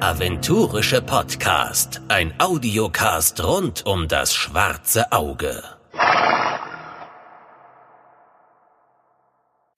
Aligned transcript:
Der 0.00 0.08
aventurische 0.08 1.02
Podcast. 1.02 2.00
Ein 2.08 2.32
Audiocast 2.40 3.44
rund 3.44 3.84
um 3.84 4.08
das 4.08 4.34
schwarze 4.34 5.12
Auge. 5.12 5.62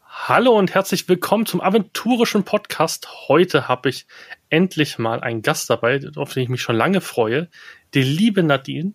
Hallo 0.07 0.57
und 0.57 0.75
herzlich 0.75 1.09
willkommen 1.09 1.45
zum 1.45 1.61
aventurischen 1.61 2.45
Podcast. 2.45 3.09
Heute 3.27 3.67
habe 3.67 3.89
ich 3.89 4.07
endlich 4.49 4.97
mal 4.99 5.21
einen 5.21 5.43
Gast 5.43 5.69
dabei, 5.69 6.01
auf 6.15 6.33
den 6.35 6.45
ich 6.45 6.49
mich 6.49 6.63
schon 6.63 6.77
lange 6.77 7.01
freue. 7.01 7.49
Die 7.95 8.03
liebe 8.03 8.45
Nadine. 8.45 8.93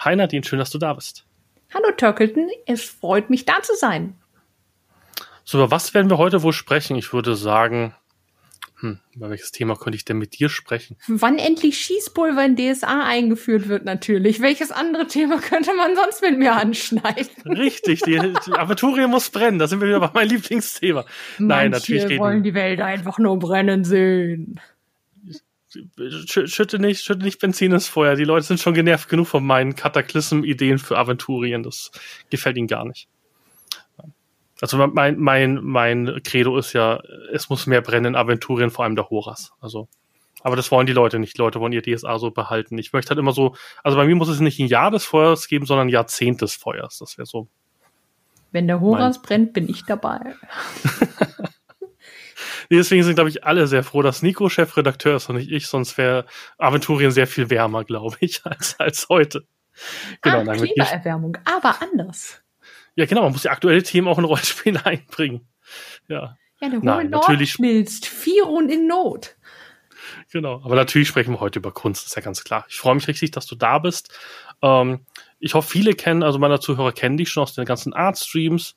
Hi 0.00 0.16
Nadine, 0.16 0.44
schön, 0.44 0.58
dass 0.58 0.70
du 0.70 0.78
da 0.78 0.92
bist. 0.92 1.24
Hallo 1.72 1.92
Turkleton, 1.96 2.50
es 2.66 2.84
freut 2.84 3.30
mich 3.30 3.46
da 3.46 3.62
zu 3.62 3.74
sein. 3.74 4.18
So, 5.44 5.56
über 5.58 5.70
was 5.70 5.94
werden 5.94 6.10
wir 6.10 6.18
heute 6.18 6.42
wohl 6.42 6.52
sprechen? 6.52 6.96
Ich 6.96 7.14
würde 7.14 7.36
sagen, 7.36 7.94
hm, 8.80 9.00
über 9.12 9.28
welches 9.28 9.50
Thema 9.50 9.74
könnte 9.74 9.96
ich 9.96 10.04
denn 10.04 10.18
mit 10.18 10.38
dir 10.38 10.48
sprechen? 10.48 10.96
Wann 11.08 11.38
endlich 11.38 11.78
Schießpulver 11.78 12.44
in 12.44 12.56
DSA 12.56 13.04
eingeführt 13.04 13.68
wird, 13.68 13.84
natürlich. 13.84 14.40
Welches 14.40 14.70
andere 14.70 15.08
Thema 15.08 15.40
könnte 15.40 15.74
man 15.74 15.96
sonst 15.96 16.22
mit 16.22 16.38
mir 16.38 16.54
anschneiden? 16.54 17.28
Richtig, 17.44 18.02
die, 18.02 18.18
die 18.46 18.52
Aventurie 18.52 19.08
muss 19.08 19.30
brennen. 19.30 19.58
Da 19.58 19.66
sind 19.66 19.80
wir 19.80 19.88
wieder 19.88 19.98
bei 19.98 20.10
meinem 20.14 20.28
Lieblingsthema. 20.28 21.04
Manche 21.38 21.44
Nein, 21.44 21.70
natürlich 21.72 22.04
reden. 22.04 22.20
wollen 22.20 22.42
die 22.44 22.54
Welt 22.54 22.80
einfach 22.80 23.18
nur 23.18 23.38
brennen 23.38 23.84
sehen. 23.84 24.60
Schütte 25.96 26.78
nicht, 26.78 27.04
schütte 27.04 27.24
nicht 27.24 27.40
Benzin 27.40 27.72
ins 27.72 27.88
Feuer. 27.88 28.14
Die 28.14 28.24
Leute 28.24 28.46
sind 28.46 28.60
schon 28.60 28.74
genervt 28.74 29.08
genug 29.08 29.26
von 29.26 29.44
meinen 29.44 29.74
Kataklysm-Ideen 29.74 30.78
für 30.78 30.96
Aventurien. 30.96 31.64
Das 31.64 31.90
gefällt 32.30 32.56
ihnen 32.56 32.68
gar 32.68 32.86
nicht. 32.86 33.08
Also 34.60 34.76
mein, 34.76 35.18
mein, 35.18 35.60
mein 35.62 36.20
Credo 36.24 36.58
ist 36.58 36.72
ja, 36.72 37.00
es 37.32 37.48
muss 37.48 37.66
mehr 37.66 37.80
brennen 37.80 38.06
in 38.06 38.16
Aventurien, 38.16 38.70
vor 38.70 38.84
allem 38.84 38.96
der 38.96 39.08
Horas. 39.08 39.52
Also, 39.60 39.88
aber 40.42 40.56
das 40.56 40.70
wollen 40.70 40.86
die 40.86 40.92
Leute 40.92 41.18
nicht. 41.18 41.36
Die 41.36 41.40
Leute 41.40 41.60
wollen 41.60 41.72
ihr 41.72 41.82
DSA 41.82 42.18
so 42.18 42.30
behalten. 42.30 42.78
Ich 42.78 42.92
möchte 42.92 43.10
halt 43.10 43.18
immer 43.18 43.32
so, 43.32 43.54
also 43.84 43.96
bei 43.96 44.06
mir 44.06 44.16
muss 44.16 44.28
es 44.28 44.40
nicht 44.40 44.58
ein 44.58 44.66
Jahr 44.66 44.90
des 44.90 45.04
Feuers 45.04 45.46
geben, 45.46 45.66
sondern 45.66 45.88
ein 45.88 45.90
Jahrzehnt 45.90 46.42
des 46.42 46.54
Feuers. 46.54 46.98
Das 46.98 47.18
wäre 47.18 47.26
so. 47.26 47.48
Wenn 48.50 48.66
der 48.66 48.80
Horas 48.80 49.22
brennt, 49.22 49.52
bin 49.52 49.68
ich 49.68 49.84
dabei. 49.84 50.34
Deswegen 52.70 53.02
sind, 53.02 53.14
glaube 53.14 53.30
ich, 53.30 53.44
alle 53.44 53.66
sehr 53.66 53.82
froh, 53.82 54.02
dass 54.02 54.22
Nico 54.22 54.48
Chefredakteur 54.48 55.16
ist 55.16 55.28
und 55.28 55.36
nicht 55.36 55.50
ich, 55.50 55.66
sonst 55.66 55.96
wäre 55.96 56.26
Aventurien 56.58 57.10
sehr 57.10 57.26
viel 57.26 57.50
wärmer, 57.50 57.84
glaube 57.84 58.16
ich, 58.20 58.42
als, 58.44 58.78
als 58.78 59.08
heute. 59.08 59.44
Genau, 60.22 60.50
ah, 60.50 60.54
Klimaerwärmung, 60.54 61.38
aber 61.44 61.80
anders. 61.80 62.42
Ja, 62.98 63.06
genau, 63.06 63.22
man 63.22 63.30
muss 63.30 63.42
die 63.42 63.48
aktuelle 63.48 63.84
Themen 63.84 64.08
auch 64.08 64.18
in 64.18 64.24
Rollenspiele 64.24 64.84
einbringen. 64.84 65.46
Ja. 66.08 66.36
Ja, 66.60 66.68
der 66.68 66.80
hohe 66.80 66.84
Nord 66.84 67.10
natürlich 67.10 67.52
schmilzt. 67.52 68.06
Firon 68.06 68.68
in 68.68 68.88
Not. 68.88 69.36
Genau, 70.32 70.60
aber 70.64 70.74
natürlich 70.74 71.06
sprechen 71.06 71.32
wir 71.32 71.38
heute 71.38 71.60
über 71.60 71.70
Kunst, 71.70 72.06
ist 72.06 72.16
ja 72.16 72.22
ganz 72.22 72.42
klar. 72.42 72.66
Ich 72.68 72.74
freue 72.74 72.96
mich 72.96 73.06
richtig, 73.06 73.30
dass 73.30 73.46
du 73.46 73.54
da 73.54 73.78
bist. 73.78 74.12
Ähm, 74.62 75.06
ich 75.38 75.54
hoffe, 75.54 75.70
viele 75.70 75.94
kennen, 75.94 76.24
also 76.24 76.40
meine 76.40 76.58
Zuhörer 76.58 76.90
kennen 76.90 77.16
dich 77.16 77.28
schon 77.28 77.44
aus 77.44 77.54
den 77.54 77.66
ganzen 77.66 77.92
Art-Streams 77.92 78.74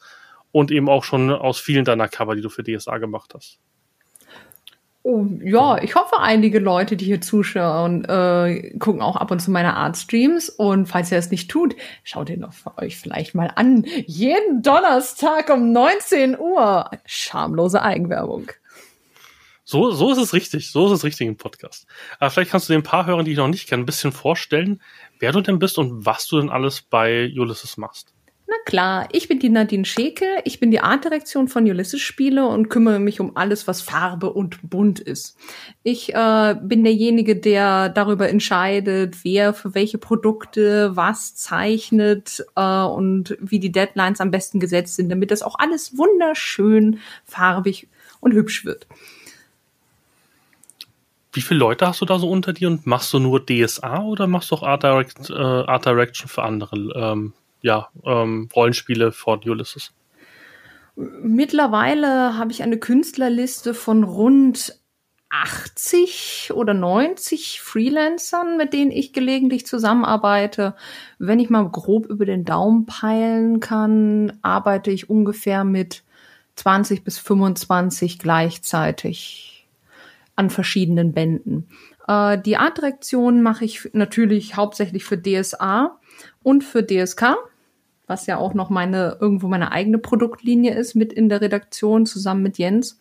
und 0.51 0.69
eben 0.69 0.87
auch 0.87 1.03
schon 1.03 1.31
aus 1.31 1.59
vielen 1.59 1.83
deiner 1.83 2.07
Cover, 2.07 2.35
die 2.35 2.43
du 2.43 2.49
für 2.49 2.63
DSA 2.63 2.99
gemacht 2.99 3.33
hast. 3.33 3.59
Oh, 5.03 5.25
ja, 5.43 5.81
ich 5.81 5.95
hoffe, 5.95 6.19
einige 6.19 6.59
Leute, 6.59 6.95
die 6.95 7.05
hier 7.05 7.21
zuschauen, 7.21 8.05
äh, 8.05 8.77
gucken 8.77 9.01
auch 9.01 9.15
ab 9.15 9.31
und 9.31 9.39
zu 9.39 9.49
meine 9.49 9.75
Art-Streams. 9.75 10.49
Und 10.49 10.85
falls 10.85 11.11
ihr 11.11 11.17
es 11.17 11.31
nicht 11.31 11.49
tut, 11.49 11.75
schaut 12.03 12.29
ihr 12.29 12.37
noch 12.37 12.53
für 12.53 12.77
euch 12.77 12.97
vielleicht 12.97 13.33
mal 13.33 13.51
an. 13.55 13.83
Jeden 14.05 14.61
Donnerstag 14.61 15.49
um 15.49 15.71
19 15.71 16.37
Uhr. 16.37 16.91
Schamlose 17.05 17.81
Eigenwerbung. 17.81 18.51
So, 19.63 19.89
so 19.89 20.11
ist 20.11 20.19
es 20.19 20.33
richtig. 20.33 20.69
So 20.69 20.85
ist 20.85 20.91
es 20.91 21.03
richtig 21.03 21.27
im 21.27 21.37
Podcast. 21.37 21.87
Aber 22.19 22.29
vielleicht 22.29 22.51
kannst 22.51 22.69
du 22.69 22.73
den 22.73 22.83
paar 22.83 23.07
Hörern, 23.07 23.25
die 23.25 23.31
ich 23.31 23.37
noch 23.37 23.47
nicht 23.47 23.67
kenne, 23.67 23.81
ein 23.81 23.87
bisschen 23.87 24.11
vorstellen, 24.11 24.81
wer 25.17 25.31
du 25.31 25.41
denn 25.41 25.57
bist 25.57 25.79
und 25.79 26.05
was 26.05 26.27
du 26.27 26.39
denn 26.39 26.49
alles 26.49 26.83
bei 26.83 27.31
Ulysses 27.35 27.77
machst. 27.77 28.13
Na 28.51 28.57
klar, 28.65 29.07
ich 29.13 29.29
bin 29.29 29.39
die 29.39 29.47
Nadine 29.47 29.85
Scheke, 29.85 30.25
ich 30.43 30.59
bin 30.59 30.71
die 30.71 30.81
Artdirektion 30.81 31.47
von 31.47 31.63
Ulysses 31.63 32.01
Spiele 32.01 32.45
und 32.45 32.67
kümmere 32.67 32.99
mich 32.99 33.21
um 33.21 33.37
alles, 33.37 33.65
was 33.65 33.81
Farbe 33.81 34.29
und 34.33 34.57
bunt 34.69 34.99
ist. 34.99 35.37
Ich 35.83 36.13
äh, 36.13 36.55
bin 36.61 36.83
derjenige, 36.83 37.37
der 37.37 37.87
darüber 37.87 38.27
entscheidet, 38.27 39.23
wer 39.23 39.53
für 39.53 39.73
welche 39.73 39.97
Produkte 39.97 40.97
was 40.97 41.33
zeichnet 41.33 42.45
äh, 42.57 42.83
und 42.83 43.37
wie 43.39 43.59
die 43.59 43.71
Deadlines 43.71 44.19
am 44.19 44.31
besten 44.31 44.59
gesetzt 44.59 44.97
sind, 44.97 45.07
damit 45.07 45.31
das 45.31 45.43
auch 45.43 45.55
alles 45.57 45.97
wunderschön 45.97 46.99
farbig 47.23 47.87
und 48.19 48.33
hübsch 48.33 48.65
wird. 48.65 48.85
Wie 51.31 51.41
viele 51.41 51.61
Leute 51.61 51.87
hast 51.87 52.01
du 52.01 52.05
da 52.05 52.19
so 52.19 52.29
unter 52.29 52.51
dir 52.51 52.67
und 52.67 52.85
machst 52.85 53.13
du 53.13 53.19
nur 53.19 53.45
DSA 53.45 54.03
oder 54.03 54.27
machst 54.27 54.51
du 54.51 54.55
auch 54.55 54.63
Art, 54.63 54.83
Direct, 54.83 55.29
äh, 55.29 55.33
Art 55.35 55.85
Direction 55.85 56.27
für 56.27 56.43
andere 56.43 56.75
ähm, 56.93 57.33
ja, 57.61 57.89
ähm, 58.05 58.49
Rollenspiele 58.55 59.11
von 59.11 59.41
Ulysses? 59.43 59.93
Mittlerweile 60.95 62.37
habe 62.37 62.51
ich 62.51 62.63
eine 62.63 62.77
Künstlerliste 62.77 63.73
von 63.73 64.03
rund 64.03 64.77
80 65.29 66.51
oder 66.53 66.73
90 66.73 67.61
Freelancern, 67.61 68.57
mit 68.57 68.73
denen 68.73 68.91
ich 68.91 69.13
gelegentlich 69.13 69.65
zusammenarbeite. 69.65 70.75
Wenn 71.19 71.39
ich 71.39 71.49
mal 71.49 71.67
grob 71.69 72.05
über 72.07 72.25
den 72.25 72.43
Daumen 72.43 72.85
peilen 72.85 73.61
kann, 73.61 74.37
arbeite 74.41 74.91
ich 74.91 75.09
ungefähr 75.09 75.63
mit 75.63 76.03
20 76.55 77.05
bis 77.05 77.17
25 77.17 78.19
gleichzeitig 78.19 79.67
an 80.35 80.49
verschiedenen 80.49 81.13
Bänden. 81.13 81.69
Äh, 82.07 82.37
die 82.39 82.57
Artdirektion 82.57 83.41
mache 83.41 83.63
ich 83.63 83.89
natürlich 83.93 84.57
hauptsächlich 84.57 85.05
für 85.05 85.17
DSA 85.17 85.97
und 86.43 86.65
für 86.65 86.85
DSK 86.85 87.37
was 88.11 88.27
ja 88.27 88.37
auch 88.37 88.53
noch 88.53 88.69
meine, 88.69 89.17
irgendwo 89.19 89.47
meine 89.47 89.71
eigene 89.71 89.97
Produktlinie 89.97 90.75
ist, 90.75 90.93
mit 90.93 91.11
in 91.11 91.29
der 91.29 91.41
Redaktion 91.41 92.05
zusammen 92.05 92.43
mit 92.43 92.59
Jens. 92.59 92.99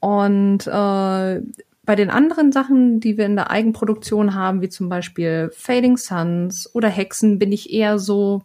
Und 0.00 0.66
äh, 0.66 1.42
bei 1.84 1.96
den 1.96 2.10
anderen 2.10 2.52
Sachen, 2.52 3.00
die 3.00 3.18
wir 3.18 3.26
in 3.26 3.36
der 3.36 3.50
Eigenproduktion 3.50 4.34
haben, 4.34 4.62
wie 4.62 4.68
zum 4.68 4.88
Beispiel 4.88 5.50
Fading 5.54 5.96
Suns 5.96 6.72
oder 6.74 6.88
Hexen, 6.88 7.38
bin 7.38 7.50
ich 7.50 7.72
eher 7.72 7.98
so 7.98 8.42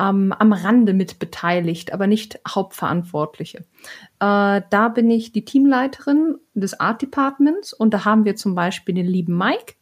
ähm, 0.00 0.32
am 0.32 0.52
Rande 0.52 0.92
mit 0.92 1.18
beteiligt, 1.18 1.92
aber 1.92 2.06
nicht 2.06 2.40
Hauptverantwortliche. 2.48 3.58
Äh, 4.20 4.62
da 4.70 4.88
bin 4.92 5.10
ich 5.10 5.32
die 5.32 5.44
Teamleiterin 5.44 6.36
des 6.54 6.80
Art 6.80 7.02
Departments 7.02 7.72
und 7.72 7.94
da 7.94 8.04
haben 8.04 8.24
wir 8.24 8.36
zum 8.36 8.54
Beispiel 8.54 8.94
den 8.94 9.06
lieben 9.06 9.36
Mike, 9.36 9.74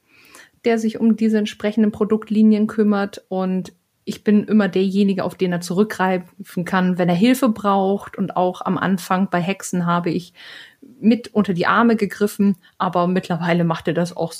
der 0.65 0.78
sich 0.78 1.01
um 1.01 1.16
diese 1.16 1.39
entsprechenden 1.39 1.93
Produktlinien 1.93 2.66
kümmert 2.66 3.25
und 3.28 3.72
ich 4.04 4.22
bin 4.22 4.44
immer 4.44 4.69
derjenige, 4.69 5.25
auf 5.25 5.34
den 5.34 5.53
er 5.53 5.60
zurückgreifen 5.60 6.65
kann, 6.65 6.98
wenn 6.98 7.09
er 7.09 7.15
Hilfe 7.15 7.48
braucht. 7.48 8.19
Und 8.19 8.37
auch 8.37 8.60
am 8.60 8.76
Anfang 8.78 9.31
bei 9.31 9.41
Hexen 9.41 9.87
habe 9.87 10.10
ich 10.10 10.34
mit 11.00 11.28
unter 11.28 11.54
die 11.54 11.66
Arme 11.66 11.97
gegriffen, 11.97 12.56
aber 12.76 13.06
mittlerweile 13.06 13.65
macht 13.65 13.88
er 13.88 13.94
das 13.94 14.16
auch 14.16 14.34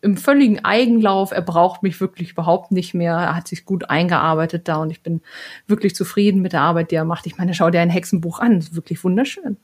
im 0.00 0.16
völligen 0.16 0.64
Eigenlauf. 0.64 1.32
Er 1.32 1.42
braucht 1.42 1.82
mich 1.82 2.00
wirklich 2.00 2.30
überhaupt 2.30 2.70
nicht 2.70 2.94
mehr. 2.94 3.14
Er 3.14 3.34
hat 3.34 3.48
sich 3.48 3.64
gut 3.64 3.90
eingearbeitet 3.90 4.68
da 4.68 4.76
und 4.76 4.90
ich 4.90 5.02
bin 5.02 5.20
wirklich 5.66 5.96
zufrieden 5.96 6.40
mit 6.40 6.52
der 6.52 6.62
Arbeit, 6.62 6.92
die 6.92 6.96
er 6.96 7.04
macht. 7.04 7.26
Ich 7.26 7.36
meine, 7.36 7.54
schau 7.54 7.70
dir 7.70 7.80
ein 7.80 7.90
Hexenbuch 7.90 8.38
an. 8.38 8.56
Das 8.56 8.68
ist 8.68 8.76
wirklich 8.76 9.02
wunderschön 9.02 9.56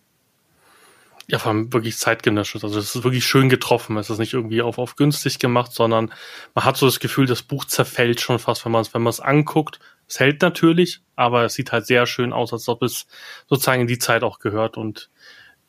ja, 1.28 1.38
vor 1.38 1.52
allem 1.52 1.72
wirklich 1.72 1.96
zeitgenössisch. 1.96 2.62
Also 2.62 2.78
es 2.78 2.94
ist 2.94 3.04
wirklich 3.04 3.24
schön 3.24 3.48
getroffen. 3.48 3.96
Es 3.96 4.10
ist 4.10 4.18
nicht 4.18 4.34
irgendwie 4.34 4.62
auf, 4.62 4.78
auf 4.78 4.96
günstig 4.96 5.38
gemacht, 5.38 5.72
sondern 5.72 6.12
man 6.54 6.64
hat 6.64 6.76
so 6.76 6.86
das 6.86 7.00
Gefühl, 7.00 7.26
das 7.26 7.42
Buch 7.42 7.64
zerfällt 7.64 8.20
schon 8.20 8.38
fast, 8.38 8.64
wenn 8.64 8.72
man 8.72 8.82
es, 8.82 8.94
wenn 8.94 9.02
man 9.02 9.10
es 9.10 9.20
anguckt. 9.20 9.80
Es 10.06 10.20
hält 10.20 10.42
natürlich, 10.42 11.00
aber 11.16 11.44
es 11.44 11.54
sieht 11.54 11.72
halt 11.72 11.86
sehr 11.86 12.06
schön 12.06 12.32
aus, 12.32 12.52
als 12.52 12.68
ob 12.68 12.82
es 12.82 13.06
sozusagen 13.48 13.82
in 13.82 13.86
die 13.86 13.98
Zeit 13.98 14.22
auch 14.22 14.38
gehört. 14.38 14.76
Und 14.76 15.08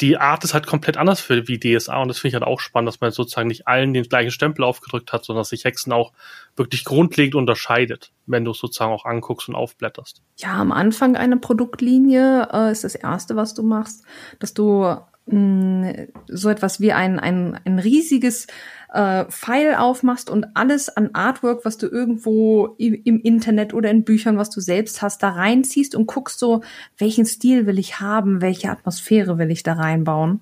die 0.02 0.18
Art 0.18 0.44
ist 0.44 0.54
halt 0.54 0.68
komplett 0.68 0.98
anders 0.98 1.22
für 1.22 1.48
wie 1.48 1.60
DSA 1.60 2.02
und 2.02 2.10
das 2.10 2.20
finde 2.20 2.30
ich 2.30 2.34
halt 2.42 2.44
auch 2.44 2.60
spannend, 2.60 2.90
dass 2.90 3.00
man 3.00 3.12
sozusagen 3.12 3.48
nicht 3.48 3.68
allen 3.68 3.94
den 3.94 4.04
gleichen 4.04 4.32
Stempel 4.32 4.66
aufgedrückt 4.66 5.14
hat, 5.14 5.24
sondern 5.24 5.42
dass 5.42 5.50
sich 5.50 5.64
Hexen 5.64 5.94
auch 5.94 6.12
wirklich 6.58 6.84
grundlegend 6.84 7.36
unterscheidet, 7.36 8.12
wenn 8.26 8.44
du 8.44 8.52
es 8.52 8.58
sozusagen 8.58 8.92
auch 8.92 9.06
anguckst 9.06 9.48
und 9.48 9.56
aufblätterst. 9.56 10.22
Ja, 10.38 10.56
am 10.56 10.74
Anfang 10.74 11.16
einer 11.16 11.38
Produktlinie 11.38 12.50
äh, 12.52 12.72
ist 12.72 12.84
das 12.84 12.96
erste, 12.96 13.38
was 13.38 13.54
du 13.54 13.64
machst, 13.64 14.04
dass 14.40 14.54
du 14.54 14.98
so 15.28 16.50
etwas 16.50 16.80
wie 16.80 16.94
ein, 16.94 17.20
ein, 17.20 17.60
ein 17.66 17.80
riesiges 17.80 18.46
äh, 18.94 19.26
File 19.30 19.76
aufmachst 19.80 20.30
und 20.30 20.56
alles 20.56 20.96
an 20.96 21.10
Artwork, 21.14 21.66
was 21.66 21.78
du 21.78 21.88
irgendwo 21.88 22.76
im, 22.78 22.94
im, 23.04 23.20
Internet 23.22 23.74
oder 23.74 23.90
in 23.90 24.04
Büchern, 24.04 24.38
was 24.38 24.52
du 24.52 24.62
selbst 24.62 25.02
hast, 25.02 25.24
da 25.24 25.30
reinziehst 25.30 25.96
und 25.96 26.06
guckst 26.06 26.38
so, 26.38 26.62
welchen 26.98 27.26
Stil 27.26 27.66
will 27.66 27.80
ich 27.80 28.00
haben, 28.00 28.42
welche 28.42 28.70
Atmosphäre 28.70 29.40
will 29.40 29.50
ich 29.50 29.64
da 29.64 29.74
reinbauen. 29.74 30.42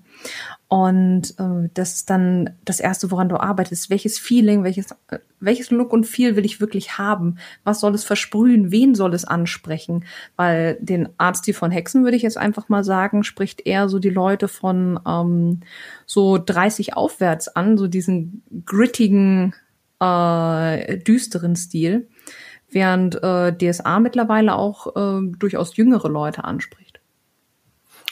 Und 0.68 1.38
äh, 1.38 1.68
das 1.74 1.94
ist 1.94 2.10
dann 2.10 2.50
das 2.64 2.80
Erste, 2.80 3.10
woran 3.10 3.28
du 3.28 3.36
arbeitest. 3.36 3.90
Welches 3.90 4.18
Feeling, 4.18 4.64
welches, 4.64 4.90
äh, 5.08 5.18
welches 5.38 5.70
Look 5.70 5.92
und 5.92 6.04
Feel 6.04 6.36
will 6.36 6.44
ich 6.44 6.60
wirklich 6.60 6.98
haben? 6.98 7.38
Was 7.62 7.80
soll 7.80 7.94
es 7.94 8.02
versprühen? 8.02 8.72
Wen 8.72 8.94
soll 8.94 9.14
es 9.14 9.24
ansprechen? 9.24 10.04
Weil 10.36 10.76
den 10.80 11.10
Artstil 11.16 11.54
von 11.54 11.70
Hexen, 11.70 12.02
würde 12.02 12.16
ich 12.16 12.22
jetzt 12.22 12.38
einfach 12.38 12.68
mal 12.68 12.82
sagen, 12.82 13.22
spricht 13.24 13.66
eher 13.66 13.88
so 13.88 13.98
die 13.98 14.10
Leute 14.10 14.48
von 14.48 14.98
ähm, 15.06 15.60
so 16.06 16.38
30 16.38 16.96
aufwärts 16.96 17.48
an, 17.48 17.76
so 17.78 17.86
diesen 17.86 18.42
grittigen, 18.64 19.54
äh, 20.00 20.98
düsteren 20.98 21.56
Stil. 21.56 22.08
Während 22.68 23.22
äh, 23.22 23.56
DSA 23.56 24.00
mittlerweile 24.00 24.56
auch 24.56 24.96
äh, 24.96 25.20
durchaus 25.38 25.76
jüngere 25.76 26.08
Leute 26.08 26.42
anspricht. 26.42 26.83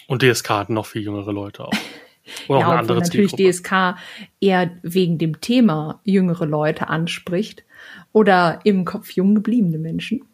Und 0.07 0.23
DSK 0.23 0.51
hat 0.51 0.71
noch 0.71 0.87
viel 0.87 1.03
jüngere 1.03 1.33
Leute 1.33 1.65
auch. 1.65 1.73
Oder 2.49 2.61
ja, 2.61 2.67
auch 2.67 2.71
eine 2.71 2.81
andere 2.81 3.01
natürlich 3.01 3.33
DSK 3.33 3.97
eher 4.41 4.71
wegen 4.83 5.19
dem 5.19 5.41
Thema 5.41 6.01
jüngere 6.05 6.47
Leute 6.47 6.89
anspricht 6.89 7.65
oder 8.13 8.61
im 8.63 8.85
Kopf 8.85 9.11
jung 9.11 9.35
gebliebene 9.35 9.79
Menschen. 9.79 10.25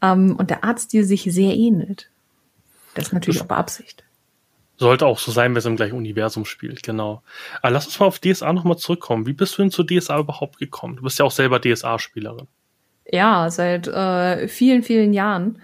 Ähm, 0.00 0.36
und 0.36 0.48
der 0.48 0.64
Arzt 0.64 0.92
dir 0.92 1.04
sich 1.04 1.22
sehr 1.24 1.54
ähnelt. 1.54 2.10
Das 2.94 3.08
ist 3.08 3.12
natürlich 3.12 3.36
das 3.38 3.44
auch 3.44 3.48
Beabsicht. 3.48 4.04
Sollte 4.76 5.06
auch 5.06 5.18
so 5.18 5.30
sein, 5.30 5.52
wenn 5.52 5.58
es 5.58 5.66
im 5.66 5.76
gleichen 5.76 5.96
Universum 5.96 6.44
spielt, 6.44 6.82
genau. 6.82 7.22
Aber 7.62 7.70
lass 7.70 7.86
uns 7.86 8.00
mal 8.00 8.06
auf 8.06 8.18
DSA 8.18 8.52
nochmal 8.52 8.76
zurückkommen. 8.76 9.26
Wie 9.26 9.32
bist 9.32 9.56
du 9.56 9.62
denn 9.62 9.70
zu 9.70 9.84
DSA 9.84 10.18
überhaupt 10.18 10.58
gekommen? 10.58 10.96
Du 10.96 11.02
bist 11.02 11.18
ja 11.18 11.24
auch 11.24 11.30
selber 11.30 11.60
DSA-Spielerin. 11.60 12.48
Ja, 13.10 13.50
seit 13.50 13.86
äh, 13.86 14.48
vielen, 14.48 14.82
vielen 14.82 15.12
Jahren. 15.12 15.60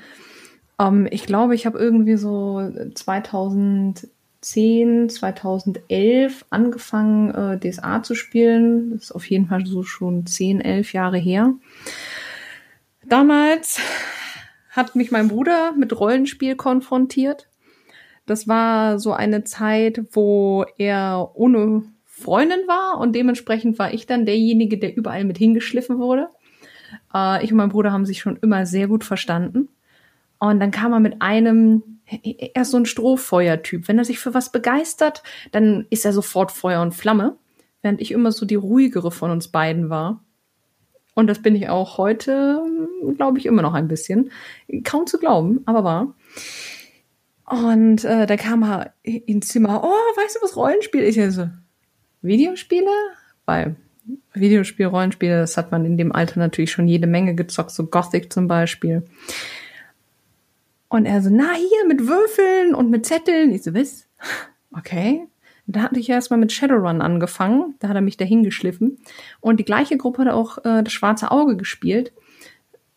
Ähm, 0.80 1.06
ich 1.10 1.26
glaube, 1.26 1.54
ich 1.54 1.66
habe 1.66 1.78
irgendwie 1.78 2.16
so 2.16 2.72
2000 2.94 4.08
2010, 4.40 5.10
2011 5.10 6.46
angefangen, 6.50 7.30
äh, 7.34 7.58
DSA 7.58 8.02
zu 8.02 8.14
spielen. 8.14 8.92
Das 8.92 9.04
ist 9.04 9.12
auf 9.12 9.28
jeden 9.28 9.46
Fall 9.46 9.66
so 9.66 9.82
schon 9.82 10.26
10, 10.26 10.60
11 10.60 10.92
Jahre 10.92 11.18
her. 11.18 11.54
Damals 13.06 13.80
hat 14.70 14.96
mich 14.96 15.10
mein 15.10 15.28
Bruder 15.28 15.72
mit 15.72 15.98
Rollenspiel 15.98 16.56
konfrontiert. 16.56 17.48
Das 18.24 18.48
war 18.48 18.98
so 18.98 19.12
eine 19.12 19.44
Zeit, 19.44 20.04
wo 20.12 20.64
er 20.78 21.32
ohne 21.34 21.82
Freundin 22.04 22.60
war 22.66 22.98
und 22.98 23.14
dementsprechend 23.14 23.78
war 23.78 23.92
ich 23.92 24.06
dann 24.06 24.26
derjenige, 24.26 24.78
der 24.78 24.96
überall 24.96 25.24
mit 25.24 25.38
hingeschliffen 25.38 25.98
wurde. 25.98 26.28
Äh, 27.12 27.44
ich 27.44 27.50
und 27.50 27.58
mein 27.58 27.70
Bruder 27.70 27.92
haben 27.92 28.06
sich 28.06 28.20
schon 28.20 28.36
immer 28.36 28.64
sehr 28.64 28.88
gut 28.88 29.04
verstanden. 29.04 29.68
Und 30.40 30.58
dann 30.58 30.72
kam 30.72 30.92
er 30.92 31.00
mit 31.00 31.22
einem 31.22 31.82
er 32.22 32.62
ist 32.62 32.72
so 32.72 32.76
ein 32.76 32.86
Strohfeuer-Typ. 32.86 33.86
Wenn 33.86 33.98
er 33.98 34.04
sich 34.04 34.18
für 34.18 34.34
was 34.34 34.50
begeistert, 34.50 35.22
dann 35.52 35.86
ist 35.90 36.04
er 36.04 36.12
sofort 36.12 36.50
Feuer 36.50 36.82
und 36.82 36.92
Flamme, 36.92 37.36
während 37.82 38.00
ich 38.00 38.10
immer 38.10 38.32
so 38.32 38.46
die 38.46 38.56
ruhigere 38.56 39.10
von 39.10 39.30
uns 39.30 39.48
beiden 39.48 39.90
war. 39.90 40.24
Und 41.14 41.26
das 41.26 41.42
bin 41.42 41.54
ich 41.54 41.68
auch 41.68 41.98
heute, 41.98 42.62
glaube 43.16 43.38
ich, 43.38 43.46
immer 43.46 43.62
noch 43.62 43.74
ein 43.74 43.88
bisschen. 43.88 44.30
Kaum 44.84 45.06
zu 45.06 45.18
glauben, 45.18 45.60
aber 45.66 45.84
wahr. 45.84 46.14
Und 47.46 48.04
äh, 48.04 48.26
da 48.26 48.36
kam 48.36 48.62
er 48.62 48.94
ins 49.02 49.48
Zimmer, 49.48 49.82
oh, 49.82 50.20
weißt 50.20 50.36
du, 50.36 50.42
was 50.42 50.56
Rollenspiel 50.56 51.02
ist? 51.02 51.16
Ich 51.16 51.34
so, 51.34 51.48
Videospiele? 52.22 52.90
Weil 53.44 53.76
Videospiel, 54.34 54.86
Rollenspiele, 54.86 55.40
das 55.40 55.56
hat 55.56 55.72
man 55.72 55.84
in 55.84 55.98
dem 55.98 56.12
Alter 56.12 56.38
natürlich 56.38 56.70
schon 56.70 56.88
jede 56.88 57.06
Menge 57.06 57.34
gezockt, 57.34 57.72
so 57.72 57.86
Gothic 57.86 58.32
zum 58.32 58.46
Beispiel. 58.46 59.04
Und 60.90 61.06
er 61.06 61.22
so, 61.22 61.30
na 61.32 61.54
hier 61.54 61.86
mit 61.88 62.06
Würfeln 62.06 62.74
und 62.74 62.90
mit 62.90 63.06
Zetteln. 63.06 63.52
Ich 63.52 63.62
so, 63.62 63.72
was? 63.72 64.06
Okay. 64.76 65.26
Da 65.66 65.82
hatte 65.82 66.00
ich 66.00 66.08
erstmal 66.08 66.38
mit 66.38 66.52
Shadowrun 66.52 67.00
angefangen. 67.00 67.76
Da 67.78 67.88
hat 67.88 67.94
er 67.94 68.02
mich 68.02 68.16
dahin 68.16 68.42
geschliffen. 68.42 68.98
Und 69.40 69.58
die 69.58 69.64
gleiche 69.64 69.96
Gruppe 69.96 70.22
hat 70.22 70.32
auch 70.32 70.58
äh, 70.58 70.82
das 70.82 70.92
schwarze 70.92 71.30
Auge 71.30 71.56
gespielt. 71.56 72.12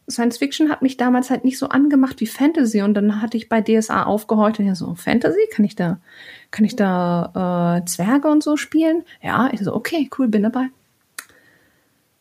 Science 0.09 0.37
Fiction 0.37 0.69
hat 0.69 0.81
mich 0.81 0.97
damals 0.97 1.29
halt 1.29 1.45
nicht 1.45 1.57
so 1.57 1.69
angemacht 1.69 2.19
wie 2.19 2.27
Fantasy 2.27 2.81
und 2.81 2.93
dann 2.93 3.21
hatte 3.21 3.37
ich 3.37 3.47
bei 3.47 3.61
DSA 3.61 4.03
aufgehorcht 4.03 4.59
und 4.59 4.65
ja 4.65 4.75
so 4.75 4.95
Fantasy 4.95 5.47
kann 5.51 5.63
ich 5.63 5.75
da 5.75 6.01
kann 6.51 6.65
ich 6.65 6.75
da 6.75 7.79
äh, 7.79 7.85
Zwerge 7.85 8.27
und 8.27 8.43
so 8.43 8.57
spielen 8.57 9.03
ja 9.21 9.49
ich 9.53 9.61
so 9.61 9.73
okay 9.73 10.09
cool 10.17 10.27
bin 10.27 10.43
dabei 10.43 10.67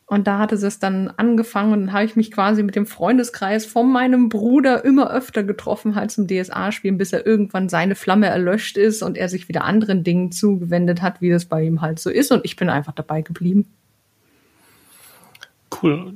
und 0.05 0.27
da 0.27 0.37
hatte 0.37 0.55
es 0.55 0.79
dann 0.79 1.07
angefangen 1.15 1.73
und 1.73 1.79
dann 1.81 1.93
habe 1.93 2.05
ich 2.05 2.15
mich 2.15 2.31
quasi 2.31 2.61
mit 2.61 2.75
dem 2.75 2.85
Freundeskreis 2.85 3.65
von 3.65 3.91
meinem 3.91 4.29
Bruder 4.29 4.83
immer 4.83 5.11
öfter 5.11 5.43
getroffen, 5.43 5.95
halt 5.95 6.11
zum 6.11 6.27
DSA-Spielen, 6.27 6.97
bis 6.97 7.13
er 7.13 7.25
irgendwann 7.25 7.69
seine 7.69 7.95
Flamme 7.95 8.27
erlöscht 8.27 8.77
ist 8.77 9.01
und 9.01 9.17
er 9.17 9.29
sich 9.29 9.47
wieder 9.47 9.63
anderen 9.63 10.03
Dingen 10.03 10.31
zugewendet 10.31 11.01
hat, 11.01 11.21
wie 11.21 11.29
das 11.29 11.45
bei 11.45 11.63
ihm 11.63 11.81
halt 11.81 11.99
so 11.99 12.09
ist. 12.09 12.31
Und 12.31 12.43
ich 12.43 12.57
bin 12.57 12.69
einfach 12.69 12.93
dabei 12.93 13.21
geblieben. 13.21 13.65
Cool. 15.81 16.13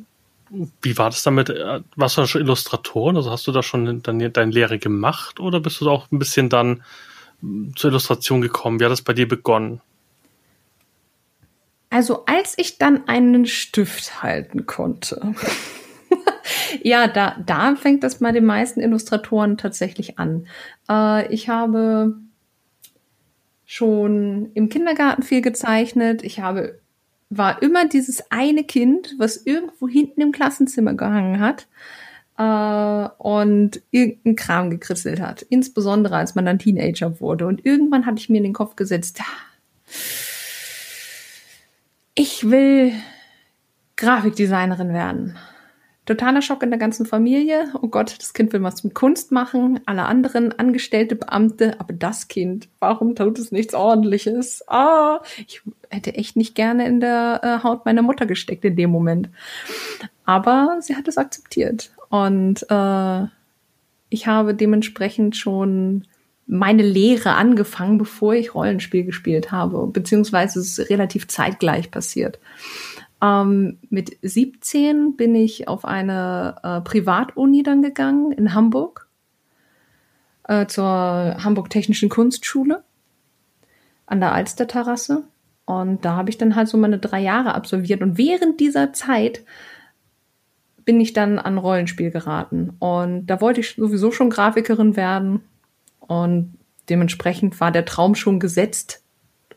Wie 0.82 0.98
war 0.98 1.10
das 1.10 1.24
damit? 1.24 1.50
Warst 1.96 2.18
du 2.18 2.22
da 2.22 2.28
schon 2.28 2.42
Illustratorin? 2.42 3.16
Also 3.16 3.32
hast 3.32 3.48
du 3.48 3.52
da 3.52 3.64
schon 3.64 4.02
deine, 4.04 4.30
deine 4.30 4.52
Lehre 4.52 4.80
gemacht 4.80 5.40
oder 5.40 5.60
bist 5.60 5.82
du 5.82 5.90
auch 5.90 6.12
ein 6.12 6.20
bisschen 6.20 6.50
dann 6.50 6.84
zur 7.76 7.92
Illustration 7.92 8.42
gekommen? 8.42 8.80
Wie 8.80 8.86
hat 8.86 8.92
das 8.92 9.02
bei 9.02 9.14
dir 9.14 9.28
begonnen? 9.28 9.82
Also 11.90 12.26
als 12.26 12.56
ich 12.58 12.78
dann 12.78 13.08
einen 13.08 13.46
Stift 13.46 14.22
halten 14.22 14.66
konnte. 14.66 15.34
ja, 16.82 17.08
da, 17.08 17.38
da 17.46 17.76
fängt 17.76 18.04
das 18.04 18.20
bei 18.20 18.32
den 18.32 18.46
meisten 18.46 18.82
Illustratoren 18.82 19.58
tatsächlich 19.58 20.20
an. 20.20 20.48
Äh, 20.90 21.34
ich 21.34 21.50
habe 21.50 22.16
schon 23.66 24.52
im 24.54 24.70
Kindergarten 24.70 25.24
viel 25.24 25.42
gezeichnet. 25.42 26.24
Ich 26.24 26.40
habe, 26.40 26.80
war 27.30 27.62
immer 27.62 27.88
dieses 27.88 28.32
eine 28.32 28.64
Kind, 28.64 29.16
was 29.18 29.38
irgendwo 29.46 29.88
hinten 29.88 30.22
im 30.22 30.32
Klassenzimmer 30.32 30.94
gehangen 30.94 31.40
hat 31.40 31.68
äh, 32.38 33.10
und 33.18 33.82
irgendeinen 33.92 34.36
Kram 34.36 34.70
gekritzelt 34.70 35.20
hat. 35.20 35.42
Insbesondere 35.44 36.16
als 36.16 36.36
man 36.36 36.46
dann 36.46 36.60
Teenager 36.60 37.20
wurde. 37.20 37.48
Und 37.48 37.66
irgendwann 37.66 38.06
hatte 38.06 38.20
ich 38.20 38.30
mir 38.30 38.38
in 38.38 38.44
den 38.44 38.54
Kopf 38.54 38.76
gesetzt, 38.76 39.20
ich 42.18 42.50
will 42.50 42.94
Grafikdesignerin 43.96 44.92
werden. 44.92 45.38
Totaler 46.08 46.42
Schock 46.42 46.64
in 46.64 46.72
der 46.72 46.80
ganzen 46.80 47.06
Familie. 47.06 47.68
Oh 47.82 47.90
Gott, 47.90 48.16
das 48.18 48.34
Kind 48.34 48.54
will 48.54 48.64
was 48.64 48.84
mit 48.84 48.96
Kunst 48.96 49.32
machen. 49.32 49.82
Alle 49.86 50.06
anderen 50.06 50.58
Angestellte, 50.58 51.16
Beamte, 51.16 51.80
aber 51.80 51.94
das 51.94 52.28
Kind, 52.28 52.70
warum 52.80 53.14
tut 53.14 53.38
es 53.38 53.52
nichts 53.52 53.76
Ordentliches? 53.76 54.64
Ah, 54.68 55.20
ich 55.46 55.62
hätte 55.90 56.16
echt 56.16 56.38
nicht 56.38 56.56
gerne 56.56 56.88
in 56.88 57.02
der 57.02 57.42
äh, 57.44 57.64
Haut 57.64 57.86
meiner 57.86 58.02
Mutter 58.02 58.26
gesteckt 58.26 58.66
in 58.66 58.76
dem 58.76 58.90
Moment. 58.90 59.30
Aber 60.26 60.78
sie 60.80 60.96
hat 60.96 61.08
es 61.08 61.18
akzeptiert. 61.18 61.92
Und 62.10 62.66
äh, 62.70 63.26
ich 64.10 64.26
habe 64.26 64.56
dementsprechend 64.56 65.36
schon 65.36 66.08
meine 66.48 66.84
Lehre 66.84 67.36
angefangen, 67.36 67.98
bevor 67.98 68.34
ich 68.34 68.56
Rollenspiel 68.56 69.04
gespielt 69.04 69.52
habe, 69.52 69.86
beziehungsweise 69.88 70.60
es 70.60 70.80
ist 70.80 70.90
relativ 70.90 71.28
zeitgleich 71.28 71.92
passiert. 71.92 72.40
Ähm, 73.22 73.80
mit 73.90 74.18
17 74.22 75.18
bin 75.18 75.36
ich 75.36 75.68
auf 75.68 75.84
eine 75.84 76.56
äh, 76.64 76.82
Privatuni 76.82 77.64
dann 77.64 77.82
gegangen 77.82 78.32
in 78.32 78.54
Hamburg, 78.54 79.08
äh, 80.48 80.68
zur 80.68 80.86
Hamburg 80.86 81.70
Technischen 81.70 82.10
Kunstschule 82.10 82.84
an 84.06 84.22
der 84.22 84.32
Alsterterrasse. 84.32 85.24
Und 85.66 86.06
da 86.06 86.16
habe 86.16 86.30
ich 86.30 86.38
dann 86.38 86.56
halt 86.56 86.70
so 86.70 86.78
meine 86.78 86.98
drei 86.98 87.20
Jahre 87.20 87.56
absolviert. 87.56 88.02
Und 88.02 88.18
während 88.18 88.62
dieser 88.62 88.94
Zeit 88.94 89.44
bin 90.86 91.02
ich 91.02 91.12
dann 91.12 91.40
an 91.40 91.58
Rollenspiel 91.58 92.10
geraten. 92.10 92.70
Und 92.80 93.26
da 93.26 93.42
wollte 93.42 93.60
ich 93.60 93.76
sowieso 93.76 94.12
schon 94.12 94.30
Grafikerin 94.30 94.96
werden 94.96 95.42
und 96.08 96.58
dementsprechend 96.90 97.60
war 97.60 97.72
der 97.72 97.86
Traum 97.86 98.16
schon 98.16 98.40
gesetzt. 98.40 99.04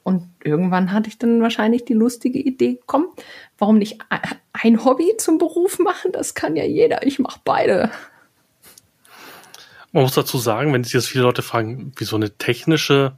Und 0.03 0.29
irgendwann 0.43 0.93
hatte 0.93 1.09
ich 1.09 1.19
dann 1.19 1.43
wahrscheinlich 1.43 1.85
die 1.85 1.95
lustige 1.95 2.39
Idee, 2.39 2.81
komm, 2.87 3.07
warum 3.59 3.79
nicht 3.79 4.01
ein 4.53 4.85
Hobby 4.85 5.17
zum 5.19 5.39
Beruf 5.39 5.79
machen? 5.79 6.13
Das 6.13 6.35
kann 6.35 6.57
ja 6.57 6.65
jeder. 6.65 7.07
Ich 7.07 7.19
mache 7.19 7.41
beide. 7.45 7.91
Man 9.93 10.05
muss 10.05 10.15
dazu 10.15 10.39
sagen, 10.39 10.73
wenn 10.73 10.85
sich 10.85 10.93
jetzt 10.93 11.09
viele 11.09 11.25
Leute 11.25 11.43
fragen, 11.43 11.93
wie 11.97 12.05
so 12.05 12.17
eine 12.17 12.31
technische 12.31 13.13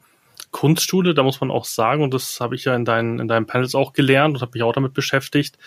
Kunstschule, 0.50 1.14
da 1.14 1.22
muss 1.22 1.40
man 1.40 1.50
auch 1.50 1.64
sagen, 1.64 2.02
und 2.02 2.14
das 2.14 2.40
habe 2.40 2.54
ich 2.54 2.64
ja 2.64 2.74
in 2.74 2.84
deinen, 2.84 3.18
in 3.18 3.28
deinen 3.28 3.46
Panels 3.46 3.74
auch 3.74 3.92
gelernt 3.92 4.36
und 4.36 4.42
habe 4.42 4.52
mich 4.54 4.62
auch 4.62 4.72
damit 4.72 4.92
beschäftigt, 4.92 5.58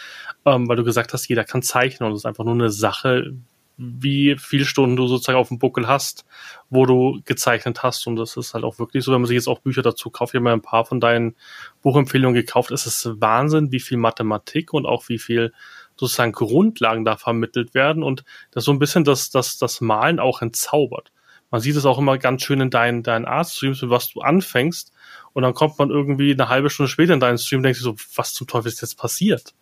ähm, 0.46 0.68
weil 0.68 0.76
du 0.76 0.84
gesagt 0.84 1.14
hast, 1.14 1.28
jeder 1.28 1.44
kann 1.44 1.62
zeichnen 1.62 2.08
und 2.08 2.14
das 2.14 2.22
ist 2.22 2.26
einfach 2.26 2.44
nur 2.44 2.54
eine 2.54 2.70
Sache, 2.70 3.34
wie 3.78 4.36
viele 4.40 4.66
Stunden 4.66 4.96
du 4.96 5.08
sozusagen 5.08 5.38
auf 5.38 5.50
dem 5.50 5.60
Buckel 5.60 5.88
hast, 5.88 6.26
wo 6.70 6.86
du 6.86 7.22
gezeichnet 7.26 7.84
hast. 7.84 8.08
Und 8.08 8.16
das 8.16 8.38
ist 8.38 8.54
halt 8.54 8.64
auch 8.64 8.80
wirklich 8.80 9.04
so, 9.04 9.12
wenn 9.12 9.22
man 9.22 9.28
sich 9.28 9.36
jetzt 9.36 9.48
auch 9.48 9.60
Bücher 9.60 9.82
dazu 9.82 10.10
kauft, 10.10 10.34
ich 10.34 10.38
habe 10.38 10.46
mir 10.46 10.54
ein 10.54 10.62
paar 10.62 10.86
von 10.86 11.00
deinen 11.00 11.36
Buchempfehlungen 11.82 12.36
gekauft, 12.36 12.72
es 12.72 12.86
ist 12.86 13.22
Wahnsinn, 13.22 13.72
wie 13.72 13.80
viel 13.80 13.98
Mathematik 13.98 14.74
und 14.74 14.86
auch 14.86 15.10
wie 15.10 15.20
viel 15.20 15.54
sozusagen 15.98 16.32
Grundlagen 16.32 17.06
da 17.06 17.18
vermittelt 17.18 17.74
werden 17.74 18.04
und 18.04 18.24
das 18.52 18.66
so 18.66 18.72
ein 18.72 18.80
bisschen 18.80 19.04
das, 19.04 19.30
das, 19.30 19.58
das 19.58 19.82
Malen 19.82 20.20
auch 20.20 20.42
entzaubert. 20.42 21.12
man 21.52 21.62
sieht 21.62 21.76
es 21.76 21.86
auch 21.86 21.98
immer 21.98 22.18
ganz 22.18 22.44
schön 22.44 22.60
in 22.60 22.70
deinen, 22.70 23.04
deinen 23.04 23.26
Art-Streams, 23.26 23.82
mit 23.82 23.92
was 23.92 24.10
du 24.10 24.22
anfängst. 24.22 24.92
Und 25.34 25.44
dann 25.44 25.54
kommt 25.54 25.80
man 25.80 25.90
irgendwie 25.90 26.32
eine 26.32 26.50
halbe 26.50 26.70
Stunde 26.70 26.90
später 26.90 27.14
in 27.14 27.20
deinen 27.20 27.38
Stream 27.38 27.60
und 27.60 27.64
denkt 27.64 27.78
sich 27.78 27.84
so, 27.84 27.96
was 28.16 28.34
zum 28.34 28.48
Teufel 28.48 28.70
ist 28.70 28.82
jetzt 28.82 28.98
passiert? 28.98 29.54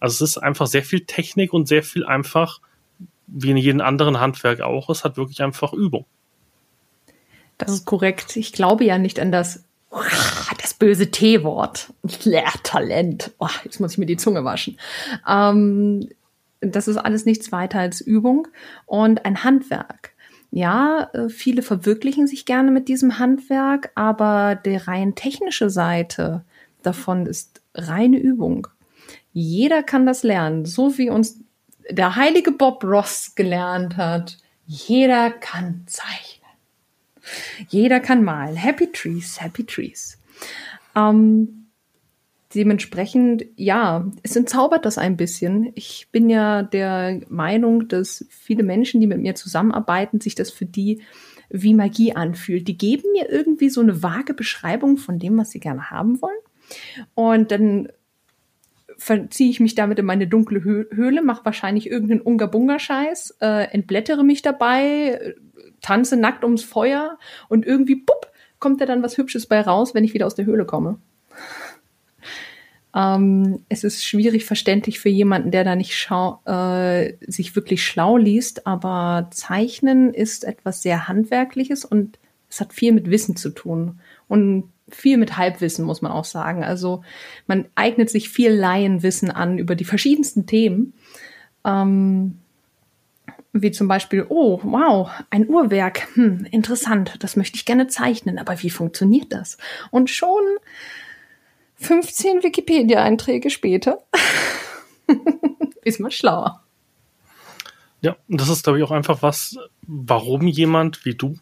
Also 0.00 0.24
es 0.24 0.32
ist 0.32 0.38
einfach 0.38 0.66
sehr 0.66 0.82
viel 0.82 1.06
Technik 1.06 1.52
und 1.52 1.68
sehr 1.68 1.82
viel 1.82 2.04
einfach, 2.04 2.60
wie 3.32 3.50
in 3.50 3.56
jedem 3.56 3.80
anderen 3.80 4.20
Handwerk 4.20 4.60
auch, 4.60 4.90
es 4.90 5.04
hat 5.04 5.16
wirklich 5.16 5.42
einfach 5.42 5.72
Übung. 5.72 6.04
Das 7.58 7.72
ist 7.72 7.84
korrekt. 7.84 8.36
Ich 8.36 8.52
glaube 8.52 8.84
ja 8.84 8.98
nicht 8.98 9.20
an 9.20 9.32
das, 9.32 9.64
das 10.60 10.74
böse 10.74 11.10
T-Wort. 11.10 11.92
Lehrtalent. 12.24 13.32
Oh, 13.38 13.48
jetzt 13.64 13.80
muss 13.80 13.92
ich 13.92 13.98
mir 13.98 14.06
die 14.06 14.16
Zunge 14.16 14.44
waschen. 14.44 14.78
Ähm, 15.28 16.08
das 16.60 16.88
ist 16.88 16.96
alles 16.96 17.24
nichts 17.24 17.52
weiter 17.52 17.80
als 17.80 18.00
Übung 18.00 18.48
und 18.86 19.24
ein 19.24 19.42
Handwerk. 19.44 20.12
Ja, 20.50 21.08
äh, 21.14 21.28
viele 21.28 21.62
verwirklichen 21.62 22.26
sich 22.26 22.44
gerne 22.44 22.70
mit 22.70 22.88
diesem 22.88 23.18
Handwerk, 23.18 23.90
aber 23.94 24.54
die 24.54 24.76
rein 24.76 25.14
technische 25.14 25.70
Seite 25.70 26.44
davon 26.82 27.26
ist 27.26 27.62
reine 27.74 28.18
Übung. 28.18 28.68
Jeder 29.32 29.82
kann 29.82 30.04
das 30.04 30.22
lernen, 30.22 30.66
so 30.66 30.98
wie 30.98 31.08
uns 31.08 31.41
der 31.90 32.16
heilige 32.16 32.52
Bob 32.52 32.84
Ross 32.84 33.34
gelernt 33.34 33.96
hat. 33.96 34.38
Jeder 34.66 35.30
kann 35.30 35.84
zeichnen. 35.86 36.42
Jeder 37.68 38.00
kann 38.00 38.24
malen. 38.24 38.56
Happy 38.56 38.90
Trees, 38.90 39.40
Happy 39.40 39.64
Trees. 39.64 40.18
Ähm, 40.96 41.66
dementsprechend, 42.54 43.44
ja, 43.56 44.10
es 44.22 44.36
entzaubert 44.36 44.84
das 44.84 44.98
ein 44.98 45.16
bisschen. 45.16 45.72
Ich 45.74 46.08
bin 46.12 46.28
ja 46.28 46.62
der 46.62 47.20
Meinung, 47.28 47.88
dass 47.88 48.24
viele 48.28 48.62
Menschen, 48.62 49.00
die 49.00 49.06
mit 49.06 49.18
mir 49.18 49.34
zusammenarbeiten, 49.34 50.20
sich 50.20 50.34
das 50.34 50.50
für 50.50 50.66
die 50.66 51.02
wie 51.50 51.74
Magie 51.74 52.14
anfühlt. 52.14 52.66
Die 52.66 52.78
geben 52.78 53.12
mir 53.12 53.28
irgendwie 53.30 53.68
so 53.68 53.80
eine 53.80 54.02
vage 54.02 54.34
Beschreibung 54.34 54.96
von 54.96 55.18
dem, 55.18 55.36
was 55.36 55.50
sie 55.50 55.60
gerne 55.60 55.90
haben 55.90 56.20
wollen. 56.22 56.38
Und 57.14 57.50
dann 57.50 57.88
verziehe 59.02 59.50
ich 59.50 59.58
mich 59.58 59.74
damit 59.74 59.98
in 59.98 60.04
meine 60.04 60.28
dunkle 60.28 60.62
Höhle, 60.62 61.22
mache 61.22 61.44
wahrscheinlich 61.44 61.90
irgendeinen 61.90 62.20
Unga-Bunga-Scheiß, 62.20 63.36
äh, 63.40 63.64
entblättere 63.72 64.22
mich 64.22 64.42
dabei, 64.42 65.34
tanze 65.80 66.16
nackt 66.16 66.44
ums 66.44 66.62
Feuer 66.62 67.18
und 67.48 67.66
irgendwie, 67.66 67.96
pupp, 67.96 68.30
kommt 68.60 68.80
da 68.80 68.86
dann 68.86 69.02
was 69.02 69.18
Hübsches 69.18 69.46
bei 69.46 69.60
raus, 69.60 69.92
wenn 69.94 70.04
ich 70.04 70.14
wieder 70.14 70.26
aus 70.26 70.36
der 70.36 70.46
Höhle 70.46 70.64
komme. 70.64 70.98
Ähm, 72.94 73.64
es 73.70 73.84
ist 73.84 74.04
schwierig 74.04 74.44
verständlich 74.44 75.00
für 75.00 75.08
jemanden, 75.08 75.50
der 75.50 75.64
da 75.64 75.76
nicht 75.76 75.96
schau 75.96 76.42
äh, 76.44 77.14
sich 77.26 77.56
wirklich 77.56 77.86
schlau 77.86 78.18
liest, 78.18 78.66
aber 78.66 79.28
Zeichnen 79.30 80.12
ist 80.12 80.44
etwas 80.44 80.82
sehr 80.82 81.08
Handwerkliches 81.08 81.86
und 81.86 82.18
es 82.50 82.60
hat 82.60 82.74
viel 82.74 82.92
mit 82.92 83.08
Wissen 83.08 83.34
zu 83.34 83.48
tun 83.48 83.98
und 84.28 84.70
viel 84.94 85.16
mit 85.16 85.36
Halbwissen, 85.36 85.84
muss 85.84 86.02
man 86.02 86.12
auch 86.12 86.24
sagen. 86.24 86.64
Also 86.64 87.02
man 87.46 87.66
eignet 87.74 88.10
sich 88.10 88.28
viel 88.28 88.52
Laienwissen 88.52 89.30
an 89.30 89.58
über 89.58 89.74
die 89.74 89.84
verschiedensten 89.84 90.46
Themen. 90.46 90.94
Ähm, 91.64 92.38
wie 93.52 93.70
zum 93.70 93.86
Beispiel, 93.86 94.26
oh, 94.28 94.60
wow, 94.62 95.10
ein 95.30 95.48
Uhrwerk, 95.48 96.08
hm, 96.14 96.46
interessant, 96.50 97.16
das 97.20 97.36
möchte 97.36 97.56
ich 97.56 97.66
gerne 97.66 97.86
zeichnen, 97.86 98.38
aber 98.38 98.62
wie 98.62 98.70
funktioniert 98.70 99.32
das? 99.32 99.58
Und 99.90 100.08
schon 100.08 100.42
15 101.76 102.42
Wikipedia-Einträge 102.42 103.50
später 103.50 103.98
ist 105.84 106.00
man 106.00 106.10
schlauer. 106.10 106.62
Ja, 108.00 108.16
und 108.28 108.40
das 108.40 108.48
ist, 108.48 108.64
glaube 108.64 108.78
ich, 108.78 108.84
auch 108.84 108.90
einfach 108.90 109.22
was, 109.22 109.56
warum 109.82 110.46
jemand 110.46 111.04
wie 111.04 111.14
du, 111.14 111.36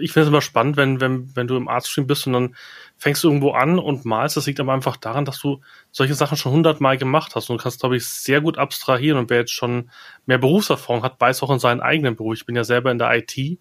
ich 0.00 0.12
finde 0.12 0.24
es 0.24 0.28
immer 0.28 0.40
spannend, 0.40 0.76
wenn, 0.76 1.00
wenn, 1.00 1.34
wenn 1.36 1.46
du 1.46 1.56
im 1.56 1.68
Artstream 1.68 2.06
bist 2.06 2.26
und 2.26 2.32
dann 2.32 2.56
fängst 2.96 3.22
du 3.24 3.28
irgendwo 3.28 3.52
an 3.52 3.78
und 3.78 4.04
malst. 4.04 4.36
Das 4.36 4.46
liegt 4.46 4.60
aber 4.60 4.72
einfach 4.72 4.96
daran, 4.96 5.24
dass 5.24 5.38
du 5.40 5.60
solche 5.90 6.14
Sachen 6.14 6.36
schon 6.36 6.52
hundertmal 6.52 6.98
gemacht 6.98 7.34
hast 7.34 7.50
und 7.50 7.60
kannst, 7.60 7.80
glaube 7.80 7.96
ich, 7.96 8.06
sehr 8.06 8.40
gut 8.40 8.58
abstrahieren 8.58 9.18
und 9.18 9.30
wer 9.30 9.38
jetzt 9.38 9.52
schon 9.52 9.90
mehr 10.26 10.38
Berufserfahrung 10.38 11.02
hat, 11.02 11.20
weiß 11.20 11.42
auch 11.42 11.50
in 11.50 11.58
seinen 11.58 11.80
eigenen 11.80 12.16
Beruf. 12.16 12.34
Ich 12.34 12.46
bin 12.46 12.56
ja 12.56 12.64
selber 12.64 12.90
in 12.90 12.98
der 12.98 13.14
IT 13.16 13.58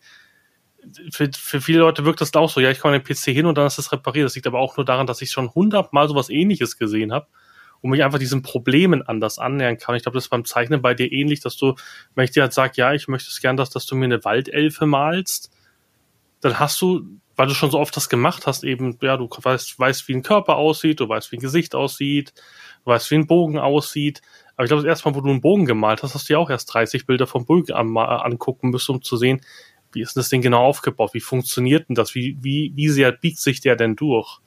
für, 1.11 1.29
für 1.33 1.61
viele 1.61 1.79
Leute 1.79 2.05
wirkt 2.05 2.21
das 2.21 2.33
auch 2.33 2.49
so, 2.49 2.59
ja, 2.59 2.71
ich 2.71 2.79
komme 2.79 2.95
an 2.95 3.01
den 3.01 3.15
PC 3.15 3.33
hin 3.33 3.45
und 3.45 3.57
dann 3.57 3.67
ist 3.67 3.77
es 3.77 3.91
repariert. 3.91 4.25
Das 4.25 4.35
liegt 4.35 4.47
aber 4.47 4.59
auch 4.59 4.77
nur 4.77 4.85
daran, 4.85 5.07
dass 5.07 5.21
ich 5.21 5.31
schon 5.31 5.53
hundertmal 5.53 6.07
sowas 6.07 6.29
ähnliches 6.29 6.77
gesehen 6.77 7.13
habe 7.13 7.27
und 7.81 7.91
mich 7.91 8.03
einfach 8.03 8.19
diesen 8.19 8.41
Problemen 8.41 9.01
anders 9.01 9.39
annähern 9.39 9.77
kann. 9.77 9.95
Ich 9.95 10.03
glaube, 10.03 10.15
das 10.15 10.25
ist 10.25 10.29
beim 10.29 10.45
Zeichnen 10.45 10.81
bei 10.81 10.93
dir 10.93 11.11
ähnlich, 11.11 11.41
dass 11.41 11.57
du, 11.57 11.75
wenn 12.15 12.25
ich 12.25 12.31
dir 12.31 12.43
halt 12.43 12.53
sage, 12.53 12.73
ja, 12.75 12.93
ich 12.93 13.07
möchte 13.07 13.29
es 13.29 13.41
gern, 13.41 13.57
dass, 13.57 13.69
dass 13.69 13.85
du 13.85 13.95
mir 13.95 14.05
eine 14.05 14.23
Waldelfe 14.23 14.85
malst, 14.85 15.51
dann 16.43 16.59
hast 16.59 16.81
du, 16.81 17.03
weil 17.35 17.47
du 17.47 17.53
schon 17.53 17.71
so 17.71 17.79
oft 17.79 17.95
das 17.95 18.09
gemacht 18.09 18.45
hast, 18.45 18.63
eben, 18.63 18.97
ja, 19.01 19.15
du 19.15 19.29
weißt, 19.29 19.79
weißt, 19.79 20.07
wie 20.09 20.15
ein 20.15 20.23
Körper 20.23 20.57
aussieht, 20.57 20.99
du 20.99 21.07
weißt, 21.07 21.31
wie 21.31 21.37
ein 21.37 21.41
Gesicht 21.41 21.73
aussieht, 21.73 22.33
du 22.83 22.91
weißt, 22.91 23.09
wie 23.11 23.15
ein 23.15 23.27
Bogen 23.27 23.57
aussieht. 23.57 24.21
Aber 24.55 24.65
ich 24.65 24.69
glaube, 24.69 24.83
das 24.83 24.89
erste 24.89 25.09
Mal, 25.09 25.15
wo 25.15 25.21
du 25.21 25.29
einen 25.29 25.41
Bogen 25.41 25.65
gemalt 25.65 26.03
hast, 26.03 26.13
hast 26.13 26.27
du 26.27 26.33
ja 26.33 26.39
auch 26.39 26.49
erst 26.49 26.73
30 26.73 27.05
Bilder 27.05 27.27
vom 27.27 27.45
Bogen 27.45 27.71
angucken 27.71 28.69
müssen, 28.71 28.95
um 28.95 29.01
zu 29.01 29.15
sehen, 29.15 29.41
wie 29.93 30.01
ist 30.01 30.17
das 30.17 30.29
Ding 30.29 30.41
genau 30.41 30.65
aufgebaut? 30.65 31.13
Wie 31.13 31.21
funktioniert 31.21 31.87
denn 31.87 31.95
das? 31.95 32.13
Wie, 32.13 32.37
wie, 32.41 32.73
wie 32.75 32.89
sehr 32.89 33.11
biegt 33.13 33.39
sich 33.39 33.61
der 33.61 33.75
denn 33.75 33.95
durch? 33.95 34.39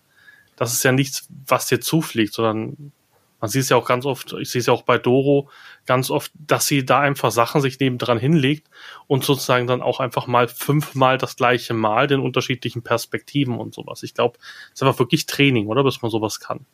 Das 0.56 0.72
ist 0.72 0.82
ja 0.82 0.92
nichts, 0.92 1.28
was 1.46 1.66
dir 1.66 1.80
zufliegt, 1.80 2.34
sondern 2.34 2.92
man 3.40 3.50
sieht 3.50 3.62
es 3.62 3.68
ja 3.68 3.76
auch 3.76 3.86
ganz 3.86 4.06
oft, 4.06 4.34
ich 4.40 4.50
sehe 4.50 4.60
es 4.60 4.66
ja 4.66 4.72
auch 4.72 4.82
bei 4.82 4.98
Doro 4.98 5.48
ganz 5.84 6.10
oft, 6.10 6.32
dass 6.34 6.66
sie 6.66 6.84
da 6.84 7.00
einfach 7.00 7.30
Sachen 7.30 7.60
sich 7.60 7.78
nebendran 7.78 8.18
hinlegt 8.18 8.68
und 9.06 9.24
sozusagen 9.24 9.66
dann 9.66 9.82
auch 9.82 10.00
einfach 10.00 10.26
mal 10.26 10.48
fünfmal 10.48 11.18
das 11.18 11.36
gleiche 11.36 11.74
Mal 11.74 12.06
den 12.06 12.20
unterschiedlichen 12.20 12.82
Perspektiven 12.82 13.58
und 13.58 13.74
sowas. 13.74 14.02
Ich 14.02 14.14
glaube, 14.14 14.38
es 14.72 14.80
ist 14.80 14.82
einfach 14.82 14.98
wirklich 14.98 15.26
Training, 15.26 15.66
oder, 15.66 15.84
bis 15.84 16.02
man 16.02 16.10
sowas 16.10 16.40
kann. 16.40 16.66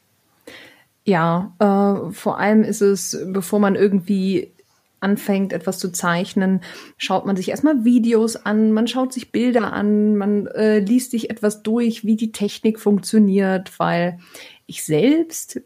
Ja, 1.04 1.52
äh, 1.59 2.12
vor 2.12 2.38
allem 2.38 2.62
ist 2.62 2.81
es, 2.81 3.19
bevor 3.26 3.59
man 3.59 3.75
irgendwie 3.75 4.52
anfängt, 5.00 5.52
etwas 5.52 5.81
zu 5.81 5.90
zeichnen, 5.90 6.61
schaut 6.97 7.26
man 7.26 7.35
sich 7.35 7.49
erstmal 7.49 7.85
Videos 7.85 8.37
an, 8.37 8.73
man 8.73 8.87
schaut 8.87 9.12
sich 9.12 9.33
Bilder 9.33 9.73
an, 9.73 10.16
man 10.16 10.47
äh, 10.47 10.78
liest 10.78 11.11
sich 11.11 11.28
etwas 11.28 11.64
durch, 11.64 12.04
wie 12.04 12.14
die 12.14 12.31
Technik 12.31 12.78
funktioniert, 12.78 13.81
weil 13.81 14.21
ich 14.66 14.85
selbst 14.85 15.61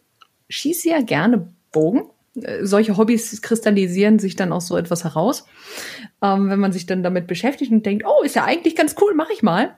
schieße 0.49 0.89
ja 0.89 1.01
gerne 1.01 1.53
Bogen. 1.73 2.11
Äh, 2.35 2.65
solche 2.65 2.97
Hobbys 2.97 3.43
kristallisieren 3.43 4.19
sich 4.19 4.37
dann 4.37 4.53
aus 4.53 4.67
so 4.67 4.77
etwas 4.77 5.05
heraus. 5.05 5.47
Ähm, 6.23 6.51
wenn 6.51 6.61
man 6.61 6.73
sich 6.73 6.87
dann 6.87 7.03
damit 7.03 7.27
beschäftigt 7.27 7.73
und 7.73 7.85
denkt, 7.87 8.05
oh, 8.07 8.23
ist 8.23 8.37
ja 8.37 8.45
eigentlich 8.45 8.77
ganz 8.77 8.95
cool, 9.01 9.15
mache 9.15 9.33
ich 9.33 9.43
mal. 9.43 9.77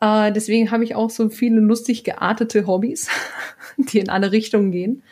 Äh, 0.00 0.32
deswegen 0.32 0.70
habe 0.70 0.84
ich 0.84 0.94
auch 0.94 1.10
so 1.10 1.28
viele 1.28 1.60
lustig 1.60 2.04
geartete 2.04 2.66
Hobbys, 2.66 3.08
die 3.76 3.98
in 3.98 4.10
alle 4.10 4.32
Richtungen 4.32 4.70
gehen 4.70 5.02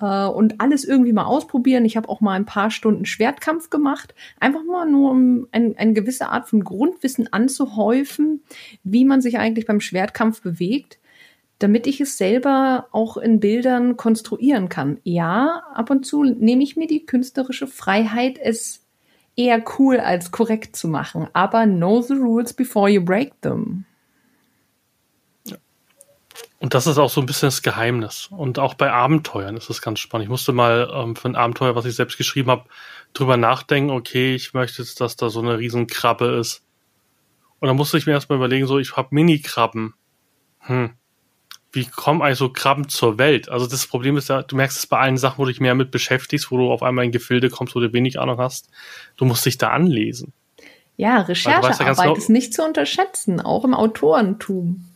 äh, 0.00 0.26
und 0.26 0.60
alles 0.60 0.84
irgendwie 0.84 1.12
mal 1.12 1.24
ausprobieren. 1.24 1.84
Ich 1.84 1.96
habe 1.96 2.08
auch 2.08 2.20
mal 2.20 2.32
ein 2.32 2.46
paar 2.46 2.70
Stunden 2.70 3.06
Schwertkampf 3.06 3.70
gemacht, 3.70 4.14
einfach 4.40 4.64
mal 4.64 4.88
nur 4.90 5.12
um 5.12 5.46
ein, 5.52 5.76
eine 5.76 5.92
gewisse 5.92 6.28
Art 6.28 6.48
von 6.48 6.64
Grundwissen 6.64 7.32
anzuhäufen, 7.32 8.42
wie 8.82 9.04
man 9.04 9.20
sich 9.20 9.38
eigentlich 9.38 9.66
beim 9.66 9.80
Schwertkampf 9.80 10.42
bewegt, 10.42 10.98
damit 11.58 11.86
ich 11.86 12.00
es 12.00 12.18
selber 12.18 12.88
auch 12.92 13.16
in 13.16 13.40
Bildern 13.40 13.96
konstruieren 13.96 14.68
kann. 14.68 14.98
Ja, 15.04 15.62
ab 15.74 15.90
und 15.90 16.04
zu 16.04 16.24
nehme 16.24 16.62
ich 16.62 16.76
mir 16.76 16.86
die 16.86 17.06
künstlerische 17.06 17.66
Freiheit, 17.66 18.38
es 18.38 18.82
eher 19.36 19.62
cool 19.78 19.98
als 19.98 20.30
korrekt 20.30 20.76
zu 20.76 20.88
machen, 20.88 21.28
aber 21.32 21.66
know 21.66 22.00
the 22.00 22.14
rules 22.14 22.52
before 22.52 22.88
you 22.90 23.04
break 23.04 23.40
them. 23.42 23.84
Und 26.58 26.72
das 26.72 26.86
ist 26.86 26.96
auch 26.96 27.10
so 27.10 27.20
ein 27.20 27.26
bisschen 27.26 27.48
das 27.48 27.62
Geheimnis. 27.62 28.28
Und 28.30 28.58
auch 28.58 28.74
bei 28.74 28.90
Abenteuern 28.90 29.58
ist 29.58 29.68
es 29.68 29.82
ganz 29.82 30.00
spannend. 30.00 30.24
Ich 30.24 30.30
musste 30.30 30.52
mal 30.52 30.90
ähm, 30.92 31.14
für 31.14 31.28
ein 31.28 31.36
Abenteuer, 31.36 31.76
was 31.76 31.84
ich 31.84 31.94
selbst 31.94 32.16
geschrieben 32.16 32.50
habe, 32.50 32.64
drüber 33.12 33.36
nachdenken, 33.36 33.90
okay, 33.90 34.34
ich 34.34 34.54
möchte 34.54 34.82
jetzt, 34.82 35.00
dass 35.00 35.16
da 35.16 35.28
so 35.28 35.40
eine 35.40 35.58
Riesenkrabbe 35.58 36.38
ist. 36.40 36.64
Und 37.60 37.68
dann 37.68 37.76
musste 37.76 37.98
ich 37.98 38.06
mir 38.06 38.12
erstmal 38.12 38.38
überlegen, 38.38 38.66
so, 38.66 38.78
ich 38.78 38.96
habe 38.96 39.08
Mini-Krabben. 39.10 39.94
Hm. 40.60 40.94
Wie 41.76 41.84
kommen 41.84 42.22
also 42.22 42.48
Krabben 42.48 42.88
zur 42.88 43.18
Welt? 43.18 43.50
Also 43.50 43.66
das 43.66 43.86
Problem 43.86 44.16
ist 44.16 44.30
ja, 44.30 44.42
du 44.42 44.56
merkst 44.56 44.78
es 44.78 44.86
bei 44.86 44.98
allen 44.98 45.18
Sachen, 45.18 45.38
wo 45.38 45.44
du 45.44 45.50
dich 45.50 45.60
mehr 45.60 45.74
mit 45.74 45.90
beschäftigst, 45.90 46.50
wo 46.50 46.56
du 46.56 46.72
auf 46.72 46.82
einmal 46.82 47.04
in 47.04 47.12
Gefilde 47.12 47.50
kommst, 47.50 47.74
wo 47.74 47.80
du 47.80 47.92
wenig 47.92 48.18
Ahnung 48.18 48.38
hast. 48.38 48.70
Du 49.16 49.26
musst 49.26 49.44
dich 49.44 49.58
da 49.58 49.68
anlesen. 49.68 50.32
Ja, 50.96 51.20
Recherchearbeit 51.20 51.78
ja 51.78 51.92
genau, 51.92 52.16
ist 52.16 52.30
nicht 52.30 52.54
zu 52.54 52.64
unterschätzen, 52.64 53.40
auch 53.40 53.64
im 53.64 53.74
Autorentum. 53.74 54.86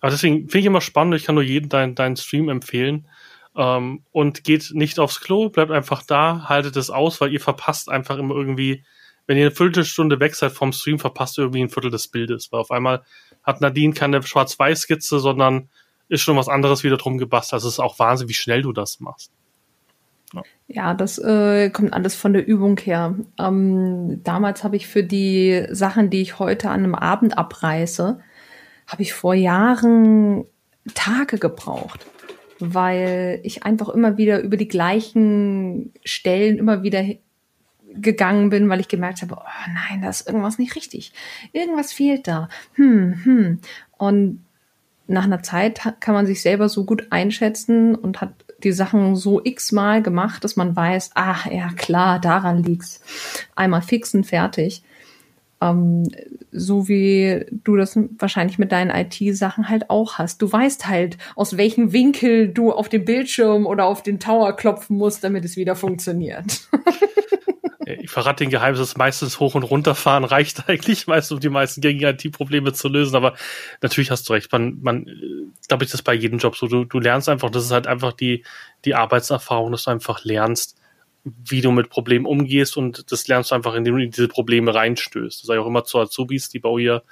Aber 0.00 0.10
deswegen 0.10 0.42
finde 0.42 0.58
ich 0.58 0.66
immer 0.66 0.80
spannend, 0.80 1.16
ich 1.16 1.24
kann 1.24 1.34
nur 1.34 1.42
jedem 1.42 1.68
deinen 1.68 1.94
dein 1.96 2.16
Stream 2.16 2.48
empfehlen. 2.48 3.08
Ähm, 3.56 4.04
und 4.12 4.44
geht 4.44 4.70
nicht 4.72 5.00
aufs 5.00 5.20
Klo, 5.20 5.48
bleibt 5.48 5.72
einfach 5.72 6.02
da, 6.02 6.48
haltet 6.48 6.76
es 6.76 6.90
aus, 6.90 7.20
weil 7.20 7.32
ihr 7.32 7.40
verpasst 7.40 7.88
einfach 7.88 8.18
immer 8.18 8.36
irgendwie, 8.36 8.84
wenn 9.26 9.36
ihr 9.36 9.46
eine 9.46 9.54
Viertelstunde 9.54 10.20
weg 10.20 10.36
seid 10.36 10.52
vom 10.52 10.72
Stream, 10.72 11.00
verpasst 11.00 11.38
ihr 11.38 11.42
irgendwie 11.42 11.62
ein 11.62 11.70
Viertel 11.70 11.90
des 11.90 12.06
Bildes, 12.06 12.52
weil 12.52 12.60
auf 12.60 12.70
einmal 12.70 13.02
hat 13.46 13.60
Nadine 13.60 13.94
keine 13.94 14.22
Schwarz-Weiß-Skizze, 14.22 15.20
sondern 15.20 15.70
ist 16.08 16.20
schon 16.20 16.36
was 16.36 16.48
anderes 16.48 16.84
wieder 16.84 16.96
drum 16.96 17.16
gebastelt. 17.18 17.54
Also 17.54 17.68
es 17.68 17.74
ist 17.74 17.80
auch 17.80 17.98
Wahnsinn, 17.98 18.28
wie 18.28 18.34
schnell 18.34 18.62
du 18.62 18.72
das 18.72 19.00
machst. 19.00 19.30
Ja, 20.32 20.42
ja 20.66 20.94
das 20.94 21.18
äh, 21.18 21.70
kommt 21.70 21.92
alles 21.92 22.16
von 22.16 22.32
der 22.32 22.46
Übung 22.46 22.78
her. 22.78 23.14
Ähm, 23.38 24.20
damals 24.24 24.64
habe 24.64 24.76
ich 24.76 24.88
für 24.88 25.04
die 25.04 25.66
Sachen, 25.70 26.10
die 26.10 26.22
ich 26.22 26.38
heute 26.38 26.70
an 26.70 26.84
einem 26.84 26.94
Abend 26.94 27.38
abreiße, 27.38 28.20
habe 28.86 29.02
ich 29.02 29.14
vor 29.14 29.34
Jahren 29.34 30.44
Tage 30.94 31.38
gebraucht, 31.38 32.06
weil 32.58 33.40
ich 33.42 33.64
einfach 33.64 33.88
immer 33.88 34.16
wieder 34.16 34.40
über 34.40 34.56
die 34.56 34.68
gleichen 34.68 35.92
Stellen 36.04 36.58
immer 36.58 36.82
wieder 36.82 37.04
gegangen 37.94 38.50
bin, 38.50 38.68
weil 38.68 38.80
ich 38.80 38.88
gemerkt 38.88 39.22
habe, 39.22 39.36
oh 39.36 39.70
nein, 39.72 40.02
da 40.02 40.08
ist 40.08 40.26
irgendwas 40.26 40.58
nicht 40.58 40.74
richtig. 40.76 41.12
Irgendwas 41.52 41.92
fehlt 41.92 42.26
da. 42.26 42.48
Hm, 42.74 43.24
hm. 43.24 43.58
Und 43.96 44.44
nach 45.06 45.24
einer 45.24 45.42
Zeit 45.42 45.80
kann 46.00 46.14
man 46.14 46.26
sich 46.26 46.42
selber 46.42 46.68
so 46.68 46.84
gut 46.84 47.08
einschätzen 47.10 47.94
und 47.94 48.20
hat 48.20 48.32
die 48.62 48.72
Sachen 48.72 49.16
so 49.16 49.40
x-mal 49.44 50.02
gemacht, 50.02 50.42
dass 50.42 50.56
man 50.56 50.74
weiß, 50.74 51.10
ah, 51.14 51.48
ja 51.50 51.70
klar, 51.76 52.20
daran 52.20 52.62
liegt's. 52.62 53.00
Einmal 53.54 53.82
fixen, 53.82 54.24
fertig. 54.24 54.82
Ähm, 55.60 56.08
so 56.52 56.88
wie 56.88 57.46
du 57.50 57.76
das 57.76 57.98
wahrscheinlich 58.18 58.58
mit 58.58 58.72
deinen 58.72 58.90
IT-Sachen 58.90 59.68
halt 59.68 59.90
auch 59.90 60.18
hast. 60.18 60.42
Du 60.42 60.50
weißt 60.50 60.88
halt, 60.88 61.18
aus 61.34 61.56
welchem 61.56 61.92
Winkel 61.92 62.48
du 62.48 62.72
auf 62.72 62.88
den 62.88 63.04
Bildschirm 63.04 63.66
oder 63.66 63.86
auf 63.86 64.02
den 64.02 64.18
Tower 64.18 64.54
klopfen 64.54 64.96
musst, 64.96 65.22
damit 65.22 65.44
es 65.44 65.56
wieder 65.56 65.76
funktioniert. 65.76 66.68
ich 68.06 68.12
verrate 68.12 68.44
den 68.44 68.50
Geheimnis, 68.50 68.78
dass 68.78 68.96
meistens 68.96 69.40
hoch 69.40 69.56
und 69.56 69.64
runterfahren 69.64 70.24
reicht 70.24 70.68
eigentlich 70.68 71.08
meist, 71.08 71.32
um 71.32 71.40
die 71.40 71.48
meisten 71.48 71.80
gängigen 71.80 72.14
IT-Probleme 72.14 72.72
zu 72.72 72.88
lösen. 72.88 73.16
Aber 73.16 73.34
natürlich 73.82 74.12
hast 74.12 74.28
du 74.28 74.32
recht. 74.32 74.50
Man, 74.52 74.78
man, 74.80 75.06
glaube 75.66 75.84
ich, 75.84 75.90
das 75.90 76.02
bei 76.02 76.14
jedem 76.14 76.38
Job 76.38 76.56
so. 76.56 76.68
Du, 76.68 76.84
du 76.84 77.00
lernst 77.00 77.28
einfach, 77.28 77.50
das 77.50 77.64
ist 77.64 77.72
halt 77.72 77.88
einfach 77.88 78.12
die, 78.12 78.44
die 78.84 78.94
Arbeitserfahrung, 78.94 79.72
dass 79.72 79.84
du 79.84 79.90
einfach 79.90 80.24
lernst, 80.24 80.80
wie 81.24 81.60
du 81.60 81.72
mit 81.72 81.90
Problemen 81.90 82.26
umgehst 82.26 82.76
und 82.76 83.10
das 83.10 83.26
lernst 83.26 83.50
du 83.50 83.56
einfach, 83.56 83.74
indem 83.74 83.96
du 83.96 84.02
in 84.04 84.12
diese 84.12 84.28
Probleme 84.28 84.72
reinstößt. 84.72 85.40
Das 85.40 85.46
sage 85.46 85.58
ich 85.58 85.64
auch 85.64 85.68
immer 85.68 85.82
zu 85.82 85.98
Azubis, 85.98 86.48
die 86.48 86.60
bei 86.60 86.70
ihr 86.78 87.02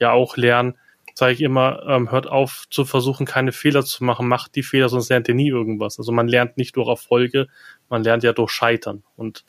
ja 0.00 0.12
auch 0.12 0.38
lernen, 0.38 0.78
sage 1.12 1.34
ich 1.34 1.42
immer, 1.42 1.82
ähm, 1.86 2.10
hört 2.10 2.26
auf 2.26 2.64
zu 2.70 2.86
versuchen, 2.86 3.26
keine 3.26 3.52
Fehler 3.52 3.84
zu 3.84 4.02
machen, 4.02 4.26
macht 4.26 4.54
die 4.54 4.62
Fehler, 4.62 4.88
sonst 4.88 5.10
lernt 5.10 5.28
ihr 5.28 5.34
nie 5.34 5.50
irgendwas. 5.50 5.98
Also 5.98 6.12
man 6.12 6.28
lernt 6.28 6.56
nicht 6.56 6.76
durch 6.76 6.88
Erfolge, 6.88 7.48
man 7.90 8.02
lernt 8.02 8.22
ja 8.22 8.32
durch 8.32 8.50
Scheitern. 8.50 9.02
Und 9.16 9.44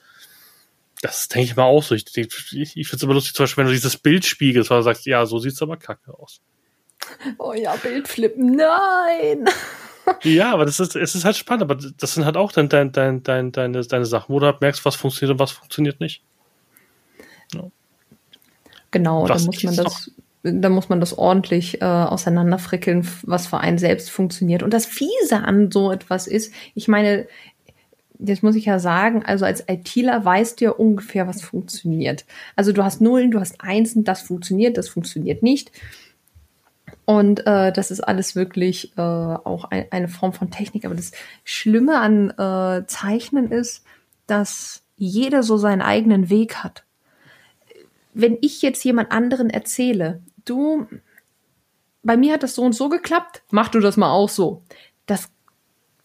das 1.01 1.27
denke 1.29 1.45
ich 1.45 1.55
mal 1.55 1.63
auch 1.63 1.83
so. 1.83 1.95
Ich, 1.95 2.05
ich, 2.15 2.27
ich 2.53 2.87
finde 2.87 2.95
es 2.95 3.03
immer 3.03 3.13
lustig, 3.13 3.33
zum 3.33 3.43
Beispiel, 3.43 3.63
wenn 3.63 3.69
du 3.69 3.73
dieses 3.73 3.97
Bild 3.97 4.25
spiegelst, 4.25 4.69
weil 4.69 4.79
du 4.79 4.83
sagst, 4.83 5.05
ja, 5.05 5.25
so 5.25 5.39
sieht's 5.39 5.61
aber 5.61 5.77
kacke 5.77 6.13
aus. 6.13 6.41
Oh 7.37 7.53
ja, 7.53 7.75
Bildflippen, 7.77 8.55
nein! 8.55 9.45
ja, 10.23 10.53
aber 10.53 10.65
das 10.65 10.79
ist, 10.79 10.95
es 10.95 11.15
ist 11.15 11.23
halt 11.23 11.37
spannend, 11.37 11.63
aber 11.63 11.75
das 11.75 12.13
sind 12.13 12.25
halt 12.25 12.35
auch 12.35 12.51
dein, 12.51 12.67
dein, 12.67 12.91
dein, 12.91 13.23
dein, 13.23 13.51
deine, 13.51 13.81
deine 13.81 14.05
Sachen, 14.05 14.33
wo 14.33 14.39
du 14.39 14.45
halt 14.47 14.59
merkst, 14.59 14.83
was 14.83 14.95
funktioniert 14.95 15.33
und 15.33 15.39
was 15.39 15.51
funktioniert 15.51 15.99
nicht. 16.01 16.21
Ja. 17.53 17.63
Genau, 18.91 19.27
da 19.27 19.37
muss 19.39 19.63
man 19.63 19.75
das, 19.75 20.11
da 20.43 20.69
muss 20.69 20.89
man 20.89 20.99
das 20.99 21.17
ordentlich 21.17 21.81
äh, 21.81 21.85
auseinanderfrickeln, 21.85 23.07
was 23.23 23.47
für 23.47 23.59
einen 23.59 23.77
selbst 23.77 24.09
funktioniert. 24.09 24.63
Und 24.63 24.73
das 24.73 24.85
Fiese 24.85 25.43
an 25.43 25.71
so 25.71 25.91
etwas 25.91 26.27
ist, 26.27 26.53
ich 26.75 26.87
meine, 26.87 27.27
jetzt 28.19 28.43
muss 28.43 28.55
ich 28.55 28.65
ja 28.65 28.79
sagen, 28.79 29.23
also 29.25 29.45
als 29.45 29.63
ITler 29.67 30.23
weißt 30.23 30.59
du 30.59 30.65
ja 30.65 30.71
ungefähr, 30.71 31.27
was 31.27 31.41
funktioniert. 31.41 32.25
Also 32.55 32.73
du 32.73 32.83
hast 32.83 33.01
Nullen, 33.01 33.31
du 33.31 33.39
hast 33.39 33.61
Einsen, 33.61 34.03
das 34.03 34.21
funktioniert, 34.21 34.77
das 34.77 34.89
funktioniert 34.89 35.41
nicht. 35.41 35.71
Und 37.05 37.47
äh, 37.47 37.71
das 37.71 37.91
ist 37.91 38.01
alles 38.01 38.35
wirklich 38.35 38.95
äh, 38.97 39.01
auch 39.01 39.65
ein, 39.65 39.85
eine 39.89 40.09
Form 40.09 40.33
von 40.33 40.51
Technik. 40.51 40.85
Aber 40.85 40.95
das 40.95 41.11
Schlimme 41.43 41.99
an 41.99 42.29
äh, 42.31 42.85
Zeichnen 42.88 43.51
ist, 43.51 43.83
dass 44.27 44.83
jeder 44.97 45.41
so 45.41 45.57
seinen 45.57 45.81
eigenen 45.81 46.29
Weg 46.29 46.57
hat. 46.57 46.83
Wenn 48.13 48.38
ich 48.41 48.61
jetzt 48.61 48.83
jemand 48.83 49.11
anderen 49.11 49.49
erzähle, 49.49 50.21
du, 50.45 50.88
bei 52.03 52.17
mir 52.17 52.33
hat 52.33 52.43
das 52.43 52.55
so 52.55 52.63
und 52.63 52.73
so 52.73 52.89
geklappt, 52.89 53.43
mach 53.49 53.69
du 53.69 53.79
das 53.79 53.97
mal 53.97 54.11
auch 54.11 54.29
so. 54.29 54.63
Das 55.05 55.31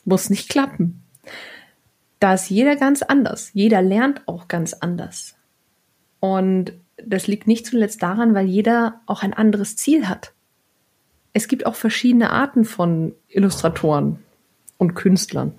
muss 0.05 0.31
nicht 0.31 0.49
klappen 0.49 1.04
da 2.21 2.35
ist 2.35 2.51
jeder 2.51 2.77
ganz 2.77 3.03
anders. 3.03 3.51
Jeder 3.53 3.83
lernt 3.83 4.23
auch 4.27 4.49
ganz 4.49 4.73
anders. 4.75 5.35
Und 6.21 6.73
das 6.97 7.27
liegt 7.27 7.47
nicht 7.47 7.67
zuletzt 7.67 8.03
daran, 8.03 8.35
weil 8.35 8.47
jeder 8.47 9.01
auch 9.07 9.23
ein 9.23 9.35
anderes 9.35 9.77
Ziel 9.77 10.09
hat. 10.09 10.33
Es 11.33 11.49
gibt 11.49 11.67
auch 11.67 11.75
verschiedene 11.75 12.31
Arten 12.31 12.65
von 12.65 13.15
Illustratoren 13.29 14.21
und 14.79 14.95
Künstlern. 14.95 15.53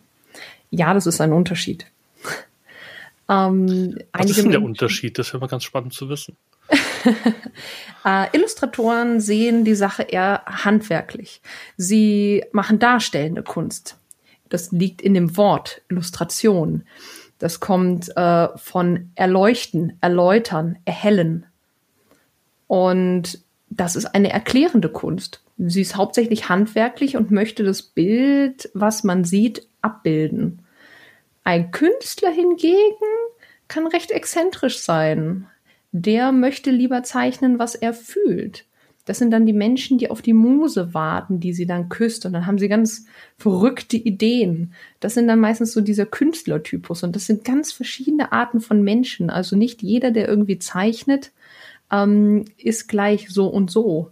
Ja, 0.69 0.93
das 0.93 1.05
ist 1.05 1.21
ein 1.21 1.33
Unterschied. 1.33 1.85
ähm, 3.29 3.99
Was 4.13 4.29
ist 4.29 4.43
denn 4.43 4.51
der 4.51 4.61
Unterschied? 4.61 5.19
Das 5.19 5.33
wäre 5.33 5.41
mal 5.41 5.47
ganz 5.47 5.63
spannend 5.63 5.93
zu 5.93 6.09
wissen. 6.09 6.37
äh, 8.05 8.25
Illustratoren 8.35 9.19
sehen 9.19 9.65
die 9.65 9.75
Sache 9.75 10.03
eher 10.03 10.43
handwerklich. 10.45 11.41
Sie 11.77 12.43
machen 12.51 12.79
darstellende 12.79 13.43
Kunst. 13.43 13.97
Das 14.55 14.71
liegt 14.71 15.01
in 15.01 15.13
dem 15.13 15.35
Wort 15.35 15.81
Illustration. 15.89 16.83
Das 17.39 17.59
kommt 17.59 18.15
äh, 18.15 18.47
von 18.55 19.11
erleuchten, 19.15 19.97
erläutern, 19.99 20.77
erhellen. 20.85 21.45
Und 22.67 23.43
das 23.69 23.97
ist 23.97 24.05
eine 24.05 24.31
erklärende 24.31 24.87
Kunst. 24.87 25.43
Sie 25.57 25.81
ist 25.81 25.97
hauptsächlich 25.97 26.47
handwerklich 26.47 27.17
und 27.17 27.31
möchte 27.31 27.65
das 27.65 27.81
Bild, 27.81 28.69
was 28.73 29.03
man 29.03 29.25
sieht, 29.25 29.67
abbilden. 29.81 30.61
Ein 31.43 31.71
Künstler 31.71 32.31
hingegen 32.31 33.11
kann 33.67 33.87
recht 33.87 34.11
exzentrisch 34.11 34.79
sein. 34.79 35.47
Der 35.91 36.31
möchte 36.31 36.71
lieber 36.71 37.03
zeichnen, 37.03 37.59
was 37.59 37.75
er 37.75 37.93
fühlt. 37.93 38.63
Das 39.05 39.19
sind 39.19 39.29
dann 39.29 39.45
die 39.45 39.53
Menschen, 39.53 39.99
die 39.99 40.09
auf 40.09 40.23
die 40.23 40.33
Muse 40.33 40.95
warten, 40.95 41.39
die 41.39 41.53
sie 41.53 41.67
dann 41.67 41.89
küsst. 41.89 42.25
Und 42.25 42.33
dann 42.33 42.47
haben 42.47 42.57
sie 42.57 42.67
ganz 42.67 43.05
verrückte 43.37 43.97
Ideen. 43.97 44.73
Das 44.99 45.13
sind 45.13 45.27
dann 45.27 45.39
meistens 45.39 45.73
so 45.73 45.81
dieser 45.81 46.07
Künstlertypus. 46.07 47.03
Und 47.03 47.15
das 47.15 47.27
sind 47.27 47.45
ganz 47.45 47.71
verschiedene 47.71 48.31
Arten 48.31 48.61
von 48.61 48.83
Menschen. 48.83 49.29
Also 49.29 49.55
nicht 49.55 49.83
jeder, 49.83 50.09
der 50.09 50.27
irgendwie 50.27 50.57
zeichnet, 50.57 51.31
ähm, 51.91 52.45
ist 52.57 52.87
gleich 52.87 53.29
so 53.29 53.47
und 53.47 53.69
so. 53.69 54.11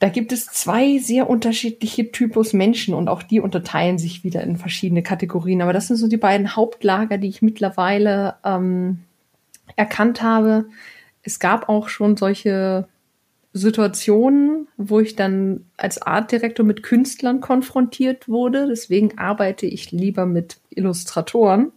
Da 0.00 0.08
gibt 0.08 0.32
es 0.32 0.46
zwei 0.46 0.98
sehr 0.98 1.28
unterschiedliche 1.28 2.10
Typus 2.10 2.52
Menschen 2.52 2.94
und 2.94 3.08
auch 3.08 3.22
die 3.22 3.40
unterteilen 3.40 3.98
sich 3.98 4.24
wieder 4.24 4.42
in 4.42 4.56
verschiedene 4.56 5.02
Kategorien. 5.02 5.60
Aber 5.62 5.74
das 5.74 5.88
sind 5.88 5.96
so 5.96 6.08
die 6.08 6.16
beiden 6.16 6.56
Hauptlager, 6.56 7.18
die 7.18 7.28
ich 7.28 7.42
mittlerweile 7.42 8.36
ähm, 8.44 9.00
erkannt 9.76 10.22
habe. 10.22 10.66
Es 11.22 11.38
gab 11.38 11.68
auch 11.68 11.88
schon 11.88 12.16
solche 12.16 12.88
Situationen, 13.52 14.68
wo 14.76 15.00
ich 15.00 15.16
dann 15.16 15.64
als 15.76 16.00
Artdirektor 16.00 16.64
mit 16.64 16.82
Künstlern 16.82 17.40
konfrontiert 17.40 18.28
wurde. 18.28 18.66
Deswegen 18.68 19.18
arbeite 19.18 19.66
ich 19.66 19.90
lieber 19.90 20.24
mit 20.24 20.60
Illustratoren, 20.70 21.72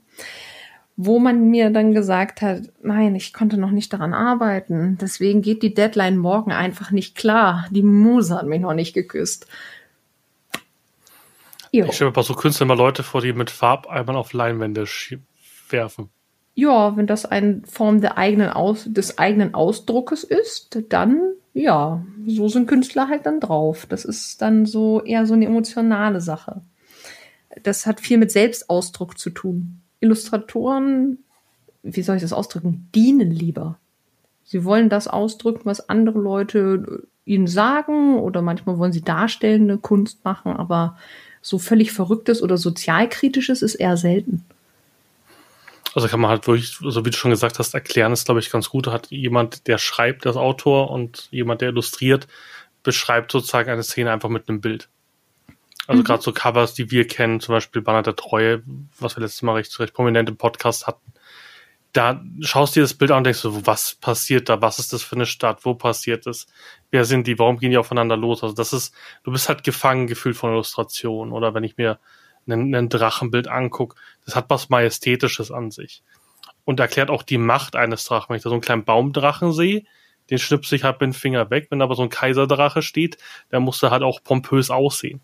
wo 0.96 1.18
man 1.18 1.50
mir 1.50 1.72
dann 1.72 1.94
gesagt 1.94 2.42
hat, 2.44 2.70
nein, 2.84 3.16
ich 3.16 3.34
konnte 3.34 3.58
noch 3.58 3.72
nicht 3.72 3.92
daran 3.92 4.14
arbeiten. 4.14 5.00
Deswegen 5.02 5.42
geht 5.42 5.64
die 5.64 5.74
Deadline 5.74 6.18
morgen 6.18 6.52
einfach 6.52 6.92
nicht 6.92 7.16
klar. 7.16 7.68
Die 7.72 7.82
Muse 7.82 8.36
hat 8.36 8.46
mich 8.46 8.62
noch 8.62 8.76
nicht 8.76 8.94
geküsst. 8.94 9.48
Jo. 11.72 11.86
Ich 11.86 11.96
stelle 11.96 12.12
mir 12.12 12.14
bei 12.14 12.22
so 12.22 12.36
Künstlern 12.36 12.68
mal 12.68 12.78
Leute 12.78 13.02
vor, 13.02 13.22
die 13.22 13.34
mit 13.34 13.50
Farbeimern 13.50 14.16
auf 14.16 14.32
Leinwände 14.34 14.86
werfen. 15.70 16.10
Ja, 16.54 16.96
wenn 16.96 17.08
das 17.08 17.26
eine 17.26 17.64
Form 17.66 18.00
eigenen 18.06 18.54
des 18.86 19.18
eigenen 19.18 19.56
Ausdruckes 19.56 20.24
ist, 20.24 20.84
dann 20.90 21.33
ja, 21.54 22.04
so 22.26 22.50
sind 22.50 22.68
Künstler 22.68 23.08
halt 23.08 23.26
dann 23.26 23.40
drauf. 23.40 23.86
Das 23.88 24.06
ist 24.06 24.42
dann 24.42 24.66
so 24.66 25.02
eher 25.04 25.26
so 25.26 25.34
eine 25.34 25.46
emotionale 25.46 26.20
Sache. 26.20 26.62
Das 27.62 27.86
hat 27.86 28.00
viel 28.00 28.18
mit 28.18 28.32
Selbstausdruck 28.32 29.18
zu 29.18 29.30
tun. 29.30 29.82
Illustratoren, 30.00 31.20
wie 31.84 32.02
soll 32.02 32.16
ich 32.16 32.24
das 32.24 32.34
ausdrücken, 32.34 32.90
dienen 32.96 33.32
lieber. 33.32 33.78
Sie 34.44 34.66
wollen 34.66 34.90
das 34.90 35.08
ausdrücken, 35.08 35.62
was 35.66 35.90
andere 35.90 36.20
Leute 36.20 37.08
ihnen 37.26 37.48
sagen 37.48 38.20
oder 38.20 38.42
manchmal 38.42 38.78
wollen 38.78 38.92
sie 38.92 39.02
darstellende 39.02 39.78
Kunst 39.78 40.26
machen, 40.26 40.54
aber 40.54 40.98
so 41.42 41.58
völlig 41.58 41.92
verrücktes 41.92 42.42
oder 42.42 42.58
sozialkritisches 42.58 43.62
ist 43.62 43.76
eher 43.76 43.96
selten. 43.98 44.44
Also 45.96 46.08
kann 46.08 46.20
man 46.20 46.32
halt 46.32 46.48
wirklich, 46.48 46.72
so 46.72 47.06
wie 47.06 47.12
du 47.12 47.18
schon 47.18 47.32
gesagt 47.32 47.60
hast, 47.60 47.74
erklären 47.74 48.14
ist, 48.14 48.26
glaube 48.26 48.40
ich, 48.40 48.50
ganz 48.50 48.70
gut. 48.70 48.88
Hat 48.88 49.12
jemand, 49.12 49.68
der 49.68 49.78
schreibt, 49.78 50.26
das 50.26 50.38
Autor 50.38 50.90
und 50.90 51.28
jemand, 51.32 51.62
der 51.62 51.70
illustriert, 51.70 52.28
beschreibt 52.82 53.32
sozusagen 53.32 53.70
eine 53.70 53.84
Szene 53.84 54.12
einfach 54.12 54.30
mit 54.30 54.50
einem 54.50 54.60
Bild. 54.60 54.90
Also 55.88 56.02
mhm. 56.02 56.06
gerade 56.06 56.24
so 56.24 56.34
Covers, 56.34 56.74
die 56.74 56.92
wir 56.92 57.08
kennen, 57.08 57.40
zum 57.40 57.54
Beispiel 57.54 57.82
Banner 57.82 58.02
der 58.02 58.16
Treue, 58.16 58.64
was 59.00 59.16
wir 59.16 59.22
letztes 59.22 59.42
Mal 59.42 59.54
recht, 59.54 59.80
recht 59.80 59.94
prominent 59.94 60.30
im 60.30 60.38
Podcast 60.38 60.88
hatten. 60.88 61.14
Da 61.92 62.24
schaust 62.42 62.76
du 62.76 62.80
dir 62.80 62.86
das 62.86 62.96
Bild 62.96 63.12
an 63.12 63.18
und 63.18 63.26
denkst 63.26 63.40
so, 63.40 63.68
was 63.68 63.96
passiert 63.96 64.50
da? 64.50 64.62
Was 64.62 64.80
ist 64.80 64.94
das 64.94 65.04
für 65.04 65.16
eine 65.16 65.28
Stadt? 65.28 65.64
Wo 65.64 65.76
passiert 65.76 66.26
das? 66.26 66.48
Wer 66.90 67.06
sind 67.06 67.28
die? 67.28 67.38
Warum 67.38 67.60
gehen 67.60 67.70
die 67.70 67.78
aufeinander 67.78 68.18
los? 68.18 68.42
Also 68.42 68.56
das 68.56 68.74
ist, 68.74 68.96
du 69.24 69.32
bist 69.32 69.48
halt 69.48 69.64
gefangen 69.64 70.08
gefühlt 70.08 70.36
von 70.36 70.52
Illustration. 70.52 71.32
Oder 71.32 71.54
wenn 71.54 71.64
ich 71.64 71.78
mir 71.78 72.00
ein, 72.48 72.74
ein 72.74 72.90
Drachenbild 72.90 73.48
angucke, 73.48 73.96
das 74.26 74.36
hat 74.36 74.50
was 74.50 74.70
Majestätisches 74.70 75.52
an 75.52 75.72
sich. 75.72 76.04
Und 76.66 76.80
erklärt 76.80 77.10
auch 77.10 77.24
die 77.24 77.38
Macht 77.38 77.76
eines 77.76 78.06
Drachen. 78.06 78.30
Wenn 78.30 78.38
ich 78.38 78.44
da 78.44 78.50
so 78.50 78.56
einen 78.56 78.62
kleinen 78.62 78.86
Baumdrachen 78.86 79.52
sehe, 79.52 79.84
den 80.30 80.40
schnipse 80.40 80.76
ich 80.76 80.84
halt 80.84 81.02
mit 81.02 81.08
dem 81.08 81.14
Finger 81.14 81.50
weg. 81.50 81.68
Wenn 81.70 81.82
aber 81.82 81.96
so 81.96 82.04
ein 82.04 82.10
Kaiserdrache 82.10 82.82
steht, 82.82 83.18
dann 83.50 83.64
muss 83.64 83.84
er 83.84 83.92
halt 83.92 84.04
auch 84.04 84.24
pompös 84.24 84.70
aussehen. 84.70 85.20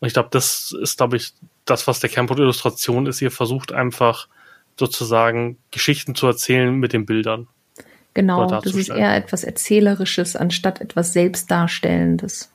Und 0.00 0.08
ich 0.08 0.12
glaube, 0.12 0.28
das 0.32 0.74
ist, 0.78 0.98
glaube 0.98 1.16
ich, 1.16 1.32
das, 1.64 1.86
was 1.86 2.00
der 2.00 2.10
Kernpunkt 2.10 2.40
Illustration 2.40 3.06
ist. 3.06 3.22
Ihr 3.22 3.30
versucht 3.30 3.72
einfach 3.72 4.28
sozusagen 4.78 5.56
Geschichten 5.70 6.14
zu 6.14 6.26
erzählen 6.26 6.74
mit 6.74 6.92
den 6.92 7.06
Bildern. 7.06 7.48
Genau, 8.12 8.46
das 8.46 8.66
ist 8.66 8.90
eher 8.90 9.16
etwas 9.16 9.42
Erzählerisches 9.42 10.36
anstatt 10.36 10.80
etwas 10.80 11.12
Selbstdarstellendes. 11.12 12.53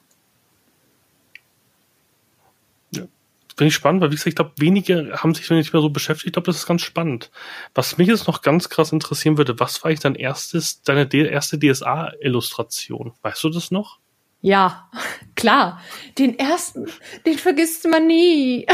Finde 3.60 3.68
ich 3.68 3.76
spannend, 3.76 4.02
weil 4.02 4.12
wie 4.12 4.16
gesagt, 4.16 4.30
ich 4.30 4.36
glaube, 4.36 4.54
wenige 4.56 5.22
haben 5.22 5.36
sich 5.36 5.50
nicht 5.50 5.74
mehr 5.74 5.82
so 5.82 5.90
beschäftigt. 5.90 6.28
Ich 6.28 6.32
glaube, 6.32 6.46
das 6.46 6.56
ist 6.56 6.66
ganz 6.66 6.82
spannend. 6.82 7.30
Was 7.76 7.98
mich 7.98 8.08
jetzt 8.08 8.26
noch 8.26 8.42
ganz 8.42 8.70
krass 8.70 8.94
interessieren 8.94 9.38
würde, 9.38 9.60
was 9.60 9.84
war 9.84 9.90
eigentlich 9.90 10.00
dein 10.00 10.16
erstes, 10.16 10.82
deine 10.82 11.14
erste 11.14 11.60
DSA-Illustration? 11.60 13.12
Weißt 13.22 13.44
du 13.44 13.50
das 13.50 13.70
noch? 13.70 14.00
Ja, 14.40 14.90
klar. 15.36 15.82
Den 16.18 16.40
ersten, 16.40 16.88
den 17.26 17.38
vergisst 17.38 17.86
man 17.86 18.08
nie. 18.08 18.66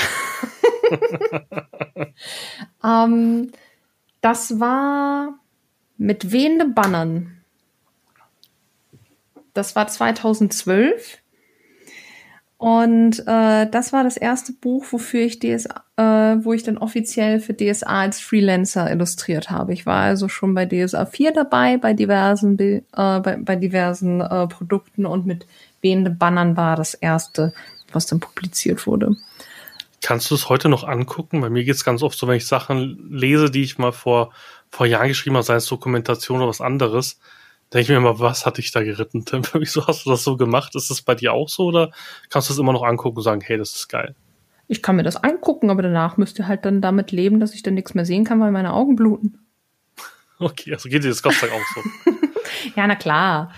ähm, 2.84 3.52
das 4.21 4.60
war 4.60 5.39
mit 5.98 6.32
wehenden 6.32 6.76
Bannern. 6.76 7.41
Das 9.56 9.76
war 9.76 9.88
2012. 9.88 11.24
Und 12.58 13.20
äh, 13.28 13.70
das 13.70 13.91
war 13.91 14.04
das 14.04 14.15
erste 14.15 14.54
Buch, 14.54 14.86
wofür 14.91 15.22
ich 15.26 15.39
DSA, 15.39 15.84
äh, 15.98 16.44
wo 16.44 16.54
ich 16.54 16.63
dann 16.63 16.78
offiziell 16.78 17.41
für 17.41 17.54
DSA 17.54 17.88
als 17.88 18.22
Freelancer 18.22 18.89
illustriert 18.89 19.50
habe. 19.50 19.74
Ich 19.74 19.86
war 19.86 20.04
also 20.04 20.30
schon 20.30 20.54
bei 20.54 20.65
DSA 20.65 21.06
4 21.06 21.34
dabei, 21.34 21.78
bei 21.78 21.94
diversen, 21.94 22.58
äh, 22.58 22.82
bei, 22.94 23.38
bei 23.38 23.56
diversen 23.58 24.22
äh, 24.22 24.48
Produkten 24.48 25.06
und 25.06 25.26
mit 25.26 25.46
wehenden 25.82 26.18
Bannern 26.18 26.56
war 26.56 26.78
das 26.78 26.94
erste, 26.94 27.54
was 27.91 28.06
dann 28.06 28.22
publiziert 28.22 28.88
wurde. 28.88 29.18
Kannst 30.02 30.32
du 30.32 30.36
es 30.36 30.48
heute 30.48 30.70
noch 30.70 30.86
angucken? 30.86 31.41
Bei 31.41 31.50
mir 31.50 31.65
geht 31.65 31.76
es 31.76 31.84
ganz 31.84 32.04
oft 32.04 32.18
so, 32.18 32.28
wenn 32.28 32.38
ich 32.38 32.48
Sachen 32.48 33.10
lese, 33.12 33.52
die 33.52 33.63
ich 33.63 33.78
mal 33.78 33.91
vor, 33.91 34.32
vor 34.70 34.86
Jahren 34.86 35.10
geschrieben 35.10 35.36
habe, 35.36 35.44
sei 35.44 35.56
es 35.56 35.65
Dokumentation 35.65 36.38
oder 36.38 36.48
was 36.48 36.62
anderes, 36.62 37.20
denke 37.73 37.84
ich 37.84 37.89
mir 37.89 37.97
immer, 37.97 38.19
was 38.19 38.45
hatte 38.45 38.62
ich 38.62 38.71
da 38.71 38.84
geritten, 38.84 39.25
Tim? 39.25 39.43
Wieso 39.54 39.86
hast 39.88 40.06
du 40.06 40.10
das 40.10 40.23
so 40.23 40.38
gemacht? 40.38 40.75
Ist 40.75 40.89
das 40.89 41.01
bei 41.01 41.15
dir 41.15 41.34
auch 41.34 41.49
so 41.49 41.65
oder 41.65 41.91
kannst 42.30 42.49
du 42.49 42.54
es 42.54 42.60
immer 42.60 42.73
noch 42.73 42.84
angucken 42.84 43.17
und 43.17 43.23
sagen, 43.23 43.41
hey, 43.41 43.58
das 43.58 43.73
ist 43.73 43.88
geil? 43.88 44.15
Ich 44.67 44.82
kann 44.82 44.95
mir 44.95 45.04
das 45.04 45.17
angucken, 45.17 45.69
aber 45.69 45.84
danach 45.84 46.17
müsst 46.17 46.39
ihr 46.39 46.47
halt 46.47 46.65
dann 46.65 46.82
damit 46.82 47.12
leben, 47.12 47.39
dass 47.39 47.54
ich 47.54 47.62
dann 47.62 47.75
nichts 47.75 47.93
mehr 47.93 48.06
sehen 48.06 48.23
kann, 48.23 48.39
weil 48.39 48.51
meine 48.51 48.73
Augen 48.73 48.95
bluten. 48.95 49.39
Okay, 50.38 50.73
also 50.73 50.89
geht 50.89 51.01
dir 51.01 51.08
das 51.08 51.23
Gott 51.23 51.36
sei 51.36 51.47
Dank 51.47 51.62
auch 51.62 51.65
so. 51.73 52.12
ja, 52.75 52.86
na 52.88 52.95
klar. 52.95 53.54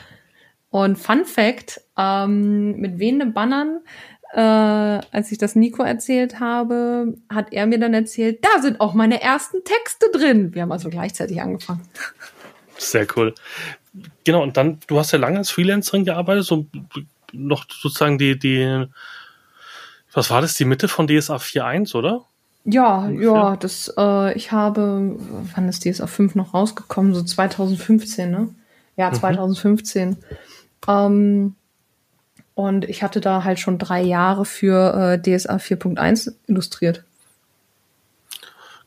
Und 0.69 0.95
Fun 0.99 1.25
Fact, 1.25 1.81
ähm, 1.97 2.73
mit 2.73 2.99
wehenden 2.99 3.33
Bannern 3.33 3.79
äh, 4.33 4.39
als 4.39 5.31
ich 5.31 5.37
das 5.37 5.55
Nico 5.55 5.83
erzählt 5.83 6.39
habe, 6.39 7.15
hat 7.29 7.53
er 7.53 7.65
mir 7.65 7.79
dann 7.79 7.93
erzählt, 7.93 8.43
da 8.43 8.61
sind 8.61 8.81
auch 8.81 8.93
meine 8.93 9.21
ersten 9.21 9.63
Texte 9.63 10.07
drin. 10.11 10.53
Wir 10.53 10.63
haben 10.63 10.71
also 10.71 10.89
gleichzeitig 10.89 11.41
angefangen. 11.41 11.81
Sehr 12.77 13.07
cool. 13.15 13.33
Genau, 14.23 14.43
und 14.43 14.57
dann, 14.57 14.79
du 14.87 14.99
hast 14.99 15.11
ja 15.11 15.19
lange 15.19 15.37
als 15.37 15.51
Freelancerin 15.51 16.05
gearbeitet, 16.05 16.45
so 16.45 16.65
noch 17.33 17.65
sozusagen 17.69 18.17
die, 18.17 18.37
die, 18.37 18.85
was 20.13 20.29
war 20.29 20.41
das, 20.41 20.55
die 20.55 20.65
Mitte 20.65 20.87
von 20.87 21.07
DSA 21.07 21.37
4.1, 21.37 21.95
oder? 21.95 22.25
Ja, 22.65 22.97
Ungefähr. 22.97 23.31
ja, 23.31 23.55
das, 23.55 23.93
äh, 23.97 24.33
ich 24.33 24.51
habe, 24.51 25.15
wann 25.55 25.69
ist 25.69 25.85
DSA 25.85 26.07
5 26.07 26.35
noch 26.35 26.53
rausgekommen? 26.53 27.13
So 27.13 27.23
2015, 27.23 28.29
ne? 28.29 28.49
Ja, 28.97 29.13
2015. 29.13 30.09
Mhm. 30.09 30.15
Ähm, 30.87 31.55
und 32.55 32.85
ich 32.89 33.03
hatte 33.03 33.21
da 33.21 33.43
halt 33.43 33.59
schon 33.59 33.77
drei 33.77 34.01
Jahre 34.01 34.43
für 34.43 35.13
äh, 35.13 35.21
DSA 35.21 35.57
4.1 35.57 36.33
illustriert. 36.47 37.03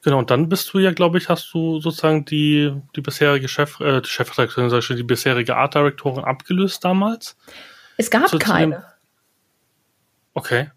Genau, 0.02 0.18
und 0.18 0.30
dann 0.30 0.48
bist 0.48 0.72
du 0.72 0.78
ja, 0.78 0.92
glaube 0.92 1.18
ich, 1.18 1.28
hast 1.28 1.52
du 1.52 1.78
sozusagen 1.80 2.24
die, 2.24 2.72
die 2.96 3.02
bisherige 3.02 3.48
Chef, 3.48 3.80
äh, 3.80 4.00
die 4.00 4.08
Chefredakteurin, 4.08 4.70
sag 4.70 4.78
ich 4.78 4.84
schon, 4.86 4.96
die 4.96 5.02
bisherige 5.02 5.56
Art 5.56 5.74
Directorin 5.74 6.24
abgelöst 6.24 6.84
damals? 6.84 7.36
Es 7.98 8.10
gab 8.10 8.28
Zu 8.28 8.38
keine. 8.38 8.84
Okay. 10.32 10.70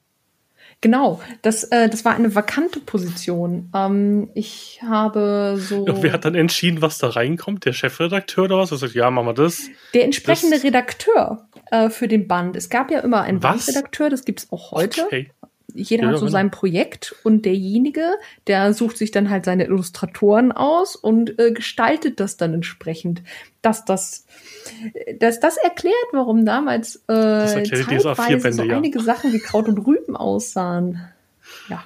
Genau, 0.81 1.21
das, 1.41 1.63
äh, 1.65 1.87
das 1.87 2.03
war 2.03 2.13
eine 2.15 2.35
vakante 2.35 2.81
Position. 2.81 3.71
Ähm, 3.73 4.29
ich 4.33 4.81
habe 4.85 5.55
so. 5.57 5.83
Und 5.83 6.03
wer 6.03 6.11
hat 6.11 6.25
dann 6.25 6.35
entschieden, 6.35 6.81
was 6.81 6.97
da 6.97 7.07
reinkommt? 7.07 7.63
Der 7.63 7.71
Chefredakteur 7.71 8.43
oder 8.45 8.57
was? 8.57 8.71
Er 8.71 8.77
sagt, 8.77 8.93
ja, 8.93 9.09
machen 9.09 9.27
wir 9.27 9.33
das. 9.33 9.69
Der 9.93 10.03
entsprechende 10.03 10.57
das. 10.57 10.65
Redakteur 10.65 11.47
äh, 11.71 11.89
für 11.89 12.09
den 12.09 12.27
Band. 12.27 12.57
Es 12.57 12.69
gab 12.69 12.91
ja 12.91 12.99
immer 12.99 13.21
einen 13.21 13.41
was? 13.41 13.67
Bandredakteur, 13.67 14.09
das 14.09 14.25
gibt's 14.25 14.51
auch 14.51 14.71
heute. 14.71 15.05
Okay 15.05 15.31
jeder 15.73 16.03
ja, 16.03 16.09
hat 16.09 16.15
so 16.17 16.25
genau. 16.25 16.31
sein 16.31 16.51
Projekt 16.51 17.15
und 17.23 17.45
derjenige, 17.45 18.13
der 18.47 18.73
sucht 18.73 18.97
sich 18.97 19.11
dann 19.11 19.29
halt 19.29 19.45
seine 19.45 19.65
Illustratoren 19.65 20.51
aus 20.51 20.95
und 20.95 21.39
äh, 21.39 21.51
gestaltet 21.51 22.19
das 22.19 22.37
dann 22.37 22.53
entsprechend, 22.53 23.21
dass 23.61 23.85
das, 23.85 24.25
dass 25.19 25.39
das 25.39 25.57
erklärt, 25.57 25.95
warum 26.11 26.45
damals 26.45 26.97
äh, 27.07 27.45
zeitweise 27.47 28.53
so 28.53 28.63
ja. 28.63 28.77
einige 28.77 28.99
Sachen 28.99 29.33
wie 29.33 29.39
Kraut 29.39 29.67
und 29.67 29.79
Rüben 29.79 30.15
aussahen. 30.15 31.01
Ja. 31.69 31.83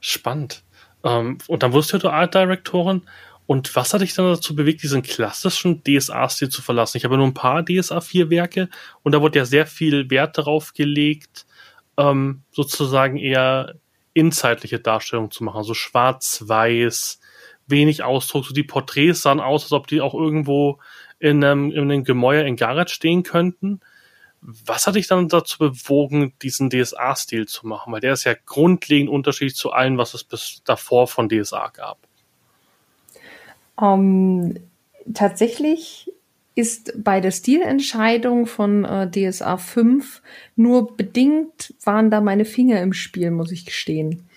Spannend. 0.00 0.62
Ähm, 1.04 1.38
und 1.46 1.62
dann 1.62 1.72
wurdest 1.72 1.92
du 1.92 2.08
Art 2.08 2.34
Directorin. 2.34 3.02
Und 3.46 3.74
was 3.74 3.92
hat 3.92 4.00
dich 4.00 4.14
dann 4.14 4.26
dazu 4.26 4.54
bewegt, 4.54 4.82
diesen 4.84 5.02
klassischen 5.02 5.82
DSA-Stil 5.82 6.50
zu 6.50 6.62
verlassen? 6.62 6.98
Ich 6.98 7.04
habe 7.04 7.16
nur 7.16 7.26
ein 7.26 7.34
paar 7.34 7.64
DSA 7.64 8.00
4 8.00 8.30
Werke 8.30 8.68
und 9.02 9.12
da 9.12 9.20
wurde 9.20 9.40
ja 9.40 9.44
sehr 9.44 9.66
viel 9.66 10.08
Wert 10.08 10.38
darauf 10.38 10.72
gelegt, 10.72 11.46
ähm, 12.00 12.42
sozusagen 12.50 13.16
eher 13.16 13.74
inzeitliche 14.14 14.80
Darstellung 14.80 15.30
zu 15.30 15.44
machen, 15.44 15.62
so 15.62 15.74
schwarz-weiß, 15.74 17.20
wenig 17.66 18.02
Ausdruck, 18.02 18.46
so 18.46 18.54
die 18.54 18.64
Porträts 18.64 19.22
sahen 19.22 19.40
aus, 19.40 19.64
als 19.64 19.72
ob 19.72 19.86
die 19.86 20.00
auch 20.00 20.14
irgendwo 20.14 20.78
in 21.18 21.44
einem, 21.44 21.70
in 21.70 21.90
einem 21.90 22.04
Gemäuer 22.04 22.44
in 22.44 22.56
Garrett 22.56 22.90
stehen 22.90 23.22
könnten. 23.22 23.80
Was 24.40 24.86
hat 24.86 24.94
dich 24.94 25.06
dann 25.06 25.28
dazu 25.28 25.58
bewogen, 25.58 26.32
diesen 26.40 26.70
DSA-Stil 26.70 27.46
zu 27.46 27.66
machen? 27.66 27.92
Weil 27.92 28.00
der 28.00 28.14
ist 28.14 28.24
ja 28.24 28.34
grundlegend 28.46 29.10
unterschiedlich 29.10 29.54
zu 29.54 29.70
allen, 29.70 29.98
was 29.98 30.14
es 30.14 30.24
bis 30.24 30.62
davor 30.64 31.06
von 31.06 31.28
DSA 31.28 31.68
gab. 31.68 31.98
Um, 33.76 34.56
ähm, 34.56 34.70
tatsächlich 35.14 36.10
ist 36.54 36.92
bei 37.02 37.20
der 37.20 37.30
Stilentscheidung 37.30 38.46
von 38.46 38.84
äh, 38.84 39.10
DSA 39.10 39.56
5 39.56 40.22
nur 40.56 40.96
bedingt 40.96 41.74
waren 41.84 42.10
da 42.10 42.20
meine 42.20 42.44
Finger 42.44 42.82
im 42.82 42.92
Spiel, 42.92 43.30
muss 43.30 43.52
ich 43.52 43.64
gestehen. 43.64 44.28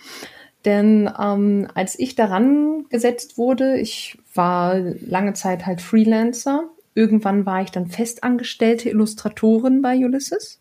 Denn 0.65 1.09
ähm, 1.19 1.67
als 1.73 1.99
ich 1.99 2.15
daran 2.15 2.85
gesetzt 2.89 3.37
wurde, 3.37 3.79
ich 3.79 4.17
war 4.33 4.79
lange 4.79 5.33
Zeit 5.33 5.65
halt 5.65 5.81
Freelancer. 5.81 6.69
Irgendwann 6.95 7.45
war 7.45 7.61
ich 7.61 7.71
dann 7.71 7.87
festangestellte 7.87 8.89
Illustratorin 8.89 9.81
bei 9.81 9.97
Ulysses. 9.97 10.59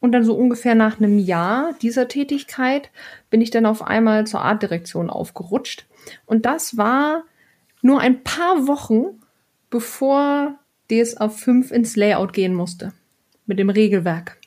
Und 0.00 0.12
dann 0.12 0.24
so 0.24 0.34
ungefähr 0.34 0.74
nach 0.74 0.98
einem 0.98 1.18
Jahr 1.18 1.72
dieser 1.80 2.08
Tätigkeit 2.08 2.90
bin 3.30 3.40
ich 3.40 3.50
dann 3.50 3.64
auf 3.64 3.80
einmal 3.80 4.26
zur 4.26 4.42
Artdirektion 4.42 5.08
aufgerutscht. 5.08 5.86
Und 6.26 6.44
das 6.44 6.76
war 6.76 7.24
nur 7.80 8.00
ein 8.00 8.22
paar 8.22 8.66
Wochen, 8.66 9.22
bevor 9.70 10.58
DSA 10.90 11.28
5 11.28 11.70
ins 11.70 11.96
Layout 11.96 12.32
gehen 12.32 12.54
musste. 12.54 12.92
Mit 13.46 13.58
dem 13.58 13.70
Regelwerk. 13.70 14.38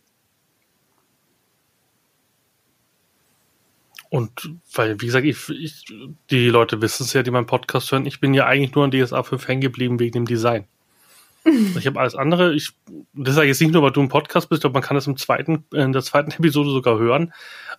Und 4.10 4.50
weil, 4.74 5.00
wie 5.02 5.06
gesagt, 5.06 5.26
ich, 5.26 5.50
ich, 5.50 5.86
die 6.30 6.50
Leute 6.50 6.82
wissen 6.82 7.04
es 7.04 7.14
ja, 7.14 7.24
die 7.24 7.32
meinen 7.32 7.46
Podcast 7.46 7.92
hören, 7.92 8.06
ich 8.06 8.20
bin 8.20 8.34
ja 8.34 8.46
eigentlich 8.46 8.74
nur 8.74 8.86
an 8.86 8.92
DSA 8.92 9.24
5 9.24 9.48
hängen 9.48 9.62
geblieben 9.62 10.00
wegen 10.00 10.14
dem 10.14 10.26
Design. 10.26 10.66
ich 11.78 11.88
habe 11.88 12.00
alles 12.00 12.16
andere, 12.16 12.54
ich, 12.54 12.72
das 13.14 13.36
sage 13.36 13.48
ich 13.48 13.52
jetzt 13.52 13.62
nicht 13.62 13.74
nur, 13.74 13.84
weil 13.84 13.92
du 13.92 14.02
ein 14.02 14.10
Podcast 14.10 14.50
bist, 14.50 14.62
glaube, 14.62 14.74
man 14.74 14.84
kann 14.84 14.96
das 14.96 15.08
im 15.08 15.18
zweiten, 15.18 15.66
in 15.74 15.92
der 15.92 16.02
zweiten 16.04 16.32
Episode 16.38 16.70
sogar 16.70 16.98
hören. 16.98 17.34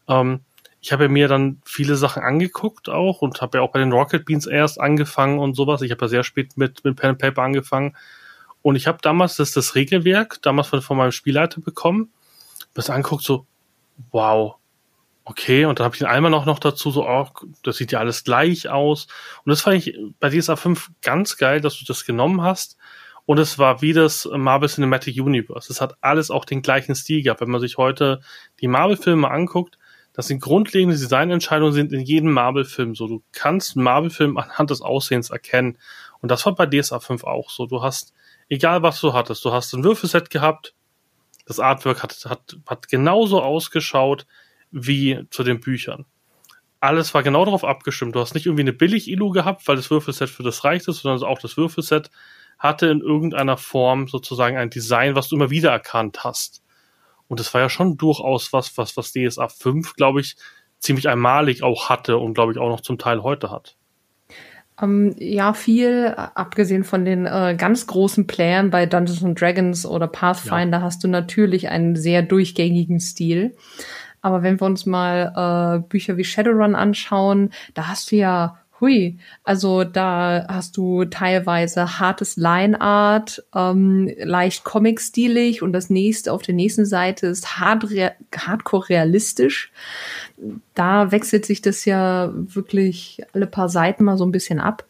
Ähm, 0.07 0.41
ich 0.81 0.93
habe 0.93 1.05
ja 1.05 1.09
mir 1.09 1.29
dann 1.29 1.61
viele 1.65 1.97
Sachen 1.97 2.23
angeguckt 2.23 2.89
auch 2.89 3.21
und 3.21 3.41
habe 3.41 3.59
ja 3.59 3.65
auch 3.65 3.73
bei 3.73 3.81
den 3.81 3.93
Rocket 3.93 4.25
Beans 4.25 4.47
erst 4.47 4.81
angefangen 4.81 5.39
und 5.39 5.55
sowas. 5.55 5.83
Ich 5.83 5.91
habe 5.91 6.05
ja 6.05 6.09
sehr 6.09 6.25
spät 6.25 6.57
mit, 6.57 6.85
mit 6.85 6.97
Pen 6.97 7.11
and 7.11 7.19
Paper 7.19 7.43
angefangen 7.43 7.97
und 8.63 8.77
ich 8.77 8.87
habe 8.87 8.99
damals 9.03 9.37
das, 9.37 9.53
das 9.53 9.75
Regelwerk, 9.75 10.41
damals 10.43 10.69
von, 10.69 10.83
von 10.83 10.97
meinem 10.97 11.13
Spielleiter 11.13 11.61
bekommen, 11.61 12.13
das 12.75 12.91
anguckt, 12.91 13.25
so, 13.25 13.47
wow, 14.11 14.57
okay. 15.25 15.65
Und 15.65 15.79
dann 15.79 15.85
habe 15.85 15.95
ich 15.95 16.01
den 16.01 16.09
einmal 16.09 16.31
noch, 16.31 16.47
noch 16.47 16.59
dazu, 16.59 16.91
so, 16.91 17.07
oh, 17.07 17.29
das 17.63 17.77
sieht 17.77 17.93
ja 17.93 18.01
alles 18.01 18.25
gleich 18.25 18.69
aus. 18.69 19.07
Und 19.45 19.51
das 19.51 19.63
fand 19.63 19.77
ich 19.77 19.99
bei 20.21 20.31
DSA 20.31 20.57
5 20.57 20.91
ganz 21.03 21.37
geil, 21.37 21.61
dass 21.61 21.79
du 21.79 21.85
das 21.85 22.05
genommen 22.05 22.43
hast. 22.43 22.77
Und 23.27 23.39
es 23.39 23.59
war 23.59 23.83
wie 23.83 23.93
das 23.93 24.27
Marvel 24.33 24.71
Cinematic 24.71 25.21
Universe. 25.21 25.71
Es 25.71 25.83
hat 25.83 25.97
alles 26.01 26.31
auch 26.31 26.47
den 26.47 26.63
gleichen 26.63 26.95
Stil 26.95 27.23
gehabt. 27.23 27.43
Wenn 27.43 27.51
man 27.51 27.61
sich 27.61 27.77
heute 27.77 28.21
die 28.61 28.69
Marvel-Filme 28.69 29.31
anguckt, 29.31 29.79
das 30.15 30.29
sind 30.29 30.41
grundlegende 30.41 30.97
Designentscheidungen 30.97 31.75
sind 31.75 31.93
in 31.93 32.01
jedem 32.01 32.33
Marvel-Film 32.33 32.95
so. 32.95 33.07
Du 33.07 33.23
kannst 33.33 33.77
einen 33.77 33.85
Marvel-Film 33.85 34.39
anhand 34.39 34.71
des 34.71 34.81
Aussehens 34.81 35.29
erkennen. 35.29 35.77
Und 36.21 36.31
das 36.31 36.47
war 36.47 36.55
bei 36.55 36.67
DSA 36.67 37.01
5 37.01 37.23
auch 37.25 37.51
so. 37.51 37.67
Du 37.67 37.83
hast, 37.83 38.15
egal 38.49 38.83
was 38.83 39.01
du 39.01 39.13
hattest, 39.13 39.45
du 39.45 39.53
hast 39.53 39.73
ein 39.75 39.85
Würfelset 39.85 40.31
gehabt, 40.31 40.75
das 41.47 41.61
Artwork 41.61 42.03
hat, 42.03 42.27
hat, 42.27 42.57
hat 42.67 42.89
genauso 42.89 43.43
ausgeschaut 43.43 44.27
wie 44.71 45.27
zu 45.31 45.43
den 45.45 45.61
Büchern. 45.61 46.05
Alles 46.81 47.15
war 47.15 47.23
genau 47.23 47.45
darauf 47.45 47.65
abgestimmt. 47.65 48.15
Du 48.15 48.21
hast 48.21 48.35
nicht 48.35 48.47
irgendwie 48.47 48.63
eine 48.63 48.73
Billig-Ilu 48.73 49.31
gehabt, 49.31 49.67
weil 49.67 49.77
das 49.77 49.91
Würfelset 49.91 50.31
für 50.31 50.43
das 50.43 50.63
reichte, 50.63 50.93
sondern 50.93 51.27
auch 51.29 51.39
das 51.39 51.57
Würfelset 51.57 52.11
hatte 52.59 52.87
in 52.89 53.01
irgendeiner 53.01 53.57
Form 53.57 54.09
sozusagen 54.09 54.57
ein 54.57 54.71
Design, 54.71 55.15
was 55.15 55.29
du 55.29 55.37
immer 55.37 55.51
wieder 55.51 55.71
erkannt 55.71 56.23
hast. 56.23 56.63
Und 57.27 57.41
das 57.41 57.53
war 57.55 57.61
ja 57.61 57.69
schon 57.69 57.97
durchaus 57.97 58.53
was, 58.53 58.77
was, 58.77 58.97
was 58.97 59.13
DSA 59.13 59.49
5, 59.49 59.95
glaube 59.95 60.21
ich, 60.21 60.37
ziemlich 60.79 61.09
einmalig 61.09 61.63
auch 61.63 61.89
hatte 61.89 62.19
und 62.19 62.35
glaube 62.35 62.53
ich 62.53 62.59
auch 62.59 62.69
noch 62.69 62.81
zum 62.81 62.99
Teil 62.99 63.23
heute 63.23 63.51
hat. 63.51 63.78
Ähm, 64.81 65.15
ja, 65.19 65.53
viel, 65.55 66.15
abgesehen 66.17 66.85
von 66.85 67.05
den 67.05 67.27
äh, 67.27 67.57
ganz 67.59 67.87
großen 67.87 68.27
Playern 68.27 68.71
bei 68.71 68.87
Dungeons 68.87 69.25
and 69.25 69.41
Dragons 69.41 69.87
oder 69.87 70.07
Pathfinder, 70.07 70.79
ja. 70.79 70.85
hast 70.85 71.03
du 71.03 71.09
natürlich 71.09 71.69
einen 71.69 71.97
sehr 71.97 72.23
durchgängigen 72.23 73.01
Stil. 73.01 73.57
Aber 74.21 74.43
wenn 74.43 74.61
wir 74.61 74.67
uns 74.67 74.87
mal 74.87 75.81
äh, 75.83 75.89
Bücher 75.89 76.17
wie 76.17 76.25
Shadowrun 76.25 76.75
anschauen, 76.75 77.51
da 77.75 77.89
hast 77.89 78.11
du 78.11 78.17
ja 78.17 78.59
Hui, 78.81 79.19
also 79.43 79.83
da 79.83 80.47
hast 80.49 80.77
du 80.77 81.05
teilweise 81.05 81.99
hartes 81.99 82.37
Line-Art, 82.37 83.43
ähm, 83.55 84.09
leicht 84.19 84.63
comic-stilig 84.63 85.63
und 85.63 85.73
das 85.73 85.91
nächste 85.91 86.33
auf 86.33 86.43
der 86.43 86.55
nächsten 86.55 86.87
Seite 86.87 87.27
ist 87.27 87.61
rea 87.61 88.13
hardcore 88.37 88.89
realistisch. 88.89 89.73
Da 90.75 91.11
wechselt 91.11 91.47
sich 91.47 91.63
das 91.63 91.85
ja 91.85 92.33
wirklich 92.33 93.23
alle 93.33 93.47
paar 93.47 93.69
Seiten 93.69 94.05
mal 94.05 94.17
so 94.17 94.25
ein 94.25 94.33
bisschen 94.33 94.61
ab. 94.61 94.85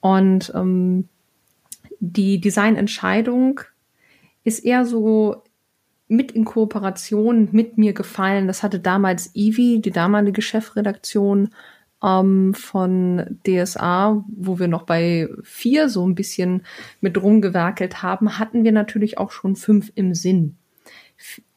Und 0.00 0.52
ähm, 0.54 1.08
die 2.00 2.40
Designentscheidung 2.40 3.60
ist 4.44 4.64
eher 4.64 4.84
so 4.84 5.42
mit 6.06 6.32
in 6.32 6.44
Kooperation 6.44 7.48
mit 7.52 7.76
mir 7.76 7.92
gefallen. 7.92 8.46
Das 8.46 8.62
hatte 8.62 8.80
damals 8.80 9.34
Ivy, 9.34 9.80
die 9.80 9.90
damalige 9.90 10.40
Chefredaktion, 10.40 11.50
ähm, 12.02 12.54
von 12.54 13.38
DSA, 13.46 14.24
wo 14.28 14.58
wir 14.58 14.68
noch 14.68 14.84
bei 14.84 15.28
vier 15.42 15.88
so 15.88 16.06
ein 16.06 16.14
bisschen 16.14 16.62
mit 17.00 17.20
rumgewerkelt 17.20 18.02
haben, 18.02 18.38
hatten 18.38 18.64
wir 18.64 18.72
natürlich 18.72 19.18
auch 19.18 19.32
schon 19.32 19.56
fünf 19.56 19.92
im 19.94 20.14
Sinn. 20.14 20.56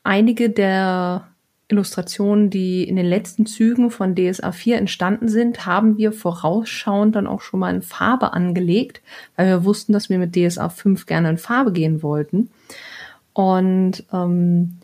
Einige 0.04 0.50
der 0.50 1.31
Illustrationen, 1.72 2.50
die 2.50 2.84
in 2.84 2.96
den 2.96 3.06
letzten 3.06 3.46
Zügen 3.46 3.92
von 3.92 4.16
DSA 4.16 4.52
4 4.52 4.78
entstanden 4.78 5.30
sind, 5.30 5.66
haben 5.66 5.98
wir 5.98 6.12
vorausschauend 6.12 7.16
dann 7.16 7.28
auch 7.28 7.42
schon 7.42 7.62
mal 7.62 7.74
in 7.74 7.82
Farbe 7.82 8.34
angelegt, 8.34 9.02
weil 9.36 9.48
wir 9.48 9.64
wussten, 9.64 9.94
dass 9.94 10.10
wir 10.10 10.20
mit 10.20 10.36
DSA 10.36 10.70
5 10.70 11.06
gerne 11.06 11.30
in 11.30 11.38
Farbe 11.38 11.72
gehen 11.72 12.04
wollten. 12.04 12.50
Und 13.34 14.04
ähm, 14.12 14.78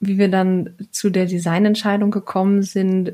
wie 0.00 0.18
wir 0.18 0.28
dann 0.28 0.70
zu 0.90 1.10
der 1.10 1.26
Designentscheidung 1.26 2.10
gekommen 2.10 2.62
sind, 2.62 3.12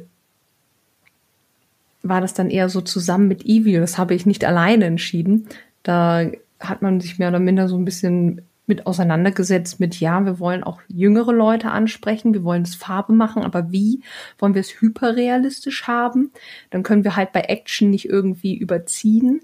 war 2.03 2.21
das 2.21 2.35
dann 2.35 2.51
eher 2.51 2.69
so 2.69 2.81
zusammen 2.81 3.29
mit 3.29 3.45
Evil. 3.45 3.81
Das 3.81 3.99
habe 3.99 4.15
ich 4.15 4.27
nicht 4.27 4.45
alleine 4.45 4.87
entschieden. 4.87 5.47
Da 5.83 6.27
hat 6.59 6.83
man 6.83 7.01
sich 7.01 7.19
mehr 7.19 7.29
oder 7.29 7.39
minder 7.39 7.69
so 7.69 7.77
ein 7.77 7.85
bisschen 7.85 8.43
mit 8.67 8.87
auseinandergesetzt 8.87 9.81
mit, 9.81 9.99
ja, 9.99 10.25
wir 10.25 10.39
wollen 10.39 10.63
auch 10.63 10.81
jüngere 10.89 11.33
Leute 11.33 11.71
ansprechen, 11.71 12.33
wir 12.33 12.45
wollen 12.45 12.63
es 12.63 12.75
Farbe 12.75 13.13
machen, 13.13 13.43
aber 13.43 13.73
wie 13.73 14.03
wollen 14.39 14.55
wir 14.55 14.61
es 14.61 14.81
hyperrealistisch 14.81 15.87
haben? 15.87 16.31
Dann 16.71 16.83
können 16.83 17.05
wir 17.05 17.17
halt 17.17 17.33
bei 17.33 17.41
Action 17.41 17.91
nicht 17.91 18.09
irgendwie 18.09 18.57
überziehen. 18.57 19.41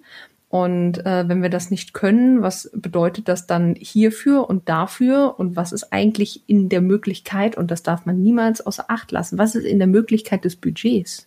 Und 0.50 1.04
äh, 1.04 1.28
wenn 1.28 1.42
wir 1.42 1.50
das 1.50 1.70
nicht 1.70 1.92
können, 1.92 2.42
was 2.42 2.70
bedeutet 2.72 3.28
das 3.28 3.46
dann 3.46 3.74
hierfür 3.74 4.48
und 4.48 4.68
dafür? 4.68 5.38
Und 5.38 5.56
was 5.56 5.72
ist 5.72 5.92
eigentlich 5.92 6.42
in 6.46 6.70
der 6.70 6.80
Möglichkeit, 6.80 7.56
und 7.56 7.70
das 7.70 7.82
darf 7.82 8.06
man 8.06 8.22
niemals 8.22 8.64
außer 8.64 8.86
Acht 8.88 9.12
lassen, 9.12 9.36
was 9.36 9.54
ist 9.54 9.64
in 9.64 9.78
der 9.78 9.88
Möglichkeit 9.88 10.44
des 10.44 10.56
Budgets? 10.56 11.26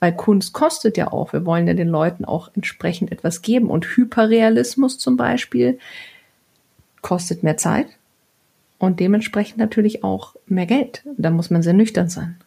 Weil 0.00 0.14
Kunst 0.14 0.52
kostet 0.52 0.98
ja 0.98 1.12
auch. 1.12 1.32
Wir 1.32 1.46
wollen 1.46 1.66
ja 1.66 1.72
den 1.72 1.88
Leuten 1.88 2.26
auch 2.26 2.50
entsprechend 2.54 3.10
etwas 3.10 3.40
geben. 3.40 3.70
Und 3.70 3.86
Hyperrealismus 3.86 4.98
zum 4.98 5.16
Beispiel 5.16 5.78
kostet 7.04 7.44
mehr 7.44 7.56
Zeit 7.56 7.86
und 8.78 8.98
dementsprechend 8.98 9.58
natürlich 9.58 10.02
auch 10.02 10.34
mehr 10.46 10.66
Geld. 10.66 11.04
Da 11.16 11.30
muss 11.30 11.50
man 11.50 11.62
sehr 11.62 11.74
nüchtern 11.74 12.08
sein. 12.08 12.40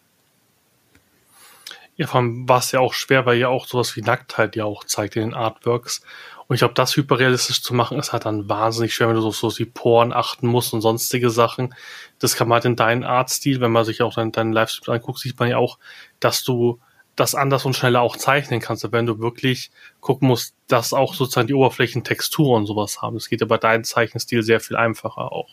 Ja, 1.95 2.07
vor 2.07 2.19
allem 2.19 2.49
war 2.49 2.59
es 2.59 2.71
ja 2.71 2.79
auch 2.79 2.93
schwer, 2.93 3.25
weil 3.25 3.37
ja 3.37 3.47
auch 3.47 3.65
sowas 3.67 3.95
wie 3.95 4.01
Nacktheit 4.01 4.55
ja 4.55 4.65
auch 4.65 4.83
zeigt 4.83 5.15
in 5.15 5.29
den 5.29 5.33
Artworks. 5.33 6.01
Und 6.47 6.55
ich 6.55 6.59
glaube, 6.59 6.73
das 6.73 6.95
hyperrealistisch 6.95 7.61
zu 7.61 7.73
machen, 7.73 7.99
ist 7.99 8.13
halt 8.13 8.25
dann 8.25 8.49
wahnsinnig 8.49 8.93
schwer, 8.93 9.09
wenn 9.09 9.15
du 9.15 9.21
so, 9.21 9.31
so 9.31 9.49
die 9.49 9.65
Poren 9.65 10.11
achten 10.11 10.47
musst 10.47 10.73
und 10.73 10.81
sonstige 10.81 11.29
Sachen. 11.29 11.75
Das 12.19 12.35
kann 12.35 12.47
man 12.47 12.57
halt 12.57 12.65
in 12.65 12.75
deinen 12.75 13.03
Artstil, 13.03 13.61
wenn 13.61 13.71
man 13.71 13.85
sich 13.85 14.01
auch 14.01 14.15
deinen, 14.15 14.31
deinen 14.31 14.53
Livestream 14.53 14.95
anguckt, 14.95 15.19
sieht 15.19 15.39
man 15.39 15.49
ja 15.49 15.57
auch, 15.57 15.77
dass 16.19 16.43
du 16.43 16.79
das 17.17 17.35
anders 17.35 17.65
und 17.65 17.75
schneller 17.75 18.01
auch 18.01 18.15
zeichnen 18.15 18.61
kannst, 18.61 18.89
wenn 18.91 19.05
du 19.05 19.19
wirklich 19.19 19.71
gucken 19.99 20.27
musst, 20.29 20.55
dass 20.67 20.93
auch 20.93 21.15
sozusagen 21.15 21.47
die 21.47 21.55
Oberflächen 21.55 22.03
Textur 22.03 22.55
und 22.55 22.67
sowas 22.67 23.01
haben. 23.01 23.15
Das 23.15 23.27
geht 23.27 23.41
ja 23.41 23.47
bei 23.47 23.57
deinem 23.57 23.83
Zeichenstil 23.83 24.43
sehr 24.43 24.59
viel 24.59 24.77
einfacher 24.77 25.31
auch. 25.31 25.49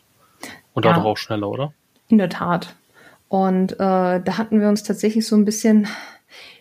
Und 0.74 0.84
dadurch 0.84 1.04
ja, 1.04 1.10
auch 1.10 1.16
schneller, 1.16 1.48
oder? 1.48 1.72
In 2.08 2.18
der 2.18 2.28
Tat. 2.28 2.76
Und 3.28 3.72
äh, 3.72 3.76
da 3.76 4.38
hatten 4.38 4.60
wir 4.60 4.68
uns 4.68 4.82
tatsächlich 4.82 5.26
so 5.26 5.36
ein 5.36 5.44
bisschen. 5.44 5.88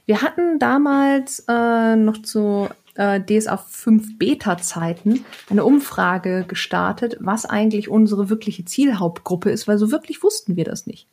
Wir 0.05 0.21
hatten 0.21 0.57
damals 0.57 1.45
äh, 1.49 1.95
noch 1.95 2.21
zu 2.21 2.69
äh, 2.95 3.19
DSA 3.21 3.57
5 3.57 4.17
Beta-Zeiten 4.17 5.25
eine 5.49 5.65
Umfrage 5.65 6.45
gestartet, 6.47 7.17
was 7.19 7.45
eigentlich 7.45 7.89
unsere 7.89 8.29
wirkliche 8.29 8.65
Zielhauptgruppe 8.65 9.49
ist, 9.49 9.67
weil 9.67 9.77
so 9.77 9.91
wirklich 9.91 10.23
wussten 10.23 10.55
wir 10.55 10.65
das 10.65 10.87
nicht. 10.87 11.07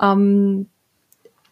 Ähm, 0.00 0.68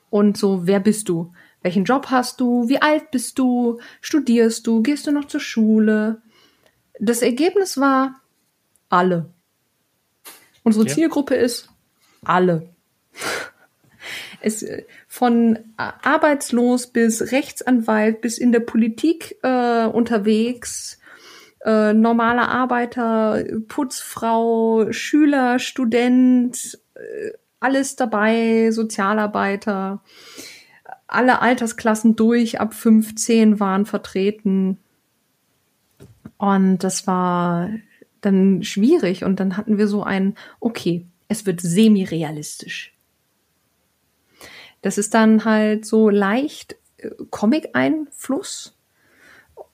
und 0.08 0.36
so, 0.36 0.66
wer 0.66 0.80
bist 0.80 1.08
du? 1.08 1.32
Welchen 1.62 1.84
Job 1.84 2.06
hast 2.10 2.40
du? 2.40 2.68
Wie 2.68 2.80
alt 2.80 3.10
bist 3.10 3.38
du? 3.38 3.80
Studierst 4.00 4.66
du? 4.66 4.82
Gehst 4.82 5.06
du 5.06 5.12
noch 5.12 5.26
zur 5.26 5.40
Schule? 5.40 6.22
Das 6.98 7.22
Ergebnis 7.22 7.78
war 7.78 8.20
alle. 8.88 9.30
Unsere 10.62 10.86
ja. 10.86 10.94
Zielgruppe 10.94 11.34
ist 11.34 11.68
alle. 12.24 12.68
Es, 14.42 14.64
von 15.06 15.58
arbeitslos 15.76 16.86
bis 16.86 17.30
Rechtsanwalt 17.30 18.22
bis 18.22 18.38
in 18.38 18.52
der 18.52 18.60
Politik 18.60 19.36
äh, 19.42 19.84
unterwegs, 19.84 20.98
äh, 21.62 21.92
normaler 21.92 22.48
Arbeiter, 22.48 23.44
Putzfrau, 23.68 24.90
Schüler, 24.92 25.58
Student, 25.58 26.78
äh, 26.94 27.32
alles 27.60 27.96
dabei, 27.96 28.70
Sozialarbeiter 28.70 30.02
alle 31.10 31.40
Altersklassen 31.40 32.16
durch, 32.16 32.60
ab 32.60 32.74
15 32.74 33.60
waren 33.60 33.86
vertreten. 33.86 34.78
Und 36.38 36.78
das 36.78 37.06
war 37.06 37.70
dann 38.20 38.62
schwierig. 38.62 39.24
Und 39.24 39.40
dann 39.40 39.56
hatten 39.56 39.78
wir 39.78 39.88
so 39.88 40.02
ein, 40.02 40.36
okay, 40.60 41.06
es 41.28 41.46
wird 41.46 41.60
semi-realistisch. 41.60 42.96
Das 44.82 44.98
ist 44.98 45.14
dann 45.14 45.44
halt 45.44 45.84
so 45.84 46.08
leicht 46.08 46.76
äh, 46.98 47.10
Comic-Einfluss, 47.30 48.78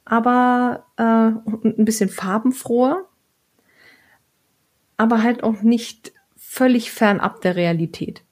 aber 0.04 0.86
äh, 0.96 1.02
ein 1.02 1.84
bisschen 1.84 2.08
farbenfroher, 2.08 3.04
aber 4.96 5.22
halt 5.22 5.44
auch 5.44 5.62
nicht 5.62 6.12
völlig 6.36 6.90
fernab 6.90 7.40
der 7.42 7.54
Realität 7.56 8.25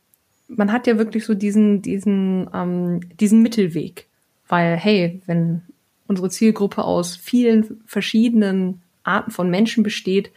man 0.48 0.72
hat 0.72 0.86
ja 0.86 0.98
wirklich 0.98 1.24
so 1.24 1.34
diesen, 1.34 1.82
diesen, 1.82 2.48
ähm, 2.52 3.00
diesen 3.18 3.42
Mittelweg. 3.42 4.06
Weil, 4.48 4.76
hey, 4.76 5.22
wenn 5.26 5.62
unsere 6.06 6.28
Zielgruppe 6.28 6.84
aus 6.84 7.16
vielen 7.16 7.82
verschiedenen 7.86 8.82
Arten 9.04 9.30
von 9.30 9.50
Menschen 9.50 9.82
besteht, 9.82 10.30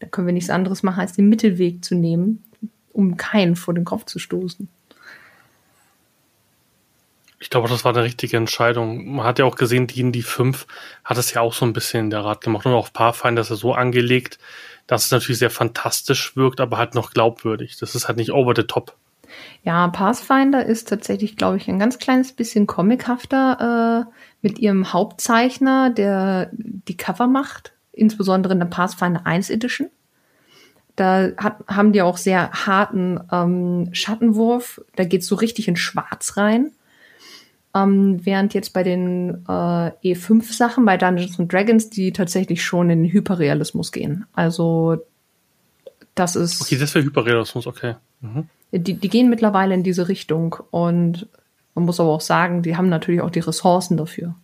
dann 0.00 0.10
können 0.10 0.28
wir 0.28 0.34
nichts 0.34 0.50
anderes 0.50 0.82
machen, 0.82 1.00
als 1.00 1.12
den 1.12 1.28
Mittelweg 1.28 1.84
zu 1.84 1.94
nehmen, 1.94 2.44
um 2.92 3.16
keinen 3.16 3.56
vor 3.56 3.74
den 3.74 3.84
Kopf 3.84 4.04
zu 4.04 4.18
stoßen. 4.18 4.68
Ich 7.40 7.50
glaube, 7.50 7.68
das 7.68 7.84
war 7.84 7.94
eine 7.94 8.04
richtige 8.04 8.36
Entscheidung. 8.36 9.14
Man 9.14 9.24
hat 9.24 9.38
ja 9.38 9.44
auch 9.44 9.54
gesehen, 9.54 9.86
die 9.86 10.10
die 10.10 10.22
5 10.22 10.66
hat 11.04 11.18
es 11.18 11.32
ja 11.32 11.40
auch 11.40 11.54
so 11.54 11.64
ein 11.64 11.72
bisschen 11.72 12.06
in 12.06 12.10
der 12.10 12.24
Rat 12.24 12.40
gemacht 12.40 12.66
und 12.66 12.72
auch 12.72 12.92
Pathfinder 12.92 13.42
ist 13.42 13.50
ja 13.50 13.56
so 13.56 13.74
angelegt, 13.74 14.38
dass 14.88 15.04
es 15.04 15.10
natürlich 15.12 15.38
sehr 15.38 15.50
fantastisch 15.50 16.34
wirkt, 16.36 16.60
aber 16.60 16.78
halt 16.78 16.94
noch 16.94 17.12
glaubwürdig. 17.12 17.76
Das 17.78 17.94
ist 17.94 18.08
halt 18.08 18.16
nicht 18.16 18.32
over 18.32 18.54
the 18.56 18.64
top. 18.64 18.96
Ja, 19.62 19.88
Pathfinder 19.88 20.64
ist 20.64 20.88
tatsächlich, 20.88 21.36
glaube 21.36 21.56
ich, 21.56 21.68
ein 21.68 21.78
ganz 21.78 21.98
kleines 21.98 22.32
bisschen 22.32 22.66
comichafter 22.66 24.06
äh, 24.06 24.12
mit 24.42 24.58
ihrem 24.58 24.92
Hauptzeichner, 24.92 25.90
der 25.90 26.50
die 26.52 26.96
Cover 26.96 27.26
macht, 27.26 27.72
insbesondere 27.92 28.54
in 28.54 28.60
der 28.60 28.66
Pathfinder 28.66 29.26
1 29.26 29.50
Edition. 29.50 29.88
Da 30.96 31.30
hat, 31.36 31.58
haben 31.68 31.92
die 31.92 32.02
auch 32.02 32.16
sehr 32.16 32.50
harten 32.50 33.20
ähm, 33.30 33.90
Schattenwurf. 33.92 34.80
Da 34.96 35.04
geht's 35.04 35.28
so 35.28 35.36
richtig 35.36 35.68
in 35.68 35.76
Schwarz 35.76 36.36
rein. 36.36 36.72
Ähm, 37.74 38.18
während 38.24 38.54
jetzt 38.54 38.72
bei 38.72 38.82
den 38.82 39.44
äh, 39.48 39.90
E5-Sachen, 40.02 40.84
bei 40.84 40.96
Dungeons 40.96 41.36
Dragons, 41.38 41.90
die 41.90 42.12
tatsächlich 42.12 42.64
schon 42.64 42.90
in 42.90 43.04
Hyperrealismus 43.04 43.92
gehen. 43.92 44.26
Also 44.32 44.98
das 46.18 46.36
ist. 46.36 46.60
Okay, 46.60 46.76
das 46.76 46.94
wäre 46.94 47.04
Hyperrealismus, 47.04 47.66
okay. 47.66 47.96
Mhm. 48.20 48.48
Die, 48.72 48.94
die 48.94 49.08
gehen 49.08 49.30
mittlerweile 49.30 49.74
in 49.74 49.82
diese 49.82 50.08
Richtung 50.08 50.56
und 50.70 51.26
man 51.74 51.84
muss 51.84 52.00
aber 52.00 52.10
auch 52.10 52.20
sagen, 52.20 52.62
die 52.62 52.76
haben 52.76 52.88
natürlich 52.88 53.20
auch 53.20 53.30
die 53.30 53.40
Ressourcen 53.40 53.96
dafür. 53.96 54.34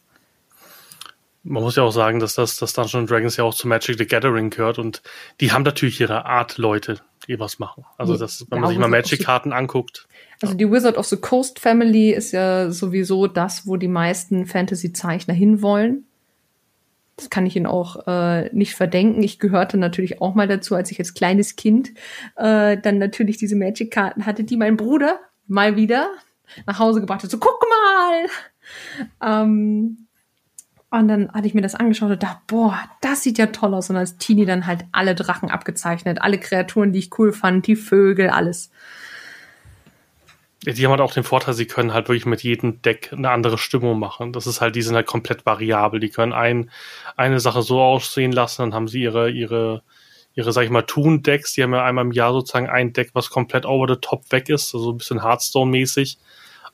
Man 1.43 1.63
muss 1.63 1.77
ja 1.77 1.83
auch 1.83 1.91
sagen, 1.91 2.21
dass 2.21 2.35
das 2.35 2.57
dass 2.57 2.73
Dungeons 2.73 3.11
Dragons 3.11 3.37
ja 3.37 3.45
auch 3.45 3.55
zu 3.55 3.69
Magic 3.69 3.99
the 3.99 4.07
Gathering 4.07 4.49
gehört 4.49 4.79
und 4.79 5.03
die 5.41 5.53
haben 5.53 5.63
natürlich 5.63 6.01
ihre 6.01 6.25
Art 6.25 6.57
Leute, 6.57 7.01
die 7.29 7.39
was 7.39 7.59
machen. 7.59 7.85
Also 7.99 8.17
das, 8.17 8.47
wenn 8.49 8.57
ja, 8.57 8.61
man 8.61 8.71
sich 8.71 8.79
mal 8.79 8.89
Magic-Karten 8.89 9.53
anguckt. 9.53 10.07
Also 10.41 10.55
die 10.55 10.71
Wizard 10.71 10.97
of 10.97 11.07
the 11.07 11.19
Coast 11.19 11.59
Family 11.59 12.13
ist 12.13 12.33
ja 12.33 12.71
sowieso 12.71 13.27
das, 13.27 13.67
wo 13.67 13.77
die 13.77 13.89
meisten 13.89 14.47
Fantasy-Zeichner 14.47 15.35
hinwollen. 15.35 16.07
Das 17.17 17.31
kann 17.31 17.47
ich 17.47 17.55
Ihnen 17.55 17.67
auch 17.67 18.07
äh, 18.07 18.51
nicht 18.53 18.75
verdenken. 18.75 19.23
Ich 19.23 19.39
gehörte 19.39 19.77
natürlich 19.77 20.21
auch 20.21 20.35
mal 20.35 20.49
dazu, 20.49 20.75
als 20.75 20.91
ich 20.91 20.99
als 20.99 21.15
kleines 21.15 21.57
Kind 21.57 21.91
äh, 22.37 22.77
dann 22.77 22.99
natürlich 22.99 23.37
diese 23.37 23.57
Magic-Karten 23.57 24.27
hatte, 24.27 24.45
die 24.45 24.57
mein 24.57 24.77
Bruder 24.77 25.21
mal 25.47 25.77
wieder 25.77 26.09
nach 26.67 26.79
Hause 26.79 27.01
gebracht 27.01 27.23
hat. 27.23 27.31
So, 27.31 27.39
guck 27.39 27.65
mal! 27.71 28.27
Ähm, 29.23 30.07
und 30.91 31.09
dann 31.09 31.33
hatte 31.33 31.47
ich 31.49 31.55
mir 31.55 31.61
das 31.61 31.75
angeschaut 31.75 32.11
und 32.13 32.23
dachte, 32.23 32.41
boah, 32.47 32.79
das 33.01 33.23
sieht 33.23 33.39
ja 33.39 33.47
toll 33.47 33.75
aus. 33.75 33.91
Und 33.91 33.97
als 33.97 34.17
Teenie 34.17 34.47
dann 34.47 34.67
halt 34.67 34.85
alle 34.93 35.17
Drachen 35.17 35.51
abgezeichnet, 35.51 36.23
alle 36.23 36.39
Kreaturen, 36.39 36.93
die 36.93 37.01
ich 37.01 37.19
cool 37.19 37.33
fand, 37.33 37.67
die 37.67 37.75
Vögel, 37.75 38.31
alles. 38.31 38.71
Die 40.73 40.85
haben 40.85 40.93
halt 40.93 41.01
auch 41.01 41.13
den 41.13 41.25
Vorteil, 41.25 41.55
sie 41.55 41.67
können 41.67 41.93
halt 41.93 42.09
wirklich 42.09 42.27
mit 42.27 42.43
jedem 42.43 42.81
Deck 42.81 43.13
eine 43.13 43.31
andere 43.31 43.59
Stimmung 43.59 43.99
machen. 43.99 44.33
Das 44.33 44.47
ist 44.47 44.61
halt, 44.61 44.77
die 44.77 44.83
sind 44.83 44.95
halt 44.95 45.07
komplett 45.07 45.45
variabel. 45.45 46.01
Die 46.01 46.09
können 46.09 46.33
ein, 46.33 46.71
eine 47.17 47.41
Sache 47.41 47.63
so 47.63 47.81
aussehen 47.81 48.33
lassen, 48.33 48.63
dann 48.63 48.75
haben 48.75 48.89
sie 48.89 49.03
ihre, 49.03 49.31
ihre, 49.31 49.83
ihre, 50.35 50.53
sag 50.53 50.63
ich 50.63 50.71
mal, 50.71 50.83
Toon-Decks. 50.83 51.53
Die 51.53 51.63
haben 51.63 51.75
ja 51.75 51.85
einmal 51.85 52.05
im 52.05 52.13
Jahr 52.13 52.33
sozusagen 52.33 52.69
ein 52.69 52.93
Deck, 52.93 53.11
was 53.13 53.31
komplett 53.31 53.67
over 53.67 53.93
the 53.93 54.01
top 54.01 54.31
weg 54.33 54.49
ist, 54.49 54.75
also 54.75 54.93
ein 54.93 54.99
bisschen 54.99 55.23
Hearthstone-mäßig. 55.23 56.19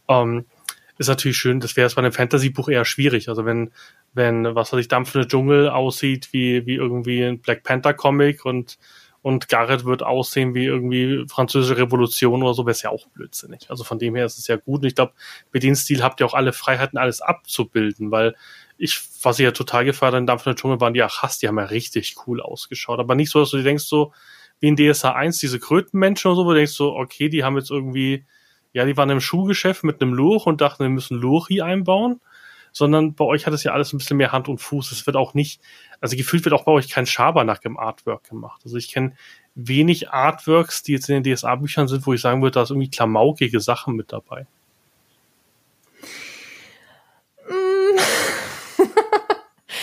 Ähm, 0.08 0.44
ist 0.98 1.08
natürlich 1.08 1.38
schön, 1.38 1.60
das 1.60 1.76
wäre 1.76 1.86
jetzt 1.86 1.94
bei 1.94 2.02
einem 2.02 2.12
Fantasy-Buch 2.12 2.68
eher 2.68 2.84
schwierig. 2.84 3.30
Also 3.30 3.46
wenn, 3.46 3.70
wenn, 4.12 4.54
was 4.54 4.72
weiß 4.72 4.80
ich, 4.80 4.88
dampfende 4.88 5.26
Dschungel 5.26 5.70
aussieht 5.70 6.28
wie, 6.32 6.66
wie 6.66 6.74
irgendwie 6.74 7.22
ein 7.22 7.40
Black 7.40 7.62
Panther-Comic 7.62 8.44
und 8.44 8.78
und 9.22 9.48
Garrett 9.48 9.84
wird 9.84 10.02
aussehen 10.02 10.54
wie 10.54 10.64
irgendwie 10.64 11.24
französische 11.28 11.76
Revolution 11.76 12.42
oder 12.42 12.54
so, 12.54 12.64
wäre 12.64 12.72
es 12.72 12.82
ja 12.82 12.90
auch 12.90 13.06
blödsinnig. 13.08 13.68
Also 13.68 13.84
von 13.84 13.98
dem 13.98 14.14
her 14.14 14.24
ist 14.24 14.38
es 14.38 14.46
ja 14.46 14.56
gut. 14.56 14.80
Und 14.80 14.86
ich 14.86 14.94
glaube, 14.94 15.12
mit 15.52 15.62
dem 15.62 15.74
Stil 15.74 16.02
habt 16.02 16.20
ihr 16.20 16.26
auch 16.26 16.34
alle 16.34 16.54
Freiheiten, 16.54 16.98
alles 16.98 17.20
abzubilden, 17.20 18.10
weil 18.10 18.34
ich, 18.78 18.98
was 19.22 19.38
ich 19.38 19.44
ja 19.44 19.52
total 19.52 19.84
gefeiert 19.84 20.14
in 20.14 20.26
Dampfende 20.26 20.58
Dschungel 20.58 20.80
waren 20.80 20.94
die 20.94 21.02
Achas, 21.02 21.38
die 21.38 21.48
haben 21.48 21.58
ja 21.58 21.64
richtig 21.64 22.16
cool 22.26 22.40
ausgeschaut. 22.40 22.98
Aber 22.98 23.14
nicht 23.14 23.30
so, 23.30 23.40
dass 23.40 23.50
du 23.50 23.58
dir 23.58 23.64
denkst, 23.64 23.84
so 23.84 24.12
wie 24.58 24.68
in 24.68 24.76
DSA 24.76 25.12
1, 25.12 25.38
diese 25.38 25.58
Krötenmenschen 25.58 26.30
oder 26.30 26.36
so, 26.36 26.44
wo 26.46 26.50
du 26.50 26.56
denkst 26.56 26.72
so, 26.72 26.94
okay, 26.96 27.28
die 27.28 27.44
haben 27.44 27.58
jetzt 27.58 27.70
irgendwie, 27.70 28.24
ja, 28.72 28.86
die 28.86 28.96
waren 28.96 29.10
im 29.10 29.20
Schuhgeschäft 29.20 29.84
mit 29.84 30.00
einem 30.00 30.14
Lurch 30.14 30.46
und 30.46 30.62
dachten, 30.62 30.84
wir 30.84 30.90
müssen 30.90 31.18
Lurchi 31.18 31.60
einbauen 31.60 32.20
sondern 32.72 33.14
bei 33.14 33.24
euch 33.24 33.46
hat 33.46 33.54
es 33.54 33.64
ja 33.64 33.72
alles 33.72 33.92
ein 33.92 33.98
bisschen 33.98 34.16
mehr 34.16 34.32
Hand 34.32 34.48
und 34.48 34.58
Fuß. 34.58 34.92
Es 34.92 35.06
wird 35.06 35.16
auch 35.16 35.34
nicht, 35.34 35.60
also 36.00 36.16
gefühlt 36.16 36.44
wird 36.44 36.54
auch 36.54 36.64
bei 36.64 36.72
euch 36.72 36.88
kein 36.88 37.06
Schabernack 37.06 37.64
im 37.64 37.78
Artwork 37.78 38.28
gemacht. 38.28 38.62
Also 38.64 38.76
ich 38.76 38.92
kenne 38.92 39.14
wenig 39.54 40.10
Artworks, 40.10 40.82
die 40.82 40.92
jetzt 40.92 41.08
in 41.08 41.22
den 41.22 41.36
DSA-Büchern 41.36 41.88
sind, 41.88 42.06
wo 42.06 42.12
ich 42.12 42.20
sagen 42.20 42.42
würde, 42.42 42.54
da 42.54 42.62
ist 42.62 42.70
irgendwie 42.70 42.90
klamaukige 42.90 43.60
Sachen 43.60 43.94
mit 43.94 44.12
dabei. 44.12 44.46
Mm. 47.48 47.98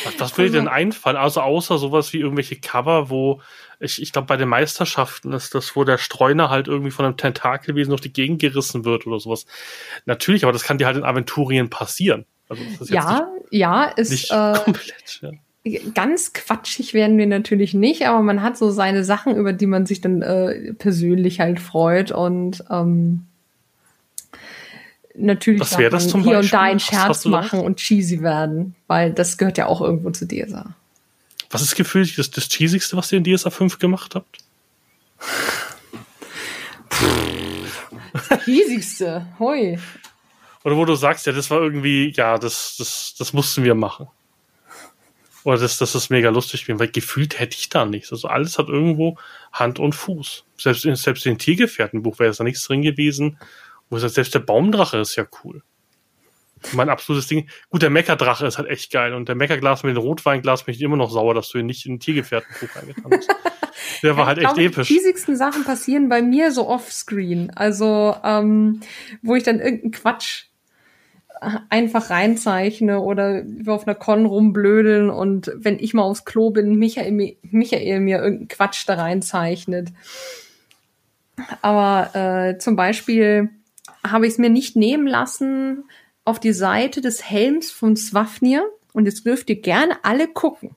was, 0.06 0.20
was 0.20 0.38
will 0.38 0.48
dir 0.48 0.54
denn 0.54 0.68
also 0.68 0.76
einfallen? 0.76 1.18
Also 1.18 1.42
außer 1.42 1.78
sowas 1.78 2.14
wie 2.14 2.20
irgendwelche 2.20 2.60
Cover, 2.60 3.10
wo 3.10 3.42
ich, 3.80 4.02
ich 4.02 4.12
glaube 4.12 4.28
bei 4.28 4.38
den 4.38 4.50
Meisterschaften 4.50 5.34
ist 5.34 5.54
das, 5.54 5.76
wo 5.76 5.84
der 5.84 5.98
Streuner 5.98 6.50
halt 6.50 6.68
irgendwie 6.68 6.92
von 6.92 7.06
einem 7.06 7.18
Tentakelwesen 7.18 7.92
durch 7.92 8.02
die 8.02 8.14
Gegend 8.14 8.40
gerissen 8.40 8.86
wird 8.86 9.06
oder 9.06 9.20
sowas. 9.20 9.46
Natürlich, 10.06 10.44
aber 10.44 10.54
das 10.54 10.64
kann 10.64 10.78
dir 10.78 10.88
halt 10.88 10.98
in 10.98 11.04
Aventurien 11.04 11.70
passieren. 11.70 12.26
Also 12.50 12.64
ja, 12.86 13.28
ja, 13.52 13.86
ist 13.86 14.12
nicht 14.12 14.32
äh, 14.32 14.54
komplett. 14.64 15.22
Ja. 15.22 15.32
Ganz 15.94 16.32
quatschig 16.32 16.94
werden 16.94 17.18
wir 17.18 17.28
natürlich 17.28 17.74
nicht, 17.74 18.08
aber 18.08 18.22
man 18.22 18.42
hat 18.42 18.58
so 18.58 18.72
seine 18.72 19.04
Sachen, 19.04 19.36
über 19.36 19.52
die 19.52 19.66
man 19.66 19.86
sich 19.86 20.00
dann 20.00 20.22
äh, 20.22 20.74
persönlich 20.74 21.42
halt 21.42 21.60
freut 21.60 22.12
und 22.12 22.64
ähm, 22.70 23.26
natürlich 25.14 25.60
Was 25.60 25.72
das 25.72 25.80
hier 25.80 25.90
Beispiel? 25.90 26.36
und 26.38 26.54
da 26.54 26.62
einen 26.62 26.80
Scherz 26.80 27.26
machen 27.26 27.60
und 27.60 27.78
cheesy 27.78 28.22
werden, 28.22 28.76
weil 28.88 29.12
das 29.12 29.38
gehört 29.38 29.58
ja 29.58 29.66
auch 29.66 29.82
irgendwo 29.82 30.12
zu 30.12 30.26
DSA. 30.26 30.74
Was 31.50 31.62
ist 31.62 31.76
gefühlt 31.76 32.18
das, 32.18 32.32
das 32.32 32.48
cheesigste, 32.48 32.96
was 32.96 33.12
ihr 33.12 33.18
in 33.18 33.24
DSA 33.24 33.50
5 33.50 33.80
gemacht 33.80 34.16
habt? 34.16 34.38
cheesigste, 38.46 39.28
hoi. 39.40 39.78
Oder 40.64 40.76
wo 40.76 40.86
du 40.86 40.96
sagst, 40.96 41.26
ja, 41.26 41.34
das 41.34 41.50
war 41.50 41.62
irgendwie, 41.62 42.14
ja, 42.16 42.38
das, 42.38 42.76
das, 42.78 43.16
das 43.18 43.34
mussten 43.34 43.64
wir 43.64 43.76
machen. 43.76 44.08
Oder 45.44 45.60
das, 45.60 45.78
das 45.78 45.96
ist 45.96 46.10
mega 46.10 46.30
lustig, 46.30 46.68
weil 46.68 46.90
gefühlt 46.90 47.40
hätte 47.40 47.56
ich 47.58 47.70
da 47.70 47.86
nichts. 47.86 48.12
Also 48.12 48.28
alles 48.28 48.58
hat 48.58 48.68
irgendwo 48.68 49.18
Hand 49.54 49.80
und 49.80 49.94
Fuß. 49.94 50.44
Selbst 50.58 50.84
in, 50.86 50.96
selbst 50.96 51.26
in 51.26 51.38
Tiergefährtenbuch 51.38 52.20
wäre 52.20 52.34
da 52.34 52.44
nichts 52.44 52.66
drin 52.66 52.82
gewesen. 52.82 53.40
Wo 53.90 53.98
sage, 53.98 54.12
selbst 54.12 54.34
der 54.34 54.40
Baumdrache 54.40 54.98
ist 54.98 55.16
ja 55.16 55.26
cool. 55.44 55.64
Mein 56.74 56.90
absolutes 56.90 57.28
Ding. 57.28 57.50
Gut, 57.70 57.82
der 57.82 57.90
Meckerdrache 57.90 58.46
ist 58.46 58.58
halt 58.58 58.68
echt 58.68 58.92
geil. 58.92 59.14
Und 59.14 59.30
der 59.30 59.36
Meckerglas 59.36 59.84
mit 59.84 59.96
dem 59.96 60.02
Rotweinglas 60.02 60.64
bin 60.64 60.76
ich 60.76 60.82
immer 60.82 60.98
noch 60.98 61.12
sauer, 61.12 61.34
dass 61.34 61.50
du 61.50 61.60
ihn 61.60 61.68
nicht 61.68 61.86
in 61.86 62.00
Tiergefährtenbuch 62.00 62.76
reingetan 62.76 63.12
hast. 63.12 63.30
Der 64.04 64.16
war 64.16 64.24
ja, 64.24 64.28
halt 64.28 64.38
echt 64.40 64.48
glaube, 64.48 64.64
episch. 64.64 64.88
Die 64.88 64.94
fiesigsten 64.96 65.36
Sachen 65.36 65.64
passieren 65.64 66.10
bei 66.10 66.22
mir 66.22 66.52
so 66.52 66.68
offscreen. 66.68 67.52
Also, 67.56 68.16
ähm, 68.24 68.82
wo 69.22 69.36
ich 69.36 69.44
dann 69.44 69.60
irgendeinen 69.60 69.92
Quatsch 69.92 70.46
einfach 71.70 72.10
reinzeichne 72.10 73.00
oder 73.00 73.44
wir 73.46 73.74
auf 73.74 73.86
einer 73.86 73.96
Con 73.96 74.26
rumblödeln 74.26 75.10
und 75.10 75.52
wenn 75.56 75.78
ich 75.78 75.94
mal 75.94 76.02
aufs 76.02 76.26
Klo 76.26 76.50
bin, 76.50 76.76
Michael, 76.76 77.12
Michael 77.12 78.00
mir 78.00 78.18
irgendeinen 78.18 78.48
Quatsch 78.48 78.86
da 78.88 78.96
reinzeichnet. 78.96 79.90
Aber 81.62 82.16
äh, 82.16 82.58
zum 82.58 82.76
Beispiel 82.76 83.50
habe 84.04 84.26
ich 84.26 84.34
es 84.34 84.40
mir 84.40 84.50
nicht 84.50 84.76
nehmen 84.76 85.06
lassen, 85.06 85.84
auf 86.26 86.40
die 86.40 86.54
Seite 86.54 87.02
des 87.02 87.30
Helms 87.30 87.72
von 87.72 87.96
Swafnir, 87.96 88.64
und 88.94 89.06
jetzt 89.06 89.28
dürft 89.28 89.50
ihr 89.52 89.62
gerne 89.62 90.04
alle 90.04 90.28
gucken, 90.28 90.72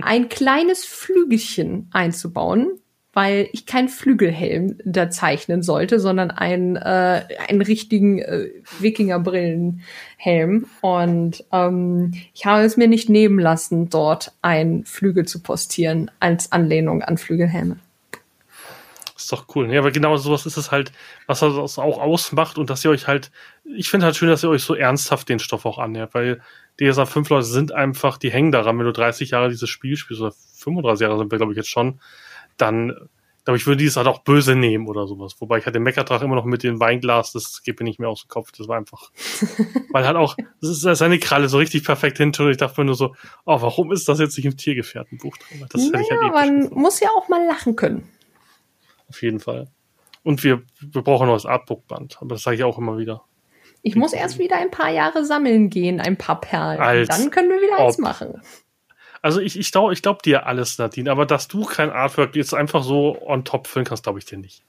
ein 0.00 0.28
kleines 0.28 0.84
Flügelchen 0.84 1.88
einzubauen, 1.92 2.78
weil 3.12 3.48
ich 3.52 3.66
keinen 3.66 3.88
Flügelhelm 3.88 4.78
da 4.84 5.10
zeichnen 5.10 5.62
sollte, 5.62 6.00
sondern 6.00 6.30
einen, 6.30 6.76
äh, 6.76 7.24
einen 7.46 7.60
richtigen 7.60 8.20
äh, 8.20 8.48
Wikingerbrillenhelm. 8.78 10.66
Und 10.80 11.44
ähm, 11.52 12.12
ich 12.32 12.46
habe 12.46 12.62
es 12.62 12.78
mir 12.78 12.88
nicht 12.88 13.10
nehmen 13.10 13.38
lassen, 13.38 13.90
dort 13.90 14.32
ein 14.40 14.84
Flügel 14.84 15.26
zu 15.26 15.42
postieren 15.42 16.10
als 16.20 16.52
Anlehnung 16.52 17.02
an 17.02 17.18
Flügelhelme. 17.18 17.76
ist 19.14 19.30
doch 19.30 19.44
cool. 19.54 19.70
Ja, 19.70 19.80
aber 19.80 19.90
genau 19.90 20.16
sowas 20.16 20.46
ist 20.46 20.56
es 20.56 20.70
halt, 20.70 20.90
was 21.26 21.40
das 21.40 21.78
auch 21.78 21.98
ausmacht 21.98 22.56
und 22.56 22.70
dass 22.70 22.82
ihr 22.82 22.90
euch 22.90 23.08
halt, 23.08 23.30
ich 23.64 23.90
finde 23.90 24.06
halt 24.06 24.16
schön, 24.16 24.28
dass 24.28 24.42
ihr 24.42 24.48
euch 24.48 24.62
so 24.62 24.74
ernsthaft 24.74 25.28
den 25.28 25.38
Stoff 25.38 25.66
auch 25.66 25.78
annähert, 25.78 26.14
weil 26.14 26.40
DSA 26.80 27.06
5 27.06 27.28
Leute 27.28 27.46
sind 27.46 27.72
einfach, 27.72 28.18
die 28.18 28.30
hängen 28.30 28.52
daran, 28.52 28.78
wenn 28.78 28.86
du 28.86 28.92
30 28.92 29.30
Jahre 29.30 29.48
dieses 29.48 29.68
Spiel 29.68 29.96
spielst, 29.96 30.22
oder 30.22 30.32
35 30.32 31.02
Jahre 31.02 31.18
sind 31.18 31.30
wir, 31.30 31.38
glaube 31.38 31.52
ich, 31.52 31.56
jetzt 31.56 31.70
schon, 31.70 32.00
dann 32.56 33.08
glaube 33.44 33.56
ich, 33.56 33.66
würde 33.66 33.78
die 33.78 33.86
es 33.86 33.96
halt 33.96 34.06
auch 34.06 34.20
böse 34.20 34.54
nehmen 34.54 34.86
oder 34.86 35.06
sowas. 35.06 35.34
Wobei 35.40 35.58
ich 35.58 35.66
hatte 35.66 35.74
den 35.74 35.82
Meckertrag 35.82 36.22
immer 36.22 36.36
noch 36.36 36.44
mit 36.44 36.62
dem 36.62 36.78
Weinglas, 36.78 37.32
das 37.32 37.62
geht 37.62 37.80
mir 37.80 37.84
nicht 37.84 37.98
mehr 37.98 38.08
aus 38.08 38.22
dem 38.22 38.28
Kopf. 38.28 38.52
Das 38.52 38.68
war 38.68 38.76
einfach, 38.76 39.10
weil 39.90 40.06
halt 40.06 40.16
auch, 40.16 40.36
das 40.60 40.70
ist 40.70 40.98
seine 40.98 41.18
Kralle 41.18 41.48
so 41.48 41.58
richtig 41.58 41.84
perfekt 41.84 42.18
hinter 42.18 42.44
und 42.44 42.50
ich 42.50 42.56
dachte 42.56 42.80
mir 42.80 42.84
nur 42.86 42.94
so, 42.94 43.14
oh, 43.44 43.60
warum 43.60 43.90
ist 43.92 44.08
das 44.08 44.20
jetzt 44.20 44.36
nicht 44.36 44.46
im 44.46 44.56
Tiergefährtenbuch 44.56 45.36
drin? 45.36 45.66
Das 45.70 45.82
naja, 45.82 46.04
hätte 46.04 46.14
ich 46.14 46.20
halt 46.20 46.32
man 46.32 46.60
gefunden. 46.60 46.80
muss 46.80 47.00
ja 47.00 47.08
auch 47.16 47.28
mal 47.28 47.44
lachen 47.46 47.74
können. 47.74 48.08
Auf 49.08 49.22
jeden 49.22 49.40
Fall. 49.40 49.68
Und 50.22 50.44
wir, 50.44 50.62
wir 50.80 51.02
brauchen 51.02 51.24
ein 51.24 51.30
neues 51.30 51.46
Artbook-Band, 51.46 52.18
aber 52.20 52.36
das 52.36 52.42
sage 52.42 52.56
ich 52.56 52.64
auch 52.64 52.78
immer 52.78 52.96
wieder. 52.96 53.24
Ich 53.82 53.96
muss 53.96 54.12
erst 54.12 54.38
wieder 54.38 54.56
ein 54.56 54.70
paar 54.70 54.90
Jahre 54.90 55.24
sammeln 55.24 55.68
gehen, 55.68 56.00
ein 56.00 56.16
paar 56.16 56.40
Perlen. 56.40 56.80
Als 56.80 57.08
Dann 57.08 57.30
können 57.30 57.50
wir 57.50 57.60
wieder 57.60 57.78
eins 57.78 57.98
machen. 57.98 58.40
Also 59.22 59.40
ich, 59.40 59.58
ich 59.58 59.70
glaube 59.70 59.92
ich 59.92 60.02
glaub 60.02 60.22
dir 60.22 60.46
alles, 60.46 60.78
Nadine, 60.78 61.10
aber 61.10 61.26
dass 61.26 61.48
du 61.48 61.64
kein 61.64 61.90
Artwork 61.90 62.34
jetzt 62.34 62.54
einfach 62.54 62.82
so 62.82 63.20
on 63.22 63.44
top 63.44 63.66
füllen 63.66 63.84
kannst, 63.84 64.04
glaube 64.04 64.18
ich 64.18 64.24
dir 64.24 64.38
nicht. 64.38 64.64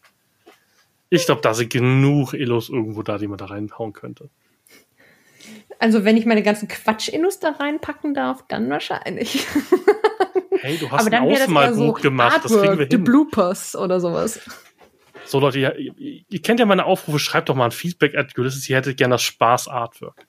Ich 1.09 1.25
glaube, 1.25 1.41
da 1.41 1.53
sind 1.53 1.71
genug 1.71 2.33
Illos 2.33 2.69
irgendwo 2.69 3.03
da, 3.03 3.17
die 3.19 3.27
man 3.27 3.37
da 3.37 3.45
reinhauen 3.45 3.93
könnte. 3.93 4.29
Also 5.77 6.05
wenn 6.05 6.17
ich 6.17 6.25
meine 6.25 6.41
ganzen 6.41 6.67
Quatsch-Illus 6.67 7.39
da 7.39 7.51
reinpacken 7.51 8.13
darf, 8.13 8.43
dann 8.47 8.69
wahrscheinlich. 8.69 9.45
Hey, 10.61 10.77
du 10.77 10.89
hast 10.89 11.01
Aber 11.01 11.09
dann 11.09 11.23
ein 11.23 11.31
Ausmalbuch 11.31 11.97
so 11.97 12.03
gemacht, 12.03 12.39
das 12.43 12.51
kriegen 12.51 12.63
wir 12.63 12.69
Artwork, 12.69 12.89
The 12.89 12.95
hin. 12.95 13.03
Bloopers 13.03 13.75
oder 13.75 13.99
sowas. 13.99 14.39
So 15.33 15.39
Leute, 15.39 15.57
ihr, 15.57 15.75
ihr, 16.29 16.41
kennt 16.43 16.59
ja 16.59 16.67
meine 16.67 16.85
Aufrufe, 16.85 17.17
schreibt 17.17 17.49
doch 17.49 17.55
mal 17.55 17.65
ein 17.65 17.71
Feedback 17.71 18.15
at 18.15 18.37
Ulysses, 18.37 18.69
ihr 18.69 18.75
hättet 18.75 18.97
gerne 18.97 19.15
das 19.15 19.23
Spaß-Artwork. 19.23 20.27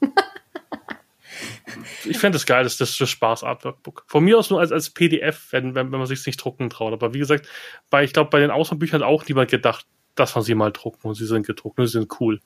ich 2.04 2.18
fände 2.18 2.36
es 2.36 2.46
geil, 2.46 2.62
das 2.62 2.80
ist 2.80 3.00
das 3.00 3.10
Spaß-Artwork-Book. 3.10 4.04
Von 4.06 4.22
mir 4.22 4.38
aus 4.38 4.48
nur 4.48 4.60
als, 4.60 4.70
als 4.70 4.90
PDF, 4.90 5.48
wenn, 5.50 5.74
wenn, 5.74 5.90
wenn 5.90 5.98
man 5.98 6.06
sich 6.06 6.24
nicht 6.24 6.36
drucken 6.36 6.70
traut. 6.70 6.92
Aber 6.92 7.14
wie 7.14 7.18
gesagt, 7.18 7.48
bei, 7.90 8.04
ich 8.04 8.12
glaube, 8.12 8.30
bei 8.30 8.38
den 8.38 8.52
Auswahlbüchern 8.52 9.00
hat 9.00 9.08
auch 9.08 9.26
niemand 9.26 9.50
gedacht, 9.50 9.88
dass 10.14 10.36
man 10.36 10.44
sie 10.44 10.54
mal 10.54 10.70
drucken 10.70 11.08
und 11.08 11.16
sie 11.16 11.26
sind 11.26 11.44
gedruckt 11.44 11.80
und 11.80 11.86
sie 11.86 11.98
sind 11.98 12.20
cool. 12.20 12.38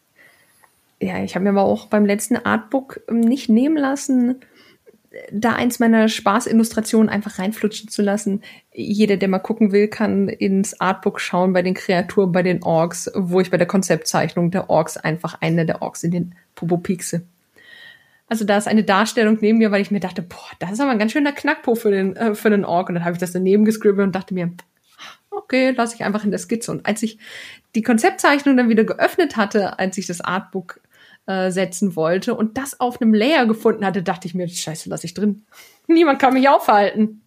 Ja, 1.03 1.23
ich 1.23 1.35
habe 1.35 1.43
mir 1.43 1.51
aber 1.51 1.65
auch 1.65 1.89
beim 1.89 2.07
letzten 2.07 2.37
Artbook 2.37 3.03
ähm, 3.07 3.21
nicht 3.21 3.51
nehmen 3.51 3.77
lassen, 3.77 4.41
da 5.33 5.53
eins 5.53 5.79
meiner 5.79 6.09
Spaßillustrationen 6.09 7.09
einfach 7.09 7.39
reinflutschen 7.39 7.89
zu 7.89 8.03
lassen. 8.03 8.43
Jeder, 8.73 9.17
der 9.17 9.29
mal 9.29 9.39
gucken 9.39 9.73
will, 9.73 9.89
kann 9.89 10.29
ins 10.29 10.81
Artbook 10.81 11.21
schauen 11.21 11.53
bei 11.53 11.63
den 11.63 11.75
Kreaturen, 11.75 12.33
bei 12.33 12.43
den 12.43 12.63
Orks, 12.63 13.11
wo 13.15 13.41
ich 13.41 13.51
bei 13.51 13.57
der 13.57 13.67
Konzeptzeichnung 13.67 14.51
der 14.51 14.71
Orks 14.71 14.97
einfach 14.97 15.41
eine 15.41 15.67
der 15.67 15.83
Orks 15.83 16.03
in 16.03 16.11
den 16.11 16.35
Popo 16.55 16.79
piekse. 16.79 17.23
Also 18.29 18.45
da 18.45 18.57
ist 18.57 18.67
eine 18.67 18.83
Darstellung 18.83 19.39
neben 19.41 19.59
mir, 19.59 19.71
weil 19.71 19.83
ich 19.83 19.91
mir 19.91 20.01
dachte, 20.01 20.23
boah, 20.23 20.51
das 20.59 20.73
ist 20.73 20.81
aber 20.81 20.91
ein 20.91 20.99
ganz 20.99 21.13
schöner 21.13 21.33
Knackpo 21.33 21.75
für 21.77 21.91
den, 21.91 22.17
äh, 22.17 22.35
für 22.35 22.51
den 22.51 22.65
Ork. 22.65 22.89
Und 22.89 22.97
dann 22.97 23.05
habe 23.05 23.15
ich 23.15 23.21
das 23.21 23.33
daneben 23.33 23.65
gescribbelt 23.65 24.07
und 24.07 24.15
dachte 24.15 24.35
mir, 24.35 24.51
okay, 25.31 25.71
lasse 25.71 25.95
ich 25.95 26.05
einfach 26.05 26.25
in 26.25 26.31
der 26.31 26.41
Skizze. 26.41 26.73
Und 26.73 26.87
als 26.87 27.03
ich 27.03 27.19
die 27.75 27.83
Konzeptzeichnung 27.83 28.57
dann 28.57 28.69
wieder 28.69 28.85
geöffnet 28.85 29.37
hatte, 29.37 29.79
als 29.79 29.97
ich 29.99 30.07
das 30.07 30.21
Artbook 30.21 30.81
äh, 31.27 31.51
setzen 31.51 31.97
wollte 31.97 32.35
und 32.35 32.57
das 32.57 32.81
auf 32.81 33.01
einem 33.01 33.15
Layer 33.15 33.47
gefunden 33.47 33.85
hatte, 33.85 34.03
dachte 34.03 34.29
ich 34.29 34.35
mir, 34.35 34.49
scheiße, 34.49 34.89
lasse 34.89 35.07
ich 35.07 35.15
drin. 35.15 35.45
Niemand 35.87 36.19
kann 36.19 36.35
mich 36.35 36.49
aufhalten. 36.49 37.23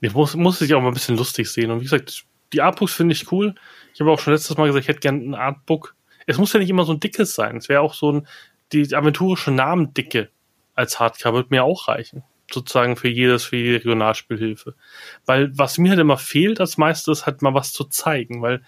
Ich 0.00 0.14
muss, 0.14 0.34
muss 0.34 0.58
sich 0.58 0.74
auch 0.74 0.80
mal 0.80 0.88
ein 0.88 0.94
bisschen 0.94 1.16
lustig 1.16 1.48
sehen. 1.48 1.70
Und 1.70 1.78
wie 1.78 1.84
gesagt, 1.84 2.24
die 2.52 2.60
Artbooks 2.60 2.92
finde 2.94 3.14
ich 3.14 3.30
cool. 3.30 3.54
Ich 3.94 4.00
habe 4.00 4.10
auch 4.10 4.18
schon 4.18 4.32
letztes 4.32 4.56
Mal 4.56 4.66
gesagt, 4.66 4.84
ich 4.84 4.88
hätte 4.88 5.00
gerne 5.00 5.22
ein 5.22 5.34
Artbook. 5.34 5.94
Es 6.26 6.38
muss 6.38 6.52
ja 6.52 6.60
nicht 6.60 6.70
immer 6.70 6.84
so 6.84 6.92
ein 6.92 7.00
dickes 7.00 7.34
sein. 7.34 7.56
Es 7.56 7.68
wäre 7.68 7.80
auch 7.80 7.94
so 7.94 8.12
ein, 8.12 8.26
die 8.72 8.94
aventurische 8.94 9.50
Namendicke 9.50 10.30
als 10.74 10.98
Hardcover 10.98 11.38
wird 11.38 11.50
mir 11.50 11.64
auch 11.64 11.88
reichen. 11.88 12.24
Sozusagen 12.50 12.96
für 12.96 13.08
jedes, 13.08 13.44
für 13.44 13.56
jede 13.56 13.76
Regionalspielhilfe. 13.78 14.74
Weil 15.24 15.56
was 15.56 15.78
mir 15.78 15.90
halt 15.90 16.00
immer 16.00 16.18
fehlt 16.18 16.60
als 16.60 16.78
Meister 16.78 17.12
ist 17.12 17.26
halt 17.26 17.42
mal 17.42 17.54
was 17.54 17.72
zu 17.72 17.84
zeigen, 17.84 18.42
weil 18.42 18.62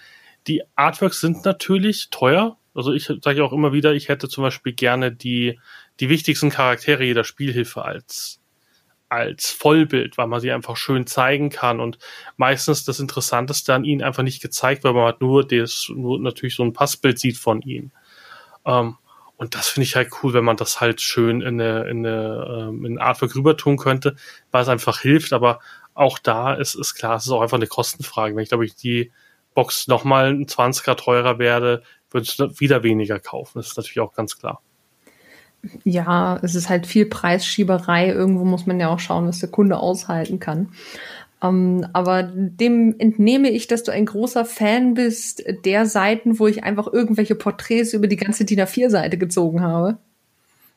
die 0.46 0.62
Artworks 0.76 1.20
sind 1.20 1.44
natürlich 1.44 2.10
teuer. 2.10 2.56
Also 2.74 2.92
ich 2.92 3.06
sage 3.06 3.44
auch 3.44 3.52
immer 3.52 3.72
wieder, 3.72 3.92
ich 3.94 4.08
hätte 4.08 4.28
zum 4.28 4.42
Beispiel 4.42 4.72
gerne 4.72 5.12
die, 5.12 5.58
die 6.00 6.08
wichtigsten 6.08 6.50
Charaktere 6.50 7.04
jeder 7.04 7.24
Spielhilfe 7.24 7.84
als, 7.84 8.40
als 9.08 9.50
Vollbild, 9.50 10.18
weil 10.18 10.26
man 10.26 10.40
sie 10.40 10.50
einfach 10.50 10.76
schön 10.76 11.06
zeigen 11.06 11.50
kann 11.50 11.80
und 11.80 11.98
meistens 12.36 12.84
das 12.84 12.98
Interessanteste 12.98 13.72
an 13.72 13.84
ihnen 13.84 14.02
einfach 14.02 14.24
nicht 14.24 14.42
gezeigt, 14.42 14.82
weil 14.84 14.92
man 14.92 15.04
halt 15.04 15.20
nur 15.20 15.46
das, 15.46 15.88
nur 15.94 16.18
natürlich 16.20 16.56
so 16.56 16.64
ein 16.64 16.72
Passbild 16.72 17.18
sieht 17.18 17.38
von 17.38 17.62
ihnen. 17.62 17.92
Ähm, 18.64 18.96
und 19.36 19.54
das 19.54 19.68
finde 19.68 19.84
ich 19.84 19.96
halt 19.96 20.10
cool, 20.22 20.32
wenn 20.32 20.44
man 20.44 20.56
das 20.56 20.80
halt 20.80 21.00
schön 21.00 21.40
in 21.40 21.60
eine, 21.60 21.88
in 21.88 22.06
eine, 22.06 22.68
ähm, 22.68 22.84
in 22.84 22.94
ein 22.94 22.98
Artwork 22.98 23.34
rüber 23.34 23.56
tun 23.56 23.76
könnte, 23.76 24.16
weil 24.50 24.62
es 24.62 24.68
einfach 24.68 25.00
hilft. 25.00 25.32
Aber 25.32 25.60
auch 25.92 26.18
da 26.18 26.54
ist, 26.54 26.74
ist 26.74 26.94
klar, 26.94 27.16
es 27.16 27.26
ist 27.26 27.32
auch 27.32 27.40
einfach 27.40 27.56
eine 27.56 27.66
Kostenfrage. 27.66 28.34
Wenn 28.34 28.42
ich 28.42 28.48
glaube 28.48 28.64
ich 28.64 28.76
die 28.76 29.12
Box 29.54 29.86
nochmal 29.88 30.30
ein 30.30 30.46
20er 30.46 30.96
teurer 30.96 31.38
werde, 31.38 31.82
ich 32.22 32.38
wieder 32.60 32.82
weniger 32.82 33.18
kaufen. 33.18 33.58
Das 33.58 33.68
ist 33.68 33.76
natürlich 33.76 34.00
auch 34.00 34.14
ganz 34.14 34.38
klar. 34.38 34.62
Ja, 35.82 36.38
es 36.42 36.54
ist 36.54 36.68
halt 36.68 36.86
viel 36.86 37.06
Preisschieberei. 37.06 38.08
Irgendwo 38.08 38.44
muss 38.44 38.66
man 38.66 38.78
ja 38.78 38.88
auch 38.88 38.98
schauen, 38.98 39.26
was 39.26 39.40
der 39.40 39.50
Kunde 39.50 39.78
aushalten 39.78 40.38
kann. 40.38 40.68
Ähm, 41.42 41.86
aber 41.92 42.22
dem 42.22 42.94
entnehme 42.98 43.50
ich, 43.50 43.66
dass 43.66 43.82
du 43.82 43.92
ein 43.92 44.06
großer 44.06 44.44
Fan 44.44 44.94
bist 44.94 45.42
der 45.64 45.86
Seiten, 45.86 46.38
wo 46.38 46.46
ich 46.46 46.64
einfach 46.64 46.86
irgendwelche 46.92 47.34
Porträts 47.34 47.92
über 47.92 48.06
die 48.06 48.16
ganze 48.16 48.44
DIN 48.44 48.60
A4-Seite 48.60 49.18
gezogen 49.18 49.62
habe. 49.62 49.98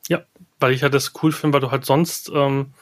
Ja, 0.09 0.23
weil 0.59 0.73
ich 0.73 0.83
halt 0.83 0.93
das 0.93 1.13
cool 1.21 1.31
finde, 1.31 1.53
weil 1.53 1.61
du 1.61 1.71
halt 1.71 1.85
sonst 1.85 2.31
ähm, 2.33 2.73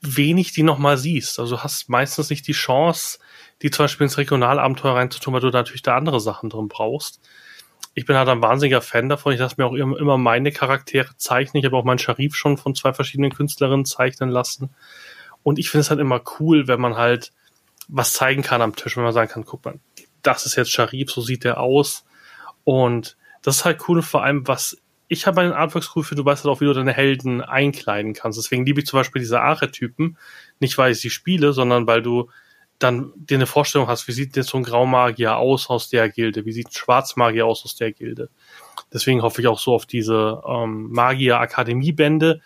wenig 0.00 0.52
die 0.52 0.62
nochmal 0.62 0.98
siehst. 0.98 1.38
Also 1.38 1.56
du 1.56 1.62
hast 1.62 1.88
meistens 1.88 2.30
nicht 2.30 2.46
die 2.46 2.52
Chance, 2.52 3.18
die 3.62 3.70
zum 3.70 3.84
Beispiel 3.84 4.04
ins 4.04 4.18
Regionalabenteuer 4.18 4.96
reinzutun, 4.96 5.34
weil 5.34 5.40
du 5.40 5.50
natürlich 5.50 5.82
da 5.82 5.96
andere 5.96 6.20
Sachen 6.20 6.50
drin 6.50 6.68
brauchst. 6.68 7.20
Ich 7.96 8.04
bin 8.04 8.14
halt 8.14 8.28
ein 8.28 8.42
wahnsinniger 8.42 8.82
Fan 8.82 9.08
davon. 9.08 9.32
Ich 9.32 9.40
lasse 9.40 9.54
mir 9.56 9.64
auch 9.64 9.72
immer 9.72 10.18
meine 10.18 10.52
Charaktere 10.52 11.16
zeichnen. 11.16 11.60
Ich 11.60 11.64
habe 11.64 11.78
auch 11.78 11.84
meinen 11.84 11.98
Sharif 11.98 12.36
schon 12.36 12.58
von 12.58 12.74
zwei 12.74 12.92
verschiedenen 12.92 13.32
Künstlerinnen 13.32 13.86
zeichnen 13.86 14.28
lassen. 14.28 14.68
Und 15.42 15.58
ich 15.58 15.70
finde 15.70 15.80
es 15.80 15.90
halt 15.90 15.98
immer 15.98 16.20
cool, 16.38 16.68
wenn 16.68 16.78
man 16.78 16.98
halt 16.98 17.32
was 17.88 18.12
zeigen 18.12 18.42
kann 18.42 18.60
am 18.60 18.76
Tisch, 18.76 18.98
wenn 18.98 19.04
man 19.04 19.14
sagen 19.14 19.30
kann, 19.30 19.46
guck 19.46 19.64
mal, 19.64 19.80
das 20.20 20.44
ist 20.44 20.56
jetzt 20.56 20.72
Sharif, 20.72 21.10
so 21.10 21.22
sieht 21.22 21.44
der 21.44 21.58
aus. 21.58 22.04
Und 22.64 23.16
das 23.40 23.56
ist 23.56 23.64
halt 23.64 23.88
cool, 23.88 24.02
vor 24.02 24.22
allem, 24.22 24.46
was 24.46 24.76
ich 25.08 25.26
habe 25.26 25.36
bei 25.36 25.44
den 25.44 25.52
Artworks 25.52 25.92
cool 25.96 26.04
für, 26.04 26.16
du 26.16 26.24
weißt 26.24 26.44
halt 26.44 26.54
auch, 26.54 26.60
wie 26.60 26.66
du 26.66 26.74
deine 26.74 26.92
Helden 26.92 27.40
einkleiden 27.40 28.12
kannst. 28.12 28.38
Deswegen 28.38 28.66
liebe 28.66 28.80
ich 28.80 28.86
zum 28.86 28.98
Beispiel 28.98 29.20
diese 29.20 29.40
Archetypen. 29.40 30.18
Nicht, 30.60 30.76
weil 30.76 30.92
ich 30.92 31.00
sie 31.00 31.10
spiele, 31.10 31.54
sondern 31.54 31.86
weil 31.86 32.02
du 32.02 32.28
dann 32.78 33.12
dir 33.16 33.36
eine 33.36 33.46
Vorstellung 33.46 33.88
hast, 33.88 34.06
wie 34.08 34.12
sieht 34.12 34.36
jetzt 34.36 34.50
so 34.50 34.58
ein 34.58 34.62
Graumagier 34.64 35.36
aus 35.36 35.70
aus 35.70 35.88
der 35.88 36.08
Gilde, 36.08 36.44
wie 36.44 36.52
sieht 36.52 36.68
ein 36.68 36.72
Schwarzmagier 36.72 37.46
aus 37.46 37.64
aus 37.64 37.76
der 37.76 37.92
Gilde. 37.92 38.28
Deswegen 38.92 39.22
hoffe 39.22 39.40
ich 39.40 39.48
auch 39.48 39.58
so 39.58 39.74
auf 39.74 39.86
diese 39.86 40.42
ähm, 40.46 40.90
Magier-Akademie-Bände, 40.92 42.40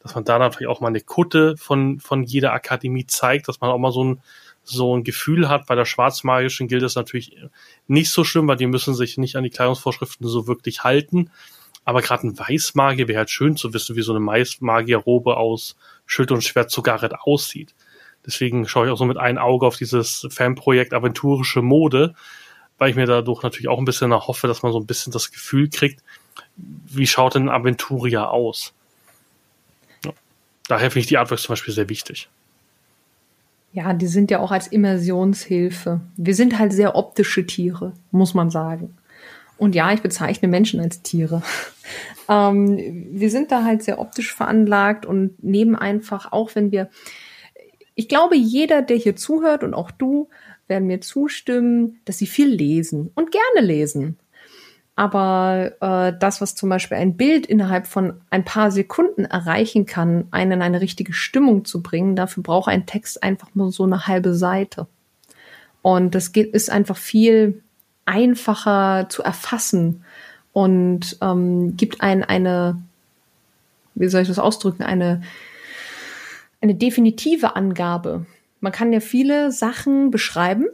dass 0.00 0.14
man 0.14 0.24
da 0.24 0.38
natürlich 0.38 0.68
auch 0.68 0.80
mal 0.80 0.88
eine 0.88 1.00
Kutte 1.00 1.56
von, 1.56 2.00
von 2.00 2.24
jeder 2.24 2.52
Akademie 2.52 3.06
zeigt, 3.06 3.48
dass 3.48 3.60
man 3.60 3.70
auch 3.70 3.78
mal 3.78 3.92
so 3.92 4.04
ein, 4.04 4.20
so 4.62 4.96
ein 4.96 5.04
Gefühl 5.04 5.48
hat. 5.48 5.66
Bei 5.66 5.74
der 5.76 5.84
schwarzmagischen 5.84 6.68
Gilde 6.68 6.86
ist 6.86 6.96
natürlich 6.96 7.36
nicht 7.86 8.10
so 8.10 8.24
schlimm, 8.24 8.48
weil 8.48 8.56
die 8.56 8.66
müssen 8.66 8.94
sich 8.94 9.16
nicht 9.18 9.36
an 9.36 9.44
die 9.44 9.50
Kleidungsvorschriften 9.50 10.26
so 10.26 10.46
wirklich 10.46 10.82
halten. 10.82 11.30
Aber 11.84 12.02
gerade 12.02 12.26
ein 12.26 12.38
Weißmagier 12.38 13.06
wäre 13.06 13.18
halt 13.18 13.30
schön 13.30 13.56
zu 13.56 13.72
wissen, 13.72 13.94
wie 13.94 14.02
so 14.02 14.12
eine 14.12 14.26
Weißmagierrobe 14.26 15.36
aus 15.36 15.76
Schild 16.04 16.32
und 16.32 16.42
Schwert 16.42 16.70
zu 16.70 16.82
Garrett 16.82 17.14
aussieht. 17.14 17.74
Deswegen 18.26 18.66
schaue 18.66 18.86
ich 18.86 18.92
auch 18.92 18.98
so 18.98 19.04
mit 19.04 19.16
einem 19.16 19.38
Auge 19.38 19.66
auf 19.66 19.76
dieses 19.76 20.26
Fanprojekt 20.30 20.92
Aventurische 20.92 21.62
Mode, 21.62 22.14
weil 22.78 22.90
ich 22.90 22.96
mir 22.96 23.06
dadurch 23.06 23.42
natürlich 23.42 23.68
auch 23.68 23.78
ein 23.78 23.84
bisschen 23.84 24.12
erhoffe, 24.12 24.46
dass 24.48 24.62
man 24.62 24.72
so 24.72 24.80
ein 24.80 24.86
bisschen 24.86 25.12
das 25.12 25.30
Gefühl 25.30 25.70
kriegt, 25.70 26.02
wie 26.56 27.06
schaut 27.06 27.34
denn 27.34 27.48
ein 27.48 27.60
Aventurier 27.60 28.30
aus? 28.30 28.72
Ja. 30.04 30.12
Daher 30.68 30.90
finde 30.90 31.00
ich 31.00 31.06
die 31.06 31.18
Artworks 31.18 31.44
zum 31.44 31.52
Beispiel 31.52 31.74
sehr 31.74 31.88
wichtig. 31.88 32.28
Ja, 33.72 33.92
die 33.92 34.06
sind 34.06 34.30
ja 34.30 34.40
auch 34.40 34.52
als 34.52 34.68
Immersionshilfe. 34.68 36.00
Wir 36.16 36.34
sind 36.34 36.58
halt 36.58 36.72
sehr 36.72 36.96
optische 36.96 37.46
Tiere, 37.46 37.92
muss 38.10 38.32
man 38.32 38.50
sagen. 38.50 38.96
Und 39.58 39.74
ja, 39.74 39.92
ich 39.92 40.02
bezeichne 40.02 40.48
Menschen 40.48 40.80
als 40.80 41.02
Tiere. 41.02 41.42
ähm, 42.28 42.78
wir 43.12 43.30
sind 43.30 43.52
da 43.52 43.64
halt 43.64 43.82
sehr 43.82 43.98
optisch 43.98 44.34
veranlagt 44.34 45.06
und 45.06 45.42
nehmen 45.42 45.76
einfach, 45.76 46.32
auch 46.32 46.54
wenn 46.54 46.72
wir, 46.72 46.88
ich 47.96 48.08
glaube, 48.08 48.36
jeder, 48.36 48.82
der 48.82 48.96
hier 48.96 49.16
zuhört 49.16 49.64
und 49.64 49.74
auch 49.74 49.90
du, 49.90 50.28
werden 50.68 50.86
mir 50.86 51.00
zustimmen, 51.00 52.00
dass 52.04 52.18
sie 52.18 52.26
viel 52.26 52.48
lesen 52.48 53.10
und 53.14 53.32
gerne 53.32 53.66
lesen. 53.66 54.18
Aber 54.96 55.72
äh, 55.80 56.18
das, 56.18 56.40
was 56.40 56.54
zum 56.54 56.68
Beispiel 56.68 56.96
ein 56.96 57.16
Bild 57.16 57.46
innerhalb 57.46 57.86
von 57.86 58.20
ein 58.30 58.44
paar 58.44 58.70
Sekunden 58.70 59.24
erreichen 59.24 59.86
kann, 59.86 60.28
einen 60.30 60.52
in 60.52 60.62
eine 60.62 60.80
richtige 60.80 61.12
Stimmung 61.12 61.64
zu 61.64 61.82
bringen, 61.82 62.16
dafür 62.16 62.42
braucht 62.42 62.68
ein 62.68 62.86
Text 62.86 63.22
einfach 63.22 63.48
nur 63.54 63.72
so 63.72 63.84
eine 63.84 64.06
halbe 64.06 64.34
Seite. 64.34 64.86
Und 65.82 66.14
das 66.14 66.32
geht, 66.32 66.52
ist 66.54 66.70
einfach 66.70 66.96
viel 66.96 67.62
einfacher 68.06 69.08
zu 69.08 69.22
erfassen 69.22 70.04
und 70.52 71.18
ähm, 71.20 71.76
gibt 71.76 72.00
ein 72.00 72.24
eine, 72.24 72.80
wie 73.94 74.08
soll 74.08 74.22
ich 74.22 74.28
das 74.28 74.38
ausdrücken, 74.38 74.82
eine, 74.82 75.22
eine 76.60 76.74
definitive 76.74 77.56
Angabe. 77.56 78.26
Man 78.60 78.72
kann 78.72 78.92
ja 78.92 79.00
viele 79.00 79.52
Sachen 79.52 80.10
beschreiben. 80.10 80.66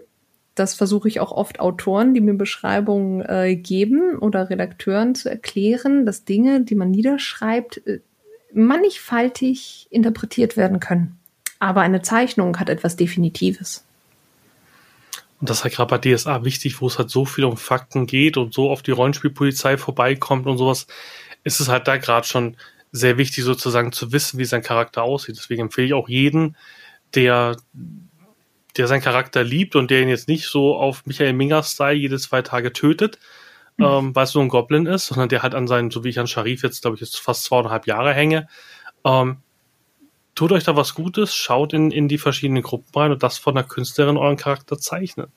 Das 0.54 0.74
versuche 0.74 1.08
ich 1.08 1.20
auch 1.20 1.32
oft 1.32 1.60
Autoren, 1.60 2.14
die 2.14 2.20
mir 2.20 2.34
Beschreibungen 2.34 3.22
äh, 3.22 3.56
geben 3.56 4.18
oder 4.18 4.50
Redakteuren 4.50 5.14
zu 5.14 5.30
erklären, 5.30 6.04
dass 6.04 6.24
Dinge, 6.24 6.62
die 6.62 6.74
man 6.74 6.90
niederschreibt, 6.90 7.86
äh, 7.86 8.00
mannigfaltig 8.52 9.86
interpretiert 9.90 10.56
werden 10.56 10.78
können. 10.78 11.18
Aber 11.58 11.80
eine 11.80 12.02
Zeichnung 12.02 12.58
hat 12.58 12.68
etwas 12.68 12.96
Definitives. 12.96 13.84
Und 15.40 15.48
das 15.48 15.58
ist 15.58 15.64
halt 15.64 15.74
gerade 15.74 15.98
bei 15.98 15.98
DSA 15.98 16.44
wichtig, 16.44 16.80
wo 16.80 16.86
es 16.86 16.98
halt 16.98 17.10
so 17.10 17.24
viel 17.24 17.44
um 17.44 17.56
Fakten 17.56 18.06
geht 18.06 18.36
und 18.36 18.52
so 18.54 18.70
auf 18.70 18.82
die 18.82 18.92
Rollenspielpolizei 18.92 19.76
vorbeikommt 19.76 20.46
und 20.46 20.58
sowas, 20.58 20.86
ist 21.44 21.60
es 21.60 21.68
halt 21.68 21.88
da 21.88 21.96
gerade 21.96 22.26
schon 22.26 22.56
sehr 22.92 23.16
wichtig, 23.16 23.44
sozusagen 23.44 23.90
zu 23.90 24.12
wissen, 24.12 24.38
wie 24.38 24.44
sein 24.44 24.62
Charakter 24.62 25.02
aussieht. 25.02 25.36
Deswegen 25.36 25.62
empfehle 25.62 25.86
ich 25.86 25.94
auch 25.94 26.08
jeden, 26.08 26.56
der, 27.14 27.56
der 28.76 28.86
seinen 28.86 29.00
Charakter 29.00 29.42
liebt 29.42 29.74
und 29.74 29.90
der 29.90 30.02
ihn 30.02 30.08
jetzt 30.08 30.28
nicht 30.28 30.46
so 30.46 30.76
auf 30.76 31.06
Michael 31.06 31.32
Minger-Style 31.32 31.96
jede 31.96 32.18
zwei 32.18 32.42
Tage 32.42 32.72
tötet, 32.72 33.18
mhm. 33.78 33.84
ähm, 33.84 34.14
weil 34.14 34.24
es 34.24 34.34
nur 34.34 34.44
ein 34.44 34.50
Goblin 34.50 34.86
ist, 34.86 35.06
sondern 35.06 35.30
der 35.30 35.42
halt 35.42 35.54
an 35.54 35.66
seinen, 35.66 35.90
so 35.90 36.04
wie 36.04 36.10
ich 36.10 36.18
an 36.20 36.26
Sharif 36.26 36.62
jetzt, 36.62 36.82
glaube 36.82 36.96
ich, 36.96 37.00
jetzt 37.00 37.18
fast 37.18 37.44
zweieinhalb 37.44 37.86
Jahre 37.86 38.12
hänge, 38.12 38.46
ähm, 39.04 39.38
tut 40.34 40.52
euch 40.52 40.64
da 40.64 40.76
was 40.76 40.94
Gutes, 40.94 41.34
schaut 41.34 41.72
in, 41.72 41.90
in 41.90 42.08
die 42.08 42.18
verschiedenen 42.18 42.62
Gruppen 42.62 42.90
rein 42.94 43.12
und 43.12 43.22
das 43.22 43.38
von 43.38 43.54
der 43.54 43.64
Künstlerin 43.64 44.18
euren 44.18 44.36
Charakter 44.36 44.78
zeichnen. 44.78 45.28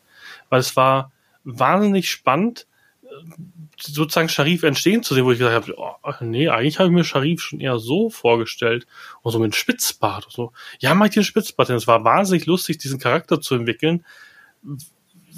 Weil 0.49 0.60
es 0.60 0.76
war 0.76 1.12
wahnsinnig 1.43 2.10
spannend, 2.10 2.68
sozusagen 3.80 4.30
Sharif 4.30 4.63
entstehen 4.63 5.03
zu 5.03 5.13
sehen, 5.13 5.26
wo 5.26 5.32
ich 5.32 5.39
gesagt 5.39 5.68
habe, 5.68 5.76
oh, 5.78 6.11
nee, 6.22 6.49
eigentlich 6.49 6.80
habe 6.80 6.89
ich 6.89 6.95
mir 6.95 7.03
Sharif 7.03 7.41
schon 7.41 7.59
eher 7.59 7.80
so 7.80 8.09
vorgestellt 8.09 8.88
und 9.22 9.32
so 9.32 9.39
mit 9.39 9.55
Spitzbart 9.55 10.26
und 10.26 10.32
so. 10.32 10.53
Ja, 10.80 10.93
mach 10.93 11.09
dir 11.09 11.24
Spitzbart, 11.24 11.70
denn 11.70 11.76
es 11.76 11.88
war 11.88 12.03
wahnsinnig 12.03 12.45
lustig, 12.45 12.78
diesen 12.78 12.99
Charakter 12.99 13.41
zu 13.41 13.55
entwickeln, 13.55 14.05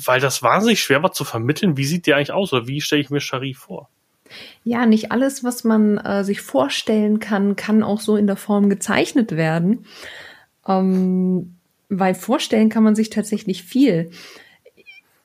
weil 0.05 0.19
das 0.19 0.43
wahnsinnig 0.43 0.81
schwer 0.81 1.01
war 1.03 1.11
zu 1.11 1.23
vermitteln, 1.23 1.77
wie 1.77 1.85
sieht 1.85 2.05
der 2.05 2.17
eigentlich 2.17 2.31
aus 2.31 2.53
oder 2.53 2.67
wie 2.67 2.81
stelle 2.81 3.01
ich 3.01 3.09
mir 3.09 3.21
Sharif 3.21 3.59
vor. 3.59 3.89
Ja, 4.63 4.85
nicht 4.85 5.11
alles, 5.11 5.43
was 5.43 5.63
man 5.63 5.97
äh, 5.97 6.23
sich 6.23 6.41
vorstellen 6.41 7.19
kann, 7.19 7.55
kann 7.55 7.81
auch 7.81 8.01
so 8.01 8.17
in 8.17 8.27
der 8.27 8.35
Form 8.35 8.69
gezeichnet 8.69 9.31
werden. 9.31 9.85
Ähm, 10.67 11.55
weil 11.89 12.15
vorstellen 12.15 12.69
kann 12.69 12.83
man 12.83 12.95
sich 12.95 13.09
tatsächlich 13.09 13.63
viel. 13.63 14.11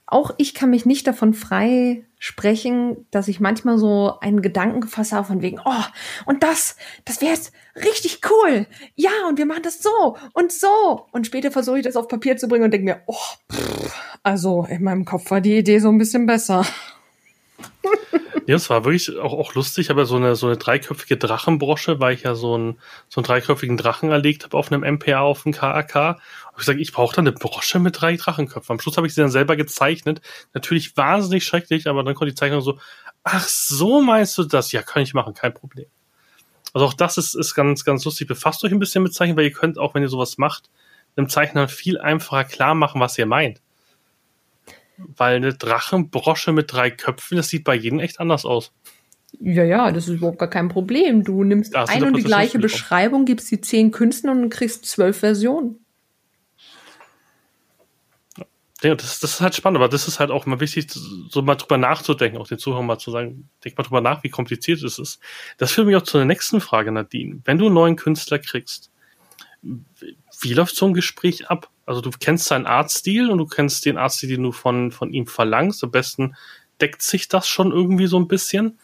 Auch 0.06 0.32
ich 0.38 0.54
kann 0.54 0.70
mich 0.70 0.86
nicht 0.86 1.06
davon 1.06 1.34
frei 1.34 2.04
sprechen, 2.22 3.04
dass 3.10 3.26
ich 3.26 3.40
manchmal 3.40 3.78
so 3.78 4.16
einen 4.20 4.42
Gedanken 4.42 4.82
gefasst 4.82 5.10
habe 5.10 5.26
von 5.26 5.42
wegen, 5.42 5.58
oh, 5.64 5.84
und 6.24 6.44
das, 6.44 6.76
das 7.04 7.20
wäre 7.20 7.32
jetzt 7.32 7.52
richtig 7.74 8.20
cool. 8.30 8.68
Ja, 8.94 9.10
und 9.28 9.38
wir 9.38 9.46
machen 9.46 9.64
das 9.64 9.82
so 9.82 10.16
und 10.32 10.52
so. 10.52 11.08
Und 11.10 11.26
später 11.26 11.50
versuche 11.50 11.78
ich 11.78 11.84
das 11.84 11.96
auf 11.96 12.06
Papier 12.06 12.36
zu 12.36 12.46
bringen 12.46 12.62
und 12.62 12.70
denke 12.70 12.84
mir, 12.84 13.02
oh, 13.06 13.16
pff, 13.52 13.92
also 14.22 14.64
in 14.70 14.84
meinem 14.84 15.04
Kopf 15.04 15.32
war 15.32 15.40
die 15.40 15.58
Idee 15.58 15.80
so 15.80 15.88
ein 15.88 15.98
bisschen 15.98 16.26
besser. 16.26 16.64
Ja, 18.46 18.56
es 18.56 18.68
war 18.70 18.84
wirklich 18.84 19.16
auch, 19.20 19.34
auch 19.34 19.54
lustig, 19.54 19.90
aber 19.90 20.04
so 20.04 20.16
eine, 20.16 20.34
so 20.34 20.48
eine 20.48 20.56
dreiköpfige 20.56 21.16
Drachenbrosche, 21.16 22.00
weil 22.00 22.14
ich 22.14 22.24
ja 22.24 22.34
so, 22.34 22.58
ein, 22.58 22.76
so 23.08 23.20
einen 23.20 23.26
dreiköpfigen 23.26 23.76
Drachen 23.76 24.10
erlegt 24.10 24.42
habe 24.42 24.56
auf 24.56 24.72
einem 24.72 24.82
MPA, 24.94 25.20
auf 25.20 25.44
dem 25.44 25.52
KAK. 25.52 26.20
Und 26.52 26.60
ich 26.60 26.66
gesagt, 26.66 26.80
ich 26.80 26.92
brauche 26.92 27.16
da 27.16 27.22
eine 27.22 27.32
Brosche 27.32 27.78
mit 27.78 28.00
drei 28.00 28.16
Drachenköpfen. 28.16 28.74
Am 28.74 28.80
Schluss 28.80 28.96
habe 28.96 29.06
ich 29.06 29.14
sie 29.14 29.20
dann 29.20 29.30
selber 29.30 29.56
gezeichnet. 29.56 30.20
Natürlich 30.52 30.96
wahnsinnig 30.96 31.44
schrecklich, 31.44 31.88
aber 31.88 32.02
dann 32.02 32.14
konnte 32.14 32.32
die 32.32 32.38
Zeichnung 32.38 32.60
so, 32.60 32.78
ach, 33.24 33.46
so 33.48 34.02
meinst 34.02 34.36
du 34.36 34.44
das? 34.44 34.72
Ja, 34.72 34.82
kann 34.82 35.02
ich 35.02 35.14
machen, 35.14 35.34
kein 35.34 35.54
Problem. 35.54 35.86
Also 36.74 36.86
auch 36.86 36.94
das 36.94 37.16
ist, 37.18 37.34
ist 37.34 37.54
ganz, 37.54 37.84
ganz 37.84 38.04
lustig. 38.04 38.28
Befasst 38.28 38.64
euch 38.64 38.72
ein 38.72 38.78
bisschen 38.78 39.02
mit 39.02 39.14
Zeichnen, 39.14 39.36
weil 39.36 39.44
ihr 39.44 39.52
könnt 39.52 39.78
auch, 39.78 39.94
wenn 39.94 40.02
ihr 40.02 40.08
sowas 40.08 40.38
macht, 40.38 40.70
einem 41.16 41.28
Zeichner 41.28 41.68
viel 41.68 41.98
einfacher 41.98 42.44
klar 42.44 42.74
machen, 42.74 43.00
was 43.00 43.18
ihr 43.18 43.26
meint. 43.26 43.60
Weil 44.96 45.36
eine 45.36 45.54
Drachenbrosche 45.54 46.52
mit 46.52 46.72
drei 46.72 46.90
Köpfen, 46.90 47.36
das 47.36 47.48
sieht 47.48 47.64
bei 47.64 47.74
jedem 47.74 47.98
echt 47.98 48.20
anders 48.20 48.44
aus. 48.44 48.72
Ja, 49.40 49.64
ja, 49.64 49.90
das 49.90 50.08
ist 50.08 50.16
überhaupt 50.16 50.38
gar 50.38 50.50
kein 50.50 50.68
Problem. 50.68 51.24
Du 51.24 51.42
nimmst 51.42 51.74
ja, 51.74 51.84
ein 51.84 52.04
und 52.04 52.16
die 52.16 52.22
gleiche 52.22 52.58
Beschreibung, 52.58 53.24
gibst 53.24 53.50
die 53.50 53.60
zehn 53.60 53.90
Künstlern 53.90 54.42
und 54.42 54.50
kriegst 54.50 54.84
zwölf 54.84 55.18
Versionen. 55.18 55.81
Ja, 58.82 58.96
das, 58.96 59.20
das 59.20 59.34
ist 59.34 59.40
halt 59.40 59.54
spannend, 59.54 59.76
aber 59.76 59.88
das 59.88 60.08
ist 60.08 60.18
halt 60.18 60.30
auch 60.30 60.44
mal 60.44 60.58
wichtig, 60.58 60.90
so 60.90 61.42
mal 61.42 61.54
drüber 61.54 61.78
nachzudenken, 61.78 62.38
auch 62.38 62.48
den 62.48 62.58
Zuhörern 62.58 62.86
mal 62.86 62.98
zu 62.98 63.12
sagen, 63.12 63.48
denk 63.64 63.78
mal 63.78 63.84
drüber 63.84 64.00
nach, 64.00 64.24
wie 64.24 64.28
kompliziert 64.28 64.82
es 64.82 64.98
ist. 64.98 65.20
Das 65.56 65.70
führt 65.70 65.86
mich 65.86 65.94
auch 65.94 66.02
zu 66.02 66.18
der 66.18 66.26
nächsten 66.26 66.60
Frage, 66.60 66.90
Nadine. 66.90 67.40
Wenn 67.44 67.58
du 67.58 67.66
einen 67.66 67.74
neuen 67.74 67.96
Künstler 67.96 68.40
kriegst, 68.40 68.90
wie 69.62 70.54
läuft 70.54 70.74
so 70.74 70.86
ein 70.86 70.94
Gespräch 70.94 71.48
ab? 71.48 71.70
Also 71.86 72.00
du 72.00 72.10
kennst 72.10 72.46
seinen 72.46 72.66
Artstil 72.66 73.30
und 73.30 73.38
du 73.38 73.46
kennst 73.46 73.84
den 73.84 73.98
Artstil, 73.98 74.30
den 74.30 74.42
du 74.42 74.52
von, 74.52 74.90
von 74.90 75.12
ihm 75.12 75.26
verlangst. 75.26 75.84
Am 75.84 75.92
besten 75.92 76.34
deckt 76.80 77.02
sich 77.02 77.28
das 77.28 77.46
schon 77.46 77.70
irgendwie 77.70 78.06
so 78.06 78.18
ein 78.18 78.26
bisschen. 78.26 78.78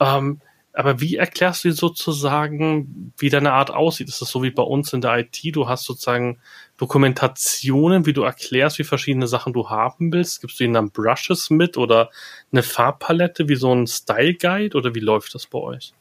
Ähm, 0.00 0.40
aber 0.78 1.00
wie 1.00 1.16
erklärst 1.16 1.64
du 1.64 1.72
sozusagen, 1.72 3.12
wie 3.18 3.30
deine 3.30 3.52
Art 3.52 3.72
aussieht? 3.72 4.08
Ist 4.08 4.22
das 4.22 4.30
so 4.30 4.44
wie 4.44 4.52
bei 4.52 4.62
uns 4.62 4.92
in 4.92 5.00
der 5.00 5.18
IT? 5.18 5.40
Du 5.56 5.68
hast 5.68 5.82
sozusagen 5.82 6.38
Dokumentationen, 6.76 8.06
wie 8.06 8.12
du 8.12 8.22
erklärst, 8.22 8.78
wie 8.78 8.84
verschiedene 8.84 9.26
Sachen 9.26 9.52
du 9.52 9.70
haben 9.70 10.12
willst. 10.12 10.40
Gibst 10.40 10.60
du 10.60 10.64
ihnen 10.64 10.74
dann 10.74 10.92
Brushes 10.92 11.50
mit 11.50 11.76
oder 11.76 12.10
eine 12.52 12.62
Farbpalette 12.62 13.48
wie 13.48 13.56
so 13.56 13.74
ein 13.74 13.88
Style 13.88 14.34
Guide 14.34 14.76
oder 14.76 14.94
wie 14.94 15.00
läuft 15.00 15.34
das 15.34 15.46
bei 15.46 15.58
euch? 15.58 15.94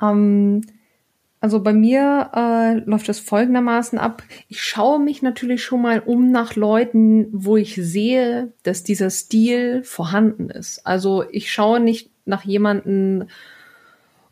Um 0.00 0.08
ähm, 0.08 0.62
also 1.42 1.62
bei 1.62 1.72
mir 1.72 2.30
äh, 2.34 2.74
läuft 2.84 3.08
es 3.08 3.18
folgendermaßen 3.18 3.98
ab. 3.98 4.22
Ich 4.48 4.62
schaue 4.62 5.00
mich 5.00 5.22
natürlich 5.22 5.64
schon 5.64 5.80
mal 5.80 6.00
um 6.00 6.30
nach 6.30 6.54
Leuten, 6.54 7.28
wo 7.32 7.56
ich 7.56 7.76
sehe, 7.76 8.52
dass 8.62 8.82
dieser 8.82 9.08
Stil 9.08 9.82
vorhanden 9.82 10.50
ist. 10.50 10.86
Also 10.86 11.24
ich 11.30 11.50
schaue 11.50 11.80
nicht 11.80 12.10
nach 12.30 12.44
jemanden 12.44 13.28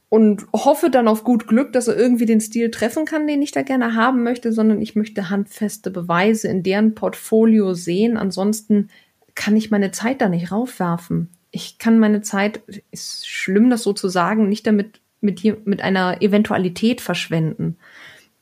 und 0.09 0.47
hoffe 0.55 0.91
dann 0.91 1.07
auf 1.07 1.23
gut 1.23 1.47
Glück, 1.47 1.73
dass 1.73 1.89
er 1.89 1.97
irgendwie 1.97 2.25
den 2.25 2.41
Stil 2.41 2.71
treffen 2.71 3.05
kann, 3.05 3.27
den 3.27 3.43
ich 3.43 3.53
da 3.53 3.63
gerne 3.63 3.95
haben 3.95 4.23
möchte, 4.23 4.53
sondern 4.53 4.81
ich 4.81 4.97
möchte 4.97 5.29
handfeste 5.29 5.91
Beweise 5.91 6.49
in 6.49 6.63
deren 6.63 6.95
Portfolio 6.95 7.75
sehen. 7.75 8.17
Ansonsten 8.17 8.89
kann 9.35 9.57
ich 9.57 9.71
meine 9.71 9.91
Zeit 9.91 10.23
da 10.23 10.29
nicht 10.29 10.51
raufwerfen. 10.51 11.29
Ich 11.51 11.79
kann 11.79 11.99
meine 11.99 12.23
Zeit, 12.23 12.63
ist 12.91 13.29
schlimm, 13.29 13.69
das 13.69 13.83
so 13.83 13.93
zu 13.93 14.09
sagen, 14.09 14.49
nicht 14.49 14.67
damit 14.67 15.01
mit, 15.21 15.67
mit 15.67 15.83
einer 15.83 16.23
Eventualität 16.23 17.01
verschwenden. 17.01 17.77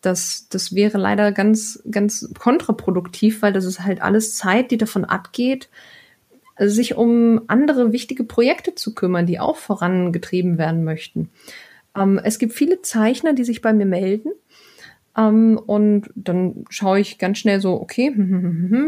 Das, 0.03 0.47
das 0.51 0.75
wäre 0.75 0.99
leider 0.99 1.33
ganz, 1.33 1.83
ganz 1.91 2.33
kontraproduktiv, 2.39 3.43
weil 3.43 3.53
das 3.53 3.65
ist 3.65 3.83
halt 3.83 4.03
alles 4.03 4.37
Zeit, 4.37 4.71
die 4.71 4.79
davon 4.79 5.05
abgeht, 5.05 5.69
sich 6.59 6.97
um 6.97 7.43
andere 7.49 7.93
wichtige 7.93 8.25
Projekte 8.25 8.75
zu 8.75 8.95
kümmern, 8.95 9.27
die 9.27 9.41
auch 9.41 9.57
vorangetrieben 9.57 10.59
werden 10.59 10.85
möchten. 10.85 11.31
Ähm, 11.97 12.21
es 12.23 12.39
gibt 12.39 12.53
viele 12.53 12.83
Zeichner, 12.83 13.33
die 13.33 13.45
sich 13.45 13.63
bei 13.63 13.73
mir 13.73 13.87
melden. 13.87 14.31
Ähm, 15.17 15.59
und 15.65 16.11
dann 16.15 16.65
schaue 16.69 17.01
ich 17.01 17.19
ganz 17.19 17.39
schnell 17.39 17.61
so, 17.61 17.81
okay, 17.81 18.13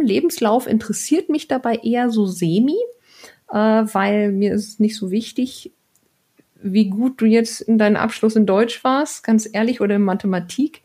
Lebenslauf 0.03 0.67
interessiert 0.67 1.29
mich 1.29 1.49
dabei 1.49 1.77
eher 1.77 2.11
so 2.11 2.27
semi, 2.27 2.77
äh, 3.51 3.55
weil 3.55 4.33
mir 4.33 4.55
ist 4.55 4.81
nicht 4.81 4.97
so 4.97 5.11
wichtig, 5.11 5.73
wie 6.61 6.91
gut 6.91 7.21
du 7.21 7.25
jetzt 7.25 7.61
in 7.61 7.79
deinem 7.79 7.97
Abschluss 7.97 8.37
in 8.37 8.47
Deutsch 8.47 8.83
warst, 8.83 9.23
ganz 9.23 9.49
ehrlich, 9.51 9.81
oder 9.81 9.97
in 9.97 10.03
Mathematik. 10.03 10.83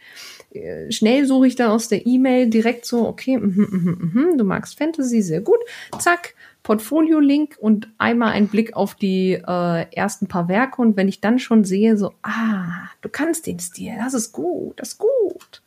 Äh, 0.51 0.91
schnell 0.91 1.25
suche 1.25 1.47
ich 1.47 1.55
dann 1.55 1.71
aus 1.71 1.87
der 1.87 2.05
E-Mail 2.05 2.49
direkt 2.49 2.85
so, 2.85 3.07
okay, 3.07 3.37
mm, 3.37 3.41
mm, 3.41 4.11
mm, 4.13 4.37
du 4.37 4.43
magst 4.43 4.77
Fantasy, 4.77 5.21
sehr 5.21 5.41
gut. 5.41 5.59
Zack, 5.99 6.35
Portfolio-Link 6.63 7.57
und 7.59 7.89
einmal 7.97 8.31
ein 8.31 8.47
Blick 8.47 8.73
auf 8.75 8.95
die 8.95 9.33
äh, 9.33 9.85
ersten 9.93 10.27
paar 10.27 10.47
Werke. 10.47 10.81
Und 10.81 10.95
wenn 10.95 11.09
ich 11.09 11.19
dann 11.19 11.37
schon 11.37 11.65
sehe, 11.65 11.97
so, 11.97 12.13
ah, 12.23 12.89
du 13.01 13.09
kannst 13.09 13.45
den 13.47 13.59
Stil, 13.59 13.93
das 13.97 14.13
ist 14.13 14.31
gut, 14.31 14.79
das 14.79 14.93
ist 14.93 14.97
gut. 14.97 15.61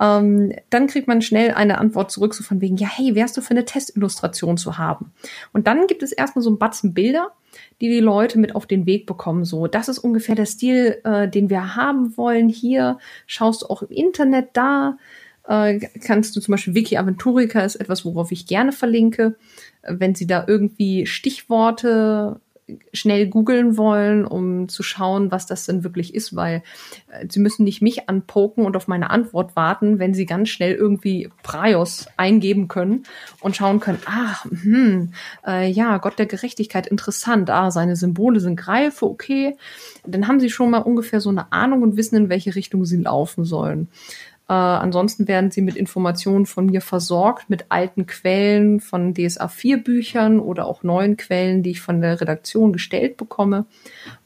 Ähm, 0.00 0.52
dann 0.70 0.86
kriegt 0.86 1.08
man 1.08 1.22
schnell 1.22 1.52
eine 1.54 1.78
Antwort 1.78 2.12
zurück, 2.12 2.34
so 2.34 2.44
von 2.44 2.60
wegen, 2.60 2.76
ja, 2.76 2.88
hey, 2.88 3.16
wärst 3.16 3.36
du 3.36 3.40
für 3.40 3.50
eine 3.50 3.64
Testillustration 3.64 4.56
zu 4.56 4.78
haben? 4.78 5.12
Und 5.52 5.66
dann 5.66 5.88
gibt 5.88 6.04
es 6.04 6.12
erstmal 6.12 6.42
so 6.42 6.50
ein 6.50 6.58
Batzen 6.58 6.94
Bilder, 6.94 7.32
die 7.80 7.88
die 7.88 8.00
Leute 8.00 8.38
mit 8.38 8.54
auf 8.54 8.66
den 8.66 8.86
Weg 8.86 9.06
bekommen. 9.06 9.44
So, 9.44 9.66
das 9.66 9.88
ist 9.88 9.98
ungefähr 9.98 10.36
der 10.36 10.46
Stil, 10.46 11.00
äh, 11.02 11.28
den 11.28 11.50
wir 11.50 11.74
haben 11.74 12.16
wollen. 12.16 12.48
Hier 12.48 12.98
schaust 13.26 13.62
du 13.62 13.66
auch 13.66 13.82
im 13.82 13.90
Internet 13.90 14.50
da. 14.52 14.98
Äh, 15.48 15.80
kannst 16.04 16.36
du 16.36 16.40
zum 16.40 16.52
Beispiel 16.52 16.74
Wiki 16.74 16.96
Aventurica 16.98 17.60
ist 17.60 17.76
etwas, 17.76 18.04
worauf 18.04 18.30
ich 18.32 18.46
gerne 18.46 18.72
verlinke. 18.72 19.36
Wenn 19.82 20.14
Sie 20.14 20.26
da 20.26 20.44
irgendwie 20.46 21.06
Stichworte 21.06 22.40
schnell 22.92 23.28
googeln 23.28 23.76
wollen, 23.76 24.24
um 24.26 24.68
zu 24.68 24.82
schauen, 24.82 25.30
was 25.30 25.46
das 25.46 25.64
denn 25.64 25.84
wirklich 25.84 26.14
ist, 26.14 26.36
weil 26.36 26.62
äh, 27.10 27.26
sie 27.28 27.40
müssen 27.40 27.64
nicht 27.64 27.80
mich 27.80 28.08
anpoken 28.08 28.66
und 28.66 28.76
auf 28.76 28.88
meine 28.88 29.10
Antwort 29.10 29.56
warten, 29.56 29.98
wenn 29.98 30.14
sie 30.14 30.26
ganz 30.26 30.50
schnell 30.50 30.74
irgendwie 30.74 31.30
Praios 31.42 32.06
eingeben 32.16 32.68
können 32.68 33.04
und 33.40 33.56
schauen 33.56 33.80
können, 33.80 34.00
ach, 34.04 34.44
hm, 34.44 35.12
äh, 35.46 35.70
ja, 35.70 35.98
Gott 35.98 36.18
der 36.18 36.26
Gerechtigkeit, 36.26 36.86
interessant, 36.86 37.48
ah, 37.50 37.70
seine 37.70 37.96
Symbole 37.96 38.40
sind 38.40 38.56
Greife, 38.56 39.06
okay, 39.06 39.56
dann 40.06 40.28
haben 40.28 40.40
sie 40.40 40.50
schon 40.50 40.70
mal 40.70 40.78
ungefähr 40.78 41.20
so 41.20 41.30
eine 41.30 41.52
Ahnung 41.52 41.82
und 41.82 41.96
wissen, 41.96 42.16
in 42.16 42.28
welche 42.28 42.54
Richtung 42.54 42.84
sie 42.84 42.98
laufen 42.98 43.44
sollen. 43.44 43.88
Äh, 44.48 44.54
ansonsten 44.54 45.28
werden 45.28 45.50
sie 45.50 45.60
mit 45.60 45.76
Informationen 45.76 46.46
von 46.46 46.66
mir 46.66 46.80
versorgt, 46.80 47.50
mit 47.50 47.66
alten 47.68 48.06
Quellen 48.06 48.80
von 48.80 49.12
DSA 49.12 49.48
4 49.48 49.84
Büchern 49.84 50.40
oder 50.40 50.66
auch 50.66 50.82
neuen 50.82 51.18
Quellen, 51.18 51.62
die 51.62 51.72
ich 51.72 51.80
von 51.82 52.00
der 52.00 52.20
Redaktion 52.20 52.72
gestellt 52.72 53.18
bekomme. 53.18 53.66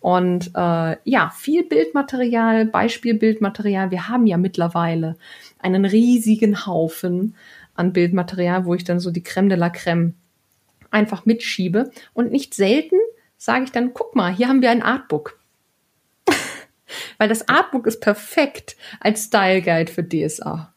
Und 0.00 0.52
äh, 0.54 0.96
ja, 1.04 1.32
viel 1.36 1.64
Bildmaterial, 1.64 2.66
Beispielbildmaterial. 2.66 3.90
Wir 3.90 4.08
haben 4.08 4.26
ja 4.26 4.36
mittlerweile 4.36 5.16
einen 5.58 5.84
riesigen 5.84 6.66
Haufen 6.66 7.34
an 7.74 7.92
Bildmaterial, 7.92 8.64
wo 8.64 8.74
ich 8.74 8.84
dann 8.84 9.00
so 9.00 9.10
die 9.10 9.24
Creme 9.24 9.48
de 9.48 9.58
la 9.58 9.70
Creme 9.70 10.14
einfach 10.92 11.26
mitschiebe. 11.26 11.90
Und 12.12 12.30
nicht 12.30 12.54
selten 12.54 12.96
sage 13.38 13.64
ich 13.64 13.72
dann, 13.72 13.92
guck 13.92 14.14
mal, 14.14 14.32
hier 14.32 14.46
haben 14.46 14.62
wir 14.62 14.70
ein 14.70 14.82
Artbook. 14.82 15.41
Weil 17.18 17.28
das 17.28 17.48
Artbook 17.48 17.86
ist 17.86 18.00
perfekt 18.00 18.76
als 19.00 19.24
Style 19.24 19.62
Guide 19.62 19.90
für 19.90 20.04
DSA. 20.04 20.72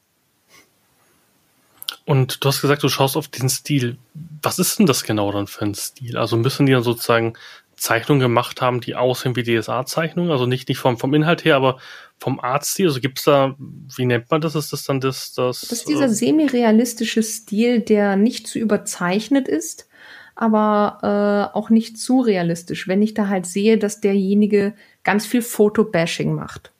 Und 2.05 2.43
du 2.43 2.49
hast 2.49 2.61
gesagt, 2.61 2.83
du 2.83 2.89
schaust 2.89 3.17
auf 3.17 3.27
den 3.27 3.49
Stil. 3.49 3.97
Was 4.41 4.59
ist 4.59 4.77
denn 4.77 4.85
das 4.85 5.03
genau 5.03 5.31
dann 5.31 5.47
für 5.47 5.65
ein 5.65 5.73
Stil? 5.73 6.17
Also 6.17 6.37
müssen 6.37 6.65
die 6.65 6.71
dann 6.71 6.83
sozusagen 6.83 7.33
Zeichnungen 7.77 8.21
gemacht 8.21 8.61
haben, 8.61 8.79
die 8.79 8.95
aussehen 8.95 9.35
wie 9.35 9.43
DSA-Zeichnungen, 9.43 10.31
also 10.31 10.45
nicht, 10.45 10.69
nicht 10.69 10.77
vom, 10.77 10.97
vom 10.97 11.13
Inhalt 11.13 11.43
her, 11.43 11.55
aber 11.55 11.77
vom 12.17 12.39
Artstil, 12.39 12.87
also 12.87 13.01
gibt's 13.01 13.23
da, 13.23 13.55
wie 13.57 14.05
nennt 14.05 14.31
man 14.31 14.39
das? 14.39 14.55
Ist 14.55 14.71
das 14.71 14.83
dann 14.85 15.01
das? 15.01 15.33
Das, 15.33 15.61
das 15.61 15.71
ist 15.71 15.89
dieser 15.89 16.05
äh, 16.05 16.09
semi-realistische 16.09 17.21
Stil, 17.23 17.81
der 17.81 18.15
nicht 18.15 18.47
zu 18.47 18.59
überzeichnet 18.59 19.47
ist, 19.47 19.87
aber 20.35 21.51
äh, 21.53 21.57
auch 21.57 21.69
nicht 21.69 21.97
zu 21.97 22.19
realistisch. 22.19 22.87
Wenn 22.87 23.01
ich 23.01 23.13
da 23.13 23.27
halt 23.29 23.45
sehe, 23.45 23.77
dass 23.77 24.01
derjenige 24.01 24.73
ganz 25.03 25.25
viel 25.25 25.41
Fotobashing 25.41 26.33
macht, 26.33 26.71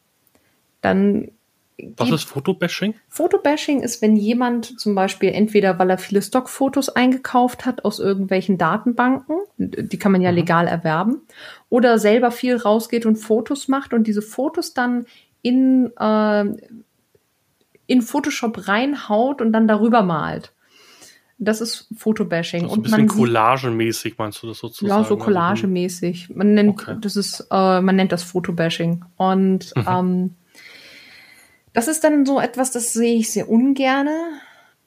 dann 0.82 1.30
was 1.97 2.10
ist 2.10 2.24
Fotobashing? 2.24 2.95
Fotobashing 3.10 3.82
ist, 3.82 4.01
wenn 4.01 4.16
jemand 4.16 4.80
zum 4.80 4.95
Beispiel 4.95 5.30
entweder, 5.30 5.78
weil 5.78 5.89
er 5.89 5.97
viele 5.97 6.22
Stockfotos 6.22 6.89
eingekauft 6.89 7.66
hat 7.66 7.84
aus 7.84 7.99
irgendwelchen 7.99 8.58
Datenbanken, 8.58 9.36
die 9.58 9.99
kann 9.99 10.14
man 10.14 10.22
ja 10.22 10.32
mhm. 10.32 10.38
legal 10.38 10.68
erwerben, 10.68 11.22
oder 11.70 11.99
selber 11.99 12.32
viel 12.32 12.56
rausgeht 12.56 13.06
und 13.06 13.18
Fotos 13.18 13.68
macht 13.68 13.93
und 13.93 14.08
diese 14.08 14.22
Fotos 14.22 14.74
dann 14.74 15.06
in, 15.41 15.91
äh, 15.97 16.45
in 17.88 18.01
Photoshop 18.01 18.70
reinhaut 18.70 19.41
und 19.41 19.51
dann 19.51 19.68
darüber 19.68 20.01
malt. 20.01 20.53
Das 21.38 21.59
ist 21.59 21.89
Fotobashing. 21.97 22.63
Also 22.63 22.75
ein 22.75 22.81
bisschen 22.83 23.07
collagemäßig 23.07 24.17
meinst 24.17 24.41
du 24.41 24.47
das 24.47 24.59
sozusagen? 24.59 24.88
Ja, 24.88 25.03
so 25.03 25.15
also 25.15 25.17
collagemäßig. 25.17 26.29
Man 26.33 26.53
nennt, 26.53 26.69
okay. 26.69 26.97
das 27.01 27.15
ist, 27.15 27.47
äh, 27.51 27.81
man 27.81 27.95
nennt 27.95 28.11
das 28.11 28.23
Fotobashing. 28.23 29.03
Und 29.17 29.75
mhm. 29.75 29.86
ähm, 29.88 30.36
das 31.73 31.89
ist 31.89 32.03
dann 32.05 32.25
so 32.25 32.39
etwas, 32.39 32.71
das 32.71 32.93
sehe 32.93 33.15
ich 33.15 33.31
sehr 33.31 33.49
ungerne. 33.49 34.17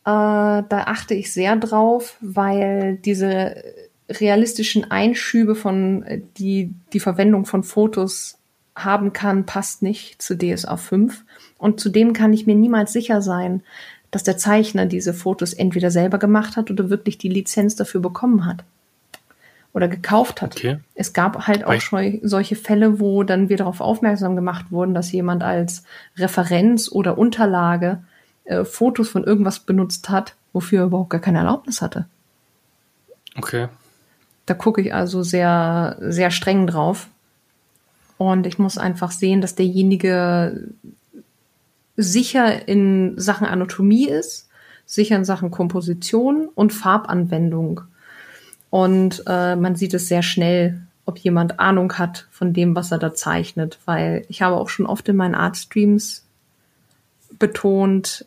Äh, 0.04 0.06
da 0.06 0.84
achte 0.86 1.14
ich 1.14 1.32
sehr 1.32 1.54
drauf, 1.56 2.16
weil 2.20 2.96
diese 2.96 3.62
realistischen 4.08 4.90
Einschübe 4.90 5.54
von, 5.54 6.02
äh, 6.04 6.22
die 6.38 6.74
die 6.94 7.00
Verwendung 7.00 7.44
von 7.44 7.62
Fotos 7.62 8.38
haben 8.74 9.12
kann, 9.12 9.44
passt 9.44 9.82
nicht 9.82 10.22
zu 10.22 10.36
DSA 10.36 10.76
5. 10.76 11.24
Und 11.58 11.80
zudem 11.80 12.12
kann 12.12 12.32
ich 12.32 12.46
mir 12.46 12.54
niemals 12.54 12.92
sicher 12.92 13.20
sein, 13.20 13.62
dass 14.10 14.24
der 14.24 14.36
Zeichner 14.36 14.86
diese 14.86 15.14
Fotos 15.14 15.52
entweder 15.52 15.90
selber 15.90 16.18
gemacht 16.18 16.56
hat 16.56 16.70
oder 16.70 16.90
wirklich 16.90 17.18
die 17.18 17.28
Lizenz 17.28 17.76
dafür 17.76 18.00
bekommen 18.00 18.46
hat 18.46 18.64
oder 19.72 19.88
gekauft 19.88 20.42
hat. 20.42 20.56
Okay. 20.56 20.78
Es 20.94 21.12
gab 21.12 21.46
halt 21.46 21.64
auch 21.64 21.80
schon 21.80 22.20
solche 22.22 22.56
Fälle, 22.56 23.00
wo 23.00 23.22
dann 23.22 23.48
wir 23.48 23.56
darauf 23.56 23.80
aufmerksam 23.80 24.34
gemacht 24.34 24.66
wurden, 24.70 24.94
dass 24.94 25.12
jemand 25.12 25.42
als 25.42 25.84
Referenz 26.16 26.90
oder 26.90 27.18
Unterlage 27.18 28.02
äh, 28.44 28.64
Fotos 28.64 29.08
von 29.08 29.24
irgendwas 29.24 29.60
benutzt 29.60 30.08
hat, 30.08 30.34
wofür 30.52 30.80
er 30.80 30.86
überhaupt 30.86 31.10
gar 31.10 31.20
keine 31.20 31.38
Erlaubnis 31.38 31.82
hatte. 31.82 32.06
Okay. 33.36 33.68
Da 34.46 34.54
gucke 34.54 34.80
ich 34.80 34.94
also 34.94 35.22
sehr, 35.22 35.96
sehr 36.00 36.30
streng 36.30 36.66
drauf. 36.66 37.08
Und 38.16 38.46
ich 38.46 38.58
muss 38.58 38.78
einfach 38.78 39.12
sehen, 39.12 39.40
dass 39.40 39.54
derjenige 39.54 40.70
sicher 41.98 42.68
in 42.68 43.18
Sachen 43.18 43.46
Anatomie 43.46 44.08
ist, 44.08 44.48
sicher 44.86 45.16
in 45.16 45.24
Sachen 45.24 45.50
Komposition 45.50 46.48
und 46.54 46.72
Farbanwendung. 46.72 47.82
Und 48.70 49.24
äh, 49.26 49.56
man 49.56 49.74
sieht 49.74 49.94
es 49.94 50.08
sehr 50.08 50.22
schnell, 50.22 50.80
ob 51.04 51.18
jemand 51.18 51.58
Ahnung 51.58 51.94
hat 51.98 52.28
von 52.30 52.52
dem, 52.52 52.76
was 52.76 52.92
er 52.92 52.98
da 52.98 53.12
zeichnet. 53.14 53.78
Weil 53.84 54.24
ich 54.28 54.42
habe 54.42 54.56
auch 54.56 54.68
schon 54.68 54.86
oft 54.86 55.08
in 55.08 55.16
meinen 55.16 55.34
Artstreams 55.34 56.24
betont, 57.38 58.26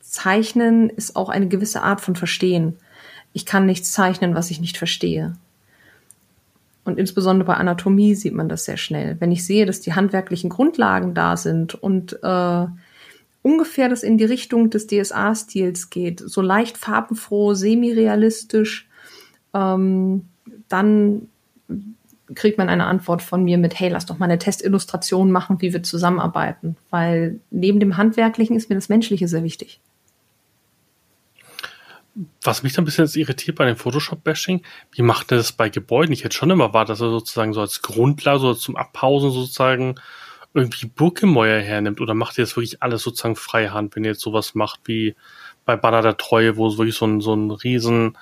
Zeichnen 0.00 0.90
ist 0.90 1.16
auch 1.16 1.28
eine 1.28 1.48
gewisse 1.48 1.82
Art 1.82 2.00
von 2.00 2.16
Verstehen. 2.16 2.76
Ich 3.32 3.46
kann 3.46 3.64
nichts 3.64 3.92
zeichnen, 3.92 4.34
was 4.34 4.50
ich 4.50 4.60
nicht 4.60 4.76
verstehe. 4.76 5.36
Und 6.84 6.98
insbesondere 6.98 7.46
bei 7.46 7.54
Anatomie 7.54 8.14
sieht 8.14 8.34
man 8.34 8.48
das 8.48 8.64
sehr 8.64 8.76
schnell. 8.76 9.16
Wenn 9.20 9.30
ich 9.30 9.46
sehe, 9.46 9.66
dass 9.66 9.80
die 9.80 9.94
handwerklichen 9.94 10.50
Grundlagen 10.50 11.14
da 11.14 11.36
sind 11.36 11.74
und 11.74 12.18
äh, 12.24 12.66
ungefähr 13.42 13.88
das 13.88 14.02
in 14.02 14.18
die 14.18 14.24
Richtung 14.24 14.70
des 14.70 14.86
DSA-Stils 14.86 15.90
geht, 15.90 16.20
so 16.20 16.42
leicht 16.42 16.76
farbenfroh, 16.76 17.54
semi-realistisch, 17.54 18.88
ähm, 19.54 20.26
dann 20.68 21.28
kriegt 22.34 22.58
man 22.58 22.68
eine 22.68 22.86
Antwort 22.86 23.22
von 23.22 23.42
mir 23.42 23.58
mit, 23.58 23.78
hey, 23.78 23.88
lass 23.88 24.06
doch 24.06 24.18
mal 24.18 24.26
eine 24.26 24.38
Testillustration 24.38 25.30
machen, 25.32 25.60
wie 25.60 25.72
wir 25.72 25.82
zusammenarbeiten. 25.82 26.76
Weil 26.90 27.40
neben 27.50 27.80
dem 27.80 27.96
Handwerklichen 27.96 28.56
ist 28.56 28.68
mir 28.68 28.76
das 28.76 28.88
Menschliche 28.88 29.26
sehr 29.26 29.42
wichtig. 29.42 29.80
Was 32.42 32.62
mich 32.62 32.72
dann 32.72 32.82
ein 32.82 32.84
bisschen 32.84 33.04
jetzt 33.04 33.16
irritiert 33.16 33.56
bei 33.56 33.66
dem 33.66 33.76
Photoshop-Bashing, 33.76 34.62
wie 34.92 35.02
macht 35.02 35.32
er 35.32 35.38
das 35.38 35.52
bei 35.52 35.68
Gebäuden? 35.68 36.12
Ich 36.12 36.24
hätte 36.24 36.36
schon 36.36 36.50
immer 36.50 36.72
war, 36.74 36.84
dass 36.84 37.00
er 37.00 37.10
sozusagen 37.10 37.52
so 37.52 37.60
als 37.60 37.82
Grundlage, 37.82 38.40
so 38.40 38.54
zum 38.54 38.76
Abpausen 38.76 39.30
sozusagen 39.30 39.96
irgendwie 40.54 40.86
Burggemäuer 40.86 41.60
hernimmt 41.60 42.00
oder 42.00 42.14
macht 42.14 42.38
ihr 42.38 42.44
das 42.44 42.56
wirklich 42.56 42.82
alles 42.82 43.02
sozusagen 43.02 43.36
freihand, 43.36 43.94
wenn 43.94 44.04
ihr 44.04 44.10
jetzt 44.10 44.22
sowas 44.22 44.54
macht 44.54 44.80
wie 44.84 45.14
bei 45.64 45.76
Banner 45.76 46.02
der 46.02 46.16
Treue, 46.16 46.56
wo 46.56 46.66
es 46.66 46.78
wirklich 46.78 46.96
so 46.96 47.06
ein, 47.06 47.20
so 47.20 47.34
ein 47.34 47.50
riesen 47.50 48.16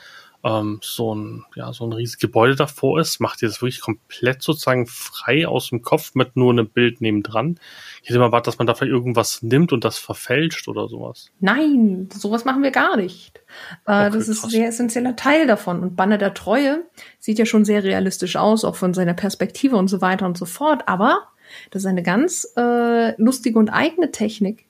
ähm, 0.44 0.78
so 0.82 1.14
ein, 1.14 1.44
ja, 1.56 1.72
so 1.72 1.84
ein 1.84 1.92
riesiges 1.92 2.20
Gebäude 2.20 2.54
davor 2.54 3.00
ist, 3.00 3.20
macht 3.20 3.42
ihr 3.42 3.48
das 3.48 3.60
wirklich 3.60 3.80
komplett 3.80 4.42
sozusagen 4.42 4.86
frei 4.86 5.48
aus 5.48 5.70
dem 5.70 5.82
Kopf 5.82 6.14
mit 6.14 6.36
nur 6.36 6.52
einem 6.52 6.68
Bild 6.68 7.00
nebendran. 7.00 7.58
Ich 8.02 8.08
hätte 8.08 8.18
mal 8.20 8.26
erwartet, 8.26 8.48
dass 8.48 8.58
man 8.58 8.66
da 8.66 8.74
vielleicht 8.74 8.92
irgendwas 8.92 9.42
nimmt 9.42 9.72
und 9.72 9.84
das 9.84 9.98
verfälscht 9.98 10.68
oder 10.68 10.88
sowas. 10.88 11.30
Nein, 11.40 12.08
sowas 12.12 12.44
machen 12.44 12.62
wir 12.62 12.70
gar 12.70 12.96
nicht. 12.96 13.38
Äh, 13.86 14.06
okay, 14.06 14.10
das 14.12 14.28
ist 14.28 14.44
ein 14.44 14.50
sehr 14.50 14.68
essentieller 14.68 15.16
Teil 15.16 15.46
davon. 15.46 15.80
Und 15.82 15.96
Banner 15.96 16.18
der 16.18 16.34
Treue 16.34 16.84
sieht 17.18 17.38
ja 17.38 17.46
schon 17.46 17.64
sehr 17.64 17.82
realistisch 17.82 18.36
aus, 18.36 18.64
auch 18.64 18.76
von 18.76 18.94
seiner 18.94 19.14
Perspektive 19.14 19.76
und 19.76 19.88
so 19.88 20.00
weiter 20.00 20.26
und 20.26 20.38
so 20.38 20.46
fort. 20.46 20.86
Aber 20.86 21.28
das 21.70 21.82
ist 21.82 21.86
eine 21.86 22.02
ganz 22.02 22.52
äh, 22.56 23.20
lustige 23.20 23.58
und 23.58 23.68
eigene 23.68 24.10
Technik, 24.10 24.66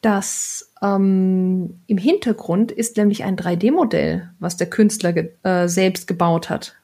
dass 0.00 0.72
ähm, 0.82 1.80
im 1.86 1.98
Hintergrund 1.98 2.70
ist 2.70 2.96
nämlich 2.96 3.24
ein 3.24 3.36
3D-Modell, 3.36 4.30
was 4.38 4.56
der 4.56 4.70
Künstler 4.70 5.12
ge 5.12 5.30
äh, 5.42 5.68
selbst 5.68 6.06
gebaut 6.06 6.50
hat. 6.50 6.76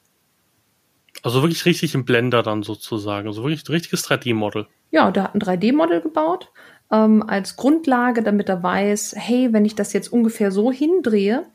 Also 1.23 1.43
wirklich 1.43 1.65
richtig 1.65 1.95
im 1.95 2.05
Blender 2.05 2.43
dann 2.43 2.63
sozusagen, 2.63 3.29
also 3.29 3.43
wirklich 3.45 3.63
ein 3.67 3.73
richtiges 3.73 4.07
3D-Model. 4.07 4.67
Ja, 4.91 5.11
der 5.11 5.25
hat 5.25 5.35
ein 5.35 5.41
3D-Model 5.41 6.01
gebaut 6.01 6.51
ähm, 6.91 7.23
als 7.27 7.57
Grundlage, 7.57 8.23
damit 8.23 8.49
er 8.49 8.63
weiß, 8.63 9.15
hey, 9.17 9.53
wenn 9.53 9.65
ich 9.65 9.75
das 9.75 9.93
jetzt 9.93 10.13
ungefähr 10.13 10.51
so 10.51 10.71
hindrehe, 10.71 11.47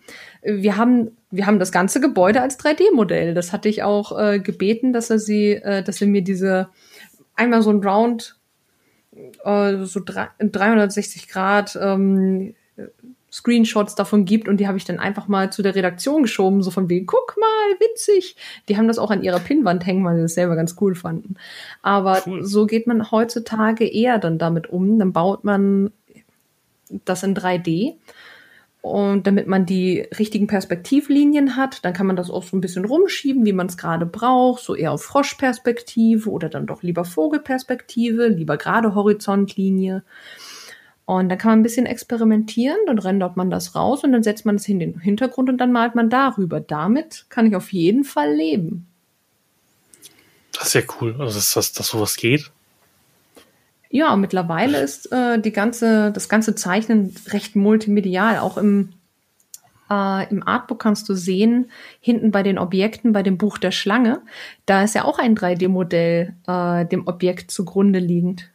wir 0.42 0.78
haben 0.78 1.12
wir 1.32 1.46
haben 1.46 1.60
das 1.60 1.72
ganze 1.72 2.02
Gebäude 2.02 2.42
als 2.42 2.60
3D-Modell. 2.60 3.34
Das 3.34 3.54
hatte 3.54 3.70
ich 3.70 3.84
auch 3.84 4.18
äh, 4.18 4.40
gebeten, 4.40 4.94
dass 4.94 5.10
er 5.10 5.20
sie, 5.20 5.54
äh, 5.54 5.84
dass 5.84 6.02
er 6.02 6.08
mir 6.08 6.24
diese 6.24 6.70
einmal 7.40 7.62
so 7.62 7.72
ein 7.72 7.84
Round 7.84 8.38
äh, 9.44 9.84
so 9.86 10.02
360 10.04 11.28
Grad 11.28 11.78
ähm, 11.82 12.54
Screenshots 13.32 13.96
davon 13.96 14.26
gibt 14.26 14.48
und 14.48 14.58
die 14.58 14.68
habe 14.68 14.78
ich 14.78 14.86
dann 14.86 15.00
einfach 15.00 15.28
mal 15.28 15.52
zu 15.52 15.62
der 15.62 15.76
Redaktion 15.76 16.24
geschoben, 16.24 16.64
so 16.64 16.72
von 16.72 16.90
wegen, 16.90 17.06
guck 17.06 17.36
mal, 17.40 17.80
witzig. 17.80 18.36
Die 18.68 18.78
haben 18.78 18.88
das 18.88 18.98
auch 18.98 19.12
an 19.12 19.24
ihrer 19.24 19.40
Pinnwand 19.40 19.86
hängen, 19.86 20.04
weil 20.04 20.16
sie 20.16 20.24
das 20.24 20.34
selber 20.34 20.56
ganz 20.56 20.76
cool 20.82 20.96
fanden. 20.96 21.36
Aber 21.82 22.24
cool. 22.26 22.44
so 22.44 22.66
geht 22.66 22.88
man 22.88 23.12
heutzutage 23.12 23.86
eher 23.86 24.18
dann 24.18 24.40
damit 24.40 24.68
um. 24.68 24.98
Dann 24.98 25.14
baut 25.14 25.44
man 25.44 25.92
das 27.06 27.22
in 27.22 27.36
3D 27.36 27.96
und 28.82 29.28
damit 29.28 29.48
man 29.48 29.66
die 29.66 30.08
richtigen 30.18 30.48
Perspektivlinien 30.48 31.58
hat, 31.58 31.84
dann 31.84 31.94
kann 31.94 32.08
man 32.08 32.16
das 32.16 32.30
auch 32.30 32.44
so 32.44 32.56
ein 32.56 32.62
bisschen 32.62 32.86
rumschieben, 32.86 33.46
wie 33.46 33.52
man 33.52 33.68
es 33.68 33.78
gerade 33.78 34.06
braucht, 34.06 34.64
so 34.64 34.74
eher 34.74 34.94
auf 34.94 35.04
Froschperspektive 35.04 36.30
oder 36.30 36.48
dann 36.48 36.66
doch 36.66 36.82
lieber 36.82 37.04
Vogelperspektive, 37.04 38.28
lieber 38.28 38.58
gerade 38.58 38.96
Horizontlinie. 38.96 40.04
Und 41.04 41.28
dann 41.28 41.38
kann 41.38 41.52
man 41.52 41.60
ein 41.60 41.64
bisschen 41.64 41.88
experimentieren, 41.88 42.78
dann 42.86 43.00
rendert 43.00 43.36
man 43.36 43.50
das 43.50 43.76
raus 43.76 44.04
und 44.04 44.14
dann 44.14 44.24
setzt 44.24 44.46
man 44.46 44.56
es 44.56 44.70
in 44.70 44.80
den 44.80 45.00
Hintergrund 45.00 45.50
und 45.50 45.58
dann 45.58 45.72
malt 45.72 45.96
man 45.96 46.10
darüber. 46.10 46.62
Damit 46.62 47.26
kann 47.30 47.48
ich 47.48 47.56
auf 47.56 47.74
jeden 47.74 48.06
Fall 48.06 48.34
leben. 48.34 48.88
Das 50.54 50.68
ist 50.68 50.74
ja 50.76 50.82
cool, 51.02 51.16
also 51.20 51.36
dass, 51.36 51.54
dass, 51.54 51.74
dass 51.74 51.88
sowas 51.88 52.16
geht. 52.16 52.52
Ja, 53.90 54.16
mittlerweile 54.16 54.80
ist 54.80 55.12
äh, 55.12 55.40
die 55.40 55.52
ganze, 55.52 56.12
das 56.12 56.30
ganze 56.30 56.54
Zeichnen 56.54 57.16
recht 57.28 57.56
multimedial. 57.56 58.38
Auch 58.38 58.58
im, 58.58 58.90
äh, 59.90 60.30
im 60.30 60.48
Artbook 60.48 60.80
kannst 60.80 61.10
du 61.10 61.16
sehen, 61.16 61.72
hinten 62.00 62.30
bei 62.30 62.44
den 62.44 62.60
Objekten, 62.60 63.14
bei 63.14 63.24
dem 63.24 63.40
Buch 63.40 63.58
der 63.58 63.72
Schlange, 63.72 64.22
da 64.68 64.84
ist 64.84 64.94
ja 64.94 65.06
auch 65.06 65.18
ein 65.18 65.36
3D-Modell 65.36 66.36
äh, 66.48 66.86
dem 66.86 67.08
Objekt 67.08 67.50
zugrunde 67.50 67.98
liegend. 67.98 68.52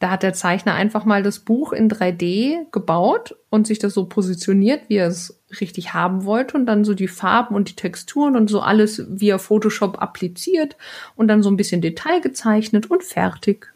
Da 0.00 0.10
hat 0.10 0.22
der 0.22 0.32
Zeichner 0.32 0.74
einfach 0.74 1.04
mal 1.04 1.22
das 1.22 1.40
Buch 1.40 1.72
in 1.72 1.90
3D 1.90 2.70
gebaut 2.70 3.36
und 3.50 3.66
sich 3.66 3.80
das 3.80 3.94
so 3.94 4.06
positioniert, 4.06 4.88
wie 4.88 4.96
er 4.96 5.08
es 5.08 5.40
richtig 5.60 5.92
haben 5.92 6.24
wollte 6.24 6.56
und 6.56 6.66
dann 6.66 6.84
so 6.84 6.94
die 6.94 7.08
Farben 7.08 7.54
und 7.54 7.68
die 7.68 7.76
Texturen 7.76 8.36
und 8.36 8.48
so 8.48 8.60
alles 8.60 9.04
via 9.08 9.38
Photoshop 9.38 10.00
appliziert 10.00 10.76
und 11.16 11.26
dann 11.26 11.42
so 11.42 11.50
ein 11.50 11.56
bisschen 11.56 11.80
Detail 11.80 12.20
gezeichnet 12.20 12.90
und 12.90 13.02
fertig. 13.02 13.72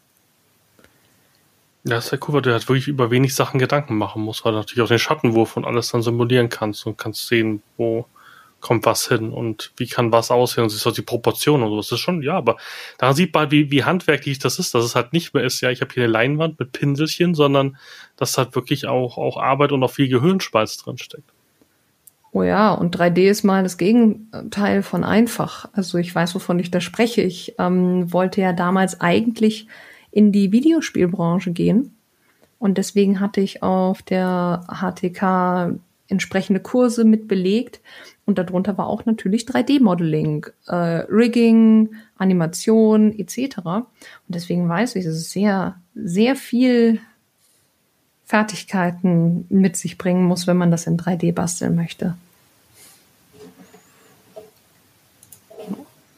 Ja, 1.85 1.97
ist 1.97 2.11
ja 2.13 2.17
cool, 2.25 2.35
weil 2.35 2.41
du 2.41 2.51
halt 2.53 2.69
wirklich 2.69 2.87
über 2.87 3.11
wenig 3.11 3.35
Sachen 3.35 3.59
Gedanken 3.59 3.97
machen 3.97 4.21
musst, 4.21 4.45
weil 4.45 4.53
du 4.53 4.59
natürlich 4.59 4.81
auch 4.81 4.87
den 4.87 4.99
Schattenwurf 4.99 5.57
und 5.57 5.65
alles 5.65 5.89
dann 5.89 6.01
simulieren 6.01 6.47
kannst 6.47 6.85
und 6.85 6.97
kannst 6.97 7.27
sehen, 7.27 7.61
wo 7.75 8.05
kommt 8.63 8.85
was 8.85 9.07
hin 9.07 9.31
und 9.31 9.71
wie 9.77 9.87
kann 9.87 10.11
was 10.11 10.31
aussehen 10.31 10.63
und 10.63 10.69
sich 10.69 10.81
so 10.81 10.89
die 10.89 11.03
Proportionen 11.03 11.63
und 11.63 11.69
so. 11.69 11.77
Das 11.77 11.91
ist 11.91 11.99
schon, 11.99 12.23
ja, 12.23 12.35
aber 12.35 12.57
da 12.97 13.13
sieht 13.13 13.33
man, 13.33 13.51
wie, 13.51 13.69
wie 13.69 13.83
handwerklich 13.83 14.39
das 14.39 14.57
ist, 14.57 14.73
dass 14.73 14.85
es 14.85 14.95
halt 14.95 15.13
nicht 15.13 15.33
mehr 15.33 15.43
ist, 15.43 15.61
ja, 15.61 15.69
ich 15.69 15.81
habe 15.81 15.93
hier 15.93 16.03
eine 16.03 16.11
Leinwand 16.11 16.59
mit 16.59 16.71
Pinselchen, 16.71 17.35
sondern 17.35 17.77
dass 18.15 18.37
halt 18.37 18.55
wirklich 18.55 18.87
auch, 18.87 19.17
auch 19.17 19.37
Arbeit 19.37 19.71
und 19.73 19.83
auch 19.83 19.91
viel 19.91 20.07
Gehirnschmalz 20.07 20.77
drin 20.77 20.97
steckt. 20.97 21.29
Oh 22.31 22.41
ja, 22.41 22.73
und 22.73 22.97
3D 22.97 23.29
ist 23.29 23.43
mal 23.43 23.61
das 23.61 23.77
Gegenteil 23.77 24.81
von 24.81 25.03
einfach. 25.03 25.69
Also 25.73 25.99
ich 25.99 26.15
weiß, 26.15 26.33
wovon 26.33 26.57
ich 26.57 26.71
da 26.71 26.81
spreche. 26.81 27.21
Ich 27.21 27.53
ähm, 27.59 28.11
wollte 28.11 28.41
ja 28.41 28.53
damals 28.53 28.99
eigentlich 29.01 29.67
in 30.09 30.31
die 30.31 30.51
Videospielbranche 30.51 31.51
gehen. 31.51 31.95
Und 32.57 32.79
deswegen 32.79 33.19
hatte 33.19 33.41
ich 33.41 33.61
auf 33.61 34.01
der 34.01 34.65
HTK 34.67 35.79
entsprechende 36.13 36.61
Kurse 36.61 37.03
mit 37.03 37.27
belegt. 37.27 37.81
Und 38.25 38.37
darunter 38.37 38.77
war 38.77 38.87
auch 38.87 39.05
natürlich 39.05 39.43
3D-Modeling, 39.43 40.47
äh, 40.67 40.75
Rigging, 40.75 41.95
Animation 42.17 43.17
etc. 43.19 43.57
Und 43.65 43.85
deswegen 44.27 44.69
weiß 44.69 44.95
ich, 44.95 45.03
dass 45.03 45.15
es 45.15 45.31
sehr, 45.31 45.75
sehr 45.93 46.35
viel 46.35 46.99
Fertigkeiten 48.25 49.45
mit 49.49 49.75
sich 49.75 49.97
bringen 49.97 50.23
muss, 50.23 50.47
wenn 50.47 50.57
man 50.57 50.71
das 50.71 50.87
in 50.87 50.97
3D 50.97 51.33
basteln 51.33 51.75
möchte. 51.75 52.15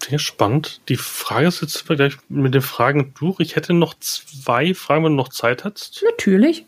Sehr 0.08 0.20
spannend. 0.20 0.82
Die 0.88 0.98
Frage 0.98 1.48
ist 1.48 1.62
jetzt 1.62 1.88
gleich 1.88 2.14
mit 2.30 2.54
den 2.54 2.62
Fragen 2.62 3.16
durch. 3.18 3.40
Ich 3.40 3.56
hätte 3.56 3.74
noch 3.74 3.96
zwei 4.00 4.76
Fragen, 4.76 5.04
wenn 5.04 5.14
du 5.14 5.18
noch 5.18 5.30
Zeit 5.30 5.64
hast. 5.64 6.04
Natürlich. 6.08 6.66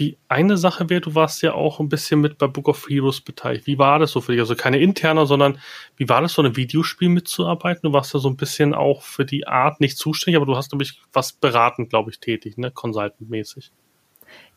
Die 0.00 0.16
eine 0.28 0.56
Sache 0.56 0.88
wäre, 0.88 1.02
du 1.02 1.14
warst 1.14 1.42
ja 1.42 1.52
auch 1.52 1.78
ein 1.78 1.90
bisschen 1.90 2.22
mit 2.22 2.38
bei 2.38 2.46
Book 2.46 2.68
of 2.68 2.88
Heroes 2.88 3.20
beteiligt. 3.20 3.66
Wie 3.66 3.78
war 3.78 3.98
das 3.98 4.12
so 4.12 4.22
für 4.22 4.32
dich? 4.32 4.40
Also 4.40 4.56
keine 4.56 4.78
interne, 4.78 5.26
sondern 5.26 5.58
wie 5.96 6.08
war 6.08 6.22
das, 6.22 6.32
so 6.32 6.42
ein 6.42 6.56
Videospiel 6.56 7.10
mitzuarbeiten? 7.10 7.82
Du 7.82 7.92
warst 7.92 8.14
ja 8.14 8.18
so 8.18 8.30
ein 8.30 8.36
bisschen 8.36 8.72
auch 8.72 9.02
für 9.02 9.26
die 9.26 9.46
Art 9.46 9.78
nicht 9.78 9.98
zuständig, 9.98 10.36
aber 10.36 10.46
du 10.46 10.56
hast 10.56 10.72
nämlich 10.72 11.02
was 11.12 11.34
beratend, 11.34 11.90
glaube 11.90 12.10
ich, 12.10 12.18
tätig, 12.18 12.56
ne? 12.56 12.70
Consultant-mäßig. 12.70 13.72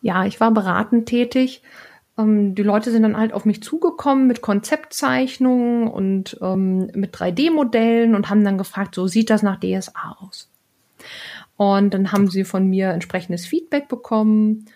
Ja, 0.02 0.26
ich 0.26 0.40
war 0.40 0.52
beratend 0.52 1.10
tätig. 1.10 1.62
Ähm, 2.18 2.56
die 2.56 2.64
Leute 2.64 2.90
sind 2.90 3.04
dann 3.04 3.18
halt 3.18 3.34
auf 3.34 3.44
mich 3.44 3.62
zugekommen 3.62 4.28
mit 4.28 4.42
Konzeptzeichnungen 4.42 5.90
und 5.90 6.38
ähm, 6.42 6.90
mit 6.94 7.14
3D-Modellen 7.14 8.16
und 8.16 8.30
haben 8.30 8.46
dann 8.46 8.58
gefragt, 8.58 8.96
so 8.96 9.08
sieht 9.08 9.30
das 9.30 9.44
nach 9.44 9.60
DSA 9.60 10.18
aus. 10.22 10.50
Und 11.58 11.94
dann 11.94 12.14
haben 12.14 12.30
sie 12.30 12.46
von 12.46 12.68
mir 12.68 12.92
entsprechendes 12.92 13.46
Feedback 13.46 13.90
bekommen. 13.90 14.68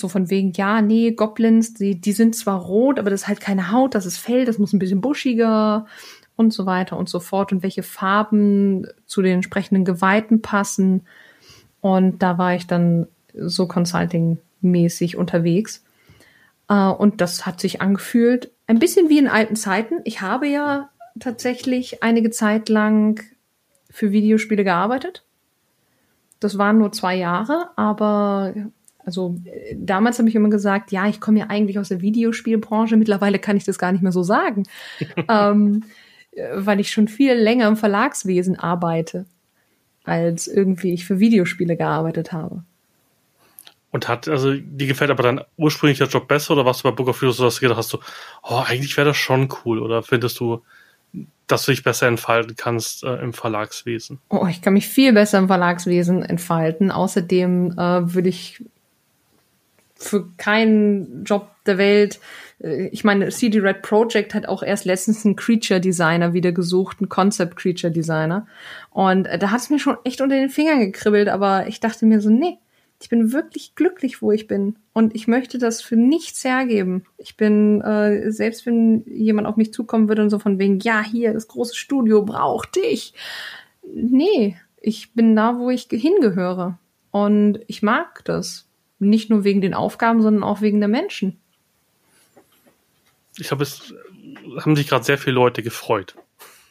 So 0.00 0.08
von 0.08 0.30
wegen, 0.30 0.52
ja, 0.52 0.82
nee, 0.82 1.12
Goblins, 1.12 1.74
die, 1.74 2.00
die 2.00 2.12
sind 2.12 2.34
zwar 2.34 2.60
rot, 2.60 2.98
aber 2.98 3.10
das 3.10 3.22
ist 3.22 3.28
halt 3.28 3.40
keine 3.40 3.70
Haut, 3.70 3.94
das 3.94 4.06
ist 4.06 4.16
Fell, 4.16 4.44
das 4.44 4.58
muss 4.58 4.72
ein 4.72 4.78
bisschen 4.78 5.00
buschiger 5.00 5.86
und 6.36 6.52
so 6.52 6.66
weiter 6.66 6.96
und 6.96 7.08
so 7.08 7.20
fort. 7.20 7.52
Und 7.52 7.62
welche 7.62 7.82
Farben 7.82 8.86
zu 9.06 9.22
den 9.22 9.34
entsprechenden 9.34 9.84
Geweihten 9.84 10.42
passen. 10.42 11.02
Und 11.80 12.22
da 12.22 12.38
war 12.38 12.54
ich 12.54 12.66
dann 12.66 13.06
so 13.34 13.68
Consulting 13.68 14.38
mäßig 14.62 15.16
unterwegs. 15.16 15.84
Äh, 16.68 16.88
und 16.88 17.20
das 17.20 17.46
hat 17.46 17.60
sich 17.60 17.80
angefühlt 17.82 18.50
ein 18.66 18.78
bisschen 18.78 19.08
wie 19.08 19.18
in 19.18 19.28
alten 19.28 19.56
Zeiten. 19.56 20.00
Ich 20.04 20.20
habe 20.20 20.46
ja 20.46 20.88
tatsächlich 21.18 22.02
einige 22.02 22.30
Zeit 22.30 22.68
lang 22.68 23.20
für 23.90 24.12
Videospiele 24.12 24.64
gearbeitet. 24.64 25.24
Das 26.38 26.56
waren 26.56 26.78
nur 26.78 26.92
zwei 26.92 27.16
Jahre, 27.16 27.70
aber 27.76 28.54
also 29.04 29.36
damals 29.74 30.18
habe 30.18 30.28
ich 30.28 30.34
immer 30.34 30.50
gesagt, 30.50 30.92
ja, 30.92 31.06
ich 31.08 31.20
komme 31.20 31.40
ja 31.40 31.46
eigentlich 31.48 31.78
aus 31.78 31.88
der 31.88 32.00
Videospielbranche. 32.00 32.96
Mittlerweile 32.96 33.38
kann 33.38 33.56
ich 33.56 33.64
das 33.64 33.78
gar 33.78 33.92
nicht 33.92 34.02
mehr 34.02 34.12
so 34.12 34.22
sagen, 34.22 34.64
ähm, 35.28 35.84
weil 36.54 36.80
ich 36.80 36.90
schon 36.90 37.08
viel 37.08 37.34
länger 37.34 37.68
im 37.68 37.76
Verlagswesen 37.76 38.58
arbeite, 38.58 39.26
als 40.04 40.46
irgendwie 40.46 40.92
ich 40.92 41.04
für 41.04 41.18
Videospiele 41.18 41.76
gearbeitet 41.76 42.32
habe. 42.32 42.62
Und 43.92 44.06
hat, 44.06 44.28
also, 44.28 44.54
die 44.54 44.86
gefällt 44.86 45.10
aber 45.10 45.24
dein 45.24 45.40
ursprünglicher 45.56 46.06
Job 46.06 46.28
besser 46.28 46.52
oder 46.52 46.64
warst 46.64 46.84
du 46.84 46.88
bei 46.88 46.94
Book 46.94 47.08
of 47.08 47.20
Heroes 47.20 47.38
so, 47.38 47.44
dass 47.44 47.56
du 47.56 47.62
gedacht 47.62 47.78
hast, 47.78 47.88
so, 47.88 47.98
oh, 48.44 48.62
eigentlich 48.64 48.96
wäre 48.96 49.08
das 49.08 49.16
schon 49.16 49.48
cool 49.64 49.80
oder 49.80 50.04
findest 50.04 50.38
du, 50.38 50.62
dass 51.48 51.64
du 51.64 51.72
dich 51.72 51.82
besser 51.82 52.06
entfalten 52.06 52.54
kannst 52.54 53.02
äh, 53.02 53.16
im 53.16 53.32
Verlagswesen? 53.32 54.20
Oh, 54.28 54.46
ich 54.48 54.62
kann 54.62 54.74
mich 54.74 54.86
viel 54.86 55.12
besser 55.12 55.38
im 55.38 55.48
Verlagswesen 55.48 56.22
entfalten. 56.22 56.92
Außerdem 56.92 57.72
äh, 57.72 58.14
würde 58.14 58.28
ich 58.28 58.62
für 60.00 60.32
keinen 60.36 61.24
Job 61.24 61.48
der 61.66 61.78
Welt, 61.78 62.20
äh, 62.62 62.88
ich 62.88 63.04
meine, 63.04 63.28
CD 63.28 63.60
Red 63.60 63.82
Project 63.82 64.34
hat 64.34 64.46
auch 64.46 64.62
erst 64.62 64.84
letztens 64.84 65.24
einen 65.24 65.36
Creature 65.36 65.80
Designer 65.80 66.32
wieder 66.32 66.52
gesucht, 66.52 66.98
einen 67.00 67.08
Concept 67.08 67.56
Creature 67.56 67.92
Designer. 67.92 68.46
Und 68.90 69.26
äh, 69.26 69.38
da 69.38 69.50
hat 69.50 69.60
es 69.60 69.70
mir 69.70 69.78
schon 69.78 69.96
echt 70.04 70.20
unter 70.20 70.36
den 70.36 70.50
Fingern 70.50 70.80
gekribbelt, 70.80 71.28
aber 71.28 71.66
ich 71.68 71.80
dachte 71.80 72.06
mir 72.06 72.20
so, 72.20 72.30
nee, 72.30 72.58
ich 73.02 73.08
bin 73.08 73.32
wirklich 73.32 73.74
glücklich, 73.74 74.20
wo 74.20 74.30
ich 74.30 74.46
bin. 74.46 74.76
Und 74.92 75.14
ich 75.14 75.26
möchte 75.26 75.58
das 75.58 75.80
für 75.80 75.96
nichts 75.96 76.44
hergeben. 76.44 77.04
Ich 77.16 77.36
bin, 77.36 77.80
äh, 77.80 78.30
selbst 78.30 78.66
wenn 78.66 79.04
jemand 79.06 79.46
auf 79.46 79.56
mich 79.56 79.72
zukommen 79.72 80.08
würde 80.08 80.22
und 80.22 80.30
so 80.30 80.38
von 80.38 80.58
wegen, 80.58 80.80
ja, 80.80 81.02
hier, 81.02 81.32
das 81.32 81.48
große 81.48 81.74
Studio 81.74 82.22
braucht 82.22 82.76
dich. 82.76 83.14
Nee, 83.82 84.56
ich 84.80 85.14
bin 85.14 85.34
da, 85.34 85.58
wo 85.58 85.70
ich 85.70 85.88
hingehöre. 85.90 86.78
Und 87.10 87.60
ich 87.66 87.82
mag 87.82 88.22
das. 88.24 88.69
Nicht 89.00 89.30
nur 89.30 89.44
wegen 89.44 89.60
den 89.60 89.74
Aufgaben, 89.74 90.22
sondern 90.22 90.44
auch 90.44 90.60
wegen 90.60 90.78
der 90.78 90.88
Menschen. 90.88 91.40
Ich 93.36 93.48
glaube, 93.48 93.64
es 93.64 93.92
haben 94.58 94.76
sich 94.76 94.88
gerade 94.88 95.04
sehr 95.04 95.18
viele 95.18 95.34
Leute 95.34 95.62
gefreut. 95.62 96.16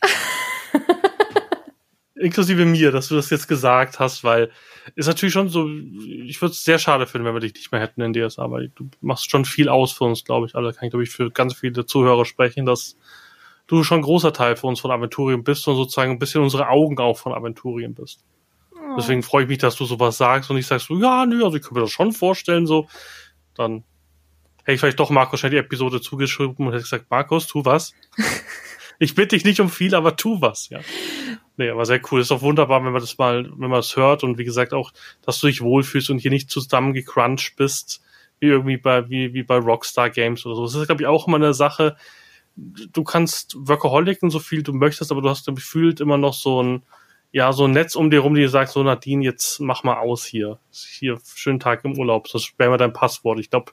Inklusive 2.16 2.66
mir, 2.66 2.92
dass 2.92 3.08
du 3.08 3.16
das 3.16 3.30
jetzt 3.30 3.48
gesagt 3.48 4.00
hast, 4.00 4.24
weil 4.24 4.52
ist 4.96 5.08
natürlich 5.08 5.34
schon 5.34 5.50
so, 5.50 5.68
ich 5.68 6.42
würde 6.42 6.54
es 6.54 6.64
sehr 6.64 6.80
schade 6.80 7.08
finden, 7.08 7.26
wenn 7.26 7.34
wir 7.34 7.42
dich 7.42 7.54
nicht 7.54 7.72
mehr 7.72 7.82
hätten 7.82 8.02
in 8.02 8.14
DSA, 8.14 8.50
weil 8.52 8.70
du 8.70 8.90
machst 9.02 9.30
schon 9.30 9.46
viel 9.46 9.70
aus 9.70 9.92
für 9.92 10.04
uns, 10.04 10.24
glaube 10.24 10.48
ich. 10.48 10.56
Alle 10.56 10.74
kann 10.74 10.86
ich, 10.86 10.92
glaube 10.92 11.04
ich, 11.04 11.10
für 11.10 11.32
ganz 11.32 11.56
viele 11.56 11.86
Zuhörer 11.86 12.26
sprechen, 12.26 12.66
dass 12.66 12.98
du 13.68 13.84
schon 13.84 14.00
ein 14.00 14.04
großer 14.04 14.34
Teil 14.34 14.56
für 14.56 14.68
uns 14.68 14.80
von 14.80 14.92
Aventurien 14.92 15.44
bist 15.44 15.68
und 15.68 15.76
sozusagen 15.76 16.12
ein 16.12 16.20
bisschen 16.20 16.42
unsere 16.42 16.70
Augen 16.70 16.98
auch 17.00 17.18
von 17.18 17.34
Aventurien 17.34 17.94
bist. 17.94 18.24
Oh. 18.82 18.96
Deswegen 18.98 19.24
freue 19.24 19.44
ich 19.44 19.50
mich, 19.50 19.58
dass 19.58 19.76
du 19.76 19.86
sowas 19.86 20.18
sagst 20.18 20.50
und 20.50 20.58
ich 20.58 20.68
sagst 20.68 20.88
so, 20.88 20.98
ja, 21.00 21.26
nö, 21.26 21.44
also 21.44 21.58
ich 21.58 21.64
kann 21.64 21.74
mir 21.74 21.82
das 21.82 21.92
schon 21.92 22.14
vorstellen, 22.14 22.66
so. 22.66 22.88
Dann 23.56 23.84
hätte 24.60 24.74
ich 24.74 24.80
vielleicht 24.80 25.00
doch 25.00 25.10
Markus 25.10 25.40
schnell 25.40 25.52
die 25.52 25.58
Episode 25.58 26.02
zugeschrieben 26.02 26.68
und 26.68 26.74
hätte 26.74 26.84
gesagt, 26.84 27.06
Markus, 27.10 27.48
tu 27.48 27.66
was. 27.66 27.94
ich 29.00 29.16
bitte 29.16 29.36
dich 29.36 29.46
nicht 29.46 29.60
um 29.60 29.70
viel, 29.70 29.96
aber 29.96 30.16
tu 30.16 30.42
was, 30.42 30.70
ja. 30.70 30.80
Nee, 31.58 31.70
aber 31.70 31.86
sehr 31.86 32.00
cool. 32.10 32.22
Ist 32.22 32.32
doch 32.32 32.42
wunderbar, 32.42 32.84
wenn 32.86 32.94
man 32.94 33.02
das 33.02 33.18
mal, 33.18 33.52
wenn 33.58 33.70
man 33.70 33.80
es 33.80 33.98
hört 33.98 34.24
und 34.24 34.38
wie 34.38 34.46
gesagt 34.46 34.74
auch, 34.74 34.92
dass 35.26 35.40
du 35.40 35.48
dich 35.48 35.62
wohlfühlst 35.62 36.10
und 36.10 36.20
hier 36.20 36.32
nicht 36.32 36.50
zusammengecrunched 36.50 37.58
bist, 37.58 38.02
wie 38.40 38.48
irgendwie 38.48 38.78
bei, 38.78 39.10
wie, 39.10 39.34
wie 39.34 39.44
bei 39.44 39.58
Rockstar 39.58 40.10
Games 40.10 40.46
oder 40.46 40.56
so. 40.56 40.64
Das 40.64 40.76
ist, 40.76 40.86
glaube 40.86 41.02
ich, 41.02 41.08
auch 41.08 41.28
immer 41.28 41.36
eine 41.36 41.54
Sache. 41.54 41.98
Du 42.56 43.04
kannst 43.04 43.56
Workaholic 43.58 44.20
so 44.22 44.40
viel 44.40 44.64
du 44.64 44.74
möchtest, 44.74 45.12
aber 45.12 45.22
du 45.22 45.30
hast 45.30 45.46
gefühlt 45.48 46.00
immer 46.00 46.18
noch 46.18 46.34
so 46.34 46.64
ein, 46.64 46.84
ja, 47.32 47.54
so 47.54 47.66
ein 47.66 47.72
Netz 47.72 47.96
um 47.96 48.10
dir 48.10 48.22
rum, 48.22 48.36
die 48.36 48.48
sagt, 48.48 48.72
so 48.72 48.84
Nadine, 48.84 49.24
jetzt 49.24 49.60
mach 49.60 49.84
mal 49.84 49.98
aus 49.98 50.26
hier. 50.26 50.60
Hier, 50.72 51.20
schönen 51.24 51.60
Tag 51.60 51.86
im 51.86 51.98
Urlaub. 51.98 52.28
Das 52.32 52.54
wäre 52.58 52.72
mal 52.72 52.78
dein 52.78 52.94
Passwort. 52.94 53.40
Ich 53.40 53.50
glaube, 53.50 53.72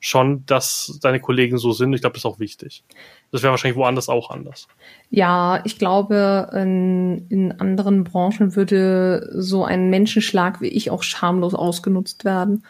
schon, 0.00 0.44
dass 0.46 0.98
deine 1.02 1.20
Kollegen 1.20 1.58
so 1.58 1.72
sind. 1.72 1.92
Ich 1.92 2.00
glaube, 2.00 2.14
das 2.14 2.20
ist 2.20 2.26
auch 2.26 2.38
wichtig. 2.38 2.84
Das 3.32 3.42
wäre 3.42 3.50
wahrscheinlich 3.50 3.76
woanders 3.76 4.08
auch 4.08 4.30
anders. 4.30 4.68
Ja, 5.10 5.60
ich 5.64 5.78
glaube, 5.78 6.50
in, 6.54 7.26
in 7.28 7.52
anderen 7.52 8.04
Branchen 8.04 8.54
würde 8.54 9.28
so 9.34 9.64
ein 9.64 9.90
Menschenschlag 9.90 10.60
wie 10.60 10.68
ich 10.68 10.90
auch 10.90 11.02
schamlos 11.02 11.54
ausgenutzt 11.54 12.24
werden. 12.24 12.64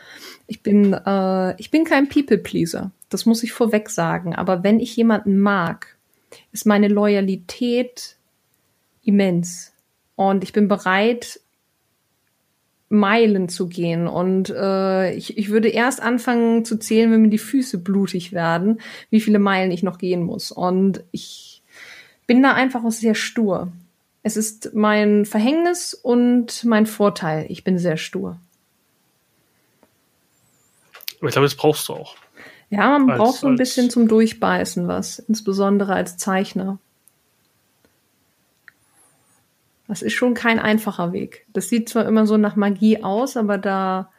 Ich 0.47 0.63
bin, 0.63 0.95
äh, 0.95 1.61
ich 1.61 1.71
bin 1.71 1.85
kein 1.85 2.09
People-Pleaser. 2.09 2.93
Das 3.11 3.27
muss 3.27 3.43
ich 3.43 3.53
vorweg 3.53 3.91
sagen. 3.91 4.35
Aber 4.35 4.63
wenn 4.63 4.81
ich 4.81 4.97
jemanden 4.97 5.39
mag, 5.39 5.97
ist 6.53 6.67
meine 6.67 6.89
Loyalität 6.89 8.17
immens. 9.03 9.73
Und 10.19 10.43
ich 10.43 10.53
bin 10.53 10.67
bereit, 10.67 11.39
Meilen 12.89 13.49
zu 13.49 13.69
gehen. 13.69 14.09
Und 14.09 14.51
äh, 14.51 15.15
ich, 15.15 15.39
ich 15.39 15.49
würde 15.49 15.69
erst 15.69 16.03
anfangen 16.03 16.65
zu 16.65 16.77
zählen, 16.77 17.13
wenn 17.13 17.23
mir 17.23 17.29
die 17.29 17.39
Füße 17.39 17.79
blutig 17.79 18.33
werden, 18.33 18.81
wie 19.11 19.21
viele 19.21 19.39
Meilen 19.39 19.71
ich 19.71 19.85
noch 19.85 19.97
gehen 19.97 20.25
muss. 20.25 20.51
Und 20.51 21.05
ich 21.13 21.63
bin 22.27 22.43
da 22.43 22.53
einfach 22.53 22.83
auch 22.83 22.91
sehr 22.91 23.15
stur. 23.15 23.71
Es 24.25 24.37
ist 24.37 24.75
mein 24.75 25.25
Verhängnis 25.25 25.95
und 25.95 26.65
mein 26.65 26.87
Vorteil. 26.87 27.47
Ich 27.49 27.63
bin 27.63 27.79
sehr 27.79 27.97
stur. 27.97 28.41
Aber 31.21 31.29
ich 31.29 31.33
glaube, 31.33 31.47
das 31.47 31.55
brauchst 31.55 31.89
du 31.89 31.93
auch. 31.93 32.17
Ja, 32.71 32.99
man 32.99 33.09
als, 33.09 33.19
braucht 33.19 33.39
so 33.39 33.47
ein 33.47 33.55
bisschen 33.55 33.89
zum 33.89 34.09
Durchbeißen 34.09 34.89
was, 34.89 35.21
insbesondere 35.21 35.95
als 35.95 36.17
Zeichner. 36.17 36.81
Das 39.89 40.03
ist 40.03 40.13
schon 40.13 40.35
kein 40.35 40.59
einfacher 40.59 41.13
Weg. 41.13 41.47
Das 41.53 41.71
sieht 41.71 41.89
zwar 41.89 42.07
immer 42.07 42.27
so 42.27 42.37
nach 42.37 42.57
Magie 42.57 43.03
aus, 43.03 43.37
aber 43.37 43.57
da 43.59 44.11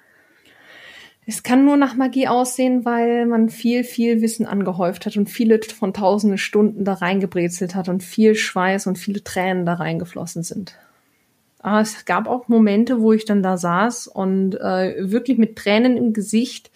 Es 1.28 1.44
kann 1.44 1.64
nur 1.64 1.78
nach 1.78 1.94
Magie 1.94 2.28
aussehen, 2.28 2.86
weil 2.86 3.28
man 3.28 3.50
viel, 3.50 3.84
viel 3.84 4.22
Wissen 4.22 4.48
angehäuft 4.48 5.06
hat 5.06 5.16
und 5.16 5.30
viele 5.30 5.62
von 5.62 5.94
tausende 5.94 6.40
Stunden 6.40 6.84
da 6.86 6.94
reingebrezelt 6.94 7.76
hat 7.76 7.88
und 7.88 8.02
viel 8.02 8.34
Schweiß 8.34 8.88
und 8.88 8.98
viele 8.98 9.24
Tränen 9.24 9.68
da 9.68 9.76
reingeflossen 9.76 10.42
sind. 10.42 10.76
Aber 11.60 11.82
es 11.82 12.06
gab 12.06 12.28
auch 12.28 12.48
Momente, 12.48 13.00
wo 13.00 13.14
ich 13.14 13.26
dann 13.26 13.44
da 13.44 13.58
saß 13.58 14.08
und 14.08 14.56
äh, 14.56 15.12
wirklich 15.12 15.38
mit 15.38 15.56
Tränen 15.56 15.98
im 15.98 16.14
Gesicht 16.14 16.72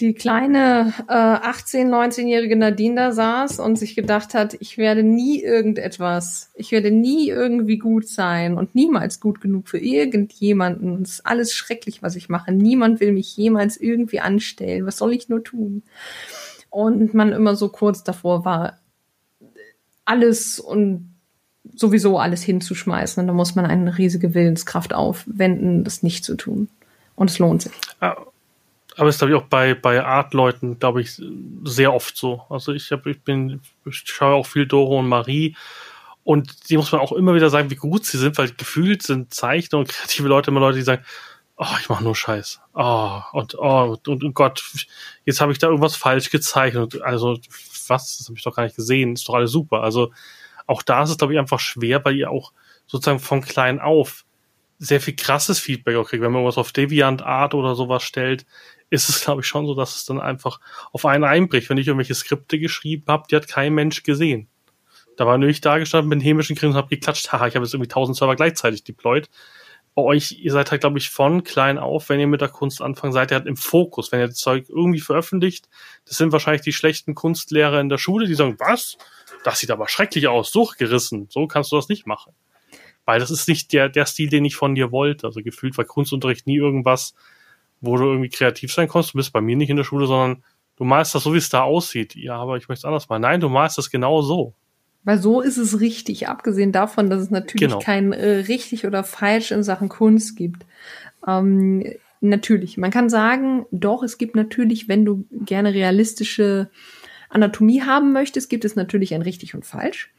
die 0.00 0.14
kleine 0.14 0.92
äh, 1.08 1.12
18-, 1.12 1.88
19-jährige 1.88 2.56
Nadine 2.56 2.96
da 2.96 3.12
saß 3.12 3.60
und 3.60 3.76
sich 3.76 3.94
gedacht 3.94 4.34
hat, 4.34 4.56
ich 4.58 4.76
werde 4.76 5.04
nie 5.04 5.40
irgendetwas, 5.40 6.50
ich 6.54 6.72
werde 6.72 6.90
nie 6.90 7.28
irgendwie 7.28 7.78
gut 7.78 8.08
sein 8.08 8.58
und 8.58 8.74
niemals 8.74 9.20
gut 9.20 9.40
genug 9.40 9.68
für 9.68 9.78
irgendjemanden. 9.78 11.02
Es 11.02 11.12
ist 11.12 11.26
alles 11.26 11.54
schrecklich, 11.54 12.02
was 12.02 12.16
ich 12.16 12.28
mache. 12.28 12.50
Niemand 12.50 12.98
will 12.98 13.12
mich 13.12 13.36
jemals 13.36 13.76
irgendwie 13.76 14.18
anstellen. 14.18 14.84
Was 14.84 14.96
soll 14.96 15.12
ich 15.12 15.28
nur 15.28 15.44
tun? 15.44 15.84
Und 16.70 17.14
man 17.14 17.30
immer 17.32 17.54
so 17.54 17.68
kurz 17.68 18.02
davor 18.02 18.44
war, 18.44 18.80
alles 20.04 20.58
und 20.58 21.14
sowieso 21.72 22.18
alles 22.18 22.42
hinzuschmeißen. 22.42 23.20
Und 23.20 23.28
da 23.28 23.32
muss 23.32 23.54
man 23.54 23.64
eine 23.64 23.96
riesige 23.96 24.34
Willenskraft 24.34 24.92
aufwenden, 24.92 25.84
das 25.84 26.02
nicht 26.02 26.24
zu 26.24 26.34
tun. 26.34 26.68
Und 27.14 27.30
es 27.30 27.38
lohnt 27.38 27.62
sich. 27.62 27.72
Ja 28.02 28.16
aber 28.96 29.08
ist, 29.08 29.18
glaube 29.18 29.32
ich, 29.32 29.38
auch 29.38 29.46
bei, 29.48 29.74
bei 29.74 30.04
Art-Leuten, 30.04 30.78
glaube 30.78 31.00
ich, 31.00 31.20
sehr 31.64 31.92
oft 31.92 32.16
so. 32.16 32.42
Also 32.48 32.72
ich, 32.72 32.90
hab, 32.92 33.06
ich 33.06 33.22
bin, 33.22 33.60
ich 33.84 34.02
schaue 34.04 34.34
auch 34.34 34.46
viel 34.46 34.66
Doro 34.66 34.98
und 34.98 35.08
Marie 35.08 35.56
und 36.22 36.70
die 36.70 36.76
muss 36.76 36.92
man 36.92 37.00
auch 37.00 37.12
immer 37.12 37.34
wieder 37.34 37.50
sagen, 37.50 37.70
wie 37.70 37.76
gut 37.76 38.06
sie 38.06 38.18
sind, 38.18 38.38
weil 38.38 38.50
gefühlt 38.50 39.02
sind 39.02 39.34
Zeichner 39.34 39.78
und 39.78 39.88
kreative 39.88 40.28
Leute 40.28 40.50
immer 40.50 40.60
Leute, 40.60 40.78
die 40.78 40.84
sagen, 40.84 41.04
oh, 41.56 41.76
ich 41.80 41.88
mache 41.88 42.02
nur 42.02 42.16
Scheiß. 42.16 42.60
Oh, 42.72 43.20
und, 43.32 43.54
oh, 43.58 43.96
und, 44.06 44.24
und 44.24 44.34
Gott, 44.34 44.64
jetzt 45.24 45.40
habe 45.40 45.52
ich 45.52 45.58
da 45.58 45.68
irgendwas 45.68 45.96
falsch 45.96 46.30
gezeichnet. 46.30 47.00
Also, 47.02 47.38
was? 47.88 48.18
Das 48.18 48.26
habe 48.26 48.38
ich 48.38 48.44
doch 48.44 48.56
gar 48.56 48.64
nicht 48.64 48.76
gesehen. 48.76 49.12
Ist 49.12 49.28
doch 49.28 49.34
alles 49.34 49.52
super. 49.52 49.82
Also, 49.82 50.12
auch 50.66 50.82
da 50.82 51.02
ist 51.02 51.10
es, 51.10 51.18
glaube 51.18 51.34
ich, 51.34 51.38
einfach 51.38 51.60
schwer, 51.60 52.04
weil 52.04 52.16
ihr 52.16 52.30
auch 52.30 52.52
sozusagen 52.86 53.20
von 53.20 53.42
klein 53.42 53.80
auf 53.80 54.24
sehr 54.78 55.00
viel 55.00 55.16
krasses 55.16 55.58
Feedback 55.58 55.96
auch 55.96 56.08
kriegt. 56.08 56.22
Wenn 56.22 56.32
man 56.32 56.44
was 56.44 56.58
auf 56.58 56.72
Deviant 56.72 57.22
Art 57.22 57.54
oder 57.54 57.74
sowas 57.74 58.02
stellt, 58.02 58.44
ist 58.90 59.08
es, 59.08 59.22
glaube 59.22 59.40
ich, 59.42 59.46
schon 59.46 59.66
so, 59.66 59.74
dass 59.74 59.96
es 59.96 60.04
dann 60.04 60.20
einfach 60.20 60.60
auf 60.92 61.06
einen 61.06 61.24
einbricht. 61.24 61.70
Wenn 61.70 61.78
ich 61.78 61.86
irgendwelche 61.86 62.14
Skripte 62.14 62.58
geschrieben 62.58 63.04
habe, 63.08 63.24
die 63.30 63.36
hat 63.36 63.48
kein 63.48 63.74
Mensch 63.74 64.02
gesehen. 64.02 64.48
Da 65.16 65.26
war 65.26 65.38
nur 65.38 65.48
ich 65.48 65.60
da 65.60 65.78
gestanden 65.78 66.08
mit 66.08 66.24
hämischen 66.24 66.56
Grinsen 66.56 66.76
und 66.76 66.82
habe 66.82 66.94
geklatscht, 66.94 67.32
haha, 67.32 67.46
ich 67.46 67.54
habe 67.54 67.64
jetzt 67.64 67.74
irgendwie 67.74 67.88
tausend 67.88 68.16
Server 68.16 68.36
gleichzeitig 68.36 68.84
deployed. 68.84 69.28
Bei 69.94 70.02
euch, 70.02 70.32
ihr 70.32 70.50
seid 70.50 70.72
halt, 70.72 70.80
glaube 70.80 70.98
ich, 70.98 71.10
von 71.10 71.44
klein 71.44 71.78
auf, 71.78 72.08
wenn 72.08 72.18
ihr 72.18 72.26
mit 72.26 72.40
der 72.40 72.48
Kunst 72.48 72.82
anfangt, 72.82 73.14
seid 73.14 73.30
ihr 73.30 73.36
halt 73.36 73.46
im 73.46 73.56
Fokus. 73.56 74.10
Wenn 74.10 74.18
ihr 74.18 74.26
das 74.26 74.38
Zeug 74.38 74.68
irgendwie 74.68 75.00
veröffentlicht, 75.00 75.68
das 76.04 76.16
sind 76.16 76.32
wahrscheinlich 76.32 76.62
die 76.62 76.72
schlechten 76.72 77.14
Kunstlehrer 77.14 77.80
in 77.80 77.88
der 77.88 77.98
Schule, 77.98 78.26
die 78.26 78.34
sagen, 78.34 78.56
was? 78.58 78.98
Das 79.44 79.60
sieht 79.60 79.70
aber 79.70 79.88
schrecklich 79.88 80.26
aus, 80.26 80.50
durchgerissen. 80.50 81.28
So 81.30 81.46
kannst 81.46 81.70
du 81.70 81.76
das 81.76 81.88
nicht 81.88 82.08
machen. 82.08 82.34
Weil 83.04 83.20
das 83.20 83.30
ist 83.30 83.48
nicht 83.48 83.72
der, 83.72 83.88
der 83.88 84.06
Stil, 84.06 84.28
den 84.28 84.44
ich 84.44 84.56
von 84.56 84.74
dir 84.74 84.90
wollte. 84.90 85.26
Also 85.26 85.40
gefühlt 85.42 85.76
war 85.76 85.84
Kunstunterricht 85.84 86.46
nie 86.46 86.56
irgendwas, 86.56 87.14
wo 87.80 87.96
du 87.96 88.04
irgendwie 88.04 88.30
kreativ 88.30 88.72
sein 88.72 88.88
kannst. 88.88 89.14
Du 89.14 89.18
bist 89.18 89.32
bei 89.32 89.40
mir 89.40 89.56
nicht 89.56 89.70
in 89.70 89.76
der 89.76 89.84
Schule, 89.84 90.06
sondern 90.06 90.42
du 90.76 90.84
malst 90.84 91.14
das 91.14 91.24
so, 91.24 91.34
wie 91.34 91.38
es 91.38 91.50
da 91.50 91.62
aussieht. 91.62 92.14
Ja, 92.14 92.36
aber 92.36 92.56
ich 92.56 92.68
möchte 92.68 92.80
es 92.80 92.84
anders 92.84 93.08
malen. 93.08 93.22
Nein, 93.22 93.40
du 93.40 93.48
malst 93.48 93.78
das 93.78 93.90
genau 93.90 94.22
so. 94.22 94.54
Weil 95.04 95.18
so 95.18 95.42
ist 95.42 95.58
es 95.58 95.80
richtig, 95.80 96.28
abgesehen 96.28 96.72
davon, 96.72 97.10
dass 97.10 97.20
es 97.20 97.30
natürlich 97.30 97.68
genau. 97.68 97.78
kein 97.78 98.14
äh, 98.14 98.38
richtig 98.48 98.86
oder 98.86 99.04
falsch 99.04 99.50
in 99.50 99.62
Sachen 99.62 99.90
Kunst 99.90 100.34
gibt. 100.34 100.64
Ähm, 101.26 101.84
natürlich, 102.22 102.78
man 102.78 102.90
kann 102.90 103.10
sagen, 103.10 103.66
doch, 103.70 104.02
es 104.02 104.16
gibt 104.16 104.34
natürlich, 104.34 104.88
wenn 104.88 105.04
du 105.04 105.26
gerne 105.30 105.74
realistische 105.74 106.70
Anatomie 107.28 107.82
haben 107.82 108.12
möchtest, 108.12 108.48
gibt 108.48 108.64
es 108.64 108.76
natürlich 108.76 109.12
ein 109.12 109.20
richtig 109.20 109.54
und 109.54 109.66
falsch. 109.66 110.10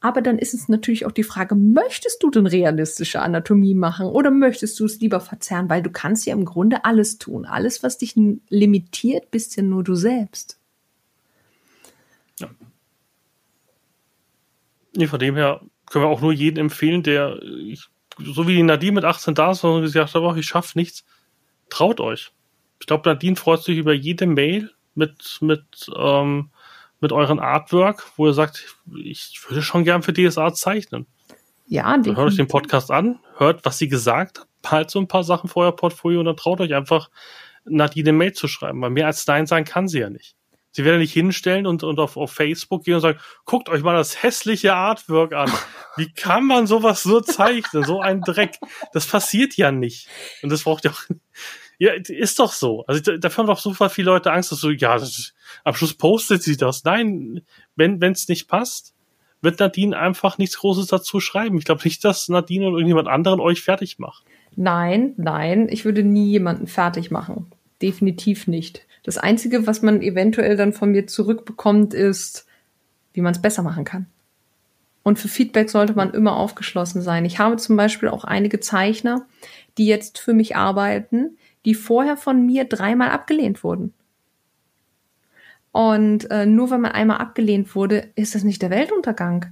Aber 0.00 0.22
dann 0.22 0.38
ist 0.38 0.54
es 0.54 0.68
natürlich 0.68 1.06
auch 1.06 1.12
die 1.12 1.22
Frage, 1.22 1.54
möchtest 1.54 2.22
du 2.22 2.30
denn 2.30 2.46
realistische 2.46 3.20
Anatomie 3.20 3.74
machen 3.74 4.06
oder 4.06 4.30
möchtest 4.30 4.78
du 4.80 4.84
es 4.84 5.00
lieber 5.00 5.20
verzerren? 5.20 5.68
Weil 5.68 5.82
du 5.82 5.90
kannst 5.90 6.26
ja 6.26 6.32
im 6.32 6.44
Grunde 6.44 6.84
alles 6.84 7.18
tun. 7.18 7.44
Alles, 7.46 7.82
was 7.82 7.98
dich 7.98 8.14
limitiert, 8.48 9.30
bist 9.30 9.56
ja 9.56 9.62
nur 9.62 9.84
du 9.84 9.94
selbst. 9.94 10.58
Ja. 12.40 12.48
Nee, 14.94 15.06
von 15.06 15.18
dem 15.18 15.36
her 15.36 15.60
können 15.86 16.04
wir 16.04 16.08
auch 16.08 16.20
nur 16.20 16.32
jeden 16.32 16.58
empfehlen, 16.58 17.02
der, 17.02 17.40
ich, 17.42 17.88
so 18.18 18.48
wie 18.48 18.62
Nadine 18.62 18.92
mit 18.92 19.04
18 19.04 19.34
da 19.34 19.52
ist 19.52 19.64
und 19.64 19.82
gesagt 19.82 20.14
hat, 20.14 20.36
ich 20.36 20.46
schaffe 20.46 20.78
nichts, 20.78 21.04
traut 21.70 22.00
euch. 22.00 22.32
Ich 22.80 22.86
glaube, 22.86 23.08
Nadine 23.08 23.36
freut 23.36 23.62
sich 23.62 23.78
über 23.78 23.92
jede 23.92 24.26
Mail 24.26 24.70
mit, 24.94 25.38
mit 25.40 25.90
ähm, 25.96 26.50
mit 27.00 27.12
euren 27.12 27.38
Artwork, 27.38 28.04
wo 28.16 28.26
ihr 28.26 28.32
sagt, 28.32 28.76
ich 28.96 29.38
würde 29.48 29.62
schon 29.62 29.84
gern 29.84 30.02
für 30.02 30.12
DSA 30.12 30.52
zeichnen. 30.54 31.06
Ja, 31.66 31.96
definitiv. 31.96 32.16
Hört 32.16 32.28
euch 32.28 32.36
den 32.36 32.48
Podcast 32.48 32.90
an, 32.90 33.18
hört, 33.36 33.64
was 33.64 33.78
sie 33.78 33.88
gesagt 33.88 34.40
hat, 34.40 34.70
halt 34.70 34.90
so 34.90 35.00
ein 35.00 35.08
paar 35.08 35.24
Sachen 35.24 35.48
vor 35.48 35.64
euer 35.64 35.76
Portfolio 35.76 36.20
und 36.20 36.26
dann 36.26 36.36
traut 36.36 36.60
euch 36.60 36.74
einfach, 36.74 37.10
Nadine 37.64 38.10
eine 38.10 38.18
Mail 38.18 38.32
zu 38.32 38.48
schreiben, 38.48 38.80
weil 38.80 38.90
mehr 38.90 39.06
als 39.06 39.26
Nein 39.26 39.46
sein 39.46 39.64
kann 39.64 39.88
sie 39.88 40.00
ja 40.00 40.10
nicht. 40.10 40.36
Sie 40.70 40.84
werden 40.84 40.98
nicht 40.98 41.14
hinstellen 41.14 41.66
und, 41.66 41.82
und 41.82 41.98
auf, 41.98 42.18
auf 42.18 42.32
Facebook 42.32 42.84
gehen 42.84 42.96
und 42.96 43.00
sagen, 43.00 43.18
guckt 43.46 43.70
euch 43.70 43.82
mal 43.82 43.96
das 43.96 44.22
hässliche 44.22 44.74
Artwork 44.74 45.32
an. 45.32 45.50
Wie 45.96 46.12
kann 46.12 46.44
man 46.44 46.66
sowas 46.66 47.02
so 47.02 47.22
zeichnen? 47.22 47.82
So 47.82 48.02
ein 48.02 48.20
Dreck. 48.20 48.58
Das 48.92 49.06
passiert 49.06 49.56
ja 49.56 49.72
nicht. 49.72 50.06
Und 50.42 50.50
das 50.50 50.64
braucht 50.64 50.84
ja 50.84 50.90
auch, 50.90 51.00
ja, 51.78 51.92
ist 51.92 52.38
doch 52.38 52.52
so. 52.52 52.84
Also 52.86 53.16
dafür 53.16 53.42
haben 53.42 53.46
doch 53.48 53.58
so 53.58 53.74
viele 53.88 54.06
Leute 54.06 54.32
Angst, 54.32 54.52
dass 54.52 54.60
so, 54.60 54.70
ja, 54.70 54.98
am 55.64 55.74
Schluss 55.74 55.94
postet 55.94 56.42
sie 56.42 56.56
das. 56.56 56.84
Nein, 56.84 57.42
wenn 57.74 58.02
es 58.02 58.28
nicht 58.28 58.48
passt, 58.48 58.94
wird 59.42 59.60
Nadine 59.60 59.96
einfach 59.96 60.38
nichts 60.38 60.58
Großes 60.58 60.86
dazu 60.86 61.20
schreiben. 61.20 61.58
Ich 61.58 61.64
glaube 61.64 61.82
nicht, 61.84 62.04
dass 62.04 62.28
Nadine 62.28 62.66
oder 62.66 62.76
irgendjemand 62.78 63.08
anderen 63.08 63.40
euch 63.40 63.62
fertig 63.62 63.98
macht. 63.98 64.24
Nein, 64.56 65.12
nein, 65.18 65.68
ich 65.70 65.84
würde 65.84 66.02
nie 66.02 66.30
jemanden 66.30 66.66
fertig 66.66 67.10
machen. 67.10 67.52
Definitiv 67.82 68.46
nicht. 68.46 68.86
Das 69.02 69.18
Einzige, 69.18 69.66
was 69.66 69.82
man 69.82 70.00
eventuell 70.00 70.56
dann 70.56 70.72
von 70.72 70.90
mir 70.90 71.06
zurückbekommt, 71.06 71.92
ist, 71.92 72.46
wie 73.12 73.20
man 73.20 73.32
es 73.32 73.42
besser 73.42 73.62
machen 73.62 73.84
kann. 73.84 74.06
Und 75.02 75.18
für 75.18 75.28
Feedback 75.28 75.70
sollte 75.70 75.92
man 75.92 76.12
immer 76.12 76.36
aufgeschlossen 76.36 77.02
sein. 77.02 77.24
Ich 77.24 77.38
habe 77.38 77.56
zum 77.58 77.76
Beispiel 77.76 78.08
auch 78.08 78.24
einige 78.24 78.58
Zeichner, 78.58 79.26
die 79.78 79.86
jetzt 79.86 80.18
für 80.18 80.32
mich 80.32 80.56
arbeiten, 80.56 81.36
die 81.66 81.74
vorher 81.74 82.16
von 82.16 82.46
mir 82.46 82.64
dreimal 82.64 83.10
abgelehnt 83.10 83.62
wurden. 83.62 83.92
Und 85.72 86.30
äh, 86.30 86.46
nur 86.46 86.70
weil 86.70 86.78
man 86.78 86.92
einmal 86.92 87.18
abgelehnt 87.18 87.74
wurde, 87.74 88.08
ist 88.14 88.34
das 88.34 88.44
nicht 88.44 88.62
der 88.62 88.70
Weltuntergang. 88.70 89.46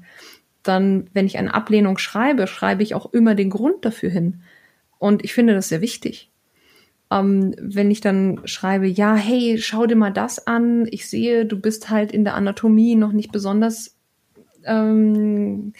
Dann, 0.62 1.10
wenn 1.12 1.26
ich 1.26 1.36
eine 1.36 1.52
Ablehnung 1.52 1.98
schreibe, 1.98 2.46
schreibe 2.46 2.82
ich 2.82 2.94
auch 2.94 3.12
immer 3.12 3.34
den 3.34 3.50
Grund 3.50 3.84
dafür 3.84 4.08
hin. 4.08 4.40
Und 4.98 5.22
ich 5.22 5.34
finde 5.34 5.52
das 5.52 5.68
sehr 5.68 5.82
wichtig. 5.82 6.30
Ähm, 7.10 7.54
wenn 7.60 7.90
ich 7.90 8.00
dann 8.00 8.40
schreibe, 8.46 8.86
ja, 8.86 9.14
hey, 9.14 9.58
schau 9.58 9.84
dir 9.86 9.96
mal 9.96 10.12
das 10.12 10.46
an, 10.46 10.86
ich 10.90 11.10
sehe, 11.10 11.44
du 11.44 11.60
bist 11.60 11.90
halt 11.90 12.10
in 12.10 12.24
der 12.24 12.36
Anatomie 12.36 12.94
noch 12.94 13.12
nicht 13.12 13.30
besonders 13.30 13.98
ähm, 14.64 15.74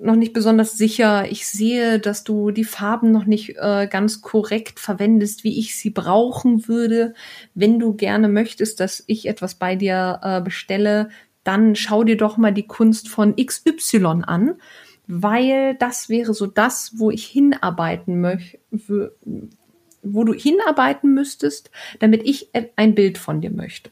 noch 0.00 0.16
nicht 0.16 0.32
besonders 0.32 0.76
sicher. 0.76 1.30
Ich 1.30 1.46
sehe, 1.46 1.98
dass 1.98 2.24
du 2.24 2.50
die 2.50 2.64
Farben 2.64 3.10
noch 3.10 3.24
nicht 3.24 3.56
äh, 3.58 3.86
ganz 3.90 4.22
korrekt 4.22 4.80
verwendest, 4.80 5.44
wie 5.44 5.58
ich 5.58 5.76
sie 5.76 5.90
brauchen 5.90 6.68
würde. 6.68 7.14
Wenn 7.54 7.78
du 7.78 7.94
gerne 7.94 8.28
möchtest, 8.28 8.80
dass 8.80 9.02
ich 9.06 9.26
etwas 9.26 9.54
bei 9.54 9.76
dir 9.76 10.20
äh, 10.22 10.40
bestelle, 10.40 11.10
dann 11.44 11.74
schau 11.74 12.04
dir 12.04 12.16
doch 12.16 12.36
mal 12.36 12.52
die 12.52 12.66
Kunst 12.66 13.08
von 13.08 13.36
XY 13.36 14.22
an, 14.22 14.54
weil 15.06 15.74
das 15.74 16.08
wäre 16.08 16.34
so 16.34 16.46
das, 16.46 16.92
wo 16.96 17.10
ich 17.10 17.26
hinarbeiten 17.26 18.20
möchte, 18.20 18.58
wo 20.02 20.24
du 20.24 20.32
hinarbeiten 20.32 21.14
müsstest, 21.14 21.70
damit 21.98 22.22
ich 22.24 22.50
ein 22.76 22.94
Bild 22.94 23.18
von 23.18 23.40
dir 23.40 23.50
möchte. 23.50 23.90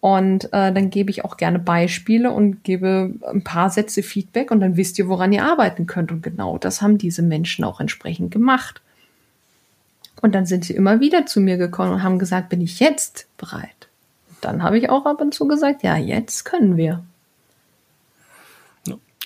Und 0.00 0.44
äh, 0.52 0.72
dann 0.72 0.90
gebe 0.90 1.10
ich 1.10 1.24
auch 1.24 1.36
gerne 1.36 1.58
Beispiele 1.58 2.30
und 2.30 2.62
gebe 2.62 3.14
ein 3.26 3.42
paar 3.42 3.68
Sätze 3.68 4.02
Feedback 4.02 4.52
und 4.52 4.60
dann 4.60 4.76
wisst 4.76 4.98
ihr, 4.98 5.08
woran 5.08 5.32
ihr 5.32 5.44
arbeiten 5.44 5.86
könnt. 5.86 6.12
Und 6.12 6.22
genau 6.22 6.56
das 6.56 6.82
haben 6.82 6.98
diese 6.98 7.22
Menschen 7.22 7.64
auch 7.64 7.80
entsprechend 7.80 8.30
gemacht. 8.30 8.80
Und 10.22 10.34
dann 10.34 10.46
sind 10.46 10.64
sie 10.64 10.74
immer 10.74 11.00
wieder 11.00 11.26
zu 11.26 11.40
mir 11.40 11.56
gekommen 11.56 11.94
und 11.94 12.02
haben 12.02 12.18
gesagt, 12.18 12.48
bin 12.48 12.60
ich 12.60 12.78
jetzt 12.80 13.26
bereit? 13.36 13.88
dann 14.40 14.62
habe 14.62 14.78
ich 14.78 14.90
auch 14.90 15.06
ab 15.06 15.20
und 15.20 15.34
zu 15.34 15.48
gesagt, 15.48 15.82
ja, 15.82 15.96
jetzt 15.96 16.44
können 16.44 16.76
wir. 16.76 17.02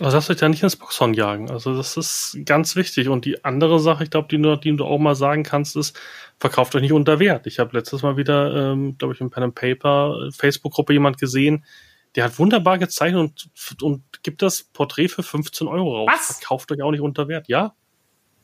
Also 0.02 0.16
lasst 0.16 0.30
euch 0.30 0.36
da 0.38 0.48
nicht 0.48 0.62
ins 0.62 0.76
Boxhorn 0.76 1.14
jagen. 1.14 1.50
Also 1.50 1.76
das 1.76 1.96
ist 1.96 2.36
ganz 2.44 2.74
wichtig. 2.74 3.08
Und 3.08 3.24
die 3.24 3.44
andere 3.44 3.78
Sache, 3.78 4.02
ich 4.02 4.10
glaube, 4.10 4.26
die, 4.28 4.40
du, 4.40 4.56
die 4.56 4.76
du 4.76 4.84
auch 4.84 4.98
mal 4.98 5.14
sagen 5.14 5.44
kannst, 5.44 5.76
ist, 5.76 5.98
verkauft 6.40 6.74
euch 6.74 6.82
nicht 6.82 6.92
unter 6.92 7.20
Wert. 7.20 7.46
Ich 7.46 7.60
habe 7.60 7.76
letztes 7.76 8.02
Mal 8.02 8.16
wieder, 8.16 8.72
ähm, 8.72 8.98
glaube 8.98 9.14
ich, 9.14 9.20
im 9.20 9.30
Pen 9.30 9.44
and 9.44 9.54
Paper 9.54 10.26
äh, 10.26 10.32
Facebook-Gruppe 10.32 10.92
jemand 10.92 11.18
gesehen, 11.18 11.64
der 12.16 12.24
hat 12.24 12.38
wunderbar 12.38 12.78
gezeichnet 12.78 13.20
und, 13.20 13.82
und 13.82 14.02
gibt 14.22 14.42
das 14.42 14.64
Porträt 14.64 15.08
für 15.08 15.22
15 15.22 15.68
Euro 15.68 15.98
raus. 15.98 16.10
Was? 16.12 16.38
Verkauft 16.38 16.72
euch 16.72 16.82
auch 16.82 16.90
nicht 16.90 17.00
unter 17.00 17.28
Wert, 17.28 17.48
ja? 17.48 17.74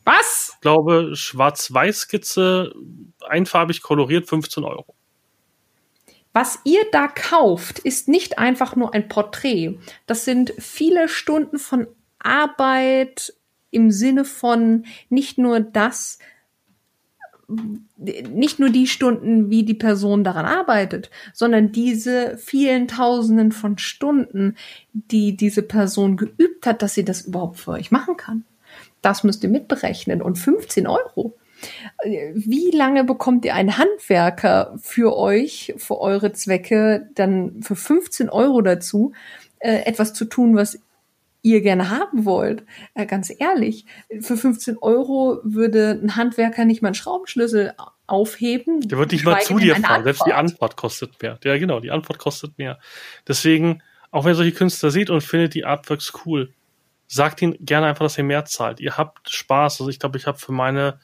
Was? 0.05 0.53
Ich 0.55 0.61
glaube, 0.61 1.11
Schwarz-Weiß-Skizze, 1.15 2.73
einfarbig 3.29 3.83
koloriert, 3.83 4.29
15 4.29 4.65
Euro. 4.65 4.95
Was 6.41 6.61
ihr 6.63 6.83
da 6.93 7.09
kauft, 7.09 7.81
ist 7.81 8.07
nicht 8.07 8.39
einfach 8.39 8.77
nur 8.77 8.95
ein 8.95 9.09
Porträt. 9.09 9.77
Das 10.07 10.25
sind 10.25 10.55
viele 10.57 11.09
Stunden 11.09 11.59
von 11.59 11.89
Arbeit 12.21 13.35
im 13.73 13.91
Sinne 13.91 14.25
von 14.25 14.85
nicht 15.09 15.39
nur 15.39 15.59
das, 15.59 16.21
nicht 17.49 18.61
nur 18.61 18.71
die 18.71 18.87
Stunden, 18.87 19.51
wie 19.51 19.65
die 19.65 19.75
Person 19.75 20.23
daran 20.23 20.47
arbeitet, 20.47 21.11
sondern 21.33 21.73
diese 21.73 22.39
vielen 22.39 22.87
Tausenden 22.87 23.51
von 23.51 23.77
Stunden, 23.77 24.55
die 24.93 25.37
diese 25.37 25.63
Person 25.63 26.17
geübt 26.17 26.69
hat, 26.69 26.83
dass 26.83 26.95
sie 26.95 27.05
das 27.05 27.23
überhaupt 27.23 27.59
für 27.59 27.73
euch 27.73 27.91
machen 27.91 28.17
kann. 28.17 28.45
Das 29.03 29.25
müsst 29.25 29.43
ihr 29.43 29.51
mitberechnen. 29.51 30.23
Und 30.23 30.39
15 30.39 30.87
Euro. 30.87 31.37
Wie 32.05 32.71
lange 32.71 33.05
bekommt 33.05 33.45
ihr 33.45 33.55
einen 33.55 33.79
Handwerker 33.79 34.77
für 34.81 35.17
euch, 35.17 35.75
für 35.77 36.01
eure 36.01 36.33
Zwecke, 36.33 37.09
dann 37.15 37.63
für 37.63 37.77
15 37.77 38.29
Euro 38.29 38.63
dazu, 38.63 39.13
äh, 39.59 39.83
etwas 39.85 40.15
zu 40.15 40.25
tun, 40.25 40.57
was 40.57 40.79
ihr 41.43 41.61
gerne 41.61 41.91
haben 41.91 42.25
wollt. 42.25 42.65
Äh, 42.95 43.07
ganz 43.07 43.33
ehrlich, 43.37 43.87
für 44.21 44.37
15 44.37 44.79
Euro 44.79 45.41
würde 45.45 45.99
ein 46.03 46.17
Handwerker 46.17 46.65
nicht 46.65 46.83
mal 46.83 46.89
einen 46.89 46.95
Schraubenschlüssel 46.95 47.75
aufheben. 48.07 48.81
Der 48.89 48.99
wird 48.99 49.13
nicht 49.13 49.25
mal 49.25 49.41
zu 49.41 49.59
dir 49.59 49.77
fahren. 49.77 50.05
Selbst 50.05 50.27
die 50.27 50.33
Antwort 50.33 50.77
kostet 50.77 51.21
mehr. 51.23 51.39
Ja, 51.45 51.59
genau, 51.59 51.81
die 51.81 51.91
Antwort 51.91 52.19
kostet 52.19 52.59
mehr. 52.59 52.79
Deswegen, 53.27 53.83
auch 54.11 54.25
wenn 54.25 54.33
ihr 54.33 54.37
solche 54.37 54.53
Künstler 54.53 54.91
seht 54.91 55.11
und 55.11 55.23
findet 55.23 55.55
die 55.55 55.65
Artworks 55.65 56.13
cool, 56.25 56.53
sagt 57.07 57.43
ihnen 57.43 57.57
gerne 57.61 57.87
einfach, 57.87 58.05
dass 58.05 58.19
ihr 58.19 58.25
mehr 58.25 58.45
zahlt. 58.45 58.81
Ihr 58.81 58.97
habt 58.97 59.31
Spaß. 59.31 59.81
Also 59.81 59.91
ich 59.91 59.99
glaube, 59.99 60.19
ich 60.19 60.27
habe 60.27 60.39
für 60.39 60.53
meine 60.53 61.01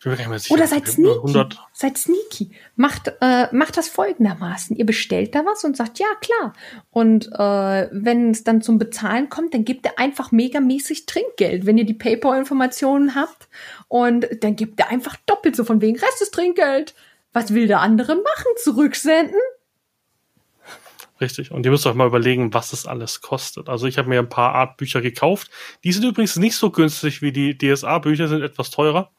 Sicher, 0.00 0.54
Oder 0.54 0.68
seid 0.68 0.86
sneaky. 0.86 1.16
100. 1.16 1.58
Seid 1.72 1.98
sneaky. 1.98 2.52
Macht, 2.76 3.12
äh, 3.20 3.48
macht 3.52 3.76
das 3.76 3.88
folgendermaßen. 3.88 4.76
Ihr 4.76 4.86
bestellt 4.86 5.34
da 5.34 5.44
was 5.44 5.64
und 5.64 5.76
sagt, 5.76 5.98
ja, 5.98 6.06
klar. 6.20 6.52
Und 6.90 7.26
äh, 7.32 7.88
wenn 7.90 8.30
es 8.30 8.44
dann 8.44 8.62
zum 8.62 8.78
Bezahlen 8.78 9.28
kommt, 9.28 9.54
dann 9.54 9.64
gebt 9.64 9.86
ihr 9.86 9.98
einfach 9.98 10.30
megamäßig 10.30 11.06
Trinkgeld, 11.06 11.66
wenn 11.66 11.78
ihr 11.78 11.84
die 11.84 11.94
PayPal-Informationen 11.94 13.16
habt. 13.16 13.48
Und 13.88 14.28
dann 14.40 14.54
gebt 14.54 14.78
ihr 14.78 14.88
einfach 14.88 15.16
doppelt 15.26 15.56
so 15.56 15.64
von 15.64 15.80
wegen 15.80 15.98
Rest 15.98 16.22
ist 16.22 16.32
Trinkgeld. 16.32 16.94
Was 17.32 17.52
will 17.52 17.66
der 17.66 17.80
andere 17.80 18.14
machen? 18.14 18.52
Zurücksenden? 18.62 19.40
Richtig. 21.20 21.50
Und 21.50 21.64
ihr 21.64 21.72
müsst 21.72 21.86
euch 21.88 21.94
mal 21.94 22.06
überlegen, 22.06 22.54
was 22.54 22.72
es 22.72 22.86
alles 22.86 23.20
kostet. 23.20 23.68
Also 23.68 23.88
ich 23.88 23.98
habe 23.98 24.08
mir 24.08 24.20
ein 24.20 24.28
paar 24.28 24.54
Artbücher 24.54 25.00
gekauft. 25.00 25.50
Die 25.82 25.90
sind 25.90 26.04
übrigens 26.04 26.36
nicht 26.36 26.54
so 26.54 26.70
günstig 26.70 27.20
wie 27.20 27.32
die 27.32 27.58
DSA-Bücher, 27.58 28.28
sind 28.28 28.42
etwas 28.42 28.70
teurer. 28.70 29.10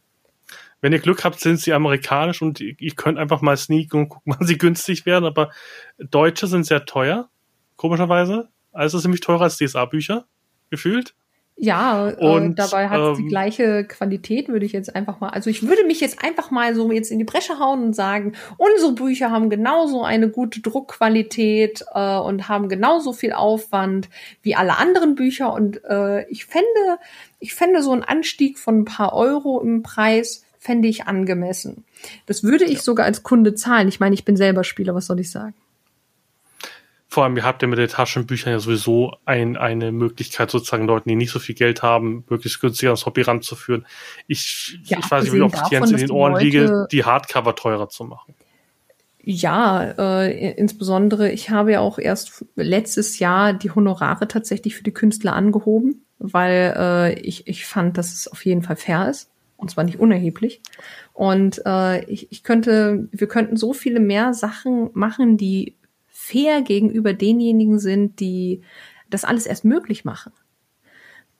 Wenn 0.81 0.93
ihr 0.93 0.99
Glück 0.99 1.23
habt, 1.23 1.39
sind 1.39 1.59
sie 1.59 1.73
amerikanisch 1.73 2.41
und 2.41 2.59
ihr 2.61 2.91
könnt 2.95 3.17
einfach 3.17 3.41
mal 3.41 3.57
sneaken 3.57 4.01
und 4.01 4.09
gucken, 4.09 4.33
wann 4.37 4.47
sie 4.47 4.57
günstig 4.57 5.05
werden. 5.05 5.25
Aber 5.25 5.51
deutsche 5.97 6.47
sind 6.47 6.65
sehr 6.65 6.85
teuer, 6.85 7.29
komischerweise. 7.75 8.49
Also 8.71 8.97
es 8.97 9.01
ist 9.01 9.05
nämlich 9.05 9.21
teurer 9.21 9.43
als 9.43 9.57
DSA-Bücher, 9.57 10.25
gefühlt. 10.69 11.15
Ja, 11.61 12.09
äh, 12.09 12.15
und, 12.25 12.51
äh, 12.51 12.55
dabei 12.55 12.87
hat 12.87 13.01
es 13.01 13.17
ähm, 13.17 13.25
die 13.25 13.29
gleiche 13.29 13.83
Qualität, 13.83 14.47
würde 14.47 14.65
ich 14.65 14.71
jetzt 14.71 14.95
einfach 14.95 15.19
mal. 15.19 15.29
Also 15.29 15.49
ich 15.49 15.67
würde 15.67 15.83
mich 15.83 15.99
jetzt 15.99 16.23
einfach 16.23 16.51
mal 16.51 16.73
so 16.73 16.89
jetzt 16.89 17.11
in 17.11 17.19
die 17.19 17.25
Bresche 17.25 17.59
hauen 17.59 17.83
und 17.83 17.93
sagen, 17.93 18.33
unsere 18.55 18.93
Bücher 18.93 19.29
haben 19.29 19.49
genauso 19.49 20.03
eine 20.03 20.29
gute 20.29 20.61
Druckqualität 20.61 21.83
äh, 21.93 22.17
und 22.17 22.47
haben 22.47 22.69
genauso 22.69 23.11
viel 23.11 23.33
Aufwand 23.33 24.09
wie 24.41 24.55
alle 24.55 24.77
anderen 24.77 25.15
Bücher. 25.15 25.51
Und 25.51 25.83
äh, 25.83 26.25
ich 26.29 26.45
fände, 26.45 26.97
ich 27.39 27.53
fände 27.53 27.83
so 27.83 27.91
einen 27.91 28.03
Anstieg 28.03 28.57
von 28.57 28.79
ein 28.79 28.85
paar 28.85 29.11
Euro 29.13 29.59
im 29.59 29.83
Preis 29.83 30.45
fände 30.59 30.89
ich 30.89 31.05
angemessen. 31.05 31.85
Das 32.25 32.43
würde 32.43 32.65
ich 32.65 32.73
ja. 32.73 32.81
sogar 32.81 33.05
als 33.05 33.23
Kunde 33.23 33.55
zahlen. 33.55 33.87
Ich 33.87 33.99
meine, 33.99 34.13
ich 34.13 34.25
bin 34.25 34.35
selber 34.35 34.63
Spieler, 34.63 34.93
was 34.93 35.07
soll 35.07 35.19
ich 35.21 35.31
sagen? 35.31 35.55
Vor 37.07 37.23
allem, 37.23 37.35
ihr 37.37 37.43
habt 37.43 37.63
ja 37.63 37.67
mit 37.67 37.79
den 37.79 37.87
Taschenbüchern 37.87 38.53
ja 38.53 38.59
sowieso 38.59 39.15
ein, 39.25 39.57
eine 39.57 39.91
Möglichkeit, 39.91 40.51
sozusagen 40.51 40.85
Leuten, 40.85 41.09
die 41.09 41.15
nicht 41.15 41.31
so 41.31 41.39
viel 41.39 41.55
Geld 41.55 41.81
haben, 41.81 42.23
möglichst 42.29 42.61
günstig 42.61 42.87
ans 42.87 43.05
Hobby 43.07 43.21
ranzuführen. 43.21 43.87
Ich, 44.27 44.77
ja, 44.83 44.99
ich 44.99 45.09
weiß 45.09 45.23
nicht, 45.23 45.33
wie 45.33 45.41
oft 45.41 45.57
ich 45.65 45.71
jetzt 45.71 45.91
in 45.91 45.97
den 45.97 46.11
Ohren 46.11 46.37
liege, 46.37 46.87
die 46.91 47.05
Hardcover 47.05 47.55
teurer 47.55 47.89
zu 47.89 48.03
machen. 48.03 48.35
Ja, 49.23 49.91
äh, 49.97 50.51
insbesondere, 50.51 51.31
ich 51.31 51.49
habe 51.49 51.71
ja 51.71 51.79
auch 51.79 51.97
erst 51.97 52.45
letztes 52.55 53.17
Jahr 53.17 53.53
die 53.53 53.71
Honorare 53.71 54.27
tatsächlich 54.27 54.75
für 54.75 54.83
die 54.83 54.93
Künstler 54.93 55.33
angehoben, 55.33 56.05
weil 56.19 56.75
äh, 56.77 57.19
ich, 57.19 57.47
ich 57.47 57.65
fand, 57.65 57.97
dass 57.97 58.13
es 58.13 58.27
auf 58.27 58.45
jeden 58.45 58.61
Fall 58.61 58.75
fair 58.75 59.09
ist 59.09 59.29
und 59.59 59.69
zwar 59.69 59.83
nicht 59.83 59.99
unerheblich. 59.99 60.61
Und 61.13 61.61
äh, 61.65 62.03
ich, 62.05 62.31
ich 62.31 62.43
könnte, 62.43 63.07
wir 63.11 63.27
könnten 63.27 63.57
so 63.57 63.73
viele 63.73 63.99
mehr 63.99 64.33
Sachen 64.33 64.89
machen, 64.93 65.37
die 65.37 65.75
fair 66.07 66.61
gegenüber 66.61 67.13
denjenigen 67.13 67.79
sind, 67.79 68.19
die 68.19 68.61
das 69.09 69.25
alles 69.25 69.45
erst 69.45 69.65
möglich 69.65 70.05
machen. 70.05 70.31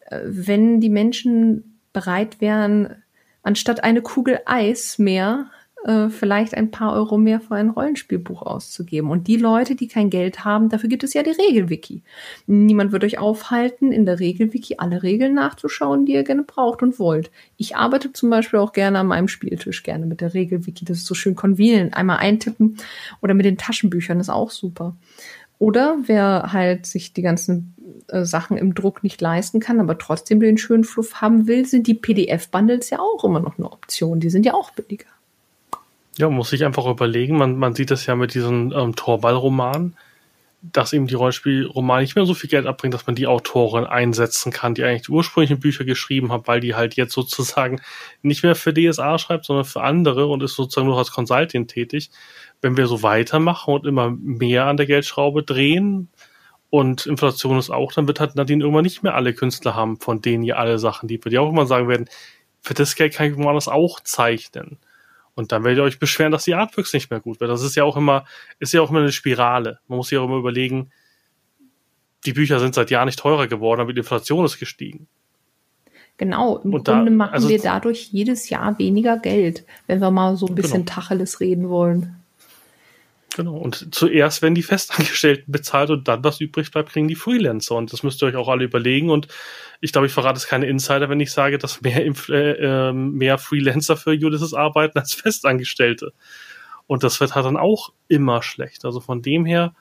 Äh, 0.02 0.22
wenn 0.26 0.82
die 0.82 0.90
Menschen 0.90 1.80
bereit 1.94 2.42
wären, 2.42 3.04
anstatt 3.42 3.84
eine 3.84 4.02
Kugel 4.02 4.40
Eis 4.46 5.00
mehr 5.00 5.50
äh, 5.86 6.10
vielleicht 6.10 6.56
ein 6.56 6.72
paar 6.72 6.94
Euro 6.94 7.18
mehr 7.18 7.40
für 7.40 7.56
ein 7.56 7.70
Rollenspielbuch 7.70 8.42
auszugeben. 8.42 9.10
Und 9.10 9.28
die 9.28 9.38
Leute, 9.38 9.76
die 9.76 9.88
kein 9.88 10.10
Geld 10.10 10.44
haben, 10.44 10.70
dafür 10.70 10.90
gibt 10.90 11.04
es 11.04 11.14
ja 11.14 11.24
die 11.24 11.32
Regelwiki. 11.32 12.04
Niemand 12.48 12.92
wird 12.92 13.04
euch 13.04 13.18
aufhalten, 13.18 13.92
in 13.92 14.06
der 14.06 14.20
Regelwiki 14.20 14.76
alle 14.78 15.04
Regeln 15.04 15.34
nachzuschauen, 15.34 16.06
die 16.06 16.14
ihr 16.14 16.24
gerne 16.24 16.44
braucht 16.44 16.84
und 16.84 17.00
wollt. 17.00 17.32
Ich 17.58 17.76
arbeite 17.76 18.12
zum 18.12 18.30
Beispiel 18.30 18.60
auch 18.60 18.74
gerne 18.74 19.00
an 19.00 19.08
meinem 19.08 19.28
Spieltisch, 19.28 19.84
gerne 19.84 20.06
mit 20.06 20.22
der 20.22 20.34
Regelwiki. 20.34 20.86
Das 20.86 20.98
ist 20.98 21.06
so 21.06 21.16
schön 21.16 21.36
convenient. 21.36 21.96
Einmal 21.96 22.18
eintippen 22.18 22.78
oder 23.22 23.34
mit 23.34 23.46
den 23.46 23.58
Taschenbüchern 23.58 24.20
ist 24.20 24.30
auch 24.30 24.52
super. 24.52 24.98
Oder 25.60 25.98
wer 26.06 26.54
halt 26.54 26.86
sich 26.86 27.14
die 27.14 27.22
ganzen 27.22 27.76
äh, 28.08 28.24
Sachen 28.24 28.58
im 28.58 28.74
Druck 28.74 29.04
nicht 29.04 29.20
leisten 29.20 29.60
kann, 29.60 29.80
aber 29.80 29.98
trotzdem 29.98 30.40
den 30.40 30.58
schönen 30.58 30.86
Fluff 30.86 31.16
haben 31.16 31.48
will, 31.48 31.66
sind 31.66 31.88
die 31.88 31.94
PDF-Bundles 31.94 32.90
ja 32.90 33.00
auch 33.00 33.24
immer 33.26 33.42
noch 33.42 33.58
eine 33.58 33.70
Option. 33.70 34.22
Die 34.22 34.30
sind 34.30 34.46
ja 34.46 34.54
auch 34.54 34.72
billiger. 34.72 35.06
Ja, 36.20 36.30
muss 36.30 36.52
ich 36.52 36.66
einfach 36.66 36.86
überlegen. 36.86 37.38
Man, 37.38 37.58
man 37.58 37.76
sieht 37.76 37.92
das 37.92 38.06
ja 38.06 38.14
mit 38.14 38.34
diesen 38.34 38.74
ähm, 38.74 38.94
Torball-Romanen, 38.94 39.96
dass 40.62 40.92
eben 40.92 41.08
die 41.08 41.16
Rollenspielromane 41.16 42.02
nicht 42.02 42.18
mehr 42.18 42.26
so 42.26 42.34
viel 42.34 42.50
Geld 42.50 42.66
abbringen, 42.66 42.92
dass 42.92 43.08
man 43.08 43.16
die 43.16 43.26
Autorin 43.26 43.86
einsetzen 43.86 44.52
kann, 44.52 44.74
die 44.76 44.84
eigentlich 44.84 45.04
die 45.04 45.14
ursprünglichen 45.14 45.62
Bücher 45.62 45.86
geschrieben 45.86 46.34
hat, 46.34 46.46
weil 46.46 46.60
die 46.60 46.76
halt 46.76 46.96
jetzt 46.96 47.14
sozusagen 47.14 47.80
nicht 48.22 48.44
mehr 48.44 48.56
für 48.56 48.74
DSA 48.74 49.18
schreibt, 49.18 49.46
sondern 49.46 49.64
für 49.64 49.82
andere 49.82 50.28
und 50.28 50.44
ist 50.44 50.56
sozusagen 50.56 50.88
nur 50.88 50.98
als 50.98 51.12
Consulting 51.12 51.68
tätig. 51.68 52.12
Wenn 52.62 52.76
wir 52.76 52.88
so 52.88 53.02
weitermachen 53.02 53.74
und 53.74 53.86
immer 53.86 54.12
mehr 54.12 54.66
an 54.66 54.76
der 54.76 54.88
Geldschraube 54.88 55.44
drehen, 55.44 56.10
und 56.72 57.08
Inflation 57.08 57.58
ist 57.58 57.72
auch, 57.72 57.94
dann 57.94 58.08
wird 58.08 58.20
halt 58.20 58.36
Nadine 58.36 58.62
irgendwann 58.62 58.84
nicht 58.84 59.02
mehr 59.02 59.16
alle 59.16 59.34
Künstler 59.34 59.74
haben, 59.74 59.98
von 60.00 60.22
denen 60.22 60.44
ihr 60.44 60.60
alle 60.60 60.78
Sachen, 60.78 61.08
die 61.08 61.24
wir 61.24 61.32
dir 61.32 61.42
auch 61.42 61.50
immer 61.50 61.66
sagen 61.66 61.88
werden, 61.88 62.08
für 62.62 62.76
das 62.76 62.96
Geld 62.96 63.14
kann 63.14 63.32
ich 63.32 63.38
woanders 63.38 63.68
auch 63.68 64.00
zeichnen. 64.02 64.78
Und 65.36 65.52
dann 65.52 65.64
werdet 65.64 65.80
ihr 65.80 65.84
euch 65.84 66.00
beschweren, 66.00 66.32
dass 66.32 66.44
die 66.44 66.56
Artworks 66.56 66.94
nicht 66.94 67.10
mehr 67.10 67.20
gut 67.20 67.40
wird. 67.40 67.50
Das 67.50 67.64
ist 67.64 67.76
ja 67.76 67.84
auch 67.84 67.98
immer, 67.98 68.26
ist 68.60 68.74
ja 68.74 68.82
auch 68.82 68.90
immer 68.90 69.00
eine 69.00 69.12
Spirale. 69.12 69.80
Man 69.88 69.98
muss 69.98 70.10
sich 70.10 70.18
auch 70.18 70.26
immer 70.26 70.38
überlegen, 70.38 70.92
die 72.26 72.34
Bücher 72.34 72.60
sind 72.60 72.76
seit 72.76 72.92
Jahren 72.92 73.06
nicht 73.06 73.20
teurer 73.20 73.48
geworden, 73.48 73.82
aber 73.82 73.94
die 73.94 74.00
Inflation 74.00 74.46
ist 74.46 74.60
gestiegen. 74.60 75.08
Genau, 76.18 76.58
im 76.58 76.74
und 76.74 76.86
Grunde 76.86 77.12
da, 77.12 77.16
machen 77.16 77.34
also, 77.34 77.48
wir 77.48 77.62
dadurch 77.62 78.10
jedes 78.12 78.50
Jahr 78.50 78.78
weniger 78.78 79.18
Geld, 79.18 79.66
wenn 79.88 80.02
wir 80.02 80.12
mal 80.12 80.36
so 80.36 80.48
ein 80.48 80.56
bisschen 80.56 80.86
genau. 80.86 80.96
Tacheles 80.96 81.40
reden 81.40 81.70
wollen. 81.70 82.19
Genau. 83.40 83.56
Und 83.56 83.96
zuerst 83.96 84.42
werden 84.42 84.54
die 84.54 84.64
Festangestellten 84.64 85.50
bezahlt 85.50 85.92
und 85.92 86.10
dann, 86.10 86.26
was 86.26 86.42
übrig 86.42 86.72
bleibt, 86.72 86.90
kriegen 86.90 87.08
die 87.08 87.16
Freelancer. 87.16 87.74
Und 87.76 87.94
das 87.94 88.04
müsst 88.04 88.22
ihr 88.22 88.26
euch 88.26 88.36
auch 88.36 88.50
alle 88.50 88.66
überlegen. 88.66 89.10
Und 89.10 89.30
ich 89.80 89.94
glaube, 89.94 90.08
ich 90.08 90.14
verrate 90.14 90.36
es 90.36 90.46
keine 90.46 90.66
Insider, 90.66 91.08
wenn 91.08 91.22
ich 91.22 91.32
sage, 91.32 91.58
dass 91.58 91.80
mehr, 91.80 92.06
äh, 92.06 92.34
ähm, 92.34 93.14
mehr 93.14 93.38
Freelancer 93.38 93.96
für 93.96 94.10
Ulysses 94.10 94.54
arbeiten 94.54 95.00
als 95.00 95.14
Festangestellte. 95.14 96.12
Und 96.86 97.06
das 97.06 97.22
wird 97.22 97.34
halt 97.34 97.46
dann 97.46 97.56
auch 97.56 97.94
immer 98.10 98.44
schlecht. 98.44 98.84
Also 98.84 99.00
von 99.00 99.22
dem 99.22 99.46
her 99.46 99.74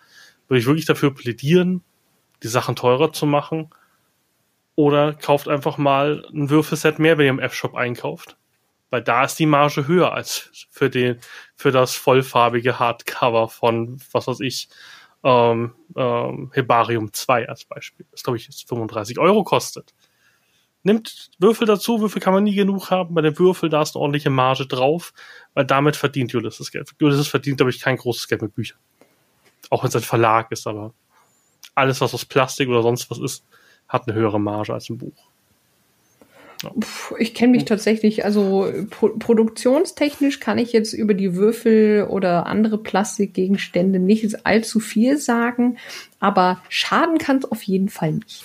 würde 0.47 0.61
ich 0.61 0.67
wirklich 0.67 0.87
dafür 0.87 1.13
plädieren, 1.13 1.83
die 2.45 2.49
Sachen 2.49 2.77
teurer 2.77 3.13
zu 3.13 3.27
machen. 3.27 3.71
Oder 4.77 5.15
kauft 5.15 5.49
einfach 5.49 5.79
mal 5.79 6.25
ein 6.33 6.49
Würfelset 6.49 7.01
mehr, 7.01 7.19
wenn 7.19 7.25
ihr 7.25 7.31
im 7.31 7.41
F-Shop 7.41 7.75
einkauft. 7.75 8.37
Weil 8.91 9.03
da 9.03 9.25
ist 9.25 9.39
die 9.39 9.47
Marge 9.47 9.87
höher 9.87 10.13
als 10.13 10.67
für 10.71 10.89
den, 10.89 11.19
für 11.55 11.71
das 11.71 11.95
vollfarbige 11.95 12.79
Hardcover 12.79 13.49
von, 13.49 14.01
was 14.13 14.27
weiß 14.27 14.41
ich, 14.41 14.69
ähm, 15.25 15.75
ähm, 15.97 16.51
Hebarium 16.55 17.13
2 17.13 17.49
als 17.49 17.65
Beispiel. 17.65 18.07
Das 18.11 18.23
glaube 18.23 18.37
ich 18.37 18.45
jetzt 18.45 18.69
35 18.69 19.19
Euro 19.19 19.45
kostet. 19.45 19.95
Nimmt 20.85 21.31
Würfel 21.39 21.67
dazu, 21.67 22.01
Würfel 22.01 22.23
kann 22.23 22.33
man 22.33 22.45
nie 22.45 22.55
genug 22.55 22.91
haben. 22.91 23.15
Bei 23.15 23.21
den 23.21 23.39
Würfel 23.39 23.69
da 23.69 23.83
ist 23.83 23.97
eine 23.97 24.03
ordentliche 24.03 24.31
Marge 24.31 24.67
drauf, 24.67 25.13
weil 25.55 25.67
damit 25.67 25.97
verdient 25.97 26.35
Ulysses 26.35 26.71
Geld. 26.71 26.95
Ulysses 27.01 27.29
verdient, 27.29 27.59
glaube 27.59 27.71
ich, 27.71 27.81
kein 27.81 27.97
großes 27.97 28.29
Geld 28.29 28.43
mit 28.43 28.55
Büchern. 28.55 28.79
Auch 29.71 29.83
wenn 29.83 29.89
es 29.89 29.97
ein 29.97 30.03
Verlag 30.03 30.53
ist, 30.53 30.67
aber 30.67 30.95
alles, 31.75 32.01
was 32.01 32.15
aus 32.15 32.25
Plastik 32.25 32.69
oder 32.69 32.83
sonst 32.83 33.11
was 33.11 33.19
ist, 33.19 33.45
hat 33.89 34.07
eine 34.07 34.17
höhere 34.17 34.41
Marge 34.41 34.73
als 34.73 34.89
ein 34.89 34.99
Buch. 34.99 35.31
Ich 37.19 37.35
kenne 37.35 37.53
mich 37.53 37.65
tatsächlich, 37.65 38.25
also 38.25 38.73
pro 38.91 39.11
produktionstechnisch 39.11 40.41
kann 40.41 40.59
ich 40.59 40.73
jetzt 40.73 40.93
über 40.93 41.15
die 41.15 41.35
Würfel 41.35 42.07
oder 42.09 42.47
andere 42.47 42.79
Plastikgegenstände 42.79 43.99
nicht 43.99 44.45
allzu 44.47 44.81
viel 44.81 45.19
sagen, 45.19 45.77
aber 46.19 46.61
schaden 46.69 47.19
kann 47.19 47.39
es 47.39 47.45
auf 47.45 47.63
jeden 47.63 47.89
Fall 47.89 48.13
nicht. 48.13 48.45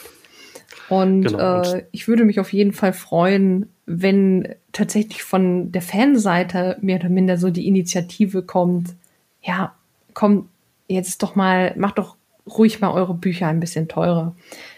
Und, 0.89 1.23
genau. 1.23 1.61
äh, 1.61 1.85
ich 1.91 2.07
würde 2.07 2.25
mich 2.25 2.39
auf 2.39 2.53
jeden 2.53 2.73
Fall 2.73 2.93
freuen, 2.93 3.69
wenn 3.85 4.55
tatsächlich 4.71 5.23
von 5.23 5.71
der 5.71 5.81
Fanseite 5.81 6.77
mehr 6.81 6.99
oder 6.99 7.09
minder 7.09 7.37
so 7.37 7.49
die 7.49 7.67
Initiative 7.67 8.43
kommt, 8.43 8.93
ja, 9.41 9.73
komm, 10.13 10.49
jetzt 10.87 11.23
doch 11.23 11.35
mal, 11.35 11.73
macht 11.77 11.97
doch 11.97 12.15
ruhig 12.45 12.81
mal 12.81 12.91
eure 12.91 13.13
Bücher 13.13 13.47
ein 13.47 13.59
bisschen 13.59 13.87
teurer. 13.87 14.35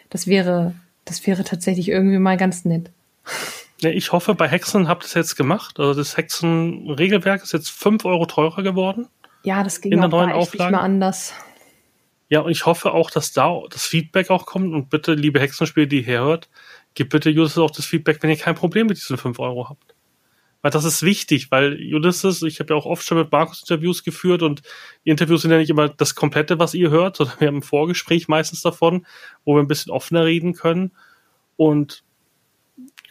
Das 0.10 0.28
wäre, 0.28 0.74
das 1.04 1.26
wäre 1.28 1.44
tatsächlich 1.44 1.90
irgendwie 1.90 2.20
mal 2.20 2.38
ganz 2.38 2.66
nett. 2.66 2.92
Ich 3.80 4.12
hoffe, 4.12 4.36
bei 4.36 4.48
Hexen 4.48 4.88
habt 4.88 5.04
ihr 5.04 5.08
es 5.08 5.14
jetzt 5.14 5.36
gemacht. 5.36 5.80
Also 5.80 5.94
das 5.94 6.18
Hexen-Regelwerk 6.18 7.44
ist 7.44 7.54
jetzt 7.54 7.70
fünf 7.70 8.06
Euro 8.06 8.26
teurer 8.26 8.64
geworden. 8.64 9.08
Ja, 9.44 9.64
das 9.64 9.82
ging 9.82 9.92
in 9.92 10.00
der 10.00 10.10
neuen 10.10 10.32
Auflage. 10.32 10.64
nicht 10.64 10.72
mehr 10.72 10.82
anders. 10.82 11.34
Ja, 12.30 12.40
und 12.40 12.52
ich 12.52 12.66
hoffe 12.66 12.94
auch, 12.94 13.12
dass 13.12 13.34
da 13.34 13.62
das 13.70 13.86
Feedback 13.86 14.30
auch 14.30 14.46
kommt. 14.46 14.74
Und 14.74 14.90
bitte, 14.90 15.14
liebe 15.14 15.40
Hexenspiele, 15.40 15.88
die 15.88 16.02
ihr 16.02 16.20
hört, 16.20 16.50
gebt 16.96 17.12
bitte 17.12 17.30
Ulysses 17.30 17.60
auch 17.60 17.72
das 17.72 17.86
Feedback, 17.86 18.24
wenn 18.24 18.30
ihr 18.30 18.38
kein 18.38 18.56
Problem 18.56 18.88
mit 18.88 18.98
diesen 18.98 19.18
fünf 19.18 19.40
Euro 19.40 19.70
habt. 19.70 19.94
Weil 20.62 20.72
das 20.72 20.86
ist 20.86 21.04
wichtig, 21.04 21.52
weil 21.52 21.74
Ulysses, 21.94 22.42
ich 22.42 22.60
habe 22.60 22.74
ja 22.74 22.80
auch 22.80 22.88
oft 22.88 23.06
schon 23.06 23.20
mit 23.20 23.32
Markus 23.32 23.62
Interviews 23.62 24.04
geführt 24.04 24.42
und 24.42 24.64
die 25.06 25.12
Interviews 25.12 25.44
sind 25.44 25.52
ja 25.52 25.60
nicht 25.60 25.70
immer 25.70 25.90
das 25.90 26.16
Komplette, 26.16 26.58
was 26.58 26.74
ihr 26.74 26.90
hört, 26.90 27.18
sondern 27.18 27.40
wir 27.40 27.48
haben 27.50 27.58
ein 27.58 27.62
Vorgespräch 27.62 28.28
meistens 28.28 28.64
davon, 28.64 29.06
wo 29.44 29.54
wir 29.54 29.60
ein 29.60 29.68
bisschen 29.68 29.92
offener 29.92 30.26
reden 30.26 30.54
können. 30.54 30.92
Und 31.56 32.04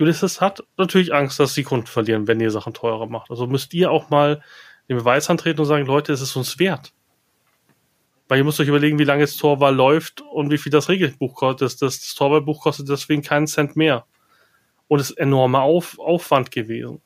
Ulysses 0.00 0.40
hat 0.40 0.64
natürlich 0.76 1.14
Angst, 1.14 1.38
dass 1.38 1.54
die 1.54 1.62
Kunden 1.62 1.86
verlieren, 1.86 2.26
wenn 2.26 2.40
ihr 2.40 2.50
Sachen 2.50 2.74
teurer 2.74 3.06
macht. 3.06 3.30
Also 3.30 3.46
müsst 3.46 3.74
ihr 3.74 3.90
auch 3.90 4.10
mal 4.10 4.42
den 4.88 4.98
Beweis 4.98 5.30
antreten 5.30 5.60
und 5.60 5.66
sagen, 5.66 5.86
Leute, 5.86 6.12
es 6.12 6.20
ist 6.20 6.36
uns 6.36 6.58
wert. 6.58 6.92
Weil 8.28 8.38
ihr 8.38 8.44
müsst 8.44 8.60
euch 8.60 8.68
überlegen, 8.68 8.98
wie 8.98 9.04
lange 9.04 9.22
das 9.22 9.36
Torwahl 9.36 9.74
läuft 9.74 10.22
und 10.22 10.50
wie 10.50 10.58
viel 10.58 10.72
das 10.72 10.88
Regelbuch 10.88 11.34
kostet. 11.34 11.62
Das, 11.62 11.76
das, 11.76 12.00
das 12.00 12.14
Torwahlbuch 12.14 12.62
kostet 12.62 12.88
deswegen 12.88 13.22
keinen 13.22 13.46
Cent 13.46 13.76
mehr. 13.76 14.06
Und 14.88 15.00
es 15.00 15.10
ist 15.10 15.18
enormer 15.18 15.62
Auf, 15.62 15.98
Aufwand 15.98 16.50
gewesen. 16.50 17.00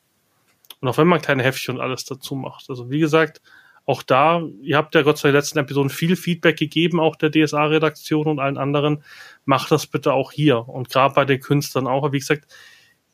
Und 0.81 0.87
auch 0.87 0.97
wenn 0.97 1.07
man 1.07 1.21
kleine 1.21 1.43
Heftchen 1.43 1.75
und 1.75 1.81
alles 1.81 2.05
dazu 2.05 2.35
macht. 2.35 2.69
Also 2.69 2.89
wie 2.89 2.99
gesagt, 2.99 3.41
auch 3.85 4.03
da, 4.03 4.43
ihr 4.61 4.77
habt 4.77 4.93
ja 4.95 5.01
Gott 5.01 5.17
sei 5.17 5.29
Dank 5.29 5.29
in 5.29 5.33
den 5.33 5.39
letzten 5.39 5.59
Episoden 5.59 5.89
viel 5.89 6.15
Feedback 6.15 6.57
gegeben, 6.57 6.99
auch 6.99 7.15
der 7.15 7.31
DSA-Redaktion 7.31 8.27
und 8.27 8.39
allen 8.39 8.57
anderen. 8.57 9.03
Macht 9.45 9.71
das 9.71 9.87
bitte 9.87 10.13
auch 10.13 10.31
hier. 10.31 10.69
Und 10.69 10.89
gerade 10.89 11.15
bei 11.15 11.25
den 11.25 11.39
Künstlern 11.39 11.87
auch. 11.87 12.11
Wie 12.11 12.19
gesagt, 12.19 12.45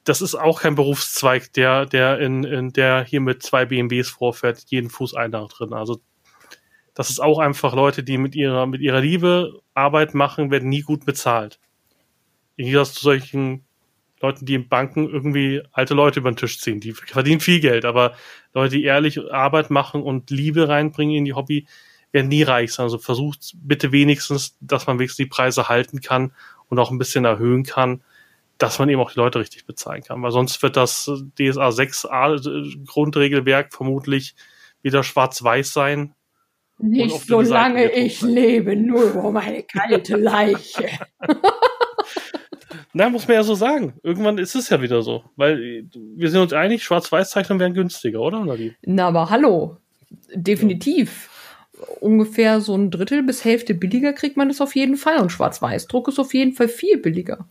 das 0.05 0.21
ist 0.21 0.35
auch 0.35 0.61
kein 0.61 0.75
Berufszweig, 0.75 1.51
der, 1.53 1.85
der 1.87 2.19
in, 2.19 2.43
in 2.43 2.71
der 2.71 3.03
hier 3.03 3.21
mit 3.21 3.41
zwei 3.41 3.65
BMWs 3.65 4.07
vorfährt, 4.07 4.63
jeden 4.67 4.89
Fuß 4.89 5.15
einer 5.15 5.47
drin. 5.47 5.73
Also 5.73 5.99
das 6.93 7.09
ist 7.09 7.19
auch 7.19 7.39
einfach 7.39 7.75
Leute, 7.75 8.03
die 8.03 8.17
mit 8.17 8.35
ihrer, 8.35 8.67
mit 8.67 8.81
ihrer 8.81 9.01
Liebe 9.01 9.61
Arbeit 9.73 10.13
machen, 10.13 10.51
werden 10.51 10.69
nie 10.69 10.81
gut 10.81 11.05
bezahlt. 11.05 11.59
Im 12.55 12.65
Gegensatz 12.65 12.93
zu 12.93 13.03
solchen 13.03 13.65
Leuten, 14.21 14.45
die 14.45 14.53
in 14.53 14.69
Banken 14.69 15.09
irgendwie 15.09 15.63
alte 15.71 15.95
Leute 15.95 16.19
über 16.19 16.31
den 16.31 16.37
Tisch 16.37 16.59
ziehen. 16.59 16.79
Die 16.79 16.93
verdienen 16.93 17.41
viel 17.41 17.59
Geld, 17.59 17.83
aber 17.83 18.13
Leute, 18.53 18.77
die 18.77 18.83
ehrlich 18.83 19.19
Arbeit 19.31 19.71
machen 19.71 20.03
und 20.03 20.29
Liebe 20.29 20.69
reinbringen 20.69 21.15
in 21.15 21.25
die 21.25 21.33
Hobby, 21.33 21.67
werden 22.11 22.29
nie 22.29 22.43
reich 22.43 22.73
sein. 22.73 22.85
Also 22.85 22.99
versucht 22.99 23.55
bitte 23.55 23.91
wenigstens, 23.91 24.55
dass 24.61 24.85
man 24.85 24.99
wenigstens 24.99 25.25
die 25.25 25.29
Preise 25.29 25.67
halten 25.67 25.99
kann 25.99 26.31
und 26.69 26.77
auch 26.79 26.91
ein 26.91 26.99
bisschen 26.99 27.25
erhöhen 27.25 27.63
kann, 27.63 28.03
dass 28.57 28.79
man 28.79 28.89
eben 28.89 29.01
auch 29.01 29.11
die 29.11 29.19
Leute 29.19 29.39
richtig 29.39 29.65
bezahlen 29.65 30.03
kann. 30.03 30.21
Weil 30.21 30.31
sonst 30.31 30.61
wird 30.63 30.77
das 30.77 31.11
DSA 31.37 31.69
6a 31.69 32.85
Grundregelwerk 32.85 33.73
vermutlich 33.73 34.35
wieder 34.81 35.03
schwarz-weiß 35.03 35.73
sein. 35.73 36.13
Nicht 36.77 37.27
solange 37.27 37.91
ich 37.91 38.21
lebe, 38.21 38.75
nur 38.75 39.15
um 39.23 39.37
eine 39.37 39.63
kalte 39.63 40.15
Leiche. 40.17 40.89
Na, 42.93 43.09
muss 43.09 43.27
man 43.27 43.35
ja 43.35 43.43
so 43.43 43.55
sagen. 43.55 43.93
Irgendwann 44.03 44.37
ist 44.37 44.55
es 44.55 44.69
ja 44.69 44.81
wieder 44.81 45.01
so. 45.01 45.23
Weil 45.35 45.85
wir 45.93 46.29
sind 46.29 46.41
uns 46.41 46.53
einig, 46.53 46.83
Schwarz-Weiß-Zeichnungen 46.83 47.59
wären 47.59 47.73
günstiger, 47.73 48.21
oder, 48.21 48.43
Nadine? 48.43 48.75
Na, 48.83 49.07
aber 49.07 49.29
hallo. 49.29 49.77
Definitiv. 50.33 51.29
Ja. 51.77 51.85
Ungefähr 51.99 52.61
so 52.61 52.75
ein 52.75 52.91
Drittel 52.91 53.23
bis 53.23 53.43
Hälfte 53.43 53.73
billiger 53.73 54.13
kriegt 54.13 54.37
man 54.37 54.47
das 54.47 54.61
auf 54.61 54.75
jeden 54.75 54.95
Fall. 54.95 55.19
Und 55.19 55.31
Schwarz-Weiß-Druck 55.31 56.07
ist 56.07 56.19
auf 56.19 56.33
jeden 56.33 56.53
Fall 56.53 56.69
viel 56.69 56.97
billiger. 56.97 57.47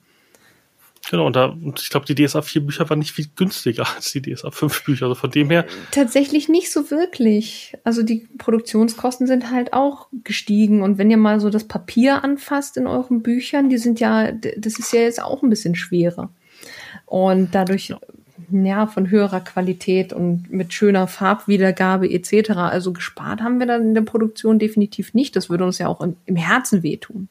Genau, 1.15 1.29
und, 1.29 1.37
da, 1.37 1.45
und 1.45 1.81
ich 1.81 1.91
glaube, 1.91 2.07
die 2.07 2.17
DSA 2.17 2.43
4 2.43 2.67
Bücher 2.67 2.91
waren 2.91 2.99
nicht 2.99 3.13
viel 3.13 3.27
günstiger 3.37 3.87
als 3.95 4.11
die 4.11 4.21
DSA 4.21 4.51
5 4.51 4.83
Bücher. 4.83 5.05
Also 5.05 5.15
von 5.15 5.31
dem 5.31 5.49
her. 5.49 5.65
Tatsächlich 5.93 6.49
nicht 6.49 6.73
so 6.73 6.91
wirklich. 6.91 7.73
Also 7.85 8.03
die 8.03 8.27
Produktionskosten 8.37 9.29
sind 9.29 9.53
halt 9.53 9.75
auch 9.75 10.09
gestiegen. 10.25 10.83
Und 10.83 10.99
wenn 10.99 11.13
ihr 11.13 11.17
mal 11.17 11.39
so 11.39 11.51
das 11.51 11.69
Papier 11.69 12.25
anfasst 12.25 12.77
in 12.77 12.89
euren 12.89 13.23
Büchern, 13.23 13.69
die 13.69 13.79
sind 13.79 14.01
ja, 14.01 14.33
das 14.33 14.81
ist 14.81 14.93
ja 14.93 15.03
jetzt 15.03 15.23
auch 15.23 15.45
ein 15.45 15.51
bisschen 15.51 15.77
schwerer. 15.77 16.31
Und 17.07 17.55
dadurch, 17.55 17.91
ja, 17.91 18.01
ja 18.51 18.89
von 18.89 19.09
höherer 19.09 19.41
Qualität 19.41 20.13
und 20.13 20.51
mit 20.51 20.75
schöner 20.75 21.07
Farbwiedergabe 21.07 22.11
etc. 22.11 22.51
Also 22.57 22.93
gespart 22.93 23.41
haben 23.41 23.61
wir 23.61 23.69
dann 23.69 23.83
in 23.83 23.95
der 23.95 24.03
Produktion 24.03 24.59
definitiv 24.59 25.15
nicht. 25.15 25.37
Das 25.37 25.49
würde 25.49 25.65
uns 25.65 25.79
ja 25.79 25.87
auch 25.87 26.01
im, 26.01 26.17
im 26.27 26.35
Herzen 26.35 26.83
wehtun. 26.83 27.29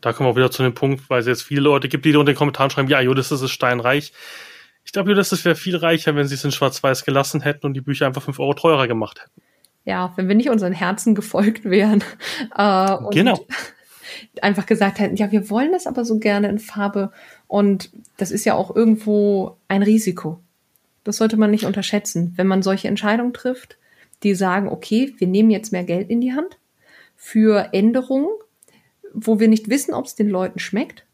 Da 0.00 0.12
kommen 0.12 0.28
wir 0.28 0.36
wieder 0.36 0.50
zu 0.50 0.62
dem 0.62 0.74
Punkt, 0.74 1.08
weil 1.08 1.20
es 1.20 1.26
jetzt 1.26 1.42
viele 1.42 1.62
Leute 1.62 1.88
gibt, 1.88 2.04
die 2.04 2.14
unter 2.14 2.32
den 2.32 2.36
Kommentaren 2.36 2.70
schreiben, 2.70 2.88
ja, 2.88 3.00
Ulysses 3.00 3.42
ist 3.42 3.50
steinreich. 3.50 4.12
Ich 4.84 4.92
glaube, 4.92 5.10
Ulysses 5.10 5.44
wäre 5.44 5.54
viel 5.54 5.76
reicher, 5.76 6.14
wenn 6.16 6.26
sie 6.26 6.34
es 6.34 6.44
in 6.44 6.52
Schwarz-Weiß 6.52 7.04
gelassen 7.04 7.40
hätten 7.40 7.66
und 7.66 7.74
die 7.74 7.80
Bücher 7.80 8.06
einfach 8.06 8.22
fünf 8.22 8.40
Euro 8.40 8.54
teurer 8.54 8.88
gemacht 8.88 9.20
hätten. 9.20 9.42
Ja, 9.84 10.12
wenn 10.16 10.28
wir 10.28 10.34
nicht 10.34 10.50
unseren 10.50 10.72
Herzen 10.72 11.14
gefolgt 11.14 11.64
wären. 11.64 12.04
Äh, 12.56 12.92
und 12.92 13.14
genau. 13.14 13.46
Einfach 14.42 14.66
gesagt 14.66 14.98
hätten, 14.98 15.16
ja, 15.16 15.30
wir 15.30 15.48
wollen 15.50 15.72
das 15.72 15.86
aber 15.86 16.04
so 16.04 16.18
gerne 16.18 16.48
in 16.48 16.58
Farbe. 16.58 17.12
Und 17.46 17.90
das 18.16 18.30
ist 18.30 18.44
ja 18.44 18.54
auch 18.54 18.74
irgendwo 18.74 19.56
ein 19.68 19.82
Risiko. 19.82 20.40
Das 21.04 21.16
sollte 21.16 21.36
man 21.36 21.50
nicht 21.50 21.64
unterschätzen. 21.64 22.34
Wenn 22.36 22.46
man 22.46 22.62
solche 22.62 22.88
Entscheidungen 22.88 23.32
trifft, 23.32 23.78
die 24.22 24.34
sagen, 24.34 24.68
okay, 24.68 25.14
wir 25.18 25.26
nehmen 25.26 25.50
jetzt 25.50 25.72
mehr 25.72 25.84
Geld 25.84 26.10
in 26.10 26.20
die 26.20 26.32
Hand 26.32 26.58
für 27.16 27.72
Änderungen, 27.72 28.28
wo 29.12 29.40
wir 29.40 29.48
nicht 29.48 29.68
wissen, 29.68 29.94
ob 29.94 30.06
es 30.06 30.14
den 30.14 30.28
Leuten 30.28 30.58
schmeckt. 30.58 31.04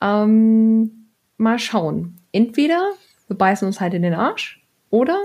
Ähm, 0.00 1.08
mal 1.36 1.58
schauen. 1.58 2.18
Entweder 2.32 2.92
wir 3.28 3.36
beißen 3.36 3.66
uns 3.66 3.80
halt 3.80 3.94
in 3.94 4.02
den 4.02 4.14
Arsch 4.14 4.62
oder 4.90 5.18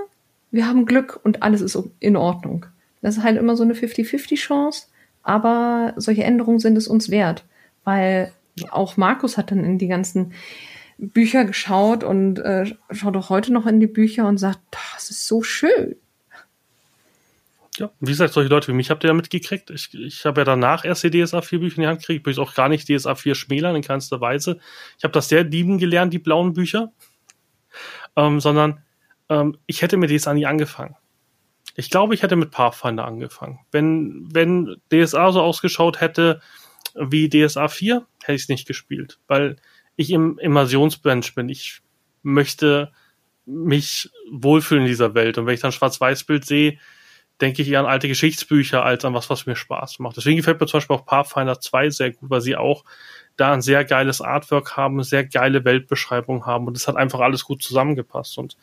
wir 0.51 0.67
haben 0.67 0.85
Glück 0.85 1.19
und 1.23 1.43
alles 1.43 1.61
ist 1.61 1.77
in 1.99 2.15
Ordnung. 2.15 2.65
Das 3.01 3.17
ist 3.17 3.23
halt 3.23 3.37
immer 3.37 3.55
so 3.55 3.63
eine 3.63 3.73
50-50 3.73 4.35
Chance, 4.35 4.87
aber 5.23 5.93
solche 5.97 6.23
Änderungen 6.23 6.59
sind 6.59 6.77
es 6.77 6.87
uns 6.87 7.09
wert, 7.09 7.45
weil 7.83 8.31
auch 8.71 8.97
Markus 8.97 9.37
hat 9.37 9.51
dann 9.51 9.63
in 9.63 9.77
die 9.77 9.87
ganzen 9.87 10.33
Bücher 10.97 11.45
geschaut 11.45 12.03
und 12.03 12.39
äh, 12.39 12.73
schaut 12.91 13.15
auch 13.15 13.29
heute 13.29 13.53
noch 13.53 13.67
in 13.67 13.79
die 13.79 13.87
Bücher 13.87 14.27
und 14.27 14.37
sagt, 14.37 14.59
das 14.71 15.09
ist 15.11 15.27
so 15.27 15.43
schön. 15.43 15.95
Ja, 17.77 17.91
wie 17.99 18.11
gesagt, 18.11 18.33
solche 18.33 18.49
Leute 18.49 18.69
wie 18.69 18.73
mich 18.73 18.89
habt 18.89 19.03
ihr 19.03 19.09
ja 19.09 19.13
mitgekriegt. 19.13 19.69
Ich, 19.69 19.93
ich 19.93 20.25
habe 20.25 20.41
ja 20.41 20.45
danach 20.45 20.83
erst 20.83 21.03
die 21.03 21.11
DSA 21.11 21.41
4 21.41 21.59
Bücher 21.59 21.77
in 21.77 21.81
die 21.81 21.87
Hand 21.87 21.99
gekriegt. 21.99 22.21
Ich 22.21 22.25
möchte 22.25 22.41
auch 22.41 22.55
gar 22.55 22.69
nicht 22.69 22.87
DSA 22.87 23.15
4 23.15 23.35
schmälern 23.35 23.75
in 23.75 23.83
keinster 23.83 24.19
Weise. 24.19 24.59
Ich 24.97 25.03
habe 25.03 25.11
das 25.11 25.29
sehr 25.29 25.43
lieben 25.43 25.77
gelernt, 25.77 26.11
die 26.11 26.19
blauen 26.19 26.53
Bücher. 26.53 26.91
Ähm, 28.15 28.39
sondern 28.39 28.83
ähm, 29.29 29.57
ich 29.67 29.83
hätte 29.83 29.97
mit 29.97 30.09
DSA 30.09 30.33
nie 30.33 30.47
angefangen. 30.47 30.95
Ich 31.75 31.91
glaube, 31.91 32.15
ich 32.15 32.23
hätte 32.23 32.35
mit 32.35 32.49
Pathfinder 32.49 33.05
angefangen. 33.05 33.59
Wenn, 33.71 34.27
wenn 34.33 34.77
DSA 34.91 35.31
so 35.31 35.41
ausgeschaut 35.41 36.01
hätte 36.01 36.41
wie 36.95 37.29
DSA 37.29 37.67
4, 37.67 38.07
hätte 38.23 38.35
ich 38.35 38.43
es 38.43 38.49
nicht 38.49 38.67
gespielt. 38.67 39.19
Weil 39.27 39.57
ich 39.95 40.09
im 40.09 40.39
Immersionsbench 40.39 41.35
bin. 41.35 41.49
Ich 41.49 41.81
möchte 42.23 42.91
mich 43.45 44.09
wohlfühlen 44.31 44.83
in 44.83 44.89
dieser 44.89 45.13
Welt. 45.13 45.37
Und 45.37 45.45
wenn 45.45 45.53
ich 45.53 45.61
dann 45.61 45.71
Schwarz-Weiß-Bild 45.71 46.45
sehe, 46.45 46.79
denke 47.41 47.61
ich 47.61 47.69
eher 47.69 47.79
an 47.79 47.85
alte 47.85 48.07
Geschichtsbücher 48.07 48.83
als 48.83 49.05
an 49.05 49.13
was, 49.13 49.29
was 49.29 49.45
mir 49.45 49.55
Spaß 49.55 49.99
macht. 49.99 50.17
Deswegen 50.17 50.37
gefällt 50.37 50.59
mir 50.59 50.67
zum 50.67 50.79
Beispiel 50.79 50.95
auch 50.95 51.05
Pathfinder 51.05 51.59
2 51.59 51.89
sehr 51.89 52.11
gut, 52.11 52.29
weil 52.29 52.41
sie 52.41 52.55
auch 52.55 52.83
da 53.35 53.53
ein 53.53 53.61
sehr 53.61 53.85
geiles 53.85 54.21
Artwork 54.21 54.75
haben, 54.75 55.03
sehr 55.03 55.23
geile 55.23 55.63
Weltbeschreibung 55.63 56.45
haben 56.45 56.67
und 56.67 56.75
es 56.75 56.87
hat 56.87 56.95
einfach 56.95 57.19
alles 57.19 57.43
gut 57.43 57.61
zusammengepasst. 57.61 58.37
Und 58.37 58.57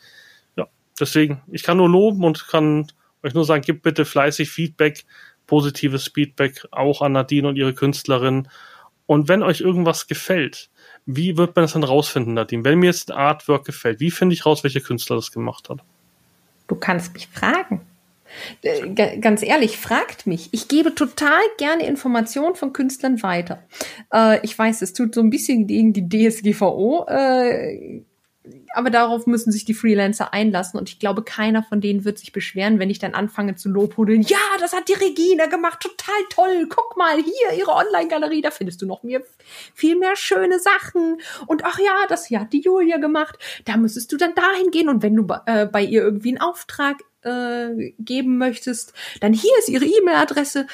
ja, 0.57 0.67
deswegen, 0.99 1.41
ich 1.49 1.63
kann 1.63 1.77
nur 1.77 1.89
loben 1.89 2.23
und 2.23 2.47
kann 2.47 2.87
euch 3.23 3.33
nur 3.33 3.45
sagen, 3.45 3.63
gebt 3.63 3.81
bitte 3.81 4.03
fleißig 4.05 4.49
Feedback, 4.49 5.05
positives 5.47 6.11
Feedback 6.13 6.67
auch 6.71 7.01
an 7.01 7.13
Nadine 7.13 7.47
und 7.47 7.55
ihre 7.55 7.73
Künstlerin. 7.73 8.49
Und 9.05 9.29
wenn 9.29 9.43
euch 9.43 9.61
irgendwas 9.61 10.07
gefällt, 10.07 10.69
wie 11.05 11.37
wird 11.37 11.55
man 11.55 11.63
das 11.63 11.73
dann 11.73 11.83
rausfinden, 11.83 12.33
Nadine? 12.33 12.65
Wenn 12.65 12.79
mir 12.79 12.87
jetzt 12.87 13.11
ein 13.11 13.17
Artwork 13.17 13.65
gefällt, 13.65 13.99
wie 13.99 14.11
finde 14.11 14.33
ich 14.33 14.45
raus, 14.45 14.63
welcher 14.63 14.81
Künstler 14.81 15.15
das 15.15 15.31
gemacht 15.31 15.69
hat? 15.69 15.79
Du 16.67 16.75
kannst 16.75 17.13
mich 17.13 17.27
fragen. 17.27 17.81
Äh, 18.61 19.17
ganz 19.19 19.43
ehrlich, 19.43 19.77
fragt 19.77 20.27
mich. 20.27 20.49
Ich 20.51 20.67
gebe 20.67 20.95
total 20.95 21.41
gerne 21.57 21.85
Informationen 21.85 22.55
von 22.55 22.73
Künstlern 22.73 23.21
weiter. 23.23 23.63
Äh, 24.13 24.39
ich 24.43 24.57
weiß, 24.57 24.81
es 24.81 24.93
tut 24.93 25.15
so 25.15 25.21
ein 25.21 25.29
bisschen 25.29 25.67
gegen 25.67 25.93
die 25.93 26.07
DSGVO 26.07 27.05
äh, 27.07 28.01
aber 28.73 28.89
darauf 28.89 29.25
müssen 29.25 29.51
sich 29.51 29.65
die 29.65 29.73
Freelancer 29.73 30.33
einlassen 30.33 30.79
und 30.79 30.89
ich 30.89 30.99
glaube, 30.99 31.23
keiner 31.23 31.63
von 31.63 31.81
denen 31.81 32.05
wird 32.05 32.19
sich 32.19 32.31
beschweren, 32.31 32.79
wenn 32.79 32.89
ich 32.89 32.99
dann 32.99 33.13
anfange 33.13 33.55
zu 33.55 33.69
lobhudeln. 33.69 34.21
Ja, 34.23 34.37
das 34.59 34.73
hat 34.73 34.89
die 34.89 34.93
Regina 34.93 35.45
gemacht, 35.45 35.79
total 35.79 36.15
toll. 36.29 36.67
Guck 36.69 36.97
mal 36.97 37.15
hier 37.15 37.57
ihre 37.57 37.71
Online-Galerie, 37.71 38.41
da 38.41 38.51
findest 38.51 38.81
du 38.81 38.85
noch 38.85 39.03
mehr, 39.03 39.21
viel 39.73 39.97
mehr 39.97 40.15
schöne 40.15 40.59
Sachen. 40.59 41.21
Und 41.47 41.63
ach 41.63 41.79
ja, 41.79 42.05
das 42.09 42.25
hier 42.25 42.39
hat 42.39 42.53
die 42.53 42.61
Julia 42.61 42.97
gemacht. 42.97 43.37
Da 43.65 43.77
müsstest 43.77 44.11
du 44.11 44.17
dann 44.17 44.35
dahin 44.35 44.71
gehen 44.71 44.89
und 44.89 45.01
wenn 45.01 45.15
du 45.15 45.27
äh, 45.45 45.65
bei 45.65 45.81
ihr 45.81 46.01
irgendwie 46.01 46.29
einen 46.29 46.41
Auftrag 46.41 46.97
äh, 47.21 47.93
geben 47.99 48.37
möchtest, 48.37 48.93
dann 49.21 49.33
hier 49.33 49.51
ist 49.59 49.69
ihre 49.69 49.85
E-Mail-Adresse. 49.85 50.67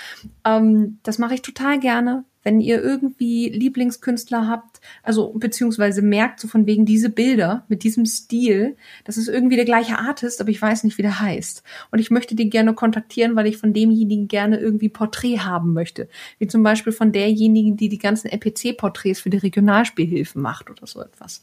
Ähm, 0.46 1.00
das 1.04 1.18
mache 1.18 1.36
ich 1.36 1.42
total 1.42 1.80
gerne 1.80 2.26
wenn 2.44 2.60
ihr 2.60 2.82
irgendwie 2.82 3.50
Lieblingskünstler 3.50 4.48
habt, 4.48 4.82
also 5.04 5.34
beziehungsweise 5.34 6.02
merkt 6.02 6.40
so 6.40 6.48
von 6.48 6.66
wegen 6.66 6.86
diese 6.86 7.10
Bilder 7.10 7.66
mit 7.68 7.84
diesem 7.84 8.06
Stil, 8.06 8.76
das 9.04 9.18
ist 9.18 9.28
irgendwie 9.28 9.56
der 9.56 9.66
gleiche 9.66 10.00
Artist, 10.00 10.42
aber 10.42 10.50
ich 10.50 10.62
weiß 10.62 10.84
nicht, 10.84 10.98
wie 10.98 11.04
der 11.04 11.20
heißt. 11.20 11.64
Und 11.92 12.00
ich 12.00 12.12
möchte 12.12 12.36
den 12.36 12.50
gerne 12.50 12.74
kontaktieren, 12.74 13.36
weil 13.36 13.48
ich 13.48 13.58
von 13.58 13.74
demjenigen 13.74 14.28
gerne 14.28 14.60
irgendwie 14.60 14.90
Porträt 14.90 15.40
haben 15.40 15.74
möchte. 15.74 16.08
Wie 16.40 16.48
zum 16.48 16.64
Beispiel 16.64 16.94
von 16.94 17.12
derjenigen, 17.12 17.78
die 17.78 17.90
die 17.90 18.00
ganzen 18.00 18.28
NPC-Porträts 18.28 19.20
für 19.20 19.30
die 19.30 19.38
Regionalspielhilfen 19.38 20.42
macht 20.42 20.70
oder 20.70 20.88
so 20.88 21.02
etwas 21.02 21.42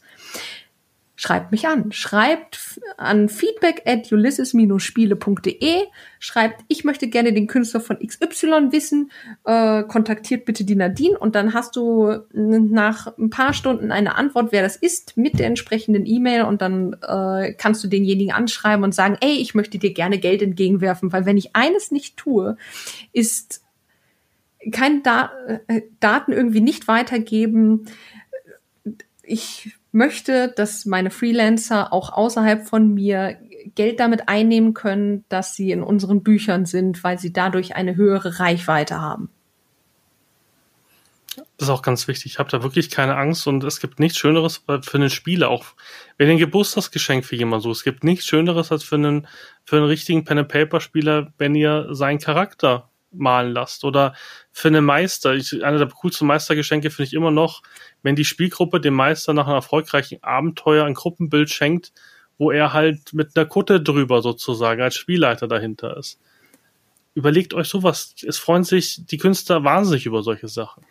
schreibt 1.19 1.51
mich 1.51 1.67
an. 1.67 1.91
Schreibt 1.91 2.79
an 2.95 3.27
feedback 3.27 3.81
at 3.85 4.09
ulysses-spiele.de. 4.09 5.83
Schreibt, 6.17 6.63
ich 6.69 6.85
möchte 6.85 7.09
gerne 7.09 7.33
den 7.33 7.45
Künstler 7.45 7.81
von 7.81 7.99
XY 7.99 8.71
wissen. 8.71 9.11
Äh, 9.43 9.83
kontaktiert 9.83 10.45
bitte 10.45 10.63
die 10.63 10.77
Nadine 10.77 11.19
und 11.19 11.35
dann 11.35 11.53
hast 11.53 11.75
du 11.75 12.19
nach 12.31 13.17
ein 13.17 13.29
paar 13.29 13.51
Stunden 13.51 13.91
eine 13.91 14.15
Antwort, 14.15 14.53
wer 14.53 14.61
das 14.61 14.77
ist, 14.77 15.17
mit 15.17 15.39
der 15.39 15.47
entsprechenden 15.47 16.05
E-Mail 16.05 16.43
und 16.43 16.61
dann 16.61 16.95
äh, 17.05 17.51
kannst 17.51 17.83
du 17.83 17.89
denjenigen 17.89 18.31
anschreiben 18.31 18.85
und 18.85 18.95
sagen, 18.95 19.17
ey, 19.19 19.33
ich 19.41 19.53
möchte 19.53 19.77
dir 19.77 19.93
gerne 19.93 20.19
Geld 20.19 20.41
entgegenwerfen, 20.41 21.11
weil 21.11 21.25
wenn 21.25 21.35
ich 21.35 21.53
eines 21.53 21.91
nicht 21.91 22.15
tue, 22.15 22.55
ist 23.11 23.61
keine 24.71 25.01
da 25.01 25.33
äh, 25.67 25.81
Daten 25.99 26.31
irgendwie 26.31 26.61
nicht 26.61 26.87
weitergeben. 26.87 27.87
Ich 29.21 29.78
möchte, 29.91 30.53
dass 30.55 30.85
meine 30.85 31.09
Freelancer 31.09 31.91
auch 31.91 32.11
außerhalb 32.13 32.67
von 32.67 32.93
mir 32.93 33.37
Geld 33.75 33.99
damit 33.99 34.29
einnehmen 34.29 34.73
können, 34.73 35.25
dass 35.29 35.55
sie 35.55 35.71
in 35.71 35.83
unseren 35.83 36.23
Büchern 36.23 36.65
sind, 36.65 37.03
weil 37.03 37.19
sie 37.19 37.33
dadurch 37.33 37.75
eine 37.75 37.95
höhere 37.95 38.39
Reichweite 38.39 39.01
haben. 39.01 39.29
Das 41.57 41.67
ist 41.67 41.69
auch 41.69 41.81
ganz 41.81 42.07
wichtig. 42.07 42.33
Ich 42.33 42.39
habe 42.39 42.49
da 42.49 42.63
wirklich 42.63 42.89
keine 42.89 43.15
Angst 43.17 43.47
und 43.47 43.63
es 43.63 43.79
gibt 43.79 43.99
nichts 43.99 44.17
Schöneres 44.17 44.63
für 44.65 44.97
einen 44.97 45.09
Spieler, 45.09 45.49
auch 45.49 45.65
wenn 46.17 46.29
ein 46.29 46.37
Geburtstagsgeschenk 46.37 47.25
für 47.25 47.35
jemanden 47.35 47.63
so. 47.63 47.71
Es 47.71 47.83
gibt 47.83 48.03
nichts 48.03 48.25
Schöneres 48.25 48.71
als 48.71 48.83
für 48.83 48.95
einen, 48.95 49.27
für 49.65 49.77
einen 49.77 49.85
richtigen 49.85 50.23
Pen-and-Paper-Spieler, 50.23 51.33
wenn 51.37 51.55
ihr 51.55 51.87
seinen 51.91 52.19
Charakter 52.19 52.88
malen 53.11 53.53
lasst. 53.53 53.83
Oder 53.83 54.13
für 54.51 54.67
einen 54.67 54.85
Meister. 54.85 55.33
Ich, 55.33 55.63
einer 55.63 55.77
der 55.77 55.87
coolsten 55.87 56.27
Meistergeschenke 56.27 56.89
finde 56.89 57.07
ich 57.07 57.13
immer 57.13 57.31
noch, 57.31 57.61
wenn 58.03 58.15
die 58.15 58.25
Spielgruppe 58.25 58.79
dem 58.79 58.93
Meister 58.93 59.33
nach 59.33 59.47
einem 59.47 59.55
erfolgreichen 59.55 60.23
Abenteuer 60.23 60.85
ein 60.85 60.93
Gruppenbild 60.93 61.49
schenkt, 61.49 61.91
wo 62.37 62.51
er 62.51 62.73
halt 62.73 63.13
mit 63.13 63.35
einer 63.35 63.45
Kutte 63.45 63.81
drüber 63.81 64.21
sozusagen 64.21 64.81
als 64.81 64.95
Spielleiter 64.95 65.47
dahinter 65.47 65.97
ist. 65.97 66.19
Überlegt 67.13 67.53
euch 67.53 67.67
sowas. 67.67 68.15
Es 68.25 68.37
freuen 68.37 68.63
sich 68.63 69.05
die 69.05 69.17
Künstler 69.17 69.63
wahnsinnig 69.63 70.05
über 70.05 70.23
solche 70.23 70.47
Sachen. 70.47 70.85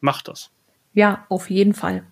Macht 0.00 0.28
das. 0.28 0.50
Ja, 0.94 1.26
auf 1.28 1.50
jeden 1.50 1.74
Fall. 1.74 2.04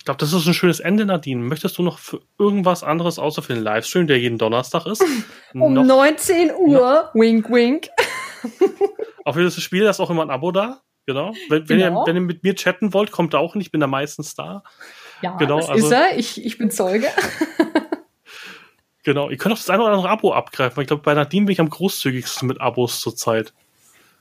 Ich 0.00 0.06
glaube, 0.06 0.16
das 0.16 0.32
ist 0.32 0.46
ein 0.46 0.54
schönes 0.54 0.80
Ende, 0.80 1.04
Nadine. 1.04 1.42
Möchtest 1.42 1.76
du 1.76 1.82
noch 1.82 1.98
für 1.98 2.22
irgendwas 2.38 2.82
anderes 2.82 3.18
außer 3.18 3.42
für 3.42 3.52
den 3.52 3.62
Livestream, 3.62 4.06
der 4.06 4.18
jeden 4.18 4.38
Donnerstag 4.38 4.86
ist? 4.86 5.04
um 5.52 5.74
noch, 5.74 5.84
19 5.84 6.52
Uhr, 6.54 6.72
noch, 6.72 7.14
wink, 7.14 7.50
wink. 7.50 7.90
Auf 9.26 9.36
jedes 9.36 9.62
Spiel 9.62 9.82
ist 9.82 10.00
auch 10.00 10.08
immer 10.08 10.22
ein 10.22 10.30
Abo 10.30 10.52
da. 10.52 10.80
Genau. 11.04 11.34
Wenn, 11.50 11.68
wenn, 11.68 11.78
genau. 11.80 12.00
Ihr, 12.00 12.06
wenn 12.06 12.16
ihr 12.16 12.22
mit 12.22 12.42
mir 12.42 12.54
chatten 12.54 12.94
wollt, 12.94 13.10
kommt 13.10 13.34
auch 13.34 13.54
nicht. 13.54 13.66
Ich 13.66 13.72
bin 13.72 13.82
da 13.82 13.86
meistens 13.86 14.34
da. 14.34 14.62
Ja, 15.20 15.36
genau, 15.36 15.58
das 15.58 15.68
also, 15.68 15.84
ist 15.84 15.92
er. 15.92 16.16
Ich, 16.16 16.42
ich 16.46 16.56
bin 16.56 16.70
Zeuge. 16.70 17.08
genau. 19.04 19.28
Ihr 19.28 19.36
könnt 19.36 19.52
auch 19.52 19.58
das 19.58 19.68
eine 19.68 19.82
oder 19.82 19.92
andere 19.92 20.08
Abo 20.08 20.32
abgreifen. 20.32 20.80
Ich 20.80 20.86
glaube, 20.86 21.02
bei 21.02 21.12
Nadine 21.12 21.44
bin 21.44 21.52
ich 21.52 21.60
am 21.60 21.68
großzügigsten 21.68 22.48
mit 22.48 22.58
Abos 22.58 23.00
zurzeit. 23.00 23.52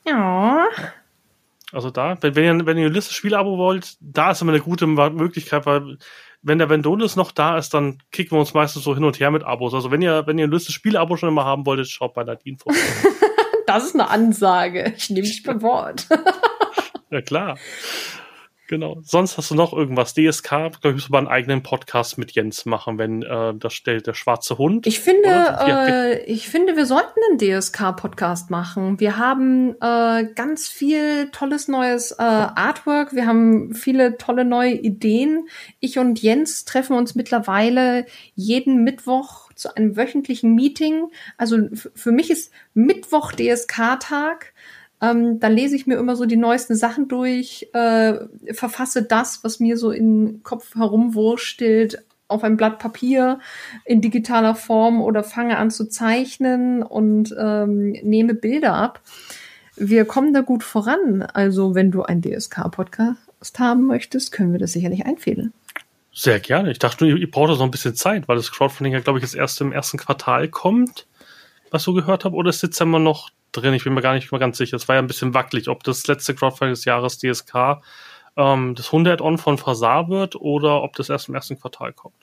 Ja. 0.06 0.68
Also 1.72 1.91
da, 1.91 2.18
wenn, 2.22 2.36
wenn 2.36 2.60
ihr, 2.60 2.66
wenn 2.66 2.78
ihr 2.78 2.88
ein 2.88 2.94
Liste-Spiel-Abo 2.94 3.58
wollt, 3.58 3.96
da 4.00 4.32
ist 4.32 4.41
immer 4.41 4.52
eine 4.52 4.62
gute 4.62 4.88
Möglichkeit, 4.88 5.66
weil 5.66 5.98
wenn 6.41 6.58
der 6.58 6.70
Vendonis 6.70 7.16
noch 7.16 7.32
da 7.32 7.58
ist, 7.58 7.74
dann 7.74 8.02
kicken 8.12 8.32
wir 8.32 8.40
uns 8.40 8.54
meistens 8.54 8.84
so 8.84 8.96
hin 8.96 9.04
und 9.04 9.20
her 9.20 9.30
mit 9.30 9.44
Abos. 9.44 9.74
Also 9.74 9.91
wenn 9.91 10.02
ihr, 10.02 10.26
wenn 10.26 10.38
ihr 10.38 10.48
ein 10.48 10.52
Liste-Spiel-Abo 10.52 11.18
schon 11.18 11.30
immer 11.30 11.46
haben 11.46 11.66
wolltet, 11.66 11.90
schaut 11.90 12.14
bei 12.14 12.24
Nadine 12.24 12.58
vorbei. 12.58 12.80
das 13.68 13.86
ist 13.86 13.96
eine 13.96 14.10
Ansage. 14.10 14.94
Ich 14.98 15.10
nehme 15.10 15.28
dich 15.28 15.44
beim 15.44 15.62
Wort. 15.62 16.08
ja, 17.12 17.22
klar. 17.22 17.58
Genau. 18.70 19.02
Sonst 19.04 19.36
hast 19.36 19.50
du 19.50 19.56
noch 19.56 19.74
irgendwas? 19.74 20.14
DSK, 20.14 20.48
glaube 20.50 20.90
ich, 20.90 20.94
müssen 20.94 21.12
wir 21.12 21.18
einen 21.18 21.28
eigenen 21.28 21.64
Podcast 21.64 22.20
mit 22.20 22.34
Jens 22.34 22.68
machen, 22.68 23.00
wenn 23.00 23.24
äh, 23.24 23.56
das 23.56 23.74
stellt 23.74 24.06
der 24.06 24.14
schwarze 24.14 24.60
Hund. 24.60 24.86
Ich 24.86 25.00
finde, 25.00 25.28
äh, 25.28 26.24
ich 26.26 26.48
finde, 26.48 26.76
wir 26.76 26.86
sollten 26.86 27.20
einen 27.32 27.40
DSK-Podcast 27.40 28.52
machen. 28.52 29.00
Wir 29.00 29.18
haben 29.18 29.72
äh, 29.82 30.26
ganz 30.36 30.68
viel 30.68 31.32
tolles 31.32 31.68
neues 31.68 32.12
äh, 32.12 32.22
Artwork. 32.22 33.16
Wir 33.16 33.26
haben 33.26 33.74
viele 33.74 34.20
tolle 34.20 34.46
neue 34.46 34.76
Ideen. 34.76 35.50
Ich 35.80 35.98
und 35.98 36.22
Jens 36.22 36.64
treffen 36.64 36.96
uns 36.96 37.16
mittlerweile 37.16 38.06
jeden 38.36 38.84
Mittwoch 38.84 39.52
zu 39.56 39.76
einem 39.76 39.98
wöchentlichen 39.98 40.54
Meeting. 40.54 41.08
Also 41.38 41.58
für 41.96 42.12
mich 42.12 42.30
ist 42.30 42.54
Mittwoch 42.76 43.32
DSK-Tag. 43.32 44.54
Ähm, 45.02 45.40
dann 45.40 45.54
lese 45.54 45.76
ich 45.76 45.88
mir 45.88 45.98
immer 45.98 46.16
so 46.16 46.26
die 46.26 46.38
neuesten 46.38 46.76
Sachen 46.76 47.08
durch, 47.08 47.70
äh, 47.74 48.16
verfasse 48.54 49.04
das, 49.04 49.44
was 49.44 49.60
mir 49.60 49.78
so 49.78 49.92
im 49.92 50.42
Kopf 50.44 50.76
herumwurstelt, 50.76 52.04
auf 52.28 52.44
ein 52.44 52.58
Blatt 52.58 52.80
Papier 52.80 53.40
in 53.86 54.02
digitaler 54.02 54.56
Form 54.56 55.02
oder 55.02 55.24
fange 55.24 55.58
an 55.58 55.72
zu 55.72 55.90
zeichnen 55.90 56.84
und 56.84 57.36
ähm, 57.38 57.92
nehme 58.04 58.36
Bilder 58.36 58.76
ab. 58.76 59.02
Wir 59.76 60.06
kommen 60.06 60.34
da 60.34 60.42
gut 60.42 60.64
voran. 60.64 61.24
Also 61.24 61.74
wenn 61.74 61.90
du 61.90 62.04
einen 62.04 62.22
DSK-Podcast 62.22 63.60
haben 63.60 63.88
möchtest, 63.88 64.32
können 64.32 64.52
wir 64.52 64.60
das 64.60 64.74
sicherlich 64.74 65.06
einfädeln. 65.06 65.54
Sehr 66.14 66.40
gerne. 66.40 66.72
Ich 66.72 66.80
dachte, 66.80 67.08
ihr 67.08 67.32
braucht 67.32 67.50
noch 67.50 67.62
ein 67.62 67.72
bisschen 67.72 67.96
Zeit, 67.96 68.28
weil 68.28 68.36
das 68.36 68.52
Crowdfunding 68.52 68.94
ja, 68.94 69.00
glaube 69.00 69.20
ich, 69.20 69.24
jetzt 69.24 69.36
erst 69.36 69.62
im 69.62 69.72
ersten 69.72 69.98
Quartal 69.98 70.50
kommt, 70.50 71.08
was 71.72 71.84
so 71.84 71.94
gehört 71.94 72.26
habe, 72.26 72.36
oder 72.36 72.50
ist 72.50 72.62
Dezember 72.62 73.00
noch 73.00 73.30
drin. 73.52 73.74
Ich 73.74 73.84
bin 73.84 73.94
mir 73.94 74.02
gar 74.02 74.14
nicht 74.14 74.32
mal 74.32 74.38
ganz 74.38 74.58
sicher. 74.58 74.78
Es 74.78 74.88
war 74.88 74.96
ja 74.96 75.02
ein 75.02 75.08
bisschen 75.08 75.34
wackelig, 75.34 75.70
ob 75.70 75.84
das 75.84 76.08
letzte 76.08 76.36
Crowdfunding 76.36 76.74
des 76.74 76.86
Jahres 76.86 77.18
DSK 77.18 77.82
ähm, 78.38 78.76
das 78.76 78.90
100-On 78.90 79.38
von 79.38 79.58
Fasar 79.58 80.10
wird 80.10 80.36
oder 80.36 80.84
ob 80.84 80.96
das 80.96 81.10
erst 81.10 81.30
im 81.30 81.36
ersten 81.36 81.60
Quartal 81.60 81.94
kommt. 81.94 82.16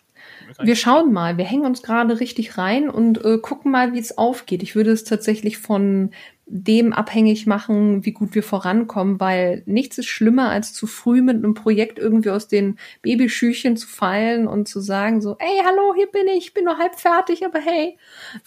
Wir 0.61 0.77
schauen 0.77 1.13
mal. 1.13 1.37
Wir 1.39 1.45
hängen 1.45 1.67
uns 1.67 1.83
gerade 1.83 2.21
richtig 2.21 2.59
rein 2.59 2.89
und 2.89 3.25
äh, 3.25 3.39
gucken 3.39 3.71
mal, 3.71 3.93
wie 3.93 3.99
es 3.99 4.17
aufgeht. 4.17 4.63
Ich 4.63 4.75
würde 4.75 4.91
es 4.91 5.05
tatsächlich 5.05 5.59
von 5.59 6.11
dem 6.49 6.93
abhängig 6.93 7.47
machen, 7.47 8.05
wie 8.05 8.13
gut 8.13 8.37
wir 8.37 8.45
vorankommen, 8.45 9.19
weil 9.19 9.65
nichts 9.67 9.99
ist 9.99 10.07
schlimmer, 10.07 10.51
als 10.51 10.73
zu 10.73 10.87
früh 10.87 11.21
mit 11.21 11.37
einem 11.37 11.55
Projekt 11.55 11.99
irgendwie 11.99 12.31
aus 12.31 12.47
den 12.47 12.79
Babyschüchen 13.03 13.77
zu 13.77 13.89
fallen 13.89 14.47
und 14.47 14.69
zu 14.69 14.81
sagen 14.81 15.21
so, 15.21 15.37
ey, 15.41 15.63
hallo, 15.65 15.95
hier 15.97 16.07
bin 16.07 16.29
ich, 16.29 16.47
ich 16.47 16.55
bin 16.55 16.65
nur 16.65 16.79
halb 16.79 16.95
fertig, 17.01 17.45
aber 17.45 17.59
hey. 17.59 17.99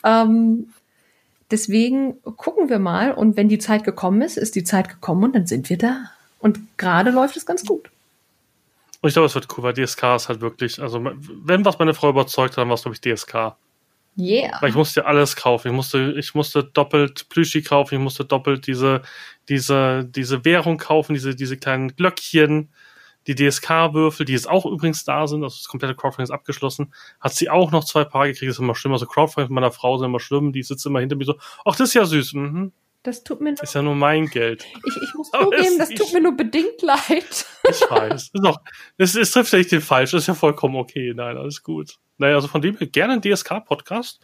Ähm, 0.05 0.69
Deswegen 1.51 2.21
gucken 2.23 2.69
wir 2.69 2.79
mal 2.79 3.11
und 3.11 3.35
wenn 3.35 3.49
die 3.49 3.57
Zeit 3.57 3.83
gekommen 3.83 4.21
ist, 4.21 4.37
ist 4.37 4.55
die 4.55 4.63
Zeit 4.63 4.89
gekommen 4.89 5.23
und 5.23 5.35
dann 5.35 5.47
sind 5.47 5.69
wir 5.69 5.77
da. 5.77 6.11
Und 6.39 6.59
gerade 6.77 7.11
läuft 7.11 7.37
es 7.37 7.45
ganz 7.45 7.65
gut. 7.65 7.89
Und 9.01 9.07
ich 9.07 9.13
glaube, 9.13 9.27
es 9.27 9.35
wird 9.35 9.47
cool, 9.57 9.63
weil 9.63 9.73
DSK 9.73 10.15
ist 10.15 10.29
halt 10.29 10.41
wirklich, 10.41 10.81
also 10.81 11.03
wenn 11.03 11.65
was 11.65 11.79
meine 11.79 11.93
Frau 11.93 12.09
überzeugt 12.09 12.51
hat, 12.51 12.57
dann 12.59 12.67
war 12.67 12.75
es, 12.75 12.83
glaube 12.83 12.95
ich, 12.95 13.01
DSK. 13.01 13.55
Yeah. 14.17 14.61
Weil 14.61 14.69
ich 14.69 14.75
musste 14.75 15.05
alles 15.05 15.35
kaufen. 15.35 15.69
Ich 15.69 15.73
musste, 15.73 16.13
ich 16.17 16.35
musste 16.35 16.63
doppelt 16.63 17.29
Plüschi 17.29 17.61
kaufen, 17.61 17.95
ich 17.95 18.01
musste 18.01 18.25
doppelt 18.25 18.67
diese, 18.67 19.01
diese, 19.47 20.03
diese 20.03 20.43
Währung 20.43 20.77
kaufen, 20.77 21.13
diese, 21.13 21.35
diese 21.35 21.55
kleinen 21.55 21.95
Glöckchen 21.95 22.69
die 23.29 23.35
DSK-Würfel, 23.35 24.25
die 24.25 24.33
jetzt 24.33 24.49
auch 24.49 24.65
übrigens 24.65 25.03
da 25.03 25.27
sind, 25.27 25.43
also 25.43 25.55
das 25.55 25.67
komplette 25.67 25.95
Crowdfunding 25.95 26.23
ist 26.23 26.31
abgeschlossen, 26.31 26.93
hat 27.19 27.33
sie 27.33 27.49
auch 27.49 27.71
noch 27.71 27.83
zwei 27.83 28.03
Paar 28.03 28.25
gekriegt, 28.25 28.49
das 28.49 28.55
ist 28.55 28.59
immer 28.59 28.73
schlimm. 28.73 28.93
Also 28.93 29.05
Crowdfunding 29.05 29.53
meiner 29.53 29.71
Frau 29.71 29.97
sind 29.97 30.05
immer 30.07 30.19
schlimm, 30.19 30.51
die 30.51 30.63
sitzt 30.63 30.85
immer 30.87 30.99
hinter 30.99 31.15
mir 31.15 31.25
so, 31.25 31.35
ach, 31.63 31.75
das 31.75 31.89
ist 31.89 31.93
ja 31.93 32.05
süß. 32.05 32.33
Mhm. 32.33 32.71
Das 33.03 33.23
tut 33.23 33.39
mir 33.39 33.51
nur, 33.51 33.63
Ist 33.63 33.75
ja 33.75 33.81
nur 33.81 33.95
mein 33.95 34.25
Geld. 34.25 34.65
Ich, 34.85 34.97
ich 34.97 35.13
muss 35.13 35.29
zugeben, 35.31 35.77
das 35.77 35.89
tut 35.89 36.11
mir 36.11 36.21
nur 36.21 36.35
bedingt 36.35 36.81
leid. 36.81 37.45
Ich 37.69 37.81
weiß. 37.81 38.31
Ist 38.33 38.45
auch, 38.45 38.59
es, 38.97 39.15
es 39.15 39.31
trifft 39.31 39.53
ja 39.53 39.59
nicht 39.59 39.71
den 39.71 39.81
falsch, 39.81 40.13
ist 40.15 40.27
ja 40.27 40.33
vollkommen 40.33 40.75
okay. 40.75 41.13
Nein, 41.15 41.37
alles 41.37 41.61
gut. 41.61 41.99
Naja, 42.17 42.35
also 42.35 42.47
von 42.47 42.61
dem 42.61 42.77
her 42.77 42.87
gerne 42.87 43.13
ein 43.13 43.21
DSK-Podcast. 43.21 44.19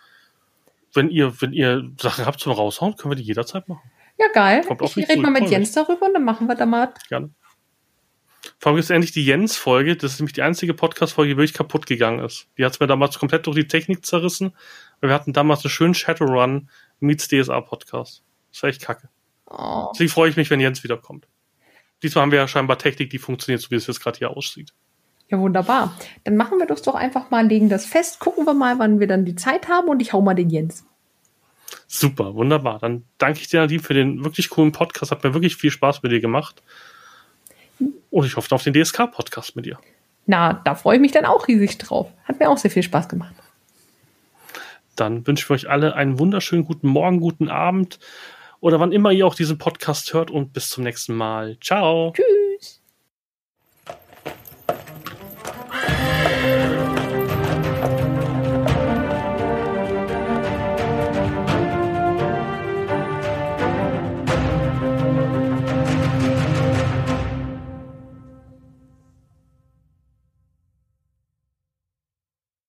Wenn 0.93 1.09
ihr, 1.09 1.39
wenn 1.41 1.53
ihr 1.53 1.91
Sachen 2.01 2.25
habt 2.25 2.39
zum 2.39 2.53
Raushauen, 2.53 2.95
können 2.95 3.11
wir 3.11 3.17
die 3.17 3.23
jederzeit 3.23 3.67
machen. 3.67 3.91
Ja, 4.17 4.27
geil. 4.33 4.63
Kommt 4.65 4.81
ich 4.81 4.97
rede 4.97 5.21
mal 5.21 5.29
mit 5.29 5.49
Jens 5.49 5.73
darüber 5.73 6.07
und 6.07 6.13
dann 6.15 6.23
machen 6.23 6.47
wir 6.47 6.55
da 6.55 6.65
mal. 6.65 6.91
Gerne. 7.07 7.29
Vor 8.59 8.71
allem 8.71 8.79
ist 8.79 8.89
endlich 8.89 9.11
die 9.11 9.25
Jens-Folge. 9.25 9.95
Das 9.95 10.13
ist 10.13 10.19
nämlich 10.19 10.33
die 10.33 10.41
einzige 10.41 10.73
Podcast-Folge, 10.73 11.33
die 11.33 11.37
wirklich 11.37 11.53
kaputt 11.53 11.85
gegangen 11.85 12.19
ist. 12.19 12.47
Die 12.57 12.65
hat 12.65 12.73
es 12.73 12.79
mir 12.79 12.87
damals 12.87 13.19
komplett 13.19 13.47
durch 13.47 13.55
die 13.55 13.67
Technik 13.67 14.05
zerrissen. 14.05 14.53
Weil 14.99 15.09
wir 15.09 15.15
hatten 15.15 15.33
damals 15.33 15.63
einen 15.63 15.71
schönen 15.71 15.93
Shadowrun 15.93 16.69
meets 16.99 17.27
DSA-Podcast. 17.27 18.23
Das 18.51 18.63
war 18.63 18.69
echt 18.69 18.81
kacke. 18.81 19.09
Oh. 19.47 19.89
Deswegen 19.93 20.09
freue 20.09 20.29
ich 20.29 20.37
mich, 20.37 20.49
wenn 20.49 20.59
Jens 20.59 20.83
wiederkommt. 20.83 21.27
Diesmal 22.03 22.23
haben 22.23 22.31
wir 22.31 22.39
ja 22.39 22.47
scheinbar 22.47 22.77
Technik, 22.77 23.09
die 23.09 23.17
funktioniert, 23.17 23.61
so 23.61 23.71
wie 23.71 23.75
es 23.75 23.87
jetzt 23.87 24.01
gerade 24.01 24.17
hier 24.17 24.31
aussieht. 24.31 24.73
Ja, 25.29 25.39
wunderbar. 25.39 25.95
Dann 26.23 26.37
machen 26.37 26.59
wir 26.59 26.67
das 26.67 26.81
doch 26.81 26.95
einfach 26.95 27.31
mal, 27.31 27.47
legen 27.47 27.69
das 27.69 27.85
fest, 27.85 28.19
gucken 28.19 28.45
wir 28.45 28.53
mal, 28.53 28.77
wann 28.77 28.99
wir 28.99 29.07
dann 29.07 29.25
die 29.25 29.35
Zeit 29.35 29.67
haben 29.67 29.87
und 29.87 30.01
ich 30.01 30.13
hau 30.13 30.21
mal 30.21 30.35
den 30.35 30.49
Jens. 30.49 30.85
Super, 31.87 32.35
wunderbar. 32.35 32.79
Dann 32.79 33.05
danke 33.17 33.39
ich 33.39 33.47
dir, 33.47 33.61
Nadine, 33.61 33.81
für 33.81 33.93
den 33.93 34.23
wirklich 34.23 34.49
coolen 34.49 34.71
Podcast. 34.71 35.11
Hat 35.11 35.23
mir 35.23 35.33
wirklich 35.33 35.55
viel 35.55 35.71
Spaß 35.71 36.03
mit 36.03 36.11
dir 36.11 36.19
gemacht. 36.19 36.61
Und 38.15 38.25
ich 38.25 38.37
hoffe 38.37 38.55
auf 38.55 38.63
den 38.63 38.73
DSK-Podcast 38.73 39.57
mit 39.57 39.65
dir. 39.65 39.77
Na, 40.25 40.53
da 40.53 40.75
freue 40.75 40.95
ich 40.95 41.01
mich 41.01 41.11
dann 41.11 41.25
auch 41.25 41.49
riesig 41.49 41.77
drauf. 41.79 42.07
Hat 42.23 42.39
mir 42.39 42.49
auch 42.49 42.57
sehr 42.57 42.71
viel 42.71 42.81
Spaß 42.81 43.09
gemacht. 43.09 43.35
Dann 44.95 45.27
wünsche 45.27 45.43
ich 45.43 45.49
euch 45.49 45.69
alle 45.69 45.95
einen 45.95 46.17
wunderschönen 46.17 46.63
guten 46.63 46.87
Morgen, 46.87 47.19
guten 47.19 47.49
Abend 47.49 47.99
oder 48.61 48.79
wann 48.79 48.93
immer 48.93 49.11
ihr 49.11 49.27
auch 49.27 49.35
diesen 49.35 49.57
Podcast 49.57 50.13
hört 50.13 50.31
und 50.31 50.53
bis 50.53 50.69
zum 50.69 50.85
nächsten 50.85 51.13
Mal. 51.13 51.57
Ciao. 51.59 52.13
Tschüss. 52.15 52.44